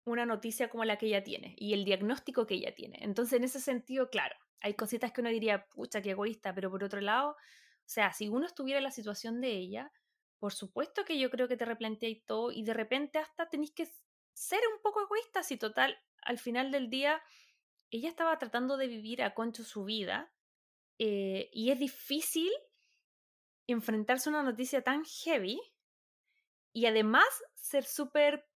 una 0.06 0.26
noticia 0.26 0.70
como 0.70 0.86
la 0.86 0.98
que 0.98 1.08
ella 1.08 1.24
tiene 1.24 1.56
y 1.58 1.74
el 1.74 1.86
diagnóstico 1.86 2.46
que 2.46 2.56
ella 2.56 2.74
tiene. 2.74 3.00
Entonces, 3.02 3.38
en 3.38 3.44
ese 3.44 3.60
sentido, 3.60 4.10
claro, 4.10 4.36
hay 4.62 4.74
cositas 4.74 5.12
que 5.12 5.22
uno 5.22 5.30
diría, 5.30 5.66
pucha, 5.68 6.02
qué 6.02 6.12
egoísta, 6.12 6.54
pero 6.54 6.70
por 6.70 6.84
otro 6.84 7.02
lado, 7.02 7.32
o 7.32 7.36
sea, 7.92 8.12
si 8.14 8.28
uno 8.28 8.46
estuviera 8.46 8.80
en 8.80 8.84
la 8.84 8.92
situación 8.92 9.42
de 9.42 9.52
ella, 9.52 9.92
por 10.40 10.54
supuesto 10.54 11.06
que 11.06 11.20
yo 11.20 11.30
creo 11.30 11.48
que 11.48 11.58
te 11.58 11.66
replanteáis 11.66 12.26
todo 12.26 12.52
y 12.52 12.64
de 12.64 12.74
repente 12.74 13.20
hasta 13.20 13.50
tenéis 13.50 13.72
que 13.72 13.88
ser 14.34 14.60
un 14.74 14.82
poco 14.82 15.02
egoísta, 15.02 15.44
si 15.44 15.58
total, 15.58 15.98
al 16.22 16.40
final 16.40 16.72
del 16.72 16.90
día, 16.90 17.22
ella 17.92 18.10
estaba 18.10 18.38
tratando 18.38 18.78
de 18.78 18.88
vivir 18.88 19.22
a 19.22 19.34
concho 19.34 19.64
su 19.64 19.84
vida 19.84 20.32
eh, 20.98 21.50
y 21.54 21.72
es 21.72 21.80
difícil 21.80 22.52
enfrentarse 23.68 24.30
a 24.30 24.32
una 24.32 24.44
noticia 24.44 24.82
tan 24.82 25.04
heavy 25.06 25.60
y 26.74 26.86
además 26.86 27.26
ser 27.56 27.84
súper 27.84 28.48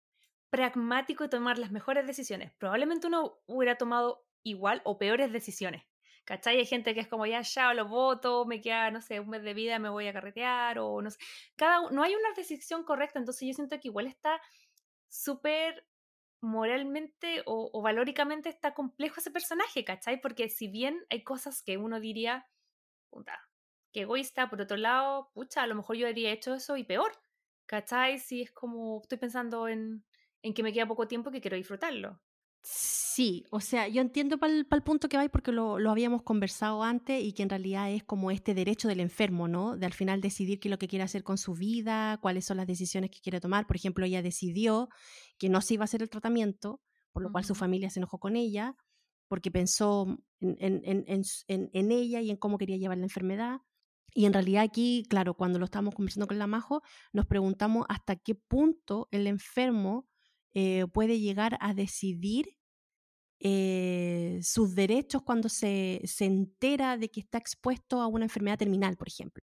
pragmático 0.51 1.25
y 1.25 1.31
tomar 1.31 1.59
las 1.59 1.71
mejores 1.71 2.07
decisiones. 2.07 2.53
Probablemente 2.59 3.07
uno 3.07 3.39
hubiera 3.47 3.77
tomado 3.77 4.27
igual 4.43 4.83
o 4.85 4.99
peores 4.99 5.33
decisiones. 5.33 5.83
¿Cachai? 6.25 6.59
Hay 6.59 6.67
gente 6.67 6.95
que 6.95 7.01
es 7.01 7.09
como, 7.09 7.27
ya, 7.27 7.41
ya, 7.43 7.75
lo 7.75 7.89
voto, 7.89 8.45
me 8.45 8.61
queda, 8.61 8.93
no 8.93 9.01
sé, 9.01 9.19
un 9.19 9.31
mes 9.31 9.43
de 9.43 9.55
vida, 9.55 9.81
me 9.81 9.89
voy 9.89 10.07
a 10.07 10.13
carretear, 10.13 10.79
o 10.79 11.03
no 11.03 11.11
sé. 11.11 11.19
Cada, 11.57 11.91
no 11.91 12.05
hay 12.05 12.15
una 12.15 12.33
decisión 12.37 12.85
correcta, 12.85 13.19
entonces 13.19 13.49
yo 13.49 13.55
siento 13.55 13.81
que 13.81 13.89
igual 13.89 14.07
está 14.07 14.41
súper 15.09 15.85
moralmente 16.41 17.43
o, 17.47 17.71
o, 17.73 17.83
valóricamente 17.83 18.49
está 18.49 18.73
complejo 18.75 19.17
ese 19.19 19.33
personaje, 19.33 19.85
¿cachai? 19.85 20.21
Porque 20.21 20.49
si 20.49 20.69
bien 20.69 21.05
hay 21.11 21.25
cosas 21.25 21.63
que 21.63 21.77
uno 21.77 21.99
diría, 21.99 22.47
puta, 23.11 23.41
que 23.93 24.03
egoísta, 24.03 24.49
por 24.49 24.61
otro 24.61 24.77
lado, 24.77 25.31
pucha, 25.35 25.63
a 25.63 25.67
lo 25.67 25.75
mejor 25.75 25.97
yo 25.97 26.07
habría 26.07 26.33
hecho 26.33 26.55
eso 26.55 26.77
y 26.77 26.85
peor. 26.85 27.13
¿Cachai? 27.67 28.19
Si 28.19 28.43
es 28.43 28.53
como 28.53 29.01
estoy 29.03 29.19
pensando 29.19 29.69
en, 29.69 30.05
en 30.43 30.55
que 30.55 30.63
me 30.63 30.73
queda 30.73 30.87
poco 30.87 31.09
tiempo 31.09 31.31
y 31.31 31.35
que 31.35 31.41
quiero 31.41 31.57
disfrutarlo. 31.57 32.21
Sí, 32.65 33.45
o 33.51 33.61
sea, 33.61 33.89
yo 33.89 34.01
entiendo 34.01 34.39
para 34.39 34.53
el, 34.53 34.65
punto 34.85 35.09
que 35.09 35.17
vais 35.17 35.31
porque 35.31 35.51
lo, 35.51 35.81
lo, 35.81 35.91
habíamos 35.91 36.23
conversado 36.23 36.85
antes 36.85 37.23
y 37.23 37.33
que 37.33 37.43
en 37.43 37.49
realidad 37.49 37.91
es 37.91 38.05
como 38.05 38.31
este 38.31 38.55
derecho 38.55 38.87
del 38.87 39.01
enfermo, 39.01 39.49
¿no? 39.49 39.77
De 39.77 39.85
al 39.85 39.93
final 39.93 40.21
decidir 40.21 40.61
qué 40.61 40.69
es 40.69 40.71
lo 40.71 40.79
que 40.79 40.87
quiere 40.87 41.03
hacer 41.03 41.25
con 41.25 41.39
su 41.39 41.55
vida, 41.55 42.19
cuáles 42.23 42.45
son 42.45 42.59
las 42.59 42.69
decisiones 42.69 43.11
que 43.11 43.21
quiere 43.21 43.41
tomar. 43.41 43.67
Por 43.67 43.77
ejemplo, 43.77 44.07
ella 44.07 44.23
decidió 44.23 44.89
que 45.39 45.49
no 45.49 45.61
se 45.61 45.75
iba 45.75 45.83
a 45.83 45.87
hacer 45.87 46.03
el 46.03 46.11
tratamiento, 46.11 46.81
por 47.13 47.25
lo 47.25 47.33
cual 47.33 47.45
su 47.45 47.57
familia 47.57 47.91
se 47.91 47.99
enojó 47.99 48.19
con 48.19 48.37
ella 48.37 48.77
porque 49.33 49.51
pensó 49.51 50.19
en, 50.41 50.83
en, 50.85 51.05
en, 51.07 51.71
en, 51.73 51.91
ella 51.91 52.21
y 52.21 52.31
en 52.31 52.37
cómo 52.37 52.59
quería 52.59 52.77
llevar 52.77 52.99
la 52.99 53.05
enfermedad. 53.05 53.61
Y 54.15 54.27
en 54.27 54.33
realidad 54.33 54.65
aquí, 54.65 55.05
claro, 55.09 55.35
cuando 55.35 55.59
lo 55.59 55.65
estábamos 55.65 55.95
conversando 55.95 56.27
con 56.27 56.39
la 56.39 56.47
Majo, 56.47 56.83
nos 57.13 57.27
preguntamos 57.27 57.87
hasta 57.89 58.17
qué 58.17 58.35
punto 58.35 59.09
el 59.11 59.27
enfermo 59.27 60.07
eh, 60.55 60.87
puede 60.93 61.19
llegar 61.19 61.57
a 61.61 61.73
decidir 61.73 62.57
eh, 63.41 64.39
sus 64.43 64.75
derechos 64.75 65.23
cuando 65.23 65.49
se, 65.49 66.01
se 66.05 66.27
entera 66.27 66.97
de 66.97 67.11
que 67.11 67.21
está 67.21 67.39
expuesto 67.39 68.01
a 68.01 68.07
una 68.07 68.27
enfermedad 68.27 68.59
terminal, 68.59 68.97
por 68.97 69.09
ejemplo. 69.09 69.43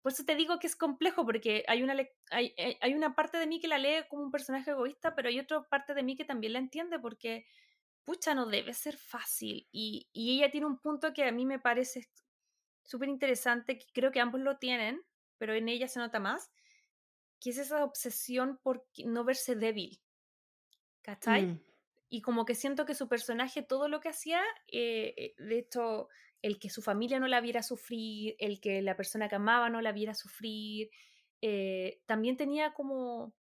Por 0.00 0.12
eso 0.12 0.24
te 0.24 0.36
digo 0.36 0.58
que 0.58 0.66
es 0.66 0.76
complejo, 0.76 1.24
porque 1.24 1.64
hay 1.66 1.82
una, 1.82 1.94
hay, 2.30 2.54
eh, 2.56 2.78
hay 2.80 2.94
una 2.94 3.14
parte 3.14 3.38
de 3.38 3.46
mí 3.46 3.60
que 3.60 3.68
la 3.68 3.78
lee 3.78 4.06
como 4.08 4.22
un 4.22 4.30
personaje 4.30 4.70
egoísta, 4.70 5.14
pero 5.14 5.28
hay 5.28 5.40
otra 5.40 5.62
parte 5.62 5.94
de 5.94 6.02
mí 6.02 6.16
que 6.16 6.24
también 6.24 6.52
la 6.52 6.58
entiende 6.58 6.98
porque, 6.98 7.46
pucha, 8.04 8.34
no 8.34 8.46
debe 8.46 8.74
ser 8.74 8.96
fácil. 8.96 9.66
Y, 9.72 10.08
y 10.12 10.36
ella 10.36 10.50
tiene 10.50 10.66
un 10.66 10.78
punto 10.78 11.12
que 11.12 11.24
a 11.24 11.32
mí 11.32 11.46
me 11.46 11.58
parece 11.58 12.06
súper 12.84 13.08
interesante, 13.08 13.78
que 13.78 13.86
creo 13.92 14.12
que 14.12 14.20
ambos 14.20 14.40
lo 14.40 14.58
tienen, 14.58 15.02
pero 15.38 15.54
en 15.54 15.68
ella 15.68 15.88
se 15.88 15.98
nota 15.98 16.20
más, 16.20 16.50
que 17.40 17.50
es 17.50 17.58
esa 17.58 17.84
obsesión 17.84 18.58
por 18.62 18.86
no 19.04 19.24
verse 19.24 19.56
débil. 19.56 20.00
¿Cachai? 21.02 21.46
Mm. 21.46 21.60
Y 22.08 22.22
como 22.22 22.44
que 22.44 22.54
siento 22.54 22.86
que 22.86 22.94
su 22.94 23.08
personaje, 23.08 23.62
todo 23.62 23.88
lo 23.88 24.00
que 24.00 24.08
hacía, 24.08 24.40
eh, 24.68 25.14
eh, 25.16 25.34
de 25.36 25.58
hecho, 25.58 26.08
el 26.42 26.58
que 26.58 26.70
su 26.70 26.80
familia 26.80 27.18
no 27.18 27.26
la 27.26 27.40
viera 27.40 27.62
sufrir, 27.62 28.36
el 28.38 28.60
que 28.60 28.82
la 28.82 28.96
persona 28.96 29.28
que 29.28 29.34
amaba 29.34 29.68
no 29.68 29.80
la 29.80 29.92
viera 29.92 30.14
sufrir, 30.14 30.90
eh, 31.40 32.00
también 32.06 32.36
tenía 32.36 32.72
como... 32.72 33.34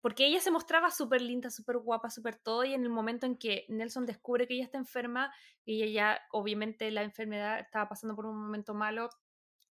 Porque 0.00 0.26
ella 0.26 0.40
se 0.40 0.50
mostraba 0.50 0.90
súper 0.90 1.22
linda, 1.22 1.50
súper 1.50 1.78
guapa, 1.78 2.10
súper 2.10 2.36
todo, 2.36 2.64
y 2.64 2.74
en 2.74 2.82
el 2.82 2.90
momento 2.90 3.26
en 3.26 3.36
que 3.36 3.64
Nelson 3.68 4.06
descubre 4.06 4.46
que 4.46 4.54
ella 4.54 4.64
está 4.64 4.78
enferma, 4.78 5.32
y 5.64 5.82
ella 5.82 5.92
ya, 5.92 6.20
obviamente, 6.32 6.90
la 6.90 7.02
enfermedad 7.02 7.60
estaba 7.60 7.88
pasando 7.88 8.14
por 8.14 8.26
un 8.26 8.36
momento 8.36 8.74
malo, 8.74 9.08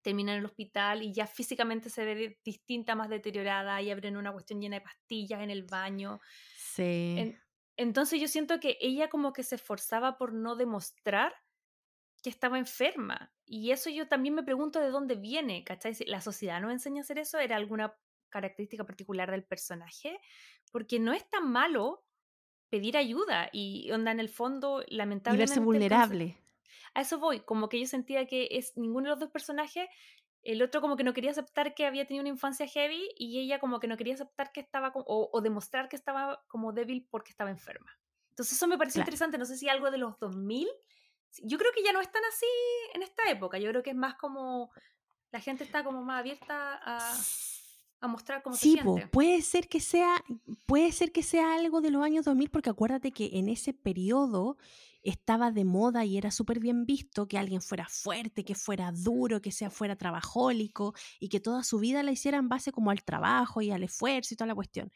termina 0.01 0.33
en 0.33 0.39
el 0.39 0.45
hospital 0.45 1.01
y 1.01 1.13
ya 1.13 1.25
físicamente 1.25 1.89
se 1.89 2.05
ve 2.05 2.39
distinta, 2.43 2.93
más 2.95 3.09
deteriorada, 3.09 3.81
y 3.81 3.89
abren 3.89 4.17
una 4.17 4.31
cuestión 4.31 4.61
llena 4.61 4.75
de 4.75 4.81
pastillas 4.81 5.41
en 5.41 5.49
el 5.49 5.63
baño. 5.63 6.19
Sí. 6.57 7.35
entonces 7.77 8.19
yo 8.19 8.27
siento 8.27 8.59
que 8.59 8.77
ella 8.81 9.09
como 9.09 9.33
que 9.33 9.43
se 9.43 9.55
esforzaba 9.55 10.17
por 10.17 10.33
no 10.33 10.55
demostrar 10.55 11.33
que 12.21 12.29
estaba 12.29 12.57
enferma. 12.57 13.33
Y 13.45 13.71
eso 13.71 13.89
yo 13.89 14.07
también 14.07 14.33
me 14.33 14.43
pregunto 14.43 14.79
de 14.79 14.89
dónde 14.89 15.15
viene, 15.15 15.63
¿cachai? 15.63 15.95
¿La 16.07 16.21
sociedad 16.21 16.59
nos 16.59 16.71
enseña 16.71 17.01
a 17.01 17.03
hacer 17.03 17.19
eso? 17.19 17.37
¿Era 17.37 17.55
alguna 17.55 17.95
característica 18.41 18.85
particular 18.85 19.31
del 19.31 19.43
personaje? 19.43 20.19
Porque 20.71 20.99
no 20.99 21.13
es 21.13 21.29
tan 21.29 21.51
malo 21.51 22.05
pedir 22.69 22.97
ayuda 22.97 23.49
y 23.51 23.91
onda 23.91 24.11
en 24.11 24.19
el 24.19 24.29
fondo 24.29 24.83
lamentablemente... 24.87 25.53
Y 25.53 25.55
verse 25.55 25.59
vulnerable. 25.59 26.37
A 26.93 27.01
eso 27.01 27.19
voy, 27.19 27.41
como 27.41 27.69
que 27.69 27.79
yo 27.79 27.87
sentía 27.87 28.25
que 28.25 28.47
es 28.51 28.75
ninguno 28.77 29.05
de 29.05 29.09
los 29.11 29.19
dos 29.19 29.31
personajes 29.31 29.87
el 30.41 30.61
otro 30.61 30.79
como 30.79 30.95
que 30.95 31.03
no 31.03 31.13
quería 31.13 31.31
aceptar 31.31 31.73
que 31.73 31.87
había 31.87 32.05
tenido 32.05 32.21
una 32.21 32.29
infancia 32.29 32.67
heavy 32.67 33.09
y 33.17 33.39
ella 33.39 33.59
como 33.59 33.79
que 33.79 33.87
no 33.87 33.97
quería 33.97 34.13
aceptar 34.13 34.51
que 34.51 34.59
estaba 34.59 34.91
o, 34.93 35.29
o 35.33 35.41
demostrar 35.41 35.89
que 35.89 35.95
estaba 35.95 36.43
como 36.47 36.71
débil 36.71 37.07
porque 37.09 37.31
estaba 37.31 37.49
enferma. 37.49 37.91
Entonces 38.29 38.55
eso 38.55 38.67
me 38.67 38.77
pareció 38.77 39.01
interesante, 39.01 39.39
no 39.39 39.45
sé 39.45 39.57
si 39.57 39.69
algo 39.69 39.89
de 39.89 39.97
los 39.97 40.19
2000 40.19 40.67
yo 41.43 41.57
creo 41.57 41.71
que 41.73 41.83
ya 41.83 41.91
no 41.91 42.01
es 42.01 42.11
tan 42.11 42.23
así 42.25 42.45
en 42.93 43.03
esta 43.03 43.29
época. 43.29 43.57
Yo 43.57 43.69
creo 43.69 43.83
que 43.83 43.91
es 43.91 43.95
más 43.95 44.15
como 44.15 44.71
la 45.31 45.39
gente 45.39 45.63
está 45.63 45.83
como 45.83 46.03
más 46.03 46.19
abierta 46.19 46.79
a, 46.81 47.13
a 48.01 48.07
mostrar 48.07 48.43
cómo 48.43 48.55
sí, 48.55 48.75
se 48.75 48.81
siente. 48.83 49.07
puede 49.07 49.41
ser 49.41 49.67
que 49.67 49.79
sea 49.79 50.23
puede 50.65 50.91
ser 50.91 51.11
que 51.11 51.23
sea 51.23 51.55
algo 51.55 51.81
de 51.81 51.91
los 51.91 52.03
años 52.03 52.25
2000 52.25 52.49
porque 52.49 52.69
acuérdate 52.69 53.11
que 53.11 53.31
en 53.33 53.49
ese 53.49 53.73
periodo 53.73 54.57
estaba 55.05 55.51
de 55.51 55.65
moda 55.65 56.03
y 56.03 56.17
era 56.17 56.31
súper 56.31 56.59
bien 56.59 56.85
visto 56.85 57.27
que 57.27 57.37
alguien 57.37 57.61
fuera 57.61 57.87
fuerte, 57.87 58.43
que 58.43 58.55
fuera 58.55 58.91
duro, 58.91 59.41
que 59.41 59.51
sea 59.51 59.69
fuera 59.69 59.95
trabajólico 59.95 60.93
y 61.19 61.29
que 61.29 61.39
toda 61.39 61.63
su 61.63 61.79
vida 61.79 62.01
la 62.01 62.11
hiciera 62.11 62.37
en 62.37 62.49
base 62.49 62.71
como 62.71 62.89
al 62.89 63.03
trabajo 63.03 63.61
y 63.61 63.71
al 63.71 63.83
esfuerzo 63.83 64.33
y 64.33 64.37
toda 64.37 64.47
la 64.47 64.55
cuestión. 64.55 64.91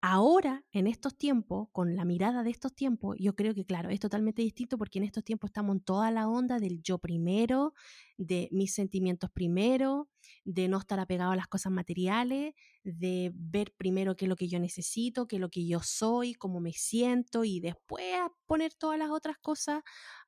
Ahora, 0.00 0.64
en 0.70 0.86
estos 0.86 1.16
tiempos, 1.18 1.68
con 1.72 1.96
la 1.96 2.04
mirada 2.04 2.44
de 2.44 2.50
estos 2.50 2.72
tiempos, 2.72 3.16
yo 3.18 3.34
creo 3.34 3.52
que, 3.52 3.66
claro, 3.66 3.90
es 3.90 3.98
totalmente 3.98 4.42
distinto 4.42 4.78
porque 4.78 4.98
en 5.00 5.04
estos 5.04 5.24
tiempos 5.24 5.48
estamos 5.48 5.74
en 5.74 5.80
toda 5.82 6.12
la 6.12 6.28
onda 6.28 6.60
del 6.60 6.80
yo 6.82 6.98
primero, 6.98 7.74
de 8.16 8.48
mis 8.52 8.72
sentimientos 8.72 9.28
primero, 9.32 10.08
de 10.44 10.68
no 10.68 10.78
estar 10.78 11.00
apegado 11.00 11.32
a 11.32 11.36
las 11.36 11.48
cosas 11.48 11.72
materiales, 11.72 12.54
de 12.84 13.32
ver 13.34 13.74
primero 13.76 14.14
qué 14.14 14.26
es 14.26 14.28
lo 14.28 14.36
que 14.36 14.46
yo 14.46 14.60
necesito, 14.60 15.26
qué 15.26 15.34
es 15.36 15.40
lo 15.40 15.50
que 15.50 15.66
yo 15.66 15.80
soy, 15.82 16.32
cómo 16.34 16.60
me 16.60 16.72
siento 16.74 17.42
y 17.44 17.58
después 17.58 18.04
poner 18.46 18.74
todas 18.74 19.00
las 19.00 19.10
otras 19.10 19.36
cosas 19.38 19.82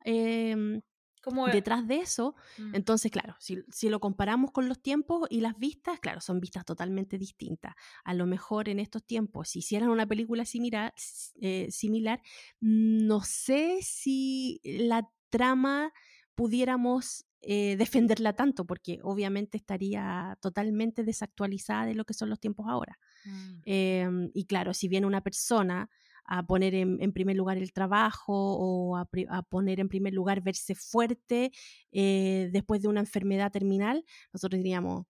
em, 0.05 0.81
como 1.21 1.47
detrás 1.47 1.87
de 1.87 1.99
eso. 1.99 2.35
Mm. 2.59 2.75
Entonces, 2.75 3.11
claro, 3.11 3.37
si, 3.39 3.59
si, 3.71 3.89
lo 3.89 4.01
comparamos 4.01 4.51
con 4.51 4.69
los 4.69 4.81
tiempos 4.81 5.27
y 5.31 5.41
las 5.41 5.59
vistas, 5.59 6.01
claro, 6.01 6.21
son 6.21 6.41
vistas 6.41 6.65
totalmente 6.65 7.19
distintas. 7.19 7.75
A 8.05 8.15
lo 8.15 8.27
mejor 8.27 8.69
en 8.69 8.81
estos 8.81 9.05
tiempos, 9.05 9.51
si 9.51 9.61
hicieran 9.61 9.91
una 9.91 10.07
película 10.07 10.45
similar, 10.45 10.95
eh, 11.41 11.69
similar 11.71 12.21
no 12.61 13.23
sé 13.23 13.79
si 13.83 14.61
la 14.65 15.09
trama 15.31 15.93
pudiéramos 16.35 17.27
eh, 17.43 17.77
defenderla 17.77 18.35
tanto, 18.35 18.67
porque 18.67 18.99
obviamente 19.03 19.57
estaría 19.57 20.37
totalmente 20.43 21.05
desactualizada 21.05 21.87
de 21.87 21.95
lo 21.95 22.05
que 22.05 22.13
son 22.13 22.29
los 22.29 22.39
tiempos 22.39 22.67
ahora. 22.69 22.99
Mm. 23.25 23.61
Em, 23.65 24.31
y 24.35 24.45
claro, 24.45 24.75
si 24.75 24.89
viene 24.89 25.07
una 25.07 25.23
persona 25.23 25.89
a 26.31 26.45
poner 26.45 26.77
en, 26.77 27.13
primer 27.13 27.35
lugar 27.35 27.59
el 27.59 27.73
trabajo 27.73 28.33
o 28.33 28.97
a, 28.97 29.05
poner 29.43 29.81
en 29.81 29.89
primer 29.89 30.15
lugar 30.15 30.41
verse 30.41 30.77
fuerte 30.77 31.51
eh, 31.91 32.49
después 32.53 32.81
de 32.81 32.89
una 32.89 33.01
enfermedad 33.01 33.51
terminal, 33.51 34.05
nosotros 34.33 34.59
diríamos, 34.59 35.07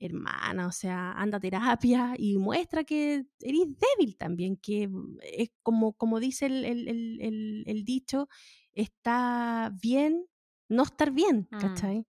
hermana, 0.00 0.66
o 0.66 0.72
sea, 0.72 1.12
anda 1.12 1.38
a 1.38 1.40
terapia 1.40 2.14
y 2.18 2.36
muestra 2.36 2.82
que 2.82 3.26
eres 3.40 3.66
débil 3.78 4.16
también, 4.18 4.56
que 4.56 4.90
es 5.22 5.50
como, 5.62 5.92
como 5.92 6.18
dice 6.18 6.46
el, 6.46 7.82
dicho, 7.84 8.28
está 8.72 9.72
bien 9.80 10.26
no 10.68 10.82
estar 10.82 11.12
bien, 11.12 11.46
mm. 11.48 11.58
¿cachai? 11.58 12.06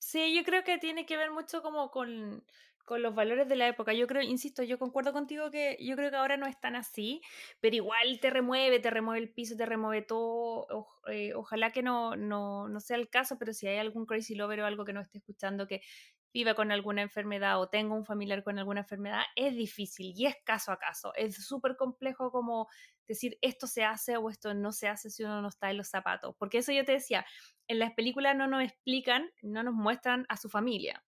Sí, 0.00 0.34
yo 0.34 0.42
creo 0.42 0.64
que 0.64 0.78
tiene 0.78 1.06
que 1.06 1.16
ver 1.16 1.30
mucho 1.30 1.62
como 1.62 1.92
con 1.92 2.44
con 2.88 3.02
los 3.02 3.14
valores 3.14 3.46
de 3.46 3.54
la 3.54 3.68
época. 3.68 3.92
Yo 3.92 4.06
creo, 4.06 4.22
insisto, 4.22 4.62
yo 4.62 4.78
concuerdo 4.78 5.12
contigo 5.12 5.50
que 5.50 5.76
yo 5.78 5.94
creo 5.94 6.10
que 6.10 6.16
ahora 6.16 6.38
no 6.38 6.46
es 6.46 6.58
tan 6.58 6.74
así, 6.74 7.20
pero 7.60 7.76
igual 7.76 8.18
te 8.20 8.30
remueve, 8.30 8.80
te 8.80 8.88
remueve 8.88 9.20
el 9.20 9.30
piso, 9.30 9.56
te 9.56 9.66
remueve 9.66 10.00
todo. 10.00 10.88
Eh, 11.06 11.34
ojalá 11.34 11.70
que 11.70 11.82
no, 11.82 12.16
no, 12.16 12.66
no 12.66 12.80
sea 12.80 12.96
el 12.96 13.10
caso, 13.10 13.36
pero 13.38 13.52
si 13.52 13.66
hay 13.66 13.76
algún 13.76 14.06
crazy 14.06 14.34
lover 14.34 14.60
o 14.60 14.66
algo 14.66 14.86
que 14.86 14.94
no 14.94 15.02
esté 15.02 15.18
escuchando 15.18 15.66
que 15.66 15.82
viva 16.32 16.54
con 16.54 16.72
alguna 16.72 17.02
enfermedad 17.02 17.60
o 17.60 17.68
tenga 17.68 17.94
un 17.94 18.06
familiar 18.06 18.42
con 18.42 18.58
alguna 18.58 18.80
enfermedad, 18.80 19.22
es 19.36 19.54
difícil 19.54 20.14
y 20.16 20.24
es 20.24 20.36
caso 20.44 20.72
a 20.72 20.78
caso. 20.78 21.12
Es 21.14 21.36
súper 21.46 21.76
complejo 21.76 22.30
como 22.30 22.68
decir 23.06 23.38
esto 23.42 23.66
se 23.66 23.84
hace 23.84 24.16
o 24.16 24.30
esto 24.30 24.54
no 24.54 24.72
se 24.72 24.88
hace 24.88 25.10
si 25.10 25.24
uno 25.24 25.42
no 25.42 25.48
está 25.48 25.70
en 25.70 25.76
los 25.76 25.88
zapatos. 25.88 26.34
Porque 26.38 26.58
eso 26.58 26.72
yo 26.72 26.86
te 26.86 26.92
decía, 26.92 27.26
en 27.66 27.78
las 27.78 27.92
películas 27.92 28.34
no 28.34 28.46
nos 28.46 28.62
explican, 28.62 29.30
no 29.42 29.62
nos 29.62 29.74
muestran 29.74 30.24
a 30.30 30.38
su 30.38 30.48
familia. 30.48 31.04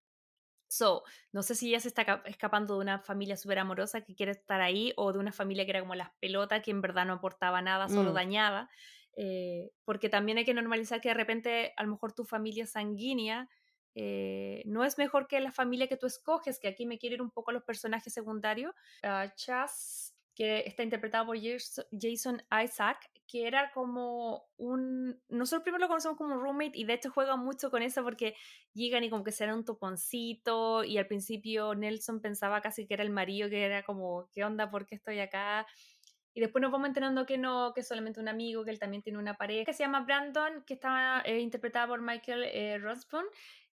So, 0.71 1.03
no 1.33 1.43
sé 1.43 1.53
si 1.55 1.67
ella 1.67 1.81
se 1.81 1.89
está 1.89 2.23
escapando 2.23 2.75
de 2.75 2.79
una 2.79 2.99
familia 2.99 3.35
súper 3.35 3.59
amorosa 3.59 4.05
que 4.05 4.15
quiere 4.15 4.31
estar 4.31 4.61
ahí 4.61 4.93
o 4.95 5.11
de 5.11 5.19
una 5.19 5.33
familia 5.33 5.65
que 5.65 5.71
era 5.71 5.81
como 5.81 5.95
las 5.95 6.11
pelotas, 6.21 6.63
que 6.63 6.71
en 6.71 6.79
verdad 6.79 7.05
no 7.05 7.11
aportaba 7.11 7.61
nada, 7.61 7.89
solo 7.89 8.11
mm. 8.11 8.13
dañaba. 8.13 8.69
Eh, 9.17 9.73
porque 9.83 10.07
también 10.07 10.37
hay 10.37 10.45
que 10.45 10.53
normalizar 10.53 11.01
que 11.01 11.09
de 11.09 11.15
repente 11.15 11.73
a 11.75 11.83
lo 11.83 11.89
mejor 11.89 12.13
tu 12.13 12.23
familia 12.23 12.65
sanguínea 12.65 13.49
eh, 13.95 14.63
no 14.65 14.85
es 14.85 14.97
mejor 14.97 15.27
que 15.27 15.41
la 15.41 15.51
familia 15.51 15.89
que 15.89 15.97
tú 15.97 16.07
escoges, 16.07 16.57
que 16.57 16.69
aquí 16.69 16.85
me 16.85 16.97
quiero 16.97 17.15
ir 17.15 17.21
un 17.21 17.31
poco 17.31 17.51
a 17.51 17.53
los 17.53 17.63
personajes 17.63 18.13
secundarios. 18.13 18.73
Uh, 19.03 19.27
Chas 19.35 20.10
que 20.41 20.63
está 20.65 20.81
interpretado 20.81 21.27
por 21.27 21.37
Jason 21.37 22.41
Isaac, 22.63 23.11
que 23.27 23.45
era 23.45 23.71
como 23.73 24.47
un... 24.57 25.21
Nosotros 25.29 25.61
primero 25.61 25.83
lo 25.83 25.87
conocemos 25.87 26.17
como 26.17 26.33
roommate 26.33 26.79
y 26.79 26.83
de 26.83 26.93
hecho 26.93 27.11
juega 27.11 27.35
mucho 27.35 27.69
con 27.69 27.83
eso 27.83 28.03
porque 28.03 28.33
llegan 28.73 29.03
y 29.03 29.11
como 29.11 29.23
que 29.23 29.31
será 29.31 29.53
un 29.53 29.63
toponcito 29.63 30.83
y 30.83 30.97
al 30.97 31.05
principio 31.05 31.75
Nelson 31.75 32.21
pensaba 32.21 32.59
casi 32.59 32.87
que 32.87 32.95
era 32.95 33.03
el 33.03 33.11
marido, 33.11 33.51
que 33.51 33.63
era 33.63 33.83
como, 33.83 34.29
¿qué 34.31 34.43
onda? 34.43 34.71
¿Por 34.71 34.87
qué 34.87 34.95
estoy 34.95 35.19
acá? 35.19 35.67
Y 36.33 36.39
después 36.39 36.59
nos 36.63 36.71
vamos 36.71 36.87
enterando 36.87 37.27
que 37.27 37.37
no, 37.37 37.71
que 37.75 37.81
es 37.81 37.87
solamente 37.87 38.19
un 38.19 38.27
amigo, 38.27 38.65
que 38.65 38.71
él 38.71 38.79
también 38.79 39.03
tiene 39.03 39.19
una 39.19 39.35
pareja 39.35 39.65
que 39.65 39.73
se 39.73 39.83
llama 39.83 39.99
Brandon, 39.99 40.63
que 40.65 40.73
estaba 40.73 41.21
eh, 41.23 41.39
interpretada 41.39 41.85
por 41.85 42.01
Michael 42.01 42.45
eh, 42.45 42.79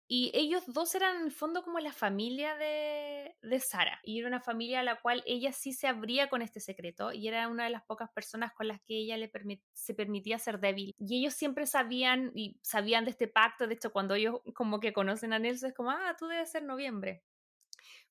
y 0.08 0.30
ellos 0.34 0.62
dos 0.66 0.94
eran 0.94 1.16
en 1.16 1.22
el 1.24 1.32
fondo 1.32 1.64
como 1.64 1.80
la 1.80 1.92
familia 1.92 2.54
de, 2.56 3.34
de 3.42 3.60
Sara. 3.60 4.00
Y 4.04 4.20
era 4.20 4.28
una 4.28 4.40
familia 4.40 4.80
a 4.80 4.82
la 4.84 5.00
cual 5.00 5.22
ella 5.26 5.52
sí 5.52 5.72
se 5.72 5.88
abría 5.88 6.28
con 6.28 6.42
este 6.42 6.60
secreto. 6.60 7.12
Y 7.12 7.26
era 7.26 7.48
una 7.48 7.64
de 7.64 7.70
las 7.70 7.82
pocas 7.84 8.10
personas 8.10 8.52
con 8.52 8.68
las 8.68 8.80
que 8.82 8.94
ella 8.96 9.16
le 9.16 9.30
se 9.72 9.94
permitía 9.94 10.38
ser 10.38 10.60
débil. 10.60 10.94
Y 10.98 11.18
ellos 11.20 11.34
siempre 11.34 11.66
sabían 11.66 12.30
y 12.36 12.58
sabían 12.62 13.04
de 13.04 13.10
este 13.10 13.26
pacto. 13.26 13.66
De 13.66 13.74
hecho, 13.74 13.92
cuando 13.92 14.14
ellos 14.14 14.40
como 14.54 14.78
que 14.78 14.92
conocen 14.92 15.32
a 15.32 15.40
Nelson, 15.40 15.70
es 15.70 15.74
como, 15.74 15.90
ah, 15.90 16.14
tú 16.18 16.28
debes 16.28 16.52
ser 16.52 16.62
noviembre 16.62 17.24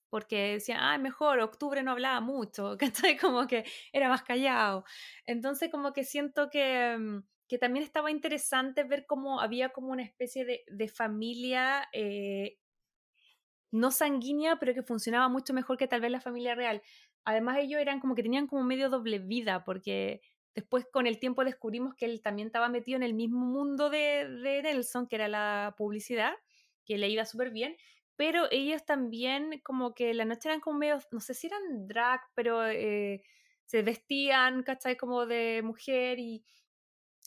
porque 0.09 0.53
decían, 0.53 0.79
ah, 0.81 0.97
mejor, 0.97 1.39
octubre 1.39 1.83
no 1.83 1.91
hablaba 1.91 2.21
mucho, 2.21 2.77
que 3.09 3.17
como 3.17 3.47
que 3.47 3.65
era 3.91 4.07
más 4.07 4.23
callado. 4.23 4.85
Entonces 5.25 5.69
como 5.69 5.91
que 5.91 6.05
siento 6.05 6.49
que, 6.49 6.95
mm, 6.97 7.23
que 7.47 7.57
también 7.57 7.83
estaba 7.83 8.11
interesante 8.11 8.83
ver 8.83 9.05
cómo 9.05 9.39
había 9.39 9.69
como 9.69 9.91
una 9.91 10.03
especie 10.03 10.45
de, 10.45 10.87
familia 10.87 11.87
eh, 11.93 12.57
no 13.71 13.91
sanguínea, 13.91 14.57
pero 14.57 14.73
que 14.73 14.83
funcionaba 14.83 15.29
mucho 15.29 15.53
mejor 15.53 15.77
que 15.77 15.87
tal 15.87 16.01
vez 16.01 16.11
la 16.11 16.21
familia 16.21 16.55
real. 16.55 16.81
Además 17.23 17.57
ellos 17.59 17.81
eran 17.81 17.99
como 17.99 18.15
que 18.15 18.23
tenían 18.23 18.47
como 18.47 18.63
medio 18.63 18.89
doble 18.89 19.19
vida, 19.19 19.63
porque 19.63 20.21
después 20.55 20.85
con 20.91 21.07
el 21.07 21.19
tiempo 21.19 21.43
descubrimos 21.43 21.93
que 21.95 22.05
él 22.05 22.21
también 22.21 22.47
estaba 22.47 22.69
metido 22.69 22.97
en 22.97 23.03
el 23.03 23.13
mismo 23.13 23.45
mundo 23.45 23.89
de, 23.89 24.27
de 24.27 24.61
Nelson, 24.63 25.07
que 25.07 25.17
era 25.17 25.27
la 25.27 25.75
publicidad, 25.77 26.33
que 26.85 26.97
le 26.97 27.09
iba 27.09 27.25
súper 27.25 27.51
bien, 27.51 27.75
pero 28.15 28.47
ellos 28.51 28.85
también 28.85 29.59
como 29.63 29.93
que 29.93 30.13
la 30.13 30.25
noche 30.25 30.49
eran 30.49 30.61
como 30.61 30.79
medio, 30.79 30.97
no 31.11 31.19
sé 31.19 31.33
si 31.33 31.47
eran 31.47 31.87
drag, 31.87 32.21
pero 32.33 32.65
eh, 32.65 33.21
se 33.65 33.81
vestían, 33.81 34.63
¿cachai? 34.63 34.95
Como 34.95 35.25
de 35.25 35.61
mujer 35.63 36.19
y, 36.19 36.45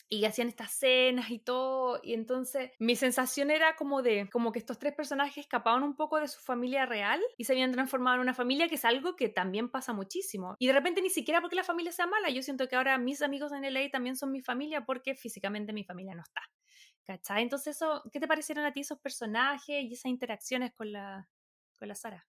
y 0.09 0.25
hacían 0.25 0.47
estas 0.47 0.71
cenas 0.71 1.29
y 1.29 1.39
todo. 1.39 1.99
Y 2.03 2.13
entonces 2.13 2.71
mi 2.79 2.95
sensación 2.95 3.51
era 3.51 3.75
como 3.75 4.01
de, 4.01 4.27
como 4.31 4.51
que 4.51 4.59
estos 4.59 4.79
tres 4.79 4.93
personajes 4.95 5.37
escapaban 5.37 5.83
un 5.83 5.95
poco 5.95 6.19
de 6.19 6.27
su 6.27 6.41
familia 6.41 6.85
real 6.85 7.21
y 7.37 7.45
se 7.45 7.53
habían 7.53 7.71
transformado 7.71 8.15
en 8.15 8.21
una 8.21 8.33
familia, 8.33 8.67
que 8.67 8.75
es 8.75 8.85
algo 8.85 9.15
que 9.15 9.29
también 9.29 9.69
pasa 9.69 9.93
muchísimo. 9.93 10.55
Y 10.57 10.67
de 10.67 10.73
repente 10.73 11.01
ni 11.01 11.09
siquiera 11.09 11.41
porque 11.41 11.55
la 11.55 11.63
familia 11.63 11.91
sea 11.91 12.07
mala, 12.07 12.29
yo 12.29 12.41
siento 12.41 12.67
que 12.67 12.75
ahora 12.75 12.97
mis 12.97 13.21
amigos 13.21 13.51
en 13.51 13.63
LA 13.63 13.89
también 13.91 14.15
son 14.15 14.31
mi 14.31 14.41
familia 14.41 14.85
porque 14.85 15.15
físicamente 15.15 15.73
mi 15.73 15.83
familia 15.83 16.15
no 16.15 16.23
está. 16.23 16.41
¿Cachai? 17.03 17.41
Entonces, 17.41 17.75
eso, 17.75 18.03
¿qué 18.11 18.19
te 18.19 18.27
parecieron 18.27 18.65
a 18.65 18.71
ti 18.71 18.81
esos 18.81 18.99
personajes 18.99 19.83
y 19.83 19.93
esas 19.93 20.11
interacciones 20.11 20.73
con 20.73 20.91
la, 20.91 21.27
con 21.77 21.87
la 21.87 21.95
Sara? 21.95 22.28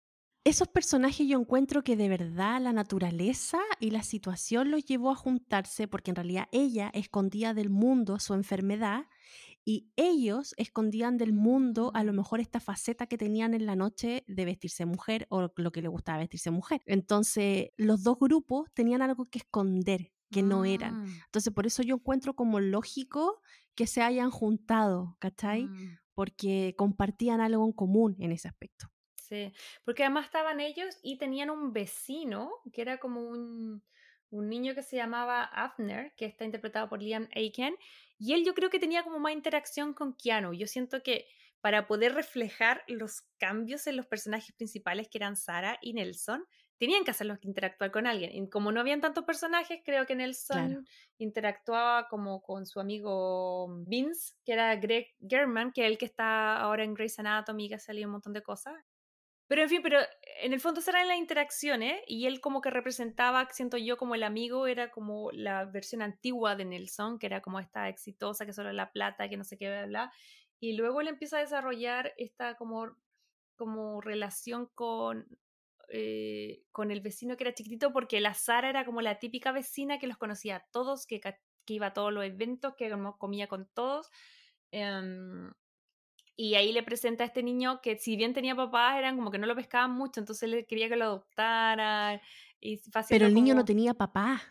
Esos 0.44 0.68
personajes 0.68 1.26
yo 1.26 1.38
encuentro 1.40 1.82
que 1.82 1.96
de 1.96 2.10
verdad 2.10 2.60
la 2.60 2.74
naturaleza 2.74 3.58
y 3.80 3.90
la 3.90 4.02
situación 4.02 4.70
los 4.70 4.84
llevó 4.84 5.10
a 5.10 5.14
juntarse 5.14 5.88
porque 5.88 6.10
en 6.10 6.16
realidad 6.16 6.48
ella 6.52 6.90
escondía 6.92 7.54
del 7.54 7.70
mundo 7.70 8.18
su 8.18 8.34
enfermedad 8.34 9.06
y 9.64 9.88
ellos 9.96 10.54
escondían 10.58 11.16
del 11.16 11.32
mundo 11.32 11.92
a 11.94 12.04
lo 12.04 12.12
mejor 12.12 12.40
esta 12.40 12.60
faceta 12.60 13.06
que 13.06 13.16
tenían 13.16 13.54
en 13.54 13.64
la 13.64 13.74
noche 13.74 14.22
de 14.26 14.44
vestirse 14.44 14.84
mujer 14.84 15.26
o 15.30 15.50
lo 15.56 15.72
que 15.72 15.80
le 15.80 15.88
gustaba 15.88 16.18
vestirse 16.18 16.50
mujer. 16.50 16.82
Entonces 16.84 17.70
los 17.78 18.02
dos 18.02 18.18
grupos 18.18 18.68
tenían 18.74 19.00
algo 19.00 19.24
que 19.30 19.38
esconder 19.38 20.12
que 20.30 20.42
no 20.42 20.66
eran. 20.66 21.04
Mm, 21.04 21.22
Entonces 21.24 21.54
por 21.54 21.66
eso 21.66 21.82
yo 21.82 21.94
encuentro 21.94 22.34
como 22.34 22.60
lógico 22.60 23.40
que 23.74 23.86
se 23.86 24.02
hayan 24.02 24.30
juntado, 24.30 25.16
¿cachai? 25.20 25.68
mm. 25.68 25.98
Porque 26.12 26.74
compartían 26.76 27.40
algo 27.40 27.64
en 27.64 27.72
común 27.72 28.14
en 28.18 28.30
ese 28.32 28.48
aspecto. 28.48 28.93
Sí, 29.34 29.52
porque 29.84 30.04
además 30.04 30.26
estaban 30.26 30.60
ellos 30.60 30.96
y 31.02 31.18
tenían 31.18 31.50
un 31.50 31.72
vecino 31.72 32.52
que 32.72 32.82
era 32.82 32.98
como 32.98 33.20
un, 33.20 33.82
un 34.30 34.48
niño 34.48 34.76
que 34.76 34.82
se 34.84 34.94
llamaba 34.94 35.42
Afner, 35.42 36.14
que 36.16 36.26
está 36.26 36.44
interpretado 36.44 36.88
por 36.88 37.02
Liam 37.02 37.28
Aiken, 37.34 37.74
y 38.16 38.34
él 38.34 38.44
yo 38.44 38.54
creo 38.54 38.70
que 38.70 38.78
tenía 38.78 39.02
como 39.02 39.18
más 39.18 39.32
interacción 39.32 39.92
con 39.92 40.14
Keanu. 40.14 40.54
Yo 40.54 40.68
siento 40.68 41.02
que 41.02 41.26
para 41.60 41.88
poder 41.88 42.14
reflejar 42.14 42.84
los 42.86 43.22
cambios 43.38 43.88
en 43.88 43.96
los 43.96 44.06
personajes 44.06 44.54
principales 44.54 45.08
que 45.08 45.18
eran 45.18 45.34
Sarah 45.34 45.78
y 45.80 45.94
Nelson, 45.94 46.46
tenían 46.78 47.04
que 47.04 47.10
hacerlos 47.10 47.38
interactuar 47.42 47.90
con 47.90 48.06
alguien. 48.06 48.30
Y 48.34 48.48
como 48.50 48.70
no 48.70 48.80
habían 48.80 49.00
tantos 49.00 49.24
personajes, 49.24 49.80
creo 49.84 50.06
que 50.06 50.14
Nelson 50.14 50.86
interactuaba 51.18 52.06
como 52.08 52.42
con 52.42 52.66
su 52.66 52.80
amigo 52.80 53.82
Vince, 53.86 54.34
que 54.44 54.52
era 54.52 54.76
Greg 54.76 55.08
German, 55.26 55.72
que 55.72 55.86
es 55.86 55.90
el 55.90 55.98
que 55.98 56.04
está 56.04 56.58
ahora 56.58 56.84
en 56.84 56.94
Grey's 56.94 57.18
Anatomy, 57.18 57.68
que 57.68 57.76
ha 57.76 57.78
salido 57.78 58.08
un 58.08 58.12
montón 58.12 58.32
de 58.32 58.42
cosas. 58.42 58.74
Pero 59.46 59.62
en 59.62 59.68
fin, 59.68 59.82
pero 59.82 59.98
en 60.42 60.52
el 60.52 60.60
fondo 60.60 60.80
serán 60.80 61.06
las 61.08 61.18
interacciones 61.18 62.00
y 62.06 62.26
él 62.26 62.40
como 62.40 62.60
que 62.60 62.70
representaba, 62.70 63.46
siento 63.52 63.76
yo, 63.76 63.96
como 63.98 64.14
el 64.14 64.22
amigo, 64.22 64.66
era 64.66 64.90
como 64.90 65.30
la 65.32 65.66
versión 65.66 66.00
antigua 66.02 66.56
de 66.56 66.64
Nelson, 66.64 67.18
que 67.18 67.26
era 67.26 67.42
como 67.42 67.60
esta 67.60 67.88
exitosa, 67.88 68.46
que 68.46 68.52
solo 68.54 68.72
la 68.72 68.90
plata, 68.90 69.28
que 69.28 69.36
no 69.36 69.44
sé 69.44 69.58
qué, 69.58 69.68
bla, 69.68 69.86
bla. 69.86 70.12
Y 70.60 70.76
luego 70.76 71.00
él 71.02 71.08
empieza 71.08 71.36
a 71.36 71.40
desarrollar 71.40 72.14
esta 72.16 72.54
como, 72.56 72.96
como 73.56 74.00
relación 74.00 74.66
con, 74.74 75.26
eh, 75.88 76.62
con 76.72 76.90
el 76.90 77.00
vecino 77.02 77.36
que 77.36 77.44
era 77.44 77.54
chiquitito, 77.54 77.92
porque 77.92 78.20
la 78.20 78.34
Sara 78.34 78.70
era 78.70 78.84
como 78.86 79.02
la 79.02 79.18
típica 79.18 79.52
vecina 79.52 79.98
que 79.98 80.06
los 80.06 80.16
conocía 80.16 80.56
a 80.56 80.66
todos, 80.72 81.06
que, 81.06 81.20
que 81.20 81.74
iba 81.74 81.88
a 81.88 81.92
todos 81.92 82.12
los 82.12 82.24
eventos, 82.24 82.74
que 82.76 82.90
comía 83.18 83.46
con 83.48 83.68
todos. 83.74 84.08
em, 84.72 85.52
y 86.36 86.54
ahí 86.56 86.72
le 86.72 86.82
presenta 86.82 87.24
a 87.24 87.26
este 87.26 87.42
niño 87.42 87.80
que 87.80 87.96
si 87.96 88.16
bien 88.16 88.32
tenía 88.34 88.54
papás, 88.56 88.98
eran 88.98 89.16
como 89.16 89.30
que 89.30 89.38
no 89.38 89.46
lo 89.46 89.54
pescaban 89.54 89.92
mucho, 89.92 90.20
entonces 90.20 90.42
él 90.52 90.66
quería 90.68 90.88
que 90.88 90.96
lo 90.96 91.04
adoptaran. 91.04 92.20
Y 92.60 92.80
Pero 93.08 93.26
el 93.26 93.34
niño 93.34 93.54
no 93.54 93.64
tenía 93.64 93.94
papá. 93.94 94.42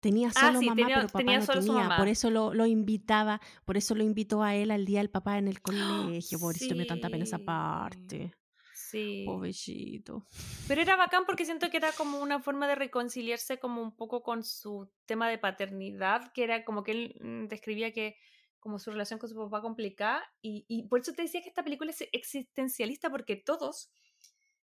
Tenía 0.00 0.28
Ah, 0.28 0.46
solo 0.46 0.60
sí, 0.60 0.66
mamá, 0.66 0.76
tenía- 0.82 0.96
pero 0.96 1.06
papá 1.08 1.18
tenía 1.18 1.38
no 1.40 1.44
solo 1.44 1.60
su 1.60 1.66
tenía. 1.68 1.82
mamá. 1.82 1.96
Por 1.98 2.08
eso 2.08 2.30
lo, 2.30 2.54
lo 2.54 2.64
invitaba, 2.64 3.38
por 3.66 3.76
eso 3.76 3.94
lo 3.94 4.02
invitó 4.02 4.42
a 4.42 4.54
él 4.54 4.70
al 4.70 4.86
día 4.86 5.00
del 5.00 5.10
papá 5.10 5.36
en 5.36 5.46
el 5.48 5.60
colegio. 5.60 6.38
Pobrecito, 6.38 6.74
me 6.74 6.84
dio 6.84 6.86
tanta 6.86 7.10
pena 7.10 7.24
esa 7.24 7.36
Sí. 7.36 7.44
parte. 7.44 8.32
Sí. 8.72 9.24
Pobrecito. 9.26 10.26
Pero 10.66 10.80
era 10.80 10.96
bacán 10.96 11.24
porque 11.26 11.44
siento 11.44 11.68
que 11.70 11.76
era 11.76 11.92
como 11.92 12.18
una 12.20 12.40
forma 12.40 12.66
de 12.66 12.76
reconciliarse 12.76 13.58
como 13.58 13.82
un 13.82 13.94
poco 13.94 14.22
con 14.22 14.42
su 14.42 14.88
tema 15.06 15.28
de 15.28 15.36
paternidad, 15.38 16.32
que 16.32 16.44
era 16.44 16.64
como 16.64 16.82
que 16.82 16.92
él 16.92 17.16
mm, 17.20 17.48
describía 17.48 17.92
que 17.92 18.16
como 18.60 18.78
su 18.78 18.90
relación 18.90 19.18
con 19.18 19.28
su 19.28 19.34
papá 19.36 19.60
complicada 19.60 20.22
y, 20.42 20.64
y 20.68 20.84
por 20.86 21.00
eso 21.00 21.12
te 21.12 21.22
decía 21.22 21.42
que 21.42 21.48
esta 21.48 21.64
película 21.64 21.90
es 21.90 22.02
existencialista 22.12 23.10
porque 23.10 23.36
todos, 23.36 23.90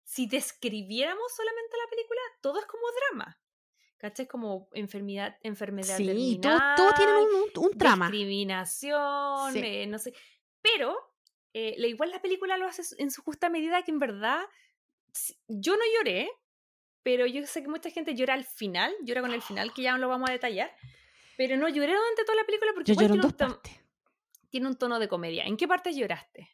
si 0.04 0.26
describiéramos 0.26 1.32
solamente 1.36 1.76
la 1.84 1.90
película, 1.90 2.20
todo 2.40 2.58
es 2.60 2.66
como 2.66 2.82
drama. 3.10 3.38
¿Cachai? 3.98 4.26
Como 4.26 4.68
enfermedad, 4.72 5.36
enfermedad 5.42 5.96
Sí, 5.96 6.04
tienen 6.04 6.40
terminal, 6.40 6.78
un, 7.20 7.50
un- 7.64 7.66
un 7.70 7.78
trama. 7.78 8.06
discriminación, 8.10 9.52
Sí. 9.52 9.60
eh, 9.62 9.86
no 9.86 9.98
sé. 9.98 10.12
Pero 10.60 10.96
eh, 11.54 11.76
igual 11.88 12.10
la 12.10 12.20
película 12.20 12.56
lo 12.56 12.66
hace 12.66 12.82
en 12.98 13.10
su 13.12 13.22
justa 13.22 13.48
medida 13.48 13.82
que 13.82 13.90
en 13.92 13.98
verdad 14.00 14.40
yo 15.46 15.76
no 15.76 15.82
lloré, 15.98 16.30
pero 17.04 17.26
yo 17.26 17.46
sé 17.46 17.62
que 17.62 17.68
mucha 17.68 17.90
gente 17.90 18.14
llora 18.14 18.34
al 18.34 18.44
final, 18.44 18.92
llora 19.02 19.20
con 19.20 19.32
el 19.32 19.42
final, 19.42 19.72
que 19.72 19.82
ya 19.82 19.92
no 19.92 19.98
lo 19.98 20.08
vamos 20.08 20.28
a 20.30 20.32
detallar. 20.32 20.74
Pero 21.44 21.56
no 21.56 21.68
lloré 21.68 21.92
durante 21.92 22.24
toda 22.24 22.36
la 22.36 22.44
película 22.44 22.70
porque 22.72 22.94
Yo 22.94 23.00
lloro 23.00 23.14
en 23.14 23.20
tiene, 23.20 23.22
dos 23.22 23.32
un 23.32 23.36
tono, 23.36 23.54
partes. 23.54 23.80
tiene 24.48 24.68
un 24.68 24.76
tono 24.76 24.98
de 25.00 25.08
comedia. 25.08 25.44
¿En 25.44 25.56
qué 25.56 25.66
parte 25.66 25.92
lloraste? 25.92 26.48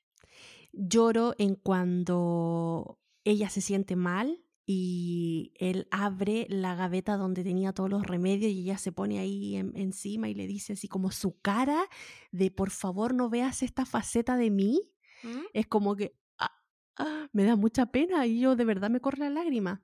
Lloro 0.72 1.34
en 1.36 1.56
cuando 1.56 2.98
ella 3.24 3.50
se 3.50 3.60
siente 3.60 3.96
mal 3.96 4.42
y 4.64 5.52
él 5.56 5.88
abre 5.90 6.46
la 6.48 6.74
gaveta 6.74 7.18
donde 7.18 7.44
tenía 7.44 7.74
todos 7.74 7.90
los 7.90 8.06
remedios 8.06 8.50
y 8.50 8.60
ella 8.62 8.78
se 8.78 8.90
pone 8.92 9.18
ahí 9.18 9.56
en- 9.56 9.76
encima 9.76 10.30
y 10.30 10.34
le 10.34 10.46
dice 10.46 10.72
así 10.72 10.88
como 10.88 11.10
su 11.10 11.38
cara 11.40 11.86
de 12.32 12.50
por 12.50 12.70
favor 12.70 13.12
no 13.14 13.28
veas 13.28 13.62
esta 13.62 13.84
faceta 13.84 14.36
de 14.38 14.50
mí. 14.50 14.90
¿Mm? 15.22 15.40
Es 15.52 15.66
como 15.66 15.96
que 15.96 16.14
ah, 16.38 16.52
ah, 16.96 17.28
me 17.32 17.44
da 17.44 17.56
mucha 17.56 17.86
pena 17.92 18.26
y 18.26 18.40
yo 18.40 18.56
de 18.56 18.64
verdad 18.64 18.88
me 18.88 19.00
corre 19.00 19.18
la 19.18 19.28
lágrima. 19.30 19.82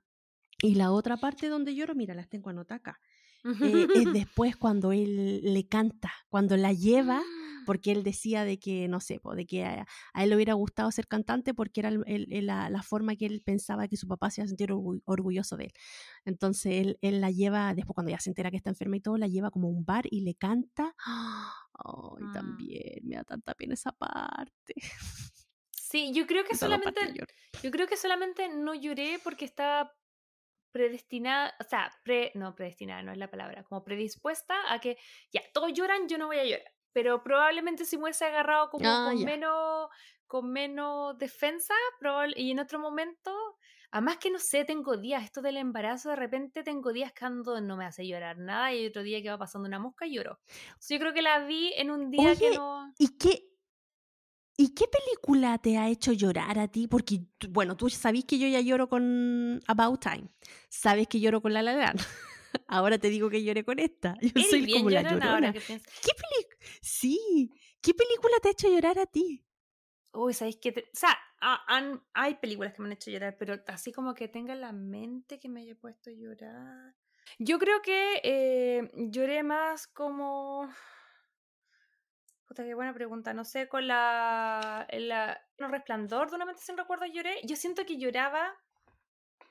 Y 0.63 0.75
la 0.75 0.91
otra 0.91 1.17
parte 1.17 1.49
donde 1.49 1.75
lloro, 1.75 1.93
mira, 1.95 2.15
las 2.15 2.29
tengo 2.29 2.49
anotadas 2.49 2.79
acá. 2.79 2.99
Eh, 3.61 3.87
es 3.95 4.13
después 4.13 4.55
cuando 4.57 4.91
él 4.91 5.41
le 5.53 5.67
canta, 5.67 6.11
cuando 6.29 6.57
la 6.57 6.73
lleva 6.73 7.21
porque 7.65 7.91
él 7.91 8.03
decía 8.03 8.43
de 8.45 8.59
que, 8.59 8.87
no 8.87 8.99
sé, 8.99 9.19
de 9.35 9.45
que 9.47 9.63
a, 9.65 9.87
a 10.13 10.23
él 10.23 10.29
le 10.29 10.35
hubiera 10.35 10.53
gustado 10.53 10.91
ser 10.91 11.07
cantante 11.07 11.55
porque 11.55 11.79
era 11.79 11.89
el- 11.89 12.27
la, 12.45 12.69
la 12.69 12.83
forma 12.83 13.15
que 13.15 13.25
él 13.25 13.41
pensaba 13.43 13.87
que 13.87 13.97
su 13.97 14.07
papá 14.07 14.29
se 14.29 14.41
iba 14.41 14.45
a 14.45 14.47
sentir 14.49 14.69
orgu- 14.69 15.01
orgulloso 15.05 15.57
de 15.57 15.65
él. 15.65 15.73
Entonces 16.25 16.73
él, 16.73 16.99
él 17.01 17.21
la 17.21 17.31
lleva, 17.31 17.73
después 17.73 17.95
cuando 17.95 18.11
ya 18.11 18.19
se 18.19 18.29
entera 18.29 18.51
que 18.51 18.57
está 18.57 18.69
enferma 18.69 18.97
y 18.97 19.01
todo, 19.01 19.17
la 19.17 19.27
lleva 19.27 19.49
como 19.49 19.67
a 19.67 19.71
un 19.71 19.83
bar 19.83 20.05
y 20.11 20.21
le 20.21 20.35
canta. 20.35 20.93
Ay, 21.73 22.23
Mm. 22.23 22.31
también, 22.33 22.99
me 23.03 23.15
da 23.15 23.23
tanta 23.23 23.55
pena 23.55 23.73
esa 23.73 23.91
parte. 23.91 24.75
Sí, 25.71 26.11
yo 26.13 26.25
creo 26.27 26.43
que 26.45 26.53
solamente. 26.93 27.01
Yo 27.63 27.71
creo 27.71 27.87
que 27.87 27.97
solamente 27.97 28.47
no 28.49 28.73
lloré 28.75 29.19
porque 29.23 29.45
estaba 29.45 29.91
predestinada, 30.75 31.55
o 31.57 31.63
sea, 31.63 31.89
pre, 32.03 32.33
no 32.35 32.53
predestinada, 32.53 33.01
no 33.01 33.13
es 33.13 33.17
la 33.17 33.31
palabra, 33.31 33.63
como 33.63 33.81
predispuesta 33.81 34.55
a 34.67 34.79
que 34.79 34.97
ya, 35.31 35.41
todos 35.53 35.71
lloran, 35.71 36.09
yo 36.09 36.17
no 36.17 36.27
voy 36.27 36.37
a 36.37 36.43
llorar. 36.43 36.69
Pero 36.91 37.23
probablemente 37.23 37.85
si 37.85 37.95
me 37.95 38.03
hubiese 38.03 38.25
agarrado 38.25 38.69
como 38.69 38.85
Ah, 38.85 39.07
con 39.09 39.23
menos 39.23 39.87
con 40.27 40.51
menos 40.51 41.17
defensa, 41.17 41.73
probable, 41.97 42.33
y 42.37 42.51
en 42.51 42.59
otro 42.59 42.77
momento, 42.77 43.31
además 43.89 44.17
que 44.17 44.29
no 44.29 44.39
sé, 44.39 44.65
tengo 44.65 44.97
días, 44.97 45.23
esto 45.23 45.41
del 45.41 45.55
embarazo, 45.55 46.09
de 46.09 46.17
repente 46.17 46.61
tengo 46.61 46.91
días 46.91 47.13
que 47.13 47.23
ando, 47.23 47.61
no 47.61 47.77
me 47.77 47.85
hace 47.85 48.05
llorar 48.05 48.37
nada, 48.37 48.73
y 48.73 48.85
otro 48.85 49.01
día 49.01 49.21
que 49.21 49.29
va 49.29 49.37
pasando 49.37 49.69
una 49.69 49.79
mosca 49.79 50.05
y 50.05 50.15
lloro. 50.15 50.41
Entonces, 50.67 50.89
yo 50.89 50.99
creo 50.99 51.13
que 51.13 51.21
la 51.21 51.39
vi 51.45 51.71
en 51.77 51.89
un 51.89 52.11
día 52.11 52.35
que 52.35 52.51
no... 52.51 52.91
¿Y 52.97 53.17
qué, 53.17 53.47
¿Y 54.57 54.73
qué 54.73 54.85
película 54.87 55.57
te 55.57 55.77
ha 55.77 55.89
hecho 55.89 56.13
llorar 56.13 56.59
a 56.59 56.67
ti? 56.69 56.87
Porque, 56.87 57.21
bueno, 57.49 57.75
tú 57.75 57.89
sabes 57.89 58.23
que 58.25 58.39
yo 58.39 58.47
ya 58.47 58.61
lloro 58.61 58.87
con 58.87 59.61
About 59.67 59.99
Time. 60.01 60.29
Sabes 60.69 61.07
que 61.07 61.19
lloro 61.19 61.41
con 61.41 61.53
La 61.53 61.61
La 61.61 61.73
Land. 61.73 61.99
Ahora 62.67 62.97
te 62.97 63.09
digo 63.09 63.29
que 63.29 63.43
lloré 63.43 63.65
con 63.65 63.79
esta. 63.79 64.15
Yo 64.21 64.29
Eres 64.33 64.49
soy 64.49 64.61
bien 64.61 64.79
como 64.79 64.89
la 64.89 65.01
llorona 65.01 65.33
ahora 65.33 65.51
que. 65.53 65.59
¿Qué 65.59 65.73
película? 65.77 66.57
Sí. 66.81 67.51
¿Qué 67.81 67.93
película 67.93 68.33
te 68.41 68.47
ha 68.47 68.51
hecho 68.51 68.69
llorar 68.69 68.97
a 68.97 69.05
ti? 69.05 69.45
Uy, 70.13 70.33
¿sabéis 70.33 70.57
qué? 70.61 70.71
Te- 70.71 70.81
O 70.83 70.95
sea, 70.97 71.17
han- 71.41 72.01
hay 72.13 72.35
películas 72.35 72.73
que 72.73 72.81
me 72.81 72.87
han 72.87 72.93
hecho 72.93 73.11
llorar, 73.11 73.35
pero 73.37 73.61
así 73.67 73.91
como 73.91 74.13
que 74.13 74.29
tenga 74.29 74.53
en 74.53 74.61
la 74.61 74.71
mente 74.71 75.37
que 75.37 75.49
me 75.49 75.61
haya 75.61 75.75
puesto 75.75 76.09
a 76.09 76.13
llorar. 76.13 76.95
Yo 77.39 77.59
creo 77.59 77.81
que 77.81 78.21
eh, 78.23 78.89
lloré 78.95 79.43
más 79.43 79.85
como... 79.87 80.69
Puta, 82.47 82.63
qué 82.63 82.73
buena 82.75 82.93
pregunta. 82.93 83.33
No 83.33 83.43
sé, 83.43 83.67
con 83.67 83.87
la... 83.87 84.87
la 84.91 85.41
el 85.57 85.71
resplandor 85.71 86.29
de 86.29 86.35
una 86.35 86.45
mente 86.45 86.61
sin 86.61 86.77
recuerdo 86.77 87.05
lloré. 87.05 87.39
Yo 87.43 87.55
siento 87.55 87.85
que 87.85 87.97
lloraba 87.97 88.53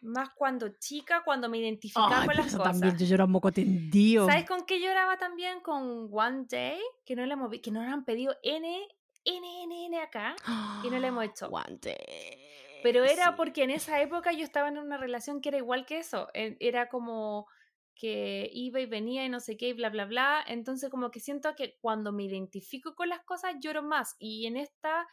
más 0.02 0.30
cuando 0.36 0.68
chica, 0.78 1.22
cuando 1.24 1.48
me 1.48 1.56
identificaba 1.58 2.20
Ay, 2.20 2.26
con 2.26 2.36
las 2.36 2.46
eso 2.48 2.58
cosas. 2.58 2.72
también 2.72 2.98
yo 2.98 3.06
lloro 3.06 3.24
a 3.24 3.26
moco 3.26 3.50
tendido. 3.52 4.26
¿Sabes 4.26 4.46
con 4.46 4.66
qué 4.66 4.78
lloraba 4.80 5.16
también? 5.16 5.60
Con 5.60 6.08
One 6.12 6.44
Day, 6.48 6.78
que 7.06 7.16
no 7.16 7.24
le 7.24 7.32
hemos 7.32 7.48
vi- 7.50 7.60
que 7.60 7.70
nos 7.70 7.86
han 7.86 8.04
pedido 8.04 8.36
N, 8.42 8.86
N, 9.24 9.62
N, 9.64 9.86
N 9.86 10.00
acá, 10.02 10.36
y 10.84 10.90
no 10.90 10.98
le 10.98 11.06
hemos 11.08 11.24
hecho. 11.30 11.48
One 11.48 11.78
day. 11.80 12.50
Pero 12.82 13.02
era 13.02 13.28
Sí. 13.28 13.32
porque 13.38 13.62
en 13.64 13.70
esa 13.70 13.98
época 14.02 14.32
yo 14.32 14.44
estaba 14.44 14.68
en 14.68 14.76
una 14.76 14.98
relación 14.98 15.40
que 15.40 15.48
era 15.48 15.56
igual 15.58 15.86
que 15.86 15.98
eso. 16.00 16.28
Era 16.34 16.90
como 16.90 17.46
que 17.94 18.50
iba 18.52 18.80
y 18.80 18.86
venía 18.86 19.24
y 19.24 19.28
no 19.28 19.40
sé 19.40 19.56
qué 19.56 19.68
y 19.68 19.72
bla, 19.74 19.90
bla, 19.90 20.04
bla. 20.06 20.44
Entonces 20.46 20.90
como 20.90 21.10
que 21.10 21.20
siento 21.20 21.54
que 21.56 21.78
cuando 21.80 22.12
me 22.12 22.24
identifico 22.24 22.94
con 22.94 23.08
las 23.08 23.22
cosas 23.24 23.56
lloro 23.60 23.82
más. 23.82 24.16
Y 24.18 24.46
en 24.46 24.56
esta 24.56 25.08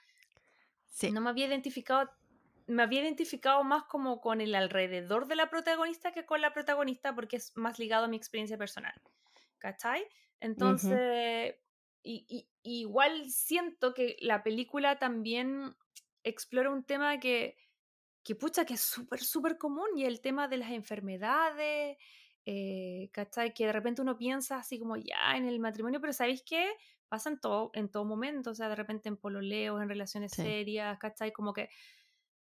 Sí. 0.90 1.12
no 1.12 1.22
me 1.22 1.30
había 1.30 1.48
identificado, 1.48 2.10
me 2.68 2.84
había 2.84 3.02
identificado 3.02 3.64
más 3.64 3.84
como 3.84 4.22
con 4.22 4.41
el 4.41 4.56
alrededor 4.56 5.28
de 5.28 5.36
la 5.36 5.49
protagonista 5.49 6.12
que 6.12 6.26
con 6.26 6.41
la 6.41 6.53
protagonista 6.53 7.16
porque 7.16 7.38
es 7.38 7.52
más 7.56 7.80
ligado 7.80 8.06
a 8.06 8.08
mi 8.08 8.18
experiencia 8.18 8.58
personal. 8.58 8.94
¿Cachai? 9.58 10.06
Entonces, 10.40 11.56
y, 12.03 12.26
y- 12.30 12.49
y 12.64 12.82
igual 12.82 13.30
siento 13.32 13.94
que 13.94 14.18
la 14.22 14.44
película 14.44 14.98
también 14.99 15.76
explora 16.24 16.72
un 16.72 16.84
tema 16.84 17.20
que, 17.20 17.58
que 18.24 18.36
pucha, 18.36 18.66
que 18.66 18.76
es 18.76 18.82
súper, 18.82 19.22
súper 19.22 19.58
común 19.58 19.90
y 19.98 20.06
el 20.06 20.22
tema 20.22 20.48
de 20.48 20.58
las 20.58 20.72
enfermedades. 20.72 21.98
Eh, 22.45 23.09
¿Cachai? 23.13 23.53
Que 23.53 23.68
de 23.68 23.73
repente 23.73 24.01
uno 24.01 24.18
piensa 24.18 24.57
así 24.57 24.80
como 24.80 24.97
ya 24.97 25.35
en 25.38 25.45
el 25.45 25.59
matrimonio, 25.59 26.01
pero 26.01 26.13
¿sabéis 26.13 26.43
qué? 26.45 26.72
Pasa 27.09 27.30
en 27.30 27.39
todo, 27.39 27.72
en 27.73 27.89
todo 27.89 28.05
momento, 28.05 28.51
o 28.51 28.55
sea, 28.55 28.69
de 28.69 28.76
repente 28.76 29.09
en 29.09 29.18
pololeos, 29.18 29.81
en 29.81 29.89
relaciones 29.89 30.34
Sí. 30.35 30.41
serias, 30.41 30.97
¿cachai? 30.99 31.31
Como 31.34 31.53
que, 31.53 31.69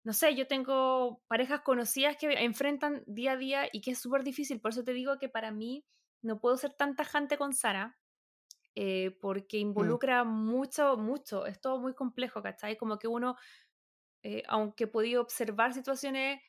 no 0.04 0.12
sé, 0.14 0.34
yo 0.36 0.46
tengo 0.46 1.22
parejas 1.28 1.62
conocidas 1.62 2.16
que 2.16 2.28
enfrentan 2.44 3.02
día 3.06 3.32
a 3.32 3.36
día 3.36 3.68
y 3.72 3.80
que 3.82 3.92
es 3.92 3.98
súper 4.00 4.24
difícil, 4.24 4.60
por 4.60 4.72
eso 4.72 4.84
te 4.84 4.92
digo 4.94 5.18
que 5.18 5.28
para 5.28 5.50
mí 5.52 5.86
no 6.22 6.40
puedo 6.40 6.56
ser 6.56 6.74
tan 6.74 6.96
tajante 6.96 7.38
con 7.38 7.54
Sara, 7.54 7.98
eh, 8.76 9.12
porque 9.20 9.58
involucra 9.58 10.24
mucho, 10.24 10.96
mucho, 10.96 11.46
es 11.46 11.60
todo 11.60 11.80
muy 11.80 11.94
complejo, 11.94 12.42
¿cachai? 12.42 12.76
Como 12.76 12.98
que 12.98 13.08
uno, 13.08 13.36
eh, 14.22 14.42
aunque 14.48 14.84
he 14.84 14.88
podido 14.88 15.22
observar 15.22 15.74
situaciones 15.74 16.42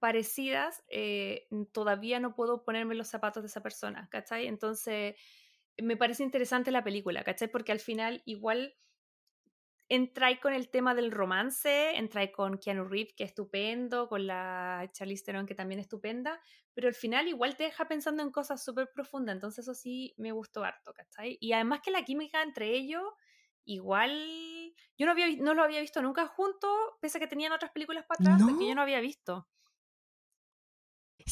parecidas, 0.00 0.82
eh, 0.88 1.46
todavía 1.72 2.18
no 2.20 2.34
puedo 2.34 2.64
ponerme 2.64 2.94
los 2.94 3.08
zapatos 3.08 3.42
de 3.42 3.48
esa 3.48 3.62
persona, 3.62 4.08
¿cachai? 4.10 4.46
Entonces, 4.46 5.14
me 5.78 5.96
parece 5.96 6.24
interesante 6.24 6.70
la 6.70 6.84
película, 6.84 7.22
¿cachai? 7.22 7.48
Porque 7.48 7.72
al 7.72 7.80
final 7.80 8.22
igual 8.24 8.74
entra 9.90 10.28
ahí 10.28 10.38
con 10.38 10.54
el 10.54 10.70
tema 10.70 10.94
del 10.94 11.10
romance, 11.10 11.96
entra 11.96 12.20
ahí 12.20 12.30
con 12.30 12.58
Keanu 12.58 12.84
Reeves, 12.84 13.12
que 13.14 13.24
es 13.24 13.30
estupendo, 13.30 14.08
con 14.08 14.24
la 14.24 14.88
Charlize 14.92 15.24
Theron, 15.24 15.46
que 15.46 15.56
también 15.56 15.80
es 15.80 15.86
estupenda, 15.86 16.40
pero 16.72 16.86
al 16.86 16.94
final 16.94 17.26
igual 17.26 17.56
te 17.56 17.64
deja 17.64 17.88
pensando 17.88 18.22
en 18.22 18.30
cosas 18.30 18.64
súper 18.64 18.90
profundas, 18.94 19.34
entonces 19.34 19.64
eso 19.64 19.74
sí 19.74 20.14
me 20.16 20.30
gustó 20.30 20.62
harto, 20.62 20.94
¿cachai? 20.94 21.36
Y 21.40 21.52
además 21.52 21.80
que 21.82 21.90
la 21.90 22.04
química 22.04 22.40
entre 22.42 22.70
ellos, 22.70 23.02
igual, 23.64 24.72
yo 24.96 25.06
no, 25.06 25.12
había, 25.12 25.26
no 25.38 25.54
lo 25.54 25.64
había 25.64 25.80
visto 25.80 26.00
nunca 26.02 26.26
juntos, 26.28 26.70
pese 27.00 27.18
a 27.18 27.20
que 27.20 27.26
tenían 27.26 27.50
otras 27.50 27.72
películas 27.72 28.06
para 28.06 28.34
atrás, 28.34 28.48
¿No? 28.48 28.64
yo 28.64 28.74
no 28.76 28.82
había 28.82 29.00
visto. 29.00 29.48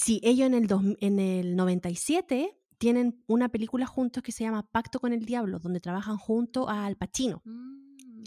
Sí, 0.00 0.20
ellos 0.22 0.46
en 0.46 0.54
el, 0.54 0.66
dos- 0.66 0.82
en 1.00 1.18
el 1.18 1.56
97 1.56 2.56
tienen 2.78 3.22
una 3.26 3.48
película 3.48 3.86
juntos 3.86 4.22
que 4.22 4.30
se 4.32 4.44
llama 4.44 4.62
Pacto 4.70 5.00
con 5.00 5.12
el 5.12 5.24
Diablo, 5.24 5.58
donde 5.58 5.80
trabajan 5.80 6.16
junto 6.16 6.68
a 6.68 6.86
Al 6.86 6.96
Pacino. 6.96 7.42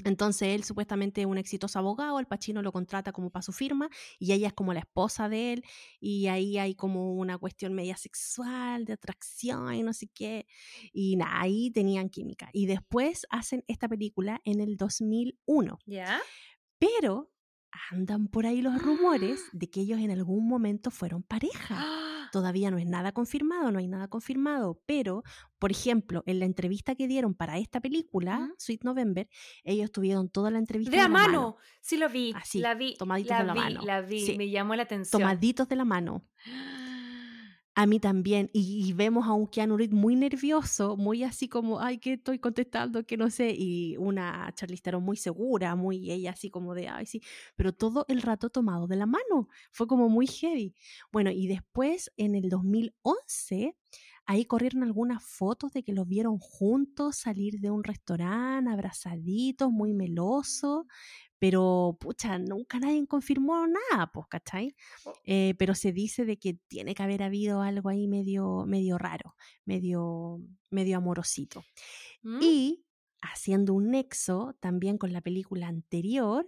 Entonces 0.04 0.50
él 0.50 0.64
supuestamente 0.64 1.22
es 1.22 1.28
un 1.28 1.38
exitoso 1.38 1.78
abogado, 1.80 2.18
Al 2.18 2.28
Pacino 2.28 2.62
lo 2.62 2.72
contrata 2.72 3.12
como 3.12 3.30
para 3.30 3.44
su 3.44 3.52
firma 3.54 3.90
y 4.20 4.32
ella 4.34 4.48
es 4.48 4.54
como 4.54 4.74
la 4.74 4.80
esposa 4.80 5.30
de 5.30 5.54
él 5.54 5.64
y 6.00 6.28
ahí 6.28 6.58
hay 6.58 6.74
como 6.76 7.14
una 7.14 7.38
cuestión 7.38 7.74
media 7.74 7.96
sexual, 7.96 8.86
de 8.86 8.94
atracción 8.94 9.74
y 9.74 9.84
no 9.84 9.94
sé 9.94 10.08
qué. 10.08 10.48
Y 10.92 11.16
nada, 11.18 11.40
ahí 11.42 11.72
tenían 11.72 12.10
química. 12.10 12.50
Y 12.52 12.66
después 12.66 13.26
hacen 13.30 13.64
esta 13.68 13.88
película 13.88 14.42
en 14.44 14.60
el 14.60 14.76
2001. 14.76 15.78
¿Ya? 15.86 16.20
Pero 16.80 17.32
andan 17.92 18.28
por 18.28 18.46
ahí 18.46 18.62
los 18.62 18.82
rumores 18.82 19.44
de 19.54 19.70
que 19.70 19.82
ellos 19.82 20.00
en 20.00 20.12
algún 20.12 20.48
momento 20.48 20.92
fueron 20.92 21.24
pareja. 21.24 21.86
Todavía 22.32 22.72
no 22.72 22.78
es 22.78 22.86
nada 22.86 23.12
confirmado, 23.12 23.72
no 23.72 23.80
hay 23.80 23.88
nada 23.88 24.08
confirmado, 24.08 24.82
pero, 24.86 25.24
por 25.60 25.70
ejemplo, 25.72 26.24
en 26.26 26.40
la 26.40 26.46
entrevista 26.46 26.96
que 26.96 27.08
dieron 27.08 27.34
para 27.34 27.58
esta 27.58 27.82
película, 27.82 28.40
Ujú. 28.40 28.54
Sweet 28.58 28.84
November, 28.86 29.28
ellos 29.66 29.92
tuvieron 29.92 30.30
toda 30.30 30.50
la 30.50 30.58
entrevista 30.58 30.92
De 30.92 30.98
la 30.98 31.04
la 31.04 31.10
mano. 31.10 31.58
Sí 31.82 31.98
lo 31.98 32.08
vi. 32.08 32.32
Así, 32.34 32.60
la 32.60 32.74
vi. 32.74 32.96
tomaditos 32.98 33.32
la 33.32 33.40
de 33.40 33.46
la 33.48 33.54
vi, 33.54 33.60
mano. 33.60 33.82
La 33.84 34.02
vi. 34.02 34.26
Sí. 34.26 34.38
Me 34.38 34.50
llamó 34.50 34.76
la 34.76 34.84
atención. 34.84 35.22
tomaditos 35.22 35.68
de 35.68 35.76
la 35.76 35.84
mano. 35.86 36.26
A 37.76 37.86
mí 37.86 38.00
también. 38.00 38.50
Y, 38.54 38.92
vemos 38.94 39.26
a 39.28 39.34
un 39.34 39.48
Keanu 39.48 39.78
Reeves 39.78 39.96
muy 39.98 40.16
nervioso, 40.16 40.98
muy 40.98 41.24
así 41.24 41.48
como, 41.48 41.80
ay, 41.80 42.00
que 42.00 42.14
estoy 42.14 42.38
contestando, 42.40 43.06
que 43.06 43.16
no 43.16 43.30
sé. 43.30 43.56
Y 43.58 43.96
una 43.98 44.52
Charlize 44.56 44.82
Theron 44.84 45.04
muy 45.04 45.16
segura, 45.16 45.76
muy 45.76 46.12
ella 46.12 46.32
así 46.32 46.50
como 46.50 46.74
de, 46.76 46.90
ay, 46.90 47.06
sí. 47.06 47.22
Pero 47.56 47.72
todo 47.74 48.06
el 48.10 48.22
rato 48.22 48.50
tomado 48.50 48.88
de 48.88 48.98
la 48.98 49.06
mano. 49.06 49.48
Fue 49.72 49.88
como 49.88 50.10
muy 50.10 50.28
heavy. 50.28 50.76
Bueno, 51.14 51.32
y 51.32 51.48
después 51.48 52.12
en 52.18 52.36
el 52.36 52.50
2011, 52.50 53.78
ahí 54.26 54.46
corrieron 54.46 54.84
algunas 54.84 55.24
fotos 55.24 55.72
de 55.72 55.84
que 55.84 55.94
los 55.94 56.08
vieron 56.08 56.40
juntos 56.40 57.18
salir 57.18 57.60
de 57.62 57.72
un 57.72 57.84
restaurante, 57.86 58.70
abrazaditos, 58.70 59.72
muy 59.72 59.94
melosos. 59.94 60.86
Pero, 61.42 61.98
pucha, 62.00 62.38
nunca 62.38 62.78
nadie 62.78 63.08
confirmó 63.08 63.66
nada, 63.66 64.12
pues, 64.14 64.28
¿cachai? 64.30 64.76
Oh. 65.06 65.14
Eh, 65.26 65.56
pero 65.58 65.74
se 65.74 65.92
dice 65.92 66.24
de 66.24 66.38
que 66.38 66.54
tiene 66.68 66.94
que 66.94 67.02
haber 67.02 67.24
habido 67.24 67.64
algo 67.64 67.90
ahí 67.90 68.08
medio, 68.08 68.64
medio 68.68 69.00
raro, 69.00 69.36
medio, 69.66 70.40
medio 70.70 70.98
amorosito. 70.98 71.64
¿Mm? 72.22 72.40
Y 72.44 72.86
haciendo 73.24 73.74
un 73.74 73.90
nexo 73.90 74.56
también 74.60 75.00
con 75.00 75.14
la 75.14 75.22
película 75.22 75.68
anterior, 75.68 76.48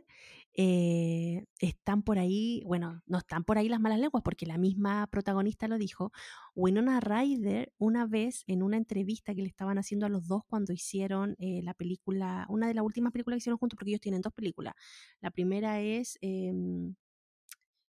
eh, 0.55 1.45
están 1.59 2.03
por 2.03 2.19
ahí, 2.19 2.61
bueno, 2.65 3.01
no 3.07 3.17
están 3.17 3.43
por 3.43 3.57
ahí 3.57 3.69
las 3.69 3.79
malas 3.79 3.99
lenguas 3.99 4.23
porque 4.23 4.45
la 4.45 4.57
misma 4.57 5.07
protagonista 5.07 5.67
lo 5.67 5.77
dijo. 5.77 6.11
Winona 6.55 6.99
Ryder 6.99 7.73
una 7.77 8.05
vez 8.05 8.43
en 8.47 8.61
una 8.61 8.77
entrevista 8.77 9.33
que 9.33 9.41
le 9.41 9.47
estaban 9.47 9.77
haciendo 9.77 10.05
a 10.05 10.09
los 10.09 10.27
dos 10.27 10.43
cuando 10.47 10.73
hicieron 10.73 11.35
eh, 11.39 11.61
la 11.63 11.73
película, 11.73 12.45
una 12.49 12.67
de 12.67 12.75
las 12.75 12.83
últimas 12.83 13.11
películas 13.11 13.37
que 13.37 13.39
hicieron 13.39 13.57
juntos 13.57 13.77
porque 13.77 13.91
ellos 13.91 14.01
tienen 14.01 14.21
dos 14.21 14.33
películas. 14.33 14.75
La 15.21 15.31
primera 15.31 15.81
es 15.81 16.17
em, 16.21 16.95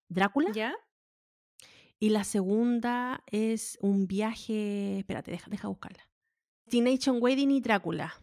Drácula. 0.07 0.51
¿Ya? 0.53 0.73
Y 1.99 2.09
la 2.09 2.23
segunda 2.23 3.23
es 3.31 3.77
un 3.81 4.07
viaje. 4.07 4.99
Espérate, 4.99 5.31
deja, 5.31 5.49
deja 5.49 5.67
buscarla. 5.67 6.09
Destination 6.65 7.17
Wedding 7.21 7.51
y 7.51 7.61
Drácula. 7.61 8.13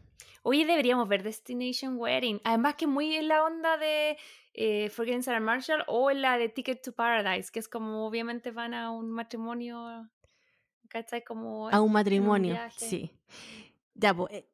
Oye, 0.43 0.65
deberíamos 0.65 1.07
ver 1.09 1.23
Destination 1.23 1.97
Wedding. 1.99 2.41
Además 2.45 2.75
que 2.77 2.87
muy 2.87 3.15
en 3.17 3.29
la 3.29 3.45
onda 3.45 3.77
de 3.77 4.17
eh, 4.55 4.89
Forgetting 4.91 5.23
Sarah 5.23 5.41
Marshall 5.41 5.85
o 5.87 6.11
en 6.11 6.23
la 6.23 6.39
de 6.39 6.49
Ticket 6.49 6.83
to 6.83 6.93
Paradise, 6.93 7.51
que 7.53 7.59
es 7.59 7.69
como 7.69 8.07
obviamente 8.07 8.51
van 8.51 8.73
a 8.75 8.91
un 8.91 9.11
matrimonio, 9.11 10.09
¿cachai? 10.89 11.23
Como 11.25 11.69
A 11.69 11.81
un 11.81 11.93
matrimonio. 11.93 12.57
Sí. 12.77 13.11
Ya, 13.95 14.15
po, 14.15 14.29
eh, 14.31 14.47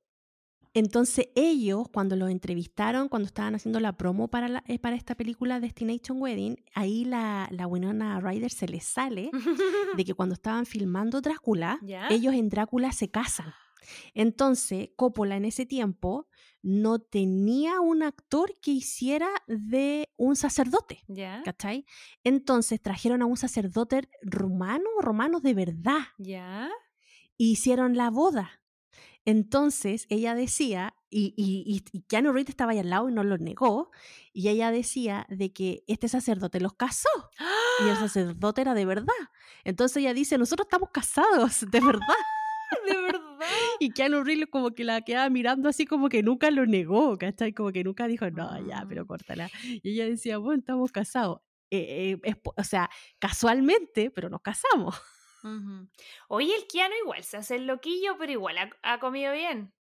entonces 0.75 1.29
ellos, 1.35 1.89
cuando 1.91 2.17
los 2.17 2.31
entrevistaron, 2.31 3.09
cuando 3.09 3.27
estaban 3.27 3.55
haciendo 3.55 3.81
la 3.81 3.97
promo 3.97 4.29
para, 4.29 4.49
la- 4.49 4.65
eh, 4.67 4.79
para 4.79 4.95
esta 4.97 5.15
película 5.15 5.59
Destination 5.61 6.21
Wedding, 6.21 6.63
ahí 6.75 7.05
la, 7.07 7.49
la 7.51 7.67
Winona 7.67 8.21
Ryder 8.21 8.51
se 8.51 8.69
les 8.69 8.85
sale 8.85 9.31
de 9.97 10.05
que 10.05 10.13
cuando 10.17 10.35
estaban 10.35 10.67
filmando 10.67 11.21
Drácula, 11.23 11.79
¿Ya? 11.81 12.09
ellos 12.09 12.35
en 12.35 12.51
Drácula 12.51 12.93
se 12.93 13.09
casan. 13.11 13.55
Entonces, 14.15 14.91
Coppola 14.97 15.37
en 15.37 15.45
ese 15.45 15.67
tiempo 15.67 16.29
no 16.63 16.99
tenía 16.99 17.81
un 17.81 18.03
actor 18.03 18.53
que 18.61 18.73
hiciera 18.73 19.29
de 19.47 20.11
un 20.17 20.35
sacerdote, 20.35 21.05
¿Ya? 21.07 21.43
¿cachai? 21.45 21.87
Entonces 22.25 22.83
trajeron 22.83 23.23
a 23.23 23.27
un 23.27 23.37
sacerdote 23.37 24.09
rumano, 24.23 24.89
romano 25.01 25.41
de 25.41 25.55
verdad, 25.55 26.01
¿Ya? 26.19 26.69
e 27.39 27.45
hicieron 27.45 27.97
la 27.97 28.11
boda. 28.11 28.63
Entonces 29.25 30.07
ella 30.09 30.35
decía, 30.35 30.95
y, 31.11 31.35
y, 31.37 31.85
y, 31.93 32.03
Keanu 32.03 32.33
Reeves 32.33 32.51
estaba 32.51 32.73
ahí 32.73 32.79
al 32.79 32.91
lado 32.91 33.09
y 33.09 33.13
no 33.13 33.25
lo 33.25 33.39
negó, 33.39 33.91
y 34.33 34.49
ella 34.49 34.71
decía 34.71 35.27
de 35.29 35.53
que 35.53 35.83
este 35.87 36.09
sacerdote 36.09 36.61
los 36.61 36.75
casó 36.75 37.09
y 37.85 37.89
el 37.89 37.97
sacerdote 37.97 38.61
era 38.61 38.75
de 38.75 38.85
verdad. 38.87 39.15
Entonces 39.65 39.99
ella 39.99 40.15
dice, 40.15 40.39
nosotros 40.39 40.67
estamos 40.67 40.91
casados, 40.93 41.61
de 41.71 41.81
verdad. 41.81 42.01
De 42.89 42.97
verdad. 43.01 43.26
Y 43.81 43.91
Keanu 43.91 44.23
Reeves 44.25 44.49
como 44.51 44.71
que 44.73 44.85
la 44.85 45.01
quedaba 45.03 45.29
mirando 45.31 45.69
así 45.69 45.87
como 45.87 46.09
que 46.09 46.23
nunca 46.23 46.51
lo 46.51 46.67
negó, 46.67 47.17
¿cachai? 47.19 47.53
Como 47.53 47.73
que 47.73 47.85
nunca 47.85 48.07
dijo, 48.07 48.31
no, 48.31 48.67
ya, 48.67 48.79
Ah. 48.81 48.87
pero 48.89 49.07
córtala. 49.07 49.51
Y 49.65 49.93
ella 49.93 50.07
decía, 50.07 50.39
bueno, 50.39 50.61
estamos 50.61 50.93
casados. 50.93 51.41
Eh, 51.71 52.17
eh, 52.23 52.35
o 52.45 52.65
sea, 52.65 52.89
casualmente, 53.19 54.11
pero 54.11 54.29
nos 54.31 54.41
casamos. 54.43 54.95
Ujú. 55.43 55.89
Oye, 56.29 56.55
el 56.57 56.67
Keanu 56.67 56.95
igual 57.05 57.23
se 57.25 57.37
hace 57.37 57.57
el 57.57 57.67
loquillo, 57.67 58.17
pero 58.19 58.33
igual 58.33 58.59
ha, 58.59 58.71
ha 58.83 58.99
comido 59.01 59.33
bien. 59.33 59.73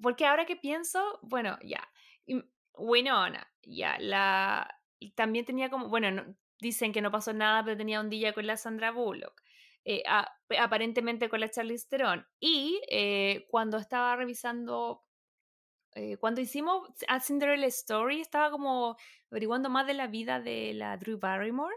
Porque 0.00 0.26
ahora 0.26 0.46
que 0.46 0.56
pienso, 0.56 1.18
bueno, 1.22 1.58
ya. 1.62 1.88
Winona, 2.74 3.46
ya, 3.62 3.98
la, 4.00 4.80
también 5.14 5.44
tenía 5.44 5.68
como, 5.70 5.88
bueno, 5.88 6.10
no- 6.10 6.36
dicen 6.60 6.92
que 6.92 7.02
no 7.02 7.10
pasó 7.10 7.32
nada, 7.32 7.62
pero 7.64 7.76
tenía 7.76 8.00
un 8.00 8.08
día 8.10 8.32
con 8.32 8.46
la 8.46 8.56
Sandra 8.56 8.90
Bullock. 8.92 9.42
Eh, 9.84 10.02
aparentemente 10.58 11.28
con 11.28 11.40
la 11.40 11.50
Charlize 11.50 11.88
Theron. 11.88 12.26
Y 12.40 12.80
eh, 12.90 13.46
cuando 13.50 13.78
estaba 13.78 14.16
revisando, 14.16 15.04
eh, 15.94 16.16
cuando 16.18 16.40
hicimos 16.40 16.88
a 17.08 17.20
Cinderella 17.20 17.66
Story, 17.66 18.20
estaba 18.20 18.50
como 18.50 18.96
averiguando 19.30 19.70
más 19.70 19.86
de 19.86 19.94
la 19.94 20.06
vida 20.06 20.40
de 20.40 20.72
la 20.74 20.96
Drew 20.96 21.18
Barrymore. 21.18 21.74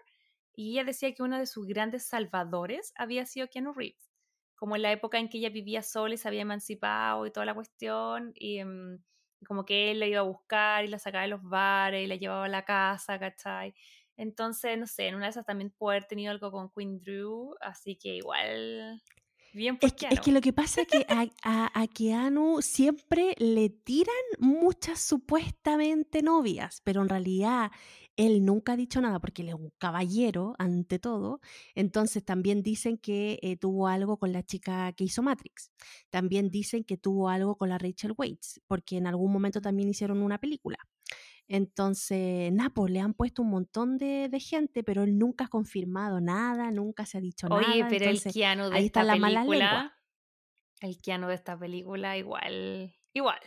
Y 0.53 0.73
ella 0.73 0.85
decía 0.85 1.13
que 1.13 1.23
uno 1.23 1.37
de 1.39 1.47
sus 1.47 1.67
grandes 1.67 2.05
salvadores 2.05 2.93
había 2.97 3.25
sido 3.25 3.47
Keanu 3.49 3.73
Reeves. 3.73 4.11
Como 4.55 4.75
en 4.77 4.83
la 4.83 4.91
época 4.91 5.19
en 5.19 5.29
que 5.29 5.39
ella 5.39 5.49
vivía 5.49 5.81
sola 5.83 6.13
y 6.15 6.17
se 6.17 6.27
había 6.29 6.41
emancipado 6.43 7.25
y 7.25 7.31
toda 7.31 7.45
la 7.45 7.53
cuestión. 7.55 8.31
Y 8.35 8.59
em, 8.59 8.99
como 9.47 9.65
que 9.65 9.91
él 9.91 9.99
la 9.99 10.07
iba 10.07 10.19
a 10.19 10.23
buscar 10.23 10.85
y 10.85 10.87
la 10.87 10.99
sacaba 10.99 11.23
de 11.23 11.29
los 11.29 11.43
bares 11.43 12.03
y 12.03 12.07
la 12.07 12.15
llevaba 12.15 12.45
a 12.45 12.49
la 12.49 12.63
casa, 12.65 13.19
¿cachai? 13.19 13.73
Entonces, 14.17 14.77
no 14.77 14.87
sé, 14.87 15.07
en 15.07 15.15
una 15.15 15.25
de 15.25 15.31
esas 15.31 15.45
también 15.45 15.71
puede 15.71 15.97
haber 15.97 16.07
tenido 16.07 16.31
algo 16.31 16.51
con 16.51 16.69
Queen 16.69 16.99
Drew, 16.99 17.55
así 17.61 17.95
que 17.95 18.15
igual. 18.15 19.01
Bien 19.53 19.77
Es 19.79 19.93
que, 19.93 20.07
es 20.11 20.19
que 20.19 20.33
lo 20.33 20.41
que 20.41 20.51
pasa 20.51 20.81
es 20.81 20.87
que 20.87 21.05
a, 21.09 21.27
a, 21.43 21.81
a 21.81 21.87
Keanu 21.87 22.61
siempre 22.61 23.35
le 23.37 23.69
tiran 23.69 24.13
muchas 24.37 24.99
supuestamente 24.99 26.21
novias, 26.21 26.81
pero 26.83 27.01
en 27.01 27.07
realidad 27.07 27.71
él 28.17 28.45
nunca 28.45 28.73
ha 28.73 28.77
dicho 28.77 29.01
nada 29.01 29.19
porque 29.19 29.41
él 29.41 29.49
es 29.49 29.55
un 29.55 29.71
caballero 29.77 30.55
ante 30.57 30.99
todo. 30.99 31.41
Entonces 31.73 32.23
también 32.23 32.63
dicen 32.63 32.97
que 32.97 33.39
eh, 33.41 33.57
tuvo 33.57 33.87
algo 33.87 34.17
con 34.17 34.31
la 34.31 34.43
chica 34.43 34.91
que 34.93 35.03
hizo 35.05 35.21
Matrix. 35.21 35.71
También 36.09 36.49
dicen 36.49 36.83
que 36.83 36.97
tuvo 36.97 37.29
algo 37.29 37.57
con 37.57 37.69
la 37.69 37.77
Rachel 37.77 38.13
Waits, 38.17 38.61
porque 38.67 38.97
en 38.97 39.07
algún 39.07 39.31
momento 39.31 39.61
también 39.61 39.89
hicieron 39.89 40.21
una 40.21 40.39
película. 40.39 40.77
Entonces, 41.47 42.51
Napo 42.51 42.87
le 42.87 42.99
han 42.99 43.13
puesto 43.13 43.41
un 43.43 43.49
montón 43.51 43.97
de, 43.97 44.29
de 44.29 44.39
gente, 44.39 44.83
pero 44.83 45.03
él 45.03 45.17
nunca 45.17 45.45
ha 45.45 45.47
confirmado 45.47 46.19
nada, 46.21 46.71
nunca 46.71 47.05
se 47.05 47.17
ha 47.17 47.21
dicho 47.21 47.47
Oye, 47.49 47.79
nada. 47.79 47.87
pero 47.89 48.05
entonces, 48.05 48.27
el 48.27 48.33
Keanu 48.33 48.69
de 48.69 48.75
ahí 48.77 48.85
esta 48.85 49.01
está 49.01 49.13
la 49.13 49.15
mala 49.19 49.41
película. 49.41 49.65
lengua. 49.71 49.95
El 50.81 50.97
Keanu 51.01 51.27
de 51.27 51.35
esta 51.35 51.57
película, 51.57 52.17
igual. 52.17 52.95
Igual. 53.13 53.39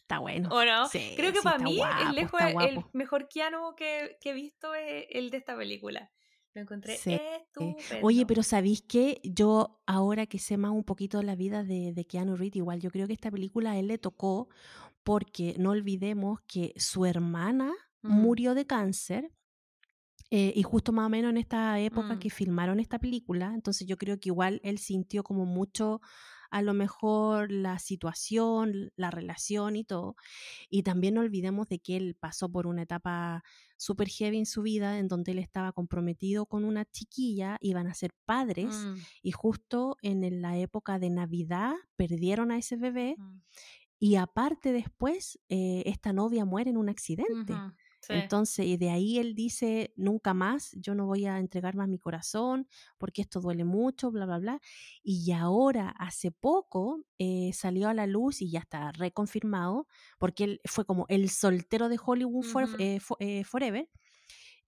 Está 0.00 0.18
bueno. 0.20 0.48
¿O 0.52 0.64
no? 0.64 0.86
Sí, 0.88 1.14
Creo 1.16 1.32
que 1.32 1.38
sí, 1.38 1.44
para 1.44 1.58
mí, 1.58 1.76
guapo, 1.78 2.08
el, 2.10 2.14
lejos, 2.14 2.40
el 2.60 2.84
mejor 2.92 3.26
Keanu 3.28 3.74
que, 3.76 4.16
que 4.20 4.30
he 4.30 4.34
visto 4.34 4.74
es 4.74 5.06
el 5.10 5.30
de 5.30 5.38
esta 5.38 5.56
película. 5.56 6.12
Lo 6.54 6.62
encontré 6.62 6.96
Sí. 6.96 7.14
estupendo. 7.14 8.06
Oye, 8.06 8.24
pero 8.24 8.42
¿sabéis 8.42 8.82
qué? 8.82 9.20
Yo, 9.24 9.82
ahora 9.86 10.26
que 10.26 10.38
sé 10.38 10.56
más 10.56 10.70
un 10.70 10.84
poquito 10.84 11.18
de 11.18 11.24
la 11.24 11.34
vida 11.34 11.64
de, 11.64 11.92
de 11.92 12.04
Keanu 12.06 12.36
Reeves, 12.36 12.56
igual 12.56 12.80
yo 12.80 12.90
creo 12.90 13.06
que 13.06 13.12
esta 13.14 13.30
película 13.30 13.72
a 13.72 13.78
él 13.78 13.88
le 13.88 13.98
tocó 13.98 14.48
porque 15.06 15.56
no 15.58 15.70
olvidemos 15.70 16.40
que 16.48 16.74
su 16.76 17.06
hermana 17.06 17.72
Ujú. 18.04 18.12
murió 18.12 18.54
de 18.56 18.66
cáncer 18.66 19.32
eh, 20.30 20.52
y 20.56 20.62
justo 20.64 20.92
más 20.92 21.06
o 21.06 21.08
menos 21.08 21.30
en 21.30 21.36
esta 21.38 21.78
época 21.80 22.16
Mm. 22.16 22.18
que 22.18 22.30
filmaron 22.30 22.80
esta 22.80 22.98
película, 22.98 23.52
entonces 23.54 23.86
yo 23.86 23.96
creo 23.96 24.18
que 24.18 24.28
igual 24.30 24.60
él 24.64 24.78
sintió 24.78 25.22
como 25.22 25.46
mucho 25.46 26.00
a 26.50 26.62
lo 26.62 26.74
mejor 26.74 27.50
la 27.52 27.78
situación, 27.78 28.90
la 28.96 29.10
relación 29.10 29.76
y 29.76 29.84
todo. 29.84 30.14
Y 30.70 30.82
también 30.84 31.14
no 31.14 31.20
olvidemos 31.22 31.68
de 31.68 31.80
que 31.80 31.96
él 31.96 32.16
pasó 32.18 32.50
por 32.50 32.66
una 32.68 32.82
etapa 32.82 33.42
súper 33.76 34.08
heavy 34.08 34.38
en 34.38 34.46
su 34.46 34.62
vida, 34.62 34.98
en 34.98 35.08
donde 35.08 35.32
él 35.32 35.38
estaba 35.40 35.72
comprometido 35.72 36.46
con 36.46 36.64
una 36.64 36.84
chiquilla, 36.86 37.58
iban 37.60 37.88
a 37.88 37.94
ser 37.94 38.12
padres, 38.26 38.88
Mm, 38.88 39.06
y 39.22 39.32
justo 39.32 39.96
en 40.02 40.40
la 40.42 40.56
época 40.58 40.98
de 41.00 41.10
Navidad 41.10 41.74
perdieron 41.96 42.50
a 42.52 42.58
ese 42.58 42.76
bebé, 42.76 43.16
mm, 43.18 43.40
y 43.98 44.16
aparte 44.16 44.72
después, 44.72 45.38
eh, 45.48 45.82
esta 45.86 46.12
novia 46.12 46.44
muere 46.44 46.70
en 46.70 46.76
un 46.78 46.88
accidente. 46.88 47.64
sí. 48.00 48.12
Entonces, 48.12 48.66
y 48.66 48.76
de 48.76 48.90
ahí 48.90 49.18
él 49.18 49.34
dice, 49.34 49.92
nunca 49.96 50.32
más, 50.32 50.70
yo 50.80 50.94
no 50.94 51.06
voy 51.06 51.26
a 51.26 51.38
entregar 51.40 51.74
más 51.76 51.88
mi 51.88 51.98
corazón, 51.98 52.68
porque 52.98 53.22
esto 53.22 53.40
duele 53.40 53.64
mucho, 53.64 54.10
bla, 54.12 54.26
bla, 54.26 54.38
bla. 54.38 54.60
Y 55.02 55.32
ahora, 55.32 55.88
hace 55.98 56.30
poco, 56.30 57.00
eh, 57.18 57.50
salió 57.52 57.88
a 57.88 57.94
la 57.94 58.06
luz 58.06 58.42
y 58.42 58.50
ya 58.50 58.60
está 58.60 58.92
reconfirmado, 58.92 59.86
porque 60.18 60.44
él 60.44 60.60
fue 60.66 60.84
como 60.84 61.06
el 61.08 61.28
soltero 61.30 61.88
de 61.88 61.98
Hollywood 62.04 62.44
for- 62.44 62.68
eh, 62.78 63.00
eh, 63.18 63.44
Forever, 63.44 63.88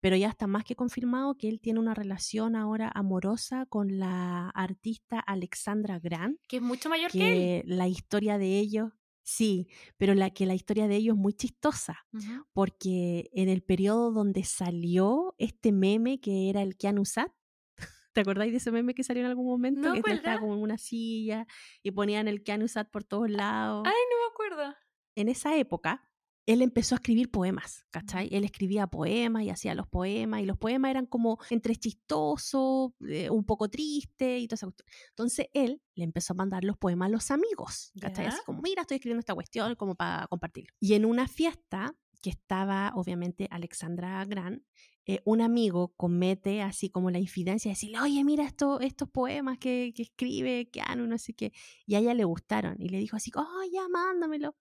pero 0.01 0.17
ya 0.17 0.29
está 0.29 0.47
más 0.47 0.65
que 0.65 0.77
confirmado 0.77 1.37
que 1.37 1.49
él 1.49 1.61
tiene 1.61 1.81
una 1.81 1.95
relación 1.95 2.57
ahora 2.57 2.91
amorosa 2.95 3.67
con 3.67 3.99
la 3.99 4.49
artista 4.51 5.19
Alexandra 5.21 5.99
Grant, 5.99 6.39
que 6.49 6.57
es 6.59 6.63
mucho 6.63 6.89
mayor 6.89 7.11
que, 7.13 7.33
él. 7.33 7.39
que 7.63 7.63
la 7.67 7.89
historia 7.89 8.39
de 8.39 8.59
ellos, 8.59 8.93
sí, 9.29 9.69
pero 9.99 10.15
la 10.15 10.31
que 10.31 10.47
la 10.47 10.55
historia 10.55 10.89
de 10.89 10.97
ellos 10.97 11.15
es 11.15 11.21
muy 11.21 11.35
chistosa 11.35 12.07
porque 12.53 13.29
en 13.33 13.51
el 13.51 13.63
periodo 13.63 14.11
donde 14.11 14.43
salió 14.45 15.35
este 15.39 15.71
meme 15.71 16.19
que 16.19 16.49
era 16.49 16.63
el 16.63 16.77
Keanu 16.77 17.05
Sat, 17.05 17.31
¿te 18.15 18.23
acordáis 18.23 18.53
de 18.53 18.57
ese 18.57 18.73
meme 18.73 18.95
que 18.95 19.05
salió 19.05 19.23
en 19.23 19.29
algún 19.29 19.47
momento? 19.47 19.89
No, 19.89 19.95
que 19.95 20.01
¿cuál 20.01 20.17
estaba 20.17 20.41
como 20.41 20.55
en 20.55 20.63
una 20.63 20.79
silla 20.79 21.47
y 21.83 21.91
ponían 21.91 22.27
el 22.27 22.43
Keanu 22.43 22.69
Sat 22.69 22.91
por 22.91 23.05
todos 23.05 23.29
lados. 23.29 23.83
Ay, 23.87 23.93
no 24.11 24.17
me 24.19 24.33
acuerdo. 24.33 24.75
En 25.15 25.29
esa 25.29 25.57
época, 25.57 26.09
él 26.49 26.63
empezó 26.63 26.95
a 26.95 26.97
escribir 26.97 27.31
poemas, 27.31 27.85
¿cachai? 27.91 28.31
Él 28.33 28.43
escribía 28.43 28.87
poemas 28.87 29.43
y 29.43 29.51
hacía 29.51 29.75
los 29.75 29.87
poemas, 29.87 30.41
y 30.41 30.47
los 30.47 30.57
poemas 30.57 30.91
eran 30.91 31.05
como 31.05 31.39
entre 31.51 31.77
chistosos, 31.77 32.93
eh, 33.07 33.29
un 33.29 33.45
poco 33.45 33.69
triste 33.69 34.39
y 34.39 34.49
esa 34.51 34.65
cuestión. 34.65 34.89
Entonces 35.11 35.49
él 35.53 35.83
le 35.95 36.05
empezó 36.05 36.33
a 36.33 36.37
mandar 36.37 36.65
los 36.65 36.79
poemas 36.79 37.09
a 37.09 37.11
los 37.11 37.31
amigos, 37.31 37.93
¿cachai? 38.01 38.25
Ya. 38.25 38.31
Así 38.31 38.41
como, 38.47 38.63
mira, 38.63 38.81
estoy 38.81 38.95
escribiendo 38.95 39.21
esta 39.21 39.35
cuestión 39.35 39.75
como 39.75 39.95
para 39.95 40.27
compartirlo. 40.29 40.73
Y 40.81 40.95
en 40.95 41.05
una 41.05 41.29
fiesta 41.29 41.95
que 42.23 42.31
estaba, 42.31 42.93
obviamente, 42.95 43.47
Alexandra 43.51 44.25
Gran, 44.25 44.65
eh, 45.05 45.21
un 45.27 45.43
amigo 45.43 45.93
comete 45.99 46.63
así 46.63 46.89
como 46.89 47.11
la 47.11 47.19
infidencia 47.19 47.69
de 47.69 47.75
decirle, 47.75 48.01
oye, 48.01 48.25
mira 48.25 48.45
esto, 48.45 48.81
estos 48.81 49.11
poemas 49.11 49.59
que, 49.59 49.93
que 49.95 50.03
escribe 50.03 50.71
Keanu, 50.71 51.07
no 51.07 51.19
sé 51.19 51.35
qué. 51.35 51.53
Y 51.85 51.95
a 51.95 51.99
ella 51.99 52.15
le 52.15 52.25
gustaron. 52.25 52.77
Y 52.79 52.89
le 52.89 52.97
dijo 52.97 53.17
así, 53.17 53.31
oh, 53.37 53.63
ya, 53.71 53.87
mándamelo 53.91 54.57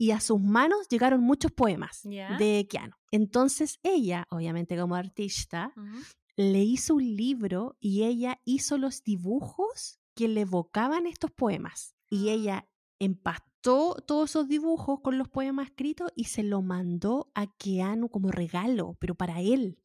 y 0.00 0.12
a 0.12 0.20
sus 0.20 0.40
manos 0.40 0.88
llegaron 0.88 1.20
muchos 1.20 1.52
poemas 1.52 2.00
de 2.04 2.66
Keanu. 2.70 2.94
Entonces 3.10 3.78
ella, 3.82 4.26
obviamente 4.30 4.78
como 4.78 4.94
artista, 4.94 5.74
le 6.36 6.60
hizo 6.62 6.94
un 6.94 7.16
libro 7.16 7.76
y 7.80 8.04
ella 8.04 8.40
hizo 8.46 8.78
los 8.78 9.02
dibujos 9.04 10.00
que 10.16 10.26
le 10.26 10.40
evocaban 10.40 11.06
estos 11.06 11.30
poemas. 11.32 11.94
Y 12.08 12.28
Ah. 12.28 12.32
ella 12.32 12.68
empastó 12.98 13.96
todos 14.06 14.30
esos 14.30 14.48
dibujos 14.48 15.00
con 15.02 15.18
los 15.18 15.28
poemas 15.28 15.66
escritos 15.68 16.10
y 16.16 16.24
se 16.24 16.44
lo 16.44 16.62
mandó 16.62 17.30
a 17.34 17.46
Keanu 17.58 18.08
como 18.08 18.30
regalo, 18.30 18.96
pero 19.00 19.14
para 19.14 19.40
él. 19.42 19.82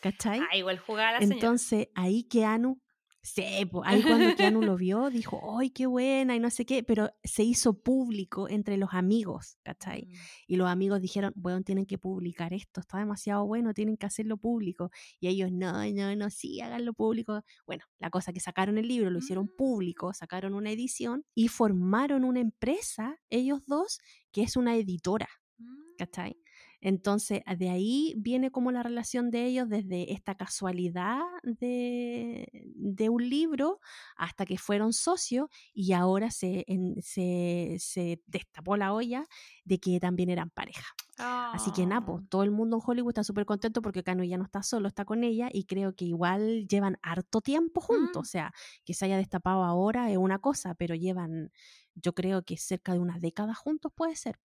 ¿Cachai? 0.00 0.40
Ah, 0.40 0.56
igual 0.56 0.80
jugaba 0.80 1.12
la 1.12 1.18
señora. 1.20 1.36
Entonces 1.36 1.88
ahí 1.94 2.24
Keanu, 2.24 2.81
sí, 3.22 3.64
po, 3.70 3.82
ahí 3.84 4.02
cuando 4.02 4.34
Keanu 4.36 4.62
lo 4.62 4.76
vio, 4.78 5.10
dijo, 5.10 5.58
¡ay, 5.58 5.70
qué 5.70 5.86
buena! 5.86 6.34
y 6.36 6.40
no 6.40 6.50
sé 6.50 6.66
qué, 6.66 6.82
pero 6.82 7.10
se 7.22 7.42
hizo 7.44 7.74
público 7.82 8.48
entre 8.48 8.76
los 8.76 8.90
amigos, 8.92 9.58
¿cachai? 9.62 10.06
Mm. 10.06 10.12
Y 10.48 10.56
los 10.56 10.68
amigos 10.68 11.00
dijeron, 11.00 11.32
bueno, 11.36 11.62
tienen 11.62 11.86
que 11.86 11.98
publicar 11.98 12.52
esto, 12.52 12.80
está 12.80 12.98
demasiado 12.98 13.46
bueno, 13.46 13.74
tienen 13.74 13.96
que 13.96 14.06
hacerlo 14.06 14.36
público. 14.36 14.90
Y 15.20 15.28
ellos, 15.28 15.50
no, 15.52 15.84
no, 15.92 16.16
no, 16.16 16.30
sí, 16.30 16.60
háganlo 16.60 16.92
público. 16.94 17.42
Bueno, 17.66 17.84
la 17.98 18.10
cosa 18.10 18.32
que 18.32 18.40
sacaron 18.40 18.78
el 18.78 18.88
libro, 18.88 19.10
lo 19.10 19.18
hicieron 19.18 19.46
Mm. 19.46 19.56
público, 19.56 20.12
sacaron 20.14 20.54
una 20.54 20.70
edición 20.70 21.24
y 21.34 21.48
formaron 21.48 22.24
una 22.24 22.40
empresa, 22.40 23.18
ellos 23.30 23.60
dos, 23.66 24.00
que 24.32 24.42
es 24.42 24.56
una 24.56 24.76
editora. 24.76 25.28
Mm. 25.58 25.96
¿cachai? 25.98 26.36
Entonces, 26.82 27.40
de 27.58 27.70
ahí 27.70 28.12
viene 28.18 28.50
como 28.50 28.72
la 28.72 28.82
relación 28.82 29.30
de 29.30 29.46
ellos 29.46 29.68
desde 29.68 30.12
esta 30.12 30.34
casualidad 30.34 31.20
de, 31.44 32.48
de 32.74 33.08
un 33.08 33.28
libro 33.28 33.80
hasta 34.16 34.44
que 34.44 34.58
fueron 34.58 34.92
socios 34.92 35.46
y 35.72 35.92
ahora 35.92 36.30
se, 36.30 36.64
en- 36.66 37.00
se, 37.00 37.76
se 37.78 38.20
destapó 38.26 38.76
la 38.76 38.92
olla 38.92 39.24
de 39.64 39.78
que 39.78 39.98
también 40.00 40.28
eran 40.28 40.50
pareja. 40.50 40.84
Así 41.18 41.70
que 41.72 41.86
nada, 41.86 42.04
pues, 42.04 42.20
Ah. 42.22 42.26
todo 42.30 42.42
el 42.42 42.50
mundo 42.50 42.76
en 42.78 42.82
Hollywood 42.84 43.10
está 43.10 43.22
súper 43.22 43.44
contento 43.44 43.80
porque 43.80 44.02
Cano 44.02 44.24
ya 44.24 44.38
no 44.38 44.44
está 44.44 44.62
solo, 44.64 44.88
está 44.88 45.04
con 45.04 45.22
ella 45.22 45.48
y 45.52 45.64
creo 45.66 45.94
que 45.94 46.04
igual 46.04 46.66
llevan 46.66 46.98
harto 47.00 47.40
tiempo 47.40 47.80
juntos. 47.80 48.16
Mm. 48.16 48.20
O 48.22 48.24
sea, 48.24 48.52
que 48.84 48.92
se 48.94 49.04
haya 49.04 49.16
destapado 49.18 49.62
ahora 49.62 50.10
es 50.10 50.16
una 50.16 50.40
cosa, 50.40 50.74
pero 50.74 50.96
llevan, 50.96 51.52
yo 51.94 52.14
creo 52.14 52.42
que 52.44 52.56
cerca 52.58 52.92
de 52.94 53.00
una 53.00 53.18
década 53.18 53.54
juntos 53.54 53.92
puede 53.94 54.16
ser. 54.16 54.40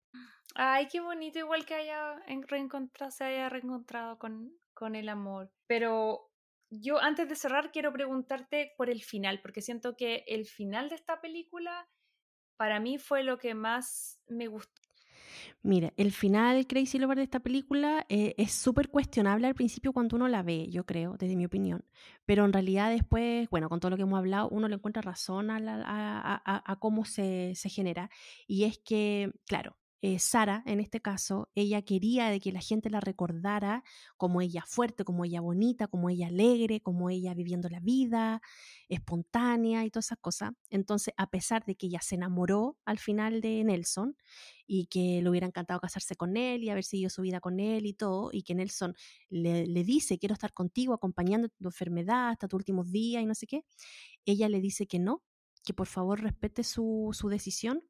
Ay, 0.55 0.87
qué 0.87 0.99
bonito, 1.01 1.39
igual 1.39 1.65
que 1.65 1.75
haya 1.75 2.21
en- 2.27 2.43
reencontrado, 2.47 3.11
se 3.11 3.23
haya 3.25 3.49
reencontrado 3.49 4.17
con, 4.19 4.53
con 4.73 4.95
el 4.95 5.09
amor. 5.09 5.51
Pero 5.67 6.31
yo 6.69 6.99
antes 7.01 7.29
de 7.29 7.35
cerrar 7.35 7.71
quiero 7.71 7.93
preguntarte 7.93 8.73
por 8.77 8.89
el 8.89 9.03
final, 9.03 9.41
porque 9.41 9.61
siento 9.61 9.95
que 9.95 10.23
el 10.27 10.45
final 10.45 10.89
de 10.89 10.95
esta 10.95 11.21
película 11.21 11.89
para 12.57 12.79
mí 12.79 12.99
fue 12.99 13.23
lo 13.23 13.37
que 13.39 13.55
más 13.55 14.21
me 14.27 14.47
gustó. 14.47 14.81
Mira, 15.61 15.93
el 15.97 16.11
final 16.11 16.65
Crazy 16.67 16.99
Lover 16.99 17.17
de 17.17 17.23
esta 17.23 17.39
película 17.39 18.05
eh, 18.09 18.33
es 18.37 18.51
súper 18.53 18.89
cuestionable 18.89 19.47
al 19.47 19.55
principio 19.55 19.93
cuando 19.93 20.15
uno 20.15 20.27
la 20.27 20.43
ve, 20.43 20.67
yo 20.69 20.85
creo, 20.85 21.15
desde 21.17 21.35
mi 21.35 21.45
opinión. 21.45 21.85
Pero 22.25 22.45
en 22.45 22.53
realidad 22.53 22.89
después, 22.91 23.49
bueno, 23.49 23.69
con 23.69 23.79
todo 23.79 23.91
lo 23.91 23.97
que 23.97 24.03
hemos 24.03 24.17
hablado, 24.17 24.49
uno 24.49 24.67
le 24.67 24.75
encuentra 24.75 25.01
razón 25.01 25.49
a, 25.51 25.59
la- 25.59 25.81
cómo 26.79 27.05
se 27.05 27.53
genera. 27.69 28.09
Y 28.47 28.63
es 28.65 28.79
que, 28.79 29.31
claro, 29.45 29.77
eh, 30.01 30.19
Sara, 30.19 30.61
en 30.67 30.79
este 30.79 31.01
caso, 31.01 31.49
ella 31.55 31.81
quería 31.81 32.29
de 32.29 32.39
que 32.39 32.51
la 32.51 32.61
gente 32.61 32.89
la 32.89 32.99
recordara 32.99 33.83
como 34.15 34.41
ella 34.41 34.63
fuerte, 34.67 35.03
como 35.03 35.25
ella 35.25 35.41
bonita, 35.41 35.87
como 35.87 36.09
ella 36.09 36.27
alegre, 36.27 36.81
como 36.81 37.09
ella 37.09 37.33
viviendo 37.33 37.67
la 37.69 37.79
vida, 37.79 38.41
espontánea 38.89 39.85
y 39.85 39.89
todas 39.89 40.07
esas 40.07 40.19
cosas. 40.19 40.51
Entonces, 40.69 41.13
a 41.17 41.29
pesar 41.29 41.65
de 41.65 41.75
que 41.75 41.87
ella 41.87 41.99
se 42.01 42.15
enamoró 42.15 42.77
al 42.85 42.99
final 42.99 43.41
de 43.41 43.63
Nelson 43.63 44.15
y 44.67 44.85
que 44.87 45.21
le 45.21 45.29
hubiera 45.29 45.47
encantado 45.47 45.79
casarse 45.79 46.15
con 46.15 46.37
él 46.37 46.63
y 46.63 46.69
haber 46.69 46.83
seguido 46.83 47.09
su 47.09 47.23
vida 47.23 47.39
con 47.39 47.59
él 47.59 47.85
y 47.85 47.93
todo, 47.93 48.29
y 48.31 48.43
que 48.43 48.53
Nelson 48.55 48.93
le, 49.29 49.65
le 49.65 49.83
dice, 49.83 50.19
quiero 50.19 50.33
estar 50.33 50.53
contigo, 50.53 50.93
acompañando 50.93 51.49
tu 51.49 51.65
enfermedad 51.65 52.29
hasta 52.29 52.47
tus 52.47 52.57
últimos 52.57 52.91
días 52.91 53.23
y 53.23 53.25
no 53.25 53.33
sé 53.35 53.47
qué, 53.47 53.63
ella 54.25 54.49
le 54.49 54.61
dice 54.61 54.87
que 54.87 54.99
no, 54.99 55.23
que 55.67 55.73
por 55.73 55.87
favor 55.87 56.21
respete 56.21 56.63
su, 56.63 57.09
su 57.11 57.27
decisión, 57.27 57.83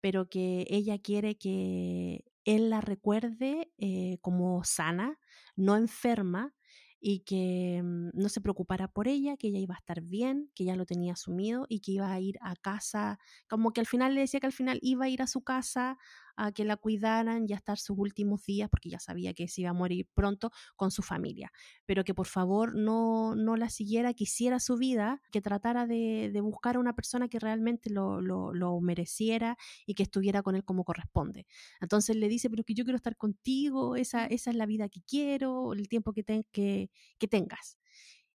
pero 0.00 0.30
que 0.30 0.66
ella 0.70 0.98
quiere 0.98 1.36
que 1.36 2.24
él 2.46 2.70
la 2.70 2.80
recuerde 2.80 3.70
eh, 3.76 4.16
como 4.22 4.64
sana, 4.64 5.18
no 5.54 5.76
enferma, 5.76 6.54
y 7.00 7.20
que 7.20 7.82
mm, 7.84 8.10
no 8.14 8.28
se 8.30 8.40
preocupara 8.40 8.88
por 8.88 9.08
ella, 9.08 9.36
que 9.36 9.48
ella 9.48 9.58
iba 9.58 9.74
a 9.74 9.78
estar 9.78 10.00
bien, 10.00 10.50
que 10.54 10.64
ya 10.64 10.74
lo 10.74 10.86
tenía 10.86 11.12
asumido 11.12 11.66
y 11.68 11.80
que 11.80 11.92
iba 11.92 12.10
a 12.10 12.20
ir 12.20 12.38
a 12.40 12.56
casa, 12.56 13.18
como 13.46 13.72
que 13.72 13.80
al 13.80 13.86
final 13.86 14.14
le 14.14 14.22
decía 14.22 14.40
que 14.40 14.46
al 14.46 14.52
final 14.52 14.78
iba 14.82 15.04
a 15.04 15.08
ir 15.08 15.20
a 15.22 15.26
su 15.26 15.42
casa 15.42 15.98
a 16.38 16.52
que 16.52 16.64
la 16.64 16.76
cuidaran 16.76 17.46
y 17.48 17.52
a 17.52 17.56
estar 17.56 17.78
sus 17.78 17.98
últimos 17.98 18.44
días, 18.44 18.70
porque 18.70 18.88
ya 18.88 19.00
sabía 19.00 19.34
que 19.34 19.48
se 19.48 19.62
iba 19.62 19.70
a 19.70 19.74
morir 19.74 20.06
pronto 20.14 20.52
con 20.76 20.92
su 20.92 21.02
familia, 21.02 21.50
pero 21.84 22.04
que 22.04 22.14
por 22.14 22.28
favor 22.28 22.76
no, 22.76 23.34
no 23.34 23.56
la 23.56 23.68
siguiera, 23.68 24.14
que 24.14 24.22
hiciera 24.24 24.60
su 24.60 24.76
vida, 24.76 25.20
que 25.32 25.42
tratara 25.42 25.86
de, 25.86 26.30
de 26.32 26.40
buscar 26.40 26.76
a 26.76 26.78
una 26.78 26.94
persona 26.94 27.28
que 27.28 27.40
realmente 27.40 27.90
lo, 27.90 28.20
lo, 28.20 28.54
lo, 28.54 28.80
mereciera 28.80 29.56
y 29.84 29.94
que 29.94 30.04
estuviera 30.04 30.42
con 30.42 30.54
él 30.54 30.64
como 30.64 30.84
corresponde. 30.84 31.46
Entonces 31.80 32.14
le 32.14 32.28
dice, 32.28 32.48
pero 32.48 32.62
que 32.62 32.74
yo 32.74 32.84
quiero 32.84 32.96
estar 32.96 33.16
contigo, 33.16 33.96
esa, 33.96 34.26
esa 34.26 34.50
es 34.50 34.56
la 34.56 34.66
vida 34.66 34.88
que 34.88 35.00
quiero, 35.02 35.72
el 35.72 35.88
tiempo 35.88 36.12
que, 36.12 36.22
ten, 36.22 36.44
que, 36.52 36.90
que 37.18 37.26
tengas. 37.26 37.78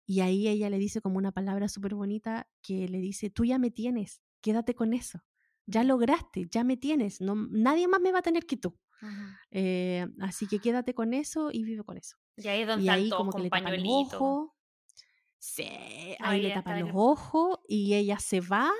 Y 0.06 0.20
ahí 0.20 0.48
ella 0.48 0.68
le 0.70 0.78
dice 0.78 1.00
como 1.00 1.18
una 1.18 1.30
palabra 1.30 1.68
súper 1.68 1.94
bonita 1.94 2.48
que 2.62 2.88
le 2.88 2.98
dice, 2.98 3.30
tú 3.30 3.44
ya 3.44 3.58
me 3.58 3.70
tienes, 3.70 4.22
quédate 4.40 4.74
con 4.74 4.92
eso 4.92 5.22
ya 5.66 5.84
lograste, 5.84 6.48
ya 6.50 6.64
me 6.64 6.76
tienes, 6.76 7.20
no, 7.20 7.34
nadie 7.34 7.88
más 7.88 8.00
me 8.00 8.12
va 8.12 8.20
a 8.20 8.22
tener 8.22 8.46
que 8.46 8.56
tú. 8.56 8.78
Eh, 9.50 10.06
así 10.20 10.46
que 10.46 10.60
quédate 10.60 10.94
con 10.94 11.12
eso 11.12 11.50
y 11.52 11.64
vive 11.64 11.82
con 11.82 11.98
eso. 11.98 12.16
Y 12.36 12.46
ahí, 12.46 12.64
donde 12.64 12.84
y 12.84 12.88
ahí 12.88 13.10
como 13.10 13.32
que 13.32 13.42
le 13.42 13.50
tapa 13.50 13.70
los 13.70 13.84
ojos. 13.84 14.50
Sí, 15.38 15.66
ahí 16.20 16.40
le 16.40 16.52
tapa 16.52 16.78
los 16.78 16.90
ojos 16.94 17.58
y 17.66 17.94
ella 17.94 18.18
se 18.20 18.40
va 18.40 18.70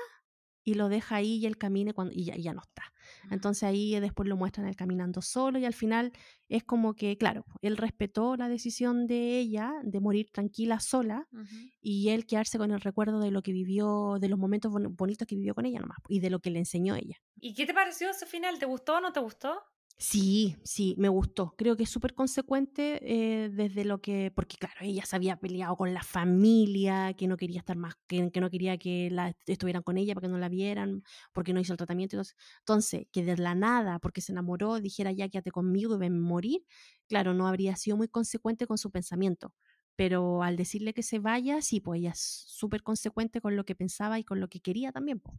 y 0.63 0.75
lo 0.75 0.89
deja 0.89 1.15
ahí 1.17 1.35
y 1.35 1.45
él 1.45 1.57
camina 1.57 1.93
cuando, 1.93 2.13
y, 2.13 2.25
ya, 2.25 2.35
ya 2.35 2.53
no 2.53 2.61
está. 2.61 2.83
Entonces 3.29 3.63
ahí 3.63 3.99
después 3.99 4.29
lo 4.29 4.37
muestran 4.37 4.67
él 4.67 4.75
caminando 4.75 5.21
solo 5.21 5.59
y 5.59 5.65
al 5.65 5.73
final 5.73 6.11
es 6.47 6.63
como 6.63 6.93
que, 6.93 7.17
claro, 7.17 7.45
él 7.61 7.77
respetó 7.77 8.35
la 8.35 8.47
decisión 8.47 9.07
de 9.07 9.39
ella 9.39 9.73
de 9.83 9.99
morir 9.99 10.29
tranquila 10.31 10.79
sola 10.79 11.27
uh 11.31 11.37
-huh. 11.37 11.71
y 11.81 12.09
él 12.09 12.25
quedarse 12.25 12.57
con 12.57 12.71
el 12.71 12.81
recuerdo 12.81 13.19
de 13.19 13.31
lo 13.31 13.41
que 13.41 13.51
vivió, 13.51 14.17
de 14.19 14.29
los 14.29 14.39
momentos 14.39 14.71
bonitos 14.71 15.27
que 15.27 15.35
vivió 15.35 15.53
con 15.53 15.65
ella 15.65 15.79
nomás 15.79 15.97
y 16.07 16.19
de 16.19 16.29
lo 16.29 16.39
que 16.39 16.49
le 16.49 16.59
enseñó 16.59 16.95
ella. 16.95 17.17
¿Y 17.39 17.53
qué 17.53 17.65
te 17.65 17.73
pareció 17.73 18.09
ese 18.09 18.25
final? 18.25 18.59
¿Te 18.59 18.65
gustó 18.65 18.95
o 18.95 19.01
no 19.01 19.11
te 19.11 19.19
gustó? 19.19 19.61
Sí, 20.05 20.57
sí, 20.65 20.95
me 20.97 21.07
gustó. 21.07 21.55
Creo 21.57 21.77
que 21.77 21.83
es 21.83 21.89
súper 21.89 22.13
consecuente 22.13 22.99
eh, 23.03 23.49
desde 23.49 23.85
lo 23.85 24.01
que, 24.01 24.33
porque 24.35 24.57
claro, 24.57 24.75
ella 24.81 25.05
se 25.05 25.15
había 25.15 25.37
peleado 25.39 25.77
con 25.77 25.93
la 25.93 26.03
familia, 26.03 27.13
que 27.13 27.25
no 27.25 27.37
quería 27.37 27.59
estar 27.59 27.77
más, 27.77 27.95
que, 28.05 28.29
que 28.29 28.41
no 28.41 28.49
quería 28.49 28.77
que 28.77 29.09
estuvieran 29.47 29.81
con 29.81 29.97
ella 29.97 30.13
para 30.13 30.27
que 30.27 30.31
no 30.33 30.37
la 30.37 30.49
vieran, 30.49 31.03
porque 31.31 31.53
no 31.53 31.61
hizo 31.61 31.71
el 31.71 31.77
tratamiento. 31.77 32.17
Entonces, 32.17 32.35
entonces, 32.59 33.07
que 33.13 33.23
de 33.23 33.37
la 33.37 33.55
nada, 33.55 33.99
porque 33.99 34.19
se 34.19 34.33
enamoró, 34.33 34.81
dijera 34.81 35.13
ya 35.13 35.29
quédate 35.29 35.51
conmigo 35.51 35.95
y 35.95 35.99
ven 35.99 36.19
morir, 36.19 36.65
claro, 37.07 37.33
no 37.33 37.47
habría 37.47 37.77
sido 37.77 37.95
muy 37.95 38.09
consecuente 38.09 38.67
con 38.67 38.77
su 38.77 38.91
pensamiento. 38.91 39.55
Pero 39.95 40.43
al 40.43 40.57
decirle 40.57 40.93
que 40.93 41.03
se 41.03 41.19
vaya, 41.19 41.61
sí, 41.61 41.79
pues 41.79 41.99
ella 41.99 42.11
es 42.11 42.19
súper 42.19 42.83
consecuente 42.83 43.39
con 43.39 43.55
lo 43.55 43.63
que 43.63 43.73
pensaba 43.73 44.19
y 44.19 44.25
con 44.25 44.41
lo 44.41 44.49
que 44.49 44.59
quería 44.59 44.91
también. 44.91 45.21
Pues. 45.21 45.37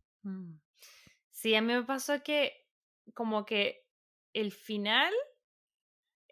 Sí, 1.31 1.55
a 1.55 1.61
mí 1.61 1.75
me 1.75 1.83
pasó 1.83 2.23
que 2.23 2.53
como 3.13 3.45
que 3.45 3.84
el 4.35 4.53
final, 4.53 5.13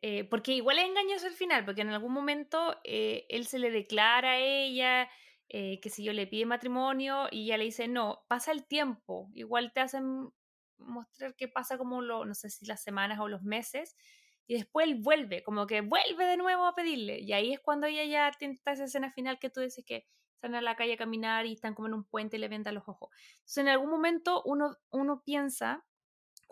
eh, 0.03 0.25
porque 0.25 0.53
igual 0.53 0.79
es 0.79 0.85
engañoso 0.87 1.27
el 1.27 1.35
final, 1.35 1.65
porque 1.65 1.83
en 1.83 1.91
algún 1.91 2.13
momento 2.13 2.77
eh, 2.85 3.25
él 3.31 3.47
se 3.47 3.59
le 3.59 3.71
declara 3.71 4.33
a 4.33 4.39
ella 4.39 5.09
eh, 5.49 5.81
que 5.81 5.91
si 5.91 6.03
yo 6.05 6.13
le 6.13 6.27
pide 6.27 6.45
matrimonio 6.45 7.29
y 7.31 7.45
ella 7.45 7.59
le 7.59 7.65
dice 7.65 7.89
no, 7.89 8.25
pasa 8.29 8.53
el 8.53 8.67
tiempo, 8.67 9.31
igual 9.35 9.73
te 9.73 9.81
hacen 9.81 10.31
mostrar 10.79 11.37
que 11.37 11.49
pasa 11.49 11.79
como 11.79 12.03
lo, 12.03 12.25
no 12.25 12.35
sé 12.35 12.51
si 12.51 12.67
las 12.67 12.83
semanas 12.83 13.21
o 13.21 13.29
los 13.29 13.43
meses, 13.43 13.97
y 14.47 14.55
después 14.55 14.89
él 14.89 15.01
vuelve, 15.01 15.43
como 15.45 15.67
que 15.67 15.81
vuelve 15.81 16.27
de 16.27 16.37
nuevo 16.37 16.67
a 16.67 16.75
pedirle, 16.75 17.21
y 17.21 17.33
ahí 17.33 17.53
es 17.53 17.61
cuando 17.61 17.87
ella 17.87 18.05
ya 18.05 18.33
tiene 18.37 18.61
esa 18.67 18.85
escena 18.85 19.13
final 19.13 19.39
que 19.39 19.51
tú 19.51 19.61
dices 19.61 19.85
que 19.85 20.07
están 20.35 20.57
a 20.57 20.61
la 20.61 20.75
calle 20.75 20.95
a 20.95 20.97
caminar 20.97 21.47
y 21.47 21.53
están 21.53 21.75
como 21.75 21.87
en 21.87 21.95
un 21.95 22.05
puente 22.05 22.37
y 22.37 22.41
le 22.41 22.49
vendan 22.49 22.75
los 22.75 22.89
ojos. 22.89 23.11
Entonces 23.35 23.59
en 23.59 23.69
algún 23.69 23.91
momento 23.91 24.43
uno, 24.45 24.77
uno 24.91 25.23
piensa 25.25 25.85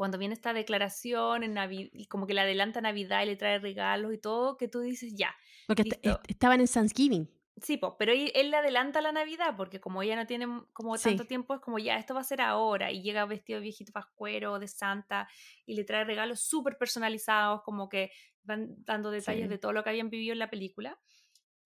cuando 0.01 0.16
viene 0.16 0.32
esta 0.32 0.55
declaración 0.55 1.43
en 1.43 1.52
Navidad, 1.52 1.90
y 1.93 2.06
como 2.06 2.27
que 2.27 2.32
le 2.32 2.40
adelanta 2.40 2.81
Navidad 2.81 3.22
y 3.22 3.27
le 3.27 3.36
trae 3.36 3.59
regalos 3.59 4.14
y 4.14 4.16
todo, 4.16 4.56
que 4.56 4.66
tú 4.66 4.81
dices, 4.81 5.14
ya. 5.14 5.36
Porque 5.66 5.82
est 5.82 6.20
estaban 6.27 6.59
en 6.62 6.66
Thanksgiving. 6.66 7.28
Sí, 7.60 7.77
pues, 7.77 7.93
pero 7.98 8.12
él, 8.12 8.32
él, 8.35 8.51
le 8.51 8.56
adelanta 8.56 9.02
la 9.02 9.12
Navidad, 9.12 9.56
porque 9.59 9.78
como 9.78 10.02
ella 10.02 10.16
no 10.16 10.27
tiene 10.27 10.47
como 10.72 10.97
tanto 10.97 11.24
sí. 11.24 11.28
tiempo, 11.28 11.52
es 11.52 11.60
como 11.60 11.78
ya, 11.78 11.98
esto 11.98 12.14
va 12.14 12.20
a 12.20 12.24
ser 12.24 12.40
ahora, 12.40 12.90
y 12.90 13.02
llega 13.02 13.27
vestido 13.27 13.59
de 13.59 13.64
viejito 13.64 13.93
pascuero, 13.93 14.59
de 14.59 14.68
santa, 14.68 15.28
y 15.66 15.74
le 15.74 15.85
trae 15.85 16.05
regalos 16.05 16.40
súper 16.40 16.78
personalizados, 16.78 17.60
como 17.62 17.90
que 17.90 18.10
van 18.43 18.74
dando 18.86 19.10
detalles 19.10 19.48
sí. 19.48 19.48
de 19.51 19.59
todo 19.59 19.74
lo 19.74 19.85
que 19.85 19.90
habían 19.90 20.09
vivido 20.09 20.32
en 20.32 20.39
la 20.39 20.48
película. 20.48 20.98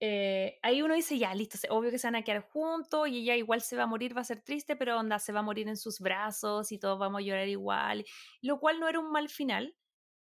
Eh, 0.07 0.59
ahí 0.63 0.83
uno 0.83 0.95
dice, 0.95 1.17
ya, 1.19 1.35
listo, 1.35 1.57
obvio 1.71 1.91
que 1.91 1.99
se 1.99 2.07
van 2.07 2.17
a 2.17 2.23
quedar 2.23 2.43
juntos 2.43 3.09
y 3.09 3.21
ella 3.23 3.37
igual 3.37 3.63
se 3.63 3.75
va 3.75 3.85
a 3.85 3.87
morir, 3.87 4.15
va 4.15 4.21
a 4.21 4.25
ser 4.25 4.43
triste, 4.43 4.77
pero 4.77 4.99
onda, 4.99 5.19
se 5.19 5.33
va 5.33 5.41
a 5.41 5.43
morir 5.43 5.67
en 5.67 5.79
sus 5.79 5.99
brazos 5.99 6.73
y 6.73 6.79
todos 6.79 6.99
vamos 6.99 7.21
a 7.21 7.25
llorar 7.25 7.49
igual, 7.49 8.05
lo 8.43 8.61
cual 8.61 8.81
no 8.81 8.87
era 8.89 9.01
un 9.01 9.11
mal 9.13 9.31
final, 9.31 9.75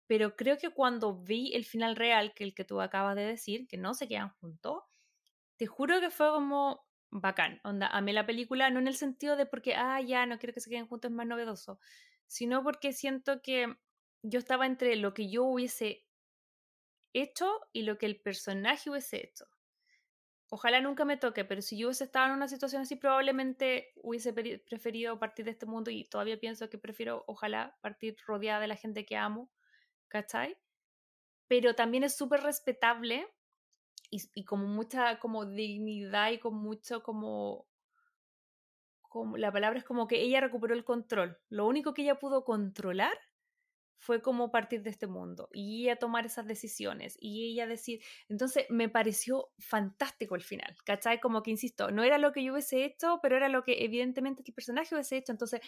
pero 0.06 0.36
creo 0.36 0.56
que 0.56 0.70
cuando 0.70 1.22
vi 1.22 1.52
el 1.54 1.66
final 1.66 1.96
real, 1.96 2.32
que 2.34 2.44
el 2.44 2.54
que 2.54 2.64
tú 2.64 2.80
acabas 2.80 3.14
de 3.16 3.26
decir, 3.26 3.66
que 3.68 3.76
no 3.76 3.92
se 3.92 4.08
quedan 4.08 4.30
juntos, 4.40 4.84
te 5.56 5.66
juro 5.66 6.00
que 6.00 6.10
fue 6.10 6.30
como 6.30 6.86
bacán, 7.10 7.60
onda, 7.64 7.88
amé 7.88 8.12
la 8.14 8.26
película, 8.26 8.70
no 8.70 8.80
en 8.80 8.88
el 8.88 8.96
sentido 8.96 9.36
de 9.36 9.46
porque, 9.46 9.74
ah, 9.76 10.00
ya, 10.00 10.26
no 10.26 10.38
quiero 10.38 10.54
que 10.54 10.60
se 10.60 10.70
queden 10.70 10.86
juntos, 10.88 11.10
es 11.10 11.16
más 11.16 11.26
novedoso, 11.26 11.78
sino 12.26 12.62
porque 12.64 12.92
siento 12.92 13.42
que 13.42 13.76
yo 14.22 14.38
estaba 14.38 14.66
entre 14.66 14.96
lo 14.96 15.14
que 15.14 15.30
yo 15.30 15.44
hubiese 15.44 16.06
hecho 17.14 17.60
y 17.72 17.82
lo 17.82 17.96
que 17.96 18.04
el 18.04 18.20
personaje 18.20 18.90
hubiese 18.90 19.24
hecho. 19.24 19.46
Ojalá 20.50 20.80
nunca 20.80 21.04
me 21.04 21.16
toque, 21.16 21.44
pero 21.44 21.62
si 21.62 21.78
yo 21.78 21.88
hubiese 21.88 22.04
estado 22.04 22.26
en 22.26 22.32
una 22.32 22.48
situación 22.48 22.82
así, 22.82 22.96
probablemente 22.96 23.92
hubiese 23.96 24.32
preferido 24.32 25.18
partir 25.18 25.44
de 25.44 25.50
este 25.52 25.66
mundo 25.66 25.90
y 25.90 26.04
todavía 26.04 26.38
pienso 26.38 26.68
que 26.68 26.78
prefiero, 26.78 27.24
ojalá, 27.26 27.76
partir 27.80 28.16
rodeada 28.26 28.60
de 28.60 28.68
la 28.68 28.76
gente 28.76 29.06
que 29.06 29.16
amo, 29.16 29.50
¿cachai? 30.08 30.56
Pero 31.48 31.74
también 31.74 32.04
es 32.04 32.16
súper 32.16 32.42
respetable 32.42 33.26
y, 34.10 34.22
y, 34.34 34.44
como 34.44 34.66
mucha 34.66 35.18
como 35.18 35.46
dignidad 35.46 36.30
y 36.30 36.38
con 36.38 36.54
mucho 36.54 37.02
como, 37.02 37.66
como... 39.02 39.36
La 39.36 39.50
palabra 39.50 39.78
es 39.78 39.84
como 39.84 40.06
que 40.06 40.20
ella 40.20 40.40
recuperó 40.40 40.74
el 40.74 40.84
control. 40.84 41.38
Lo 41.48 41.66
único 41.66 41.94
que 41.94 42.02
ella 42.02 42.18
pudo 42.18 42.44
controlar 42.44 43.18
fue 43.98 44.20
como 44.20 44.50
partir 44.50 44.82
de 44.82 44.90
este 44.90 45.06
mundo 45.06 45.48
y 45.52 45.84
ella 45.84 45.96
tomar 45.96 46.26
esas 46.26 46.46
decisiones 46.46 47.16
y 47.20 47.50
ella 47.52 47.66
decir, 47.66 48.02
entonces 48.28 48.66
me 48.68 48.88
pareció 48.88 49.50
fantástico 49.58 50.34
el 50.34 50.42
final, 50.42 50.76
¿cachai? 50.84 51.20
Como 51.20 51.42
que, 51.42 51.50
insisto, 51.50 51.90
no 51.90 52.02
era 52.02 52.18
lo 52.18 52.32
que 52.32 52.44
yo 52.44 52.52
hubiese 52.52 52.84
hecho, 52.84 53.20
pero 53.22 53.36
era 53.36 53.48
lo 53.48 53.62
que 53.64 53.84
evidentemente 53.84 54.42
el 54.46 54.54
personaje 54.54 54.94
hubiese 54.94 55.16
hecho, 55.16 55.32
entonces, 55.32 55.60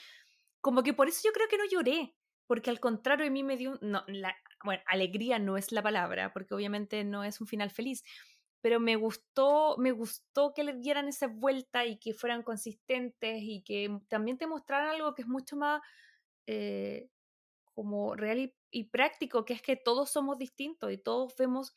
como 0.61 0.83
que 0.83 0.93
por 0.93 1.09
eso 1.09 1.23
yo 1.25 1.33
creo 1.33 1.49
que 1.49 1.59
no 1.59 1.65
lloré, 1.71 2.15
porque 2.47 2.71
al 2.71 2.81
contrario 2.81 3.27
a 3.27 3.31
mí 3.31 3.43
me 3.43 3.57
dio, 3.57 3.79
no, 3.81 4.05
bueno, 4.65 4.83
alegría 4.87 5.39
no 5.39 5.57
es 5.57 5.73
la 5.73 5.83
palabra, 5.83 6.33
porque 6.33 6.55
obviamente 6.55 7.05
no 7.05 7.25
es 7.25 7.41
un 7.41 7.47
final 7.47 7.71
feliz, 7.71 8.05
pero 8.61 8.81
me 8.81 8.97
gustó, 8.97 9.77
me 9.79 9.93
gustó 9.93 10.53
que 10.53 10.65
le 10.65 10.75
dieran 10.75 11.09
esa 11.09 11.29
vuelta 11.29 11.87
y 11.87 11.99
que 11.99 12.13
fueran 12.15 12.43
consistentes 12.43 13.39
y 13.43 13.63
que 13.63 14.01
también 14.09 14.39
te 14.39 14.47
mostraran 14.47 14.91
algo 14.91 15.15
que 15.15 15.23
es 15.23 15.29
mucho 15.29 15.57
más... 15.57 15.81
Eh, 16.47 17.09
como 17.77 18.17
real 18.17 18.39
y, 18.39 18.57
y, 18.71 18.85
práctico, 18.85 19.45
que 19.45 19.53
es 19.53 19.61
que 19.61 19.77
todos 19.77 20.11
somos 20.11 20.39
distintos 20.39 20.91
y 20.91 20.97
todos 20.97 21.37
vemos, 21.37 21.77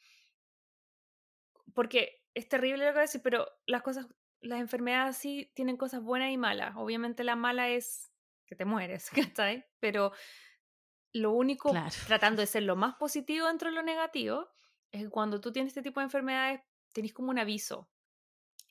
porque 1.75 2.23
es 2.33 2.47
terrible 2.47 2.85
lo 2.85 2.91
que 2.91 2.93
voy 2.93 2.99
a 2.99 3.01
decir, 3.01 3.21
pero 3.21 3.45
las 3.65 3.81
cosas, 3.81 4.07
las 4.39 4.61
enfermedades 4.61 5.17
sí 5.17 5.51
tienen 5.55 5.75
cosas 5.75 6.01
buenas 6.01 6.31
y 6.31 6.37
malas. 6.37 6.73
Obviamente 6.77 7.25
la 7.25 7.35
mala 7.35 7.67
es 7.69 8.13
que 8.45 8.55
te 8.55 8.63
mueres, 8.63 9.09
¿cachai? 9.35 9.65
Pero 9.81 10.13
lo 11.11 11.33
único, 11.33 11.71
claro. 11.71 11.93
tratando 12.07 12.41
de 12.41 12.47
ser 12.47 12.63
lo 12.63 12.77
más 12.77 12.95
positivo 12.95 13.47
dentro 13.47 13.69
de 13.69 13.75
lo 13.75 13.83
negativo, 13.83 14.47
es 14.91 15.03
que 15.03 15.09
cuando 15.09 15.41
tú 15.41 15.51
tienes 15.51 15.71
este 15.71 15.81
tipo 15.81 15.99
de 15.99 16.05
enfermedades, 16.05 16.61
tenés 16.93 17.13
como 17.13 17.29
un 17.29 17.39
aviso 17.39 17.91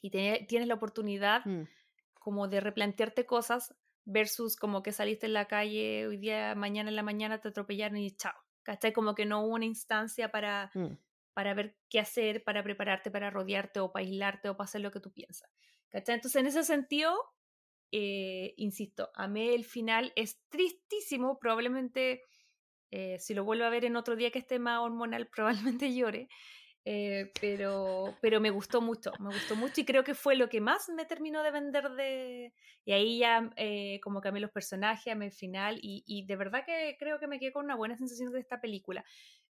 y 0.00 0.10
te, 0.10 0.46
tienes 0.48 0.66
la 0.66 0.74
oportunidad 0.74 1.44
mm. 1.44 1.68
como 2.14 2.48
de 2.48 2.60
replantearte 2.60 3.26
cosas 3.26 3.76
versus 4.09 4.56
como 4.56 4.82
que 4.82 4.93
saliste 4.93 5.26
en 5.26 5.35
la 5.35 5.47
calle 5.47 6.06
hoy 6.06 6.16
día, 6.18 6.55
mañana 6.55 6.89
en 6.90 6.97
la 6.97 7.02
mañana 7.02 7.40
te 7.40 7.48
atropellaron 7.48 7.98
y 7.98 8.10
chao. 8.16 8.35
¿Cachai? 8.62 8.93
Como 8.93 9.14
que 9.14 9.24
no 9.26 9.43
hubo 9.44 9.55
una 9.55 9.64
instancia 9.64 10.30
para, 10.30 10.70
Mm. 10.74 10.98
para 11.35 11.55
ver 11.55 11.76
qué 11.89 12.01
hacer, 12.01 12.43
para 12.44 12.62
prepararte, 12.62 13.10
para 13.10 13.30
rodearte 13.30 13.80
o 13.80 13.93
para 13.93 14.05
aislarte 14.05 14.48
o 14.48 14.56
para 14.56 14.64
hacer 14.66 14.80
lo 14.82 14.90
que 14.90 15.01
tú 15.01 15.12
piensas. 15.12 15.51
¿Cachai? 15.89 16.16
Entonces, 16.16 16.40
en 16.40 16.47
ese 16.47 16.64
sentido, 16.64 17.14
eh, 17.93 18.55
insisto, 18.56 19.10
amé 19.14 19.55
el 19.55 19.64
final, 19.64 20.12
es 20.16 20.43
tristísimo, 20.48 21.39
probablemente 21.39 22.22
eh, 22.90 23.18
si 23.18 23.35
lo 23.35 23.44
vuelvo 23.44 23.64
a 23.64 23.70
ver 23.70 23.85
en 23.85 23.97
otro 23.97 24.16
día 24.16 24.30
que 24.30 24.39
esté 24.40 24.59
más 24.59 24.80
hormonal, 24.80 25.28
probablemente 25.82 25.94
llore, 25.94 26.28
eh, 26.84 27.32
pero, 27.40 28.16
pero 28.20 28.40
me 28.40 28.50
gustó 28.50 28.80
mucho, 28.80 29.12
me 29.18 29.28
gustó 29.28 29.56
mucho 29.56 29.80
y 29.80 29.84
creo 29.84 30.05
que 30.05 30.14
fue 30.14 30.36
lo 30.36 30.48
que 30.48 30.60
más 30.60 30.88
me 30.88 31.05
terminó 31.05 31.42
de 31.42 31.50
vender 31.50 31.90
de... 31.90 32.55
Y 32.84 32.92
ahí 32.92 33.18
ya 33.18 33.50
eh, 33.56 34.00
como 34.02 34.20
amé 34.24 34.40
los 34.40 34.50
personajes, 34.50 35.12
amé 35.12 35.26
el 35.26 35.32
final 35.32 35.78
y, 35.82 36.02
y 36.06 36.24
de 36.24 36.36
verdad 36.36 36.64
que 36.64 36.96
creo 36.98 37.18
que 37.18 37.26
me 37.26 37.38
quedé 37.38 37.52
con 37.52 37.64
una 37.66 37.76
buena 37.76 37.96
sensación 37.96 38.32
de 38.32 38.40
esta 38.40 38.60
película. 38.60 39.05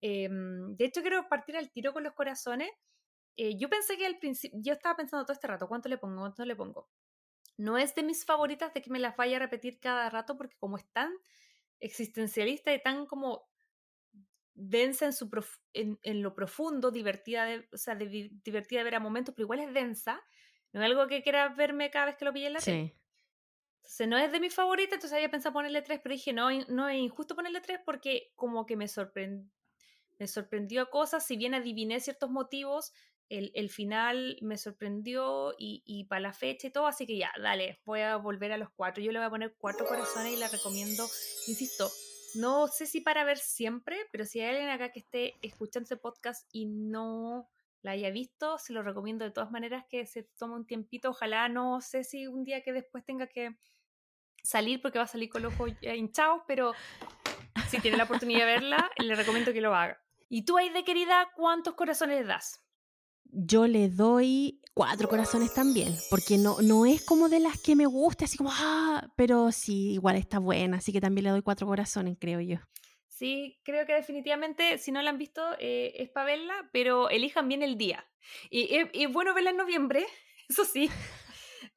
Em, 0.02 0.76
de 0.76 0.84
hecho, 0.84 1.00
quiero 1.00 1.28
partir 1.28 1.56
al 1.56 1.70
tiro 1.70 1.92
con 1.92 2.02
los 2.02 2.12
corazones. 2.12 2.70
Eh, 3.36 3.56
yo 3.56 3.70
pensé 3.70 3.96
que 3.96 4.04
al 4.04 4.18
principio, 4.18 4.58
yo 4.62 4.74
estaba 4.74 4.96
pensando 4.96 5.24
todo 5.24 5.32
este 5.32 5.46
rato, 5.46 5.68
¿cuánto 5.68 5.88
le 5.88 5.98
pongo? 5.98 6.20
¿Cuánto 6.20 6.44
le 6.44 6.56
pongo? 6.56 6.88
No 7.56 7.78
es 7.78 7.94
de 7.94 8.02
mis 8.02 8.24
favoritas 8.24 8.74
de 8.74 8.82
que 8.82 8.90
me 8.90 8.98
las 8.98 9.16
vaya 9.16 9.36
a 9.36 9.40
repetir 9.40 9.78
cada 9.80 10.10
rato 10.10 10.36
porque 10.36 10.56
como 10.58 10.76
es 10.76 10.86
tan 10.92 11.12
existencialista 11.80 12.74
y 12.74 12.82
tan 12.82 13.06
como 13.06 13.48
densa 14.54 15.06
en, 15.06 15.12
su 15.12 15.30
prof- 15.30 15.60
en, 15.72 15.98
en 16.02 16.22
lo 16.22 16.34
profundo, 16.34 16.90
divertida 16.90 17.44
de, 17.44 17.68
o 17.72 17.76
sea, 17.76 17.94
de 17.94 18.30
divertida 18.44 18.80
de 18.80 18.84
ver 18.84 18.94
a 18.96 19.00
momentos, 19.00 19.34
pero 19.34 19.44
igual 19.46 19.60
es 19.60 19.72
densa. 19.74 20.20
No 20.72 20.80
es 20.82 20.86
algo 20.86 21.06
que 21.06 21.22
quiera 21.22 21.48
verme 21.50 21.90
cada 21.90 22.06
vez 22.06 22.16
que 22.16 22.24
lo 22.24 22.32
pille 22.32 22.46
en 22.46 22.54
la 22.54 22.60
tele. 22.60 22.84
Sí. 22.88 22.98
Entonces 23.82 24.08
no 24.08 24.18
es 24.18 24.32
de 24.32 24.40
mis 24.40 24.54
favoritas, 24.54 24.94
entonces 24.94 25.14
había 25.16 25.30
pensado 25.30 25.52
ponerle 25.52 25.82
tres, 25.82 26.00
pero 26.02 26.14
dije, 26.14 26.32
no, 26.32 26.48
no 26.68 26.88
es 26.88 26.96
injusto 26.98 27.34
ponerle 27.34 27.60
tres 27.60 27.80
porque 27.84 28.32
como 28.36 28.64
que 28.64 28.76
me, 28.76 28.86
sorprend- 28.86 29.50
me 30.18 30.28
sorprendió 30.28 30.88
cosas, 30.90 31.26
si 31.26 31.36
bien 31.36 31.54
adiviné 31.54 32.00
ciertos 32.00 32.30
motivos, 32.30 32.92
el, 33.28 33.50
el 33.54 33.70
final 33.70 34.38
me 34.42 34.58
sorprendió 34.58 35.54
y, 35.58 35.82
y 35.86 36.04
para 36.04 36.20
la 36.20 36.32
fecha 36.32 36.68
y 36.68 36.70
todo, 36.70 36.86
así 36.86 37.06
que 37.06 37.16
ya, 37.16 37.32
dale, 37.40 37.80
voy 37.84 38.00
a 38.00 38.16
volver 38.16 38.52
a 38.52 38.58
los 38.58 38.70
cuatro. 38.70 39.02
Yo 39.02 39.10
le 39.12 39.18
voy 39.18 39.26
a 39.26 39.30
poner 39.30 39.56
cuatro 39.58 39.86
corazones 39.86 40.32
y 40.32 40.36
la 40.36 40.48
recomiendo, 40.48 41.04
insisto, 41.48 41.90
no 42.34 42.68
sé 42.68 42.86
si 42.86 43.00
para 43.00 43.24
ver 43.24 43.38
siempre, 43.38 43.96
pero 44.10 44.24
si 44.24 44.40
hay 44.40 44.50
alguien 44.50 44.70
acá 44.70 44.92
que 44.92 45.00
esté 45.00 45.34
escuchando 45.42 45.84
este 45.84 45.96
podcast 45.96 46.48
y 46.52 46.66
no 46.66 47.48
la 47.82 47.92
haya 47.92 48.10
visto, 48.10 48.58
se 48.58 48.72
lo 48.72 48.82
recomiendo 48.82 49.24
de 49.24 49.32
todas 49.32 49.50
maneras 49.50 49.84
que 49.90 50.06
se 50.06 50.22
tome 50.38 50.54
un 50.54 50.66
tiempito. 50.66 51.10
Ojalá 51.10 51.48
no 51.48 51.80
sé 51.80 52.04
si 52.04 52.26
un 52.26 52.44
día 52.44 52.62
que 52.62 52.72
después 52.72 53.04
tenga 53.04 53.26
que 53.26 53.56
salir 54.42 54.80
porque 54.80 54.98
va 54.98 55.04
a 55.04 55.08
salir 55.08 55.28
con 55.28 55.42
los 55.42 55.54
ojos 55.54 55.72
hinchados, 55.82 56.42
pero 56.46 56.72
si 57.68 57.80
tiene 57.80 57.96
la 57.96 58.04
oportunidad 58.04 58.40
de 58.40 58.46
verla, 58.46 58.90
le 58.98 59.14
recomiendo 59.14 59.52
que 59.52 59.60
lo 59.60 59.74
haga. 59.74 60.00
Y 60.28 60.44
tú, 60.44 60.56
de 60.56 60.84
querida, 60.84 61.30
¿cuántos 61.36 61.74
corazones 61.74 62.20
le 62.20 62.24
das? 62.24 62.62
Yo 63.24 63.66
le 63.66 63.88
doy 63.90 64.61
cuatro 64.74 65.08
corazones 65.08 65.52
también, 65.52 65.94
porque 66.10 66.38
no, 66.38 66.60
no 66.62 66.86
es 66.86 67.04
como 67.04 67.28
de 67.28 67.40
las 67.40 67.60
que 67.60 67.76
me 67.76 67.86
gusta, 67.86 68.24
así 68.24 68.36
como, 68.36 68.50
ah, 68.52 69.12
pero 69.16 69.52
sí, 69.52 69.92
igual 69.92 70.16
está 70.16 70.38
buena, 70.38 70.78
así 70.78 70.92
que 70.92 71.00
también 71.00 71.24
le 71.24 71.30
doy 71.30 71.42
cuatro 71.42 71.66
corazones, 71.66 72.16
creo 72.20 72.40
yo. 72.40 72.56
Sí, 73.08 73.60
creo 73.62 73.86
que 73.86 73.92
definitivamente, 73.92 74.78
si 74.78 74.90
no 74.90 75.02
la 75.02 75.10
han 75.10 75.18
visto, 75.18 75.42
eh, 75.58 75.92
es 75.96 76.10
para 76.10 76.26
verla, 76.26 76.70
pero 76.72 77.10
elijan 77.10 77.48
bien 77.48 77.62
el 77.62 77.76
día. 77.76 78.04
Y 78.50 78.74
es 78.74 78.88
y 78.92 79.04
es 79.04 79.12
bueno 79.12 79.34
verla 79.34 79.50
en 79.50 79.56
noviembre, 79.56 80.06
eso 80.48 80.64
sí. 80.64 80.90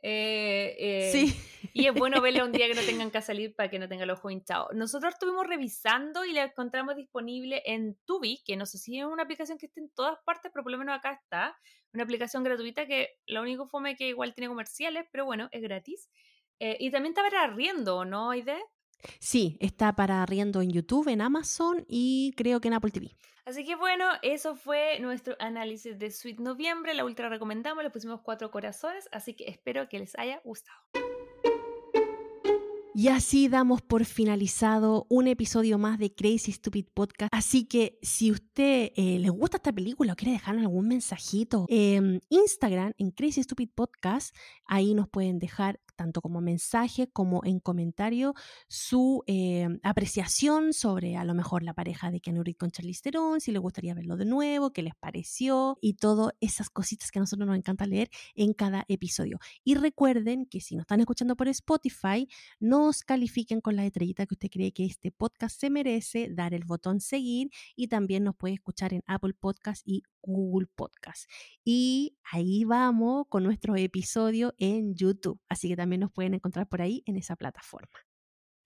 Eh, 0.01 0.75
eh, 0.79 1.09
sí. 1.11 1.39
Y 1.77 1.87
es 1.87 1.93
bueno 1.93 2.21
verla 2.21 2.45
un 2.45 2.53
día 2.53 2.67
que 2.67 2.73
no 2.73 2.81
tengan 2.85 3.11
que 3.11 3.21
salir 3.21 3.53
para 3.53 3.69
que 3.69 3.79
no 3.79 3.89
tenga 3.89 4.05
el 4.05 4.09
ojo 4.09 4.29
hinchado. 4.29 4.69
Nosotros 4.73 5.13
estuvimos 5.13 5.45
revisando 5.45 6.23
y 6.23 6.31
la 6.31 6.45
encontramos 6.45 6.95
disponible 6.95 7.61
en 7.65 7.97
Tubi, 8.05 8.41
que 8.45 8.55
no 8.55 8.65
sé 8.65 8.77
si 8.77 8.97
es 8.97 9.05
una 9.05 9.23
aplicación 9.23 9.57
que 9.57 9.65
esté 9.65 9.81
en 9.81 9.89
todas 9.89 10.17
partes, 10.25 10.51
pero 10.53 10.63
por 10.63 10.71
lo 10.71 10.77
menos 10.77 10.97
acá 10.97 11.11
está. 11.11 11.57
Una 11.93 12.03
aplicación 12.03 12.45
gratuita 12.45 12.87
que 12.87 13.09
lo 13.27 13.41
único 13.41 13.67
fome 13.67 13.97
que 13.97 14.07
igual 14.07 14.33
tiene 14.33 14.47
comerciales, 14.47 15.05
pero 15.11 15.25
bueno, 15.25 15.49
es 15.51 15.61
gratis. 15.61 16.09
Eh, 16.59 16.77
y 16.79 16.91
también 16.91 17.11
está 17.11 17.23
para 17.23 17.45
riendo, 17.47 18.05
¿no, 18.05 18.31
Aide? 18.31 18.57
Sí, 19.19 19.57
está 19.59 19.93
para 19.97 20.23
arriendo 20.23 20.61
en 20.61 20.71
YouTube, 20.71 21.09
en 21.09 21.19
Amazon 21.19 21.83
y 21.89 22.31
creo 22.37 22.61
que 22.61 22.69
en 22.69 22.75
Apple 22.75 22.91
TV. 22.91 23.17
Así 23.43 23.65
que 23.65 23.75
bueno, 23.75 24.05
eso 24.21 24.55
fue 24.55 24.97
nuestro 25.01 25.35
análisis 25.39 25.99
de 25.99 26.09
Sweet 26.09 26.39
Noviembre. 26.39 26.93
La 26.93 27.03
ultra 27.03 27.27
recomendamos, 27.27 27.83
le 27.83 27.89
pusimos 27.89 28.21
cuatro 28.21 28.49
corazones, 28.49 29.09
así 29.11 29.35
que 29.35 29.49
espero 29.49 29.89
que 29.89 29.99
les 29.99 30.17
haya 30.17 30.39
gustado. 30.45 30.79
Y 32.97 33.09
así 33.09 33.49
damos 33.49 33.81
por 33.81 34.05
finalizado 34.05 35.05
un 35.09 35.27
episodio 35.27 35.77
más 35.77 35.99
de 35.99 36.15
Crazy 36.15 36.53
Stupid 36.53 36.85
Podcast. 36.93 37.29
Así 37.33 37.65
que 37.65 37.99
si 38.01 38.31
usted 38.31 38.93
eh, 38.95 39.19
le 39.19 39.29
gusta 39.31 39.57
esta 39.57 39.73
película 39.73 40.13
o 40.13 40.15
quiere 40.15 40.31
dejar 40.31 40.57
algún 40.57 40.87
mensajito, 40.87 41.65
en 41.67 42.21
Instagram, 42.29 42.93
en 42.97 43.11
Crazy 43.11 43.43
Stupid 43.43 43.67
Podcast, 43.75 44.33
ahí 44.65 44.93
nos 44.93 45.09
pueden 45.09 45.39
dejar 45.39 45.81
tanto 45.95 46.21
como 46.21 46.41
mensaje 46.41 47.07
como 47.07 47.41
en 47.43 47.59
comentario 47.59 48.33
su 48.67 49.23
eh, 49.27 49.67
apreciación 49.83 50.73
sobre 50.73 51.17
a 51.17 51.23
lo 51.23 51.33
mejor 51.33 51.63
la 51.63 51.73
pareja 51.73 52.11
de 52.11 52.19
Keanu 52.19 52.43
Reeves 52.43 52.59
con 52.59 52.71
Charlize 52.71 53.01
Theron, 53.01 53.41
si 53.41 53.51
les 53.51 53.61
gustaría 53.61 53.93
verlo 53.93 54.17
de 54.17 54.25
nuevo, 54.25 54.71
qué 54.71 54.81
les 54.81 54.95
pareció 54.95 55.77
y 55.81 55.93
todas 55.93 56.33
esas 56.39 56.69
cositas 56.69 57.11
que 57.11 57.19
a 57.19 57.21
nosotros 57.21 57.47
nos 57.47 57.57
encanta 57.57 57.85
leer 57.85 58.09
en 58.35 58.53
cada 58.53 58.85
episodio. 58.87 59.39
Y 59.63 59.75
recuerden 59.75 60.45
que 60.45 60.61
si 60.61 60.75
nos 60.75 60.83
están 60.83 60.99
escuchando 60.99 61.35
por 61.35 61.47
Spotify, 61.47 62.27
nos 62.59 63.03
califiquen 63.03 63.61
con 63.61 63.75
la 63.75 63.85
estrellita 63.85 64.25
que 64.25 64.35
usted 64.35 64.49
cree 64.49 64.71
que 64.71 64.85
este 64.85 65.11
podcast 65.11 65.59
se 65.59 65.69
merece, 65.69 66.29
dar 66.31 66.53
el 66.53 66.65
botón 66.65 66.99
seguir 66.99 67.49
y 67.75 67.87
también 67.87 68.23
nos 68.23 68.35
puede 68.35 68.55
escuchar 68.55 68.93
en 68.93 69.03
Apple 69.07 69.33
Podcast 69.33 69.81
y 69.85 70.03
Google 70.25 70.67
Podcast. 70.75 71.29
Y 71.63 72.17
ahí 72.31 72.65
vamos 72.65 73.27
con 73.29 73.43
nuestro 73.43 73.75
episodio 73.75 74.53
en 74.57 74.95
YouTube, 74.95 75.39
así 75.49 75.69
que 75.69 75.75
también 75.75 76.01
nos 76.01 76.11
pueden 76.11 76.33
encontrar 76.33 76.67
por 76.67 76.81
ahí 76.81 77.03
en 77.05 77.17
esa 77.17 77.35
plataforma. 77.35 77.99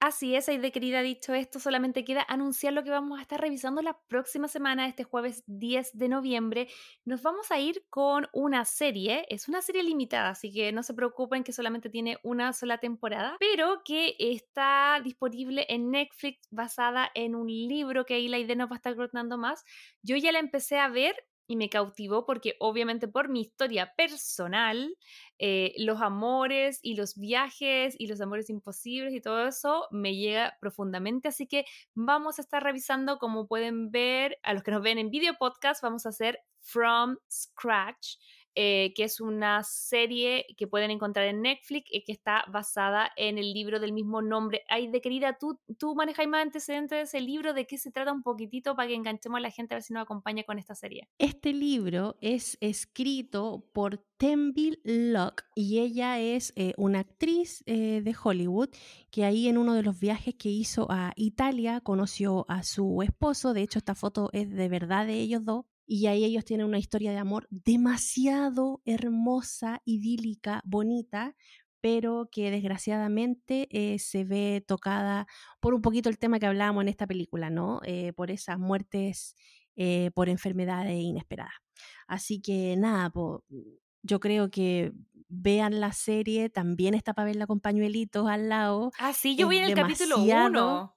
Así 0.01 0.33
es, 0.33 0.45
de 0.45 0.71
querida, 0.71 1.01
dicho 1.01 1.33
esto, 1.33 1.59
solamente 1.59 2.05
queda 2.05 2.25
anunciar 2.29 2.71
lo 2.71 2.85
que 2.85 2.89
vamos 2.89 3.19
a 3.19 3.21
estar 3.21 3.41
revisando 3.41 3.81
la 3.81 3.99
próxima 4.07 4.47
semana, 4.47 4.87
este 4.87 5.03
jueves 5.03 5.43
10 5.47 5.97
de 5.97 6.07
noviembre. 6.07 6.69
Nos 7.03 7.21
vamos 7.21 7.51
a 7.51 7.59
ir 7.59 7.83
con 7.89 8.25
una 8.31 8.63
serie, 8.63 9.25
es 9.27 9.49
una 9.49 9.61
serie 9.61 9.83
limitada, 9.83 10.29
así 10.29 10.53
que 10.53 10.71
no 10.71 10.83
se 10.83 10.93
preocupen 10.93 11.43
que 11.43 11.51
solamente 11.51 11.89
tiene 11.89 12.17
una 12.23 12.53
sola 12.53 12.77
temporada, 12.77 13.35
pero 13.41 13.81
que 13.83 14.15
está 14.17 15.01
disponible 15.03 15.65
en 15.67 15.91
Netflix 15.91 16.47
basada 16.49 17.11
en 17.13 17.35
un 17.35 17.47
libro 17.47 18.05
que 18.05 18.13
ahí 18.13 18.29
la 18.29 18.39
idea 18.39 18.55
nos 18.55 18.69
va 18.69 18.75
a 18.75 18.77
estar 18.77 18.95
contando 18.95 19.37
más. 19.37 19.65
Yo 20.01 20.15
ya 20.15 20.31
la 20.31 20.39
empecé 20.39 20.79
a 20.79 20.87
ver 20.87 21.13
y 21.49 21.55
me 21.55 21.67
cautivó 21.67 22.27
porque 22.27 22.55
obviamente 22.59 23.07
por 23.07 23.27
mi 23.27 23.41
historia 23.41 23.91
personal, 23.97 24.95
eh, 25.39 25.73
los 25.77 25.99
amores 25.99 26.77
y 26.83 26.93
los 26.93 27.17
viajes 27.17 27.95
y 27.97 28.05
los 28.05 28.21
amores 28.21 28.51
imposibles 28.51 29.15
y 29.15 29.19
todo 29.19 29.47
eso 29.47 29.87
me 29.89 30.15
llega 30.15 30.55
profundamente. 30.61 31.27
Así 31.27 31.47
que 31.47 31.65
vamos 31.95 32.37
a 32.37 32.43
estar 32.43 32.63
revisando, 32.63 33.17
como 33.17 33.47
pueden 33.47 33.89
ver, 33.89 34.37
a 34.43 34.53
los 34.53 34.61
que 34.61 34.69
nos 34.69 34.83
ven 34.83 34.99
en 34.99 35.09
video 35.09 35.33
podcast, 35.39 35.81
vamos 35.81 36.05
a 36.05 36.09
hacer 36.09 36.39
From 36.61 37.17
Scratch. 37.31 38.17
Eh, 38.61 38.91
que 38.93 39.05
es 39.05 39.21
una 39.21 39.63
serie 39.63 40.45
que 40.57 40.67
pueden 40.67 40.91
encontrar 40.91 41.27
en 41.27 41.41
Netflix 41.41 41.87
y 41.89 42.03
que 42.03 42.11
está 42.11 42.43
basada 42.51 43.09
en 43.15 43.37
el 43.37 43.53
libro 43.53 43.79
del 43.79 43.93
mismo 43.93 44.21
nombre. 44.21 44.63
Ay, 44.67 44.89
de 44.89 44.99
querida, 44.99 45.37
¿tú, 45.39 45.61
tú 45.77 45.95
manejas 45.95 46.27
más 46.27 46.41
antecedentes 46.41 46.97
de 46.97 47.01
ese 47.03 47.21
libro, 47.21 47.53
¿de 47.53 47.65
qué 47.65 47.77
se 47.77 47.89
trata 47.89 48.11
un 48.11 48.21
poquitito 48.21 48.75
para 48.75 48.89
que 48.89 48.95
enganchemos 48.95 49.37
a 49.37 49.39
la 49.39 49.49
gente 49.49 49.73
a 49.73 49.77
ver 49.77 49.83
si 49.83 49.93
nos 49.93 50.03
acompaña 50.03 50.43
con 50.43 50.59
esta 50.59 50.75
serie? 50.75 51.07
Este 51.19 51.53
libro 51.53 52.17
es 52.19 52.57
escrito 52.59 53.63
por 53.71 54.03
Tenville 54.17 54.81
Locke 54.83 55.45
y 55.55 55.79
ella 55.79 56.19
es 56.19 56.51
eh, 56.57 56.73
una 56.75 56.99
actriz 56.99 57.63
eh, 57.65 58.01
de 58.03 58.15
Hollywood 58.21 58.67
que 59.09 59.23
ahí 59.23 59.47
en 59.47 59.57
uno 59.57 59.73
de 59.73 59.83
los 59.83 59.97
viajes 60.01 60.35
que 60.35 60.49
hizo 60.49 60.87
a 60.91 61.13
Italia 61.15 61.79
conoció 61.79 62.45
a 62.49 62.63
su 62.63 63.01
esposo, 63.03 63.53
de 63.53 63.61
hecho 63.61 63.79
esta 63.79 63.95
foto 63.95 64.29
es 64.33 64.49
de 64.49 64.67
verdad 64.67 65.05
de 65.05 65.13
ellos 65.13 65.45
dos 65.45 65.65
y 65.91 66.05
ahí 66.05 66.23
ellos 66.23 66.45
tienen 66.45 66.67
una 66.67 66.77
historia 66.77 67.11
de 67.11 67.17
amor 67.17 67.47
demasiado 67.49 68.81
hermosa, 68.85 69.81
idílica, 69.85 70.61
bonita, 70.63 71.35
pero 71.81 72.29
que 72.31 72.51
desgraciadamente 72.51 73.67
eh, 73.71 73.97
se 73.99 74.23
ve 74.23 74.63
tocada 74.67 75.25
por 75.59 75.73
un 75.73 75.81
poquito 75.81 76.09
el 76.09 76.19
tema 76.19 76.37
que 76.39 76.45
hablábamos 76.45 76.83
en 76.83 76.89
esta 76.89 77.07
película, 77.07 77.49
¿no? 77.49 77.79
Eh, 77.85 78.13
por 78.13 78.29
esas 78.31 78.59
muertes 78.59 79.35
eh, 79.75 80.11
por 80.13 80.29
enfermedades 80.29 80.93
inesperadas. 81.01 81.53
Así 82.07 82.41
que 82.41 82.75
nada, 82.77 83.09
po, 83.09 83.43
yo 84.03 84.19
creo 84.19 84.51
que 84.51 84.91
vean 85.27 85.79
la 85.79 85.93
serie, 85.93 86.49
también 86.49 86.93
está 86.93 87.13
para 87.13 87.25
verla 87.27 87.47
con 87.47 87.59
pañuelitos 87.61 88.27
al 88.29 88.49
lado. 88.49 88.91
Ah, 88.99 89.13
sí, 89.13 89.35
yo 89.35 89.43
Es 89.43 89.47
voy 89.47 89.57
en 89.57 89.63
el 89.63 89.73
capítulo 89.75 90.17
demasiado- 90.17 90.49
1. 90.49 90.95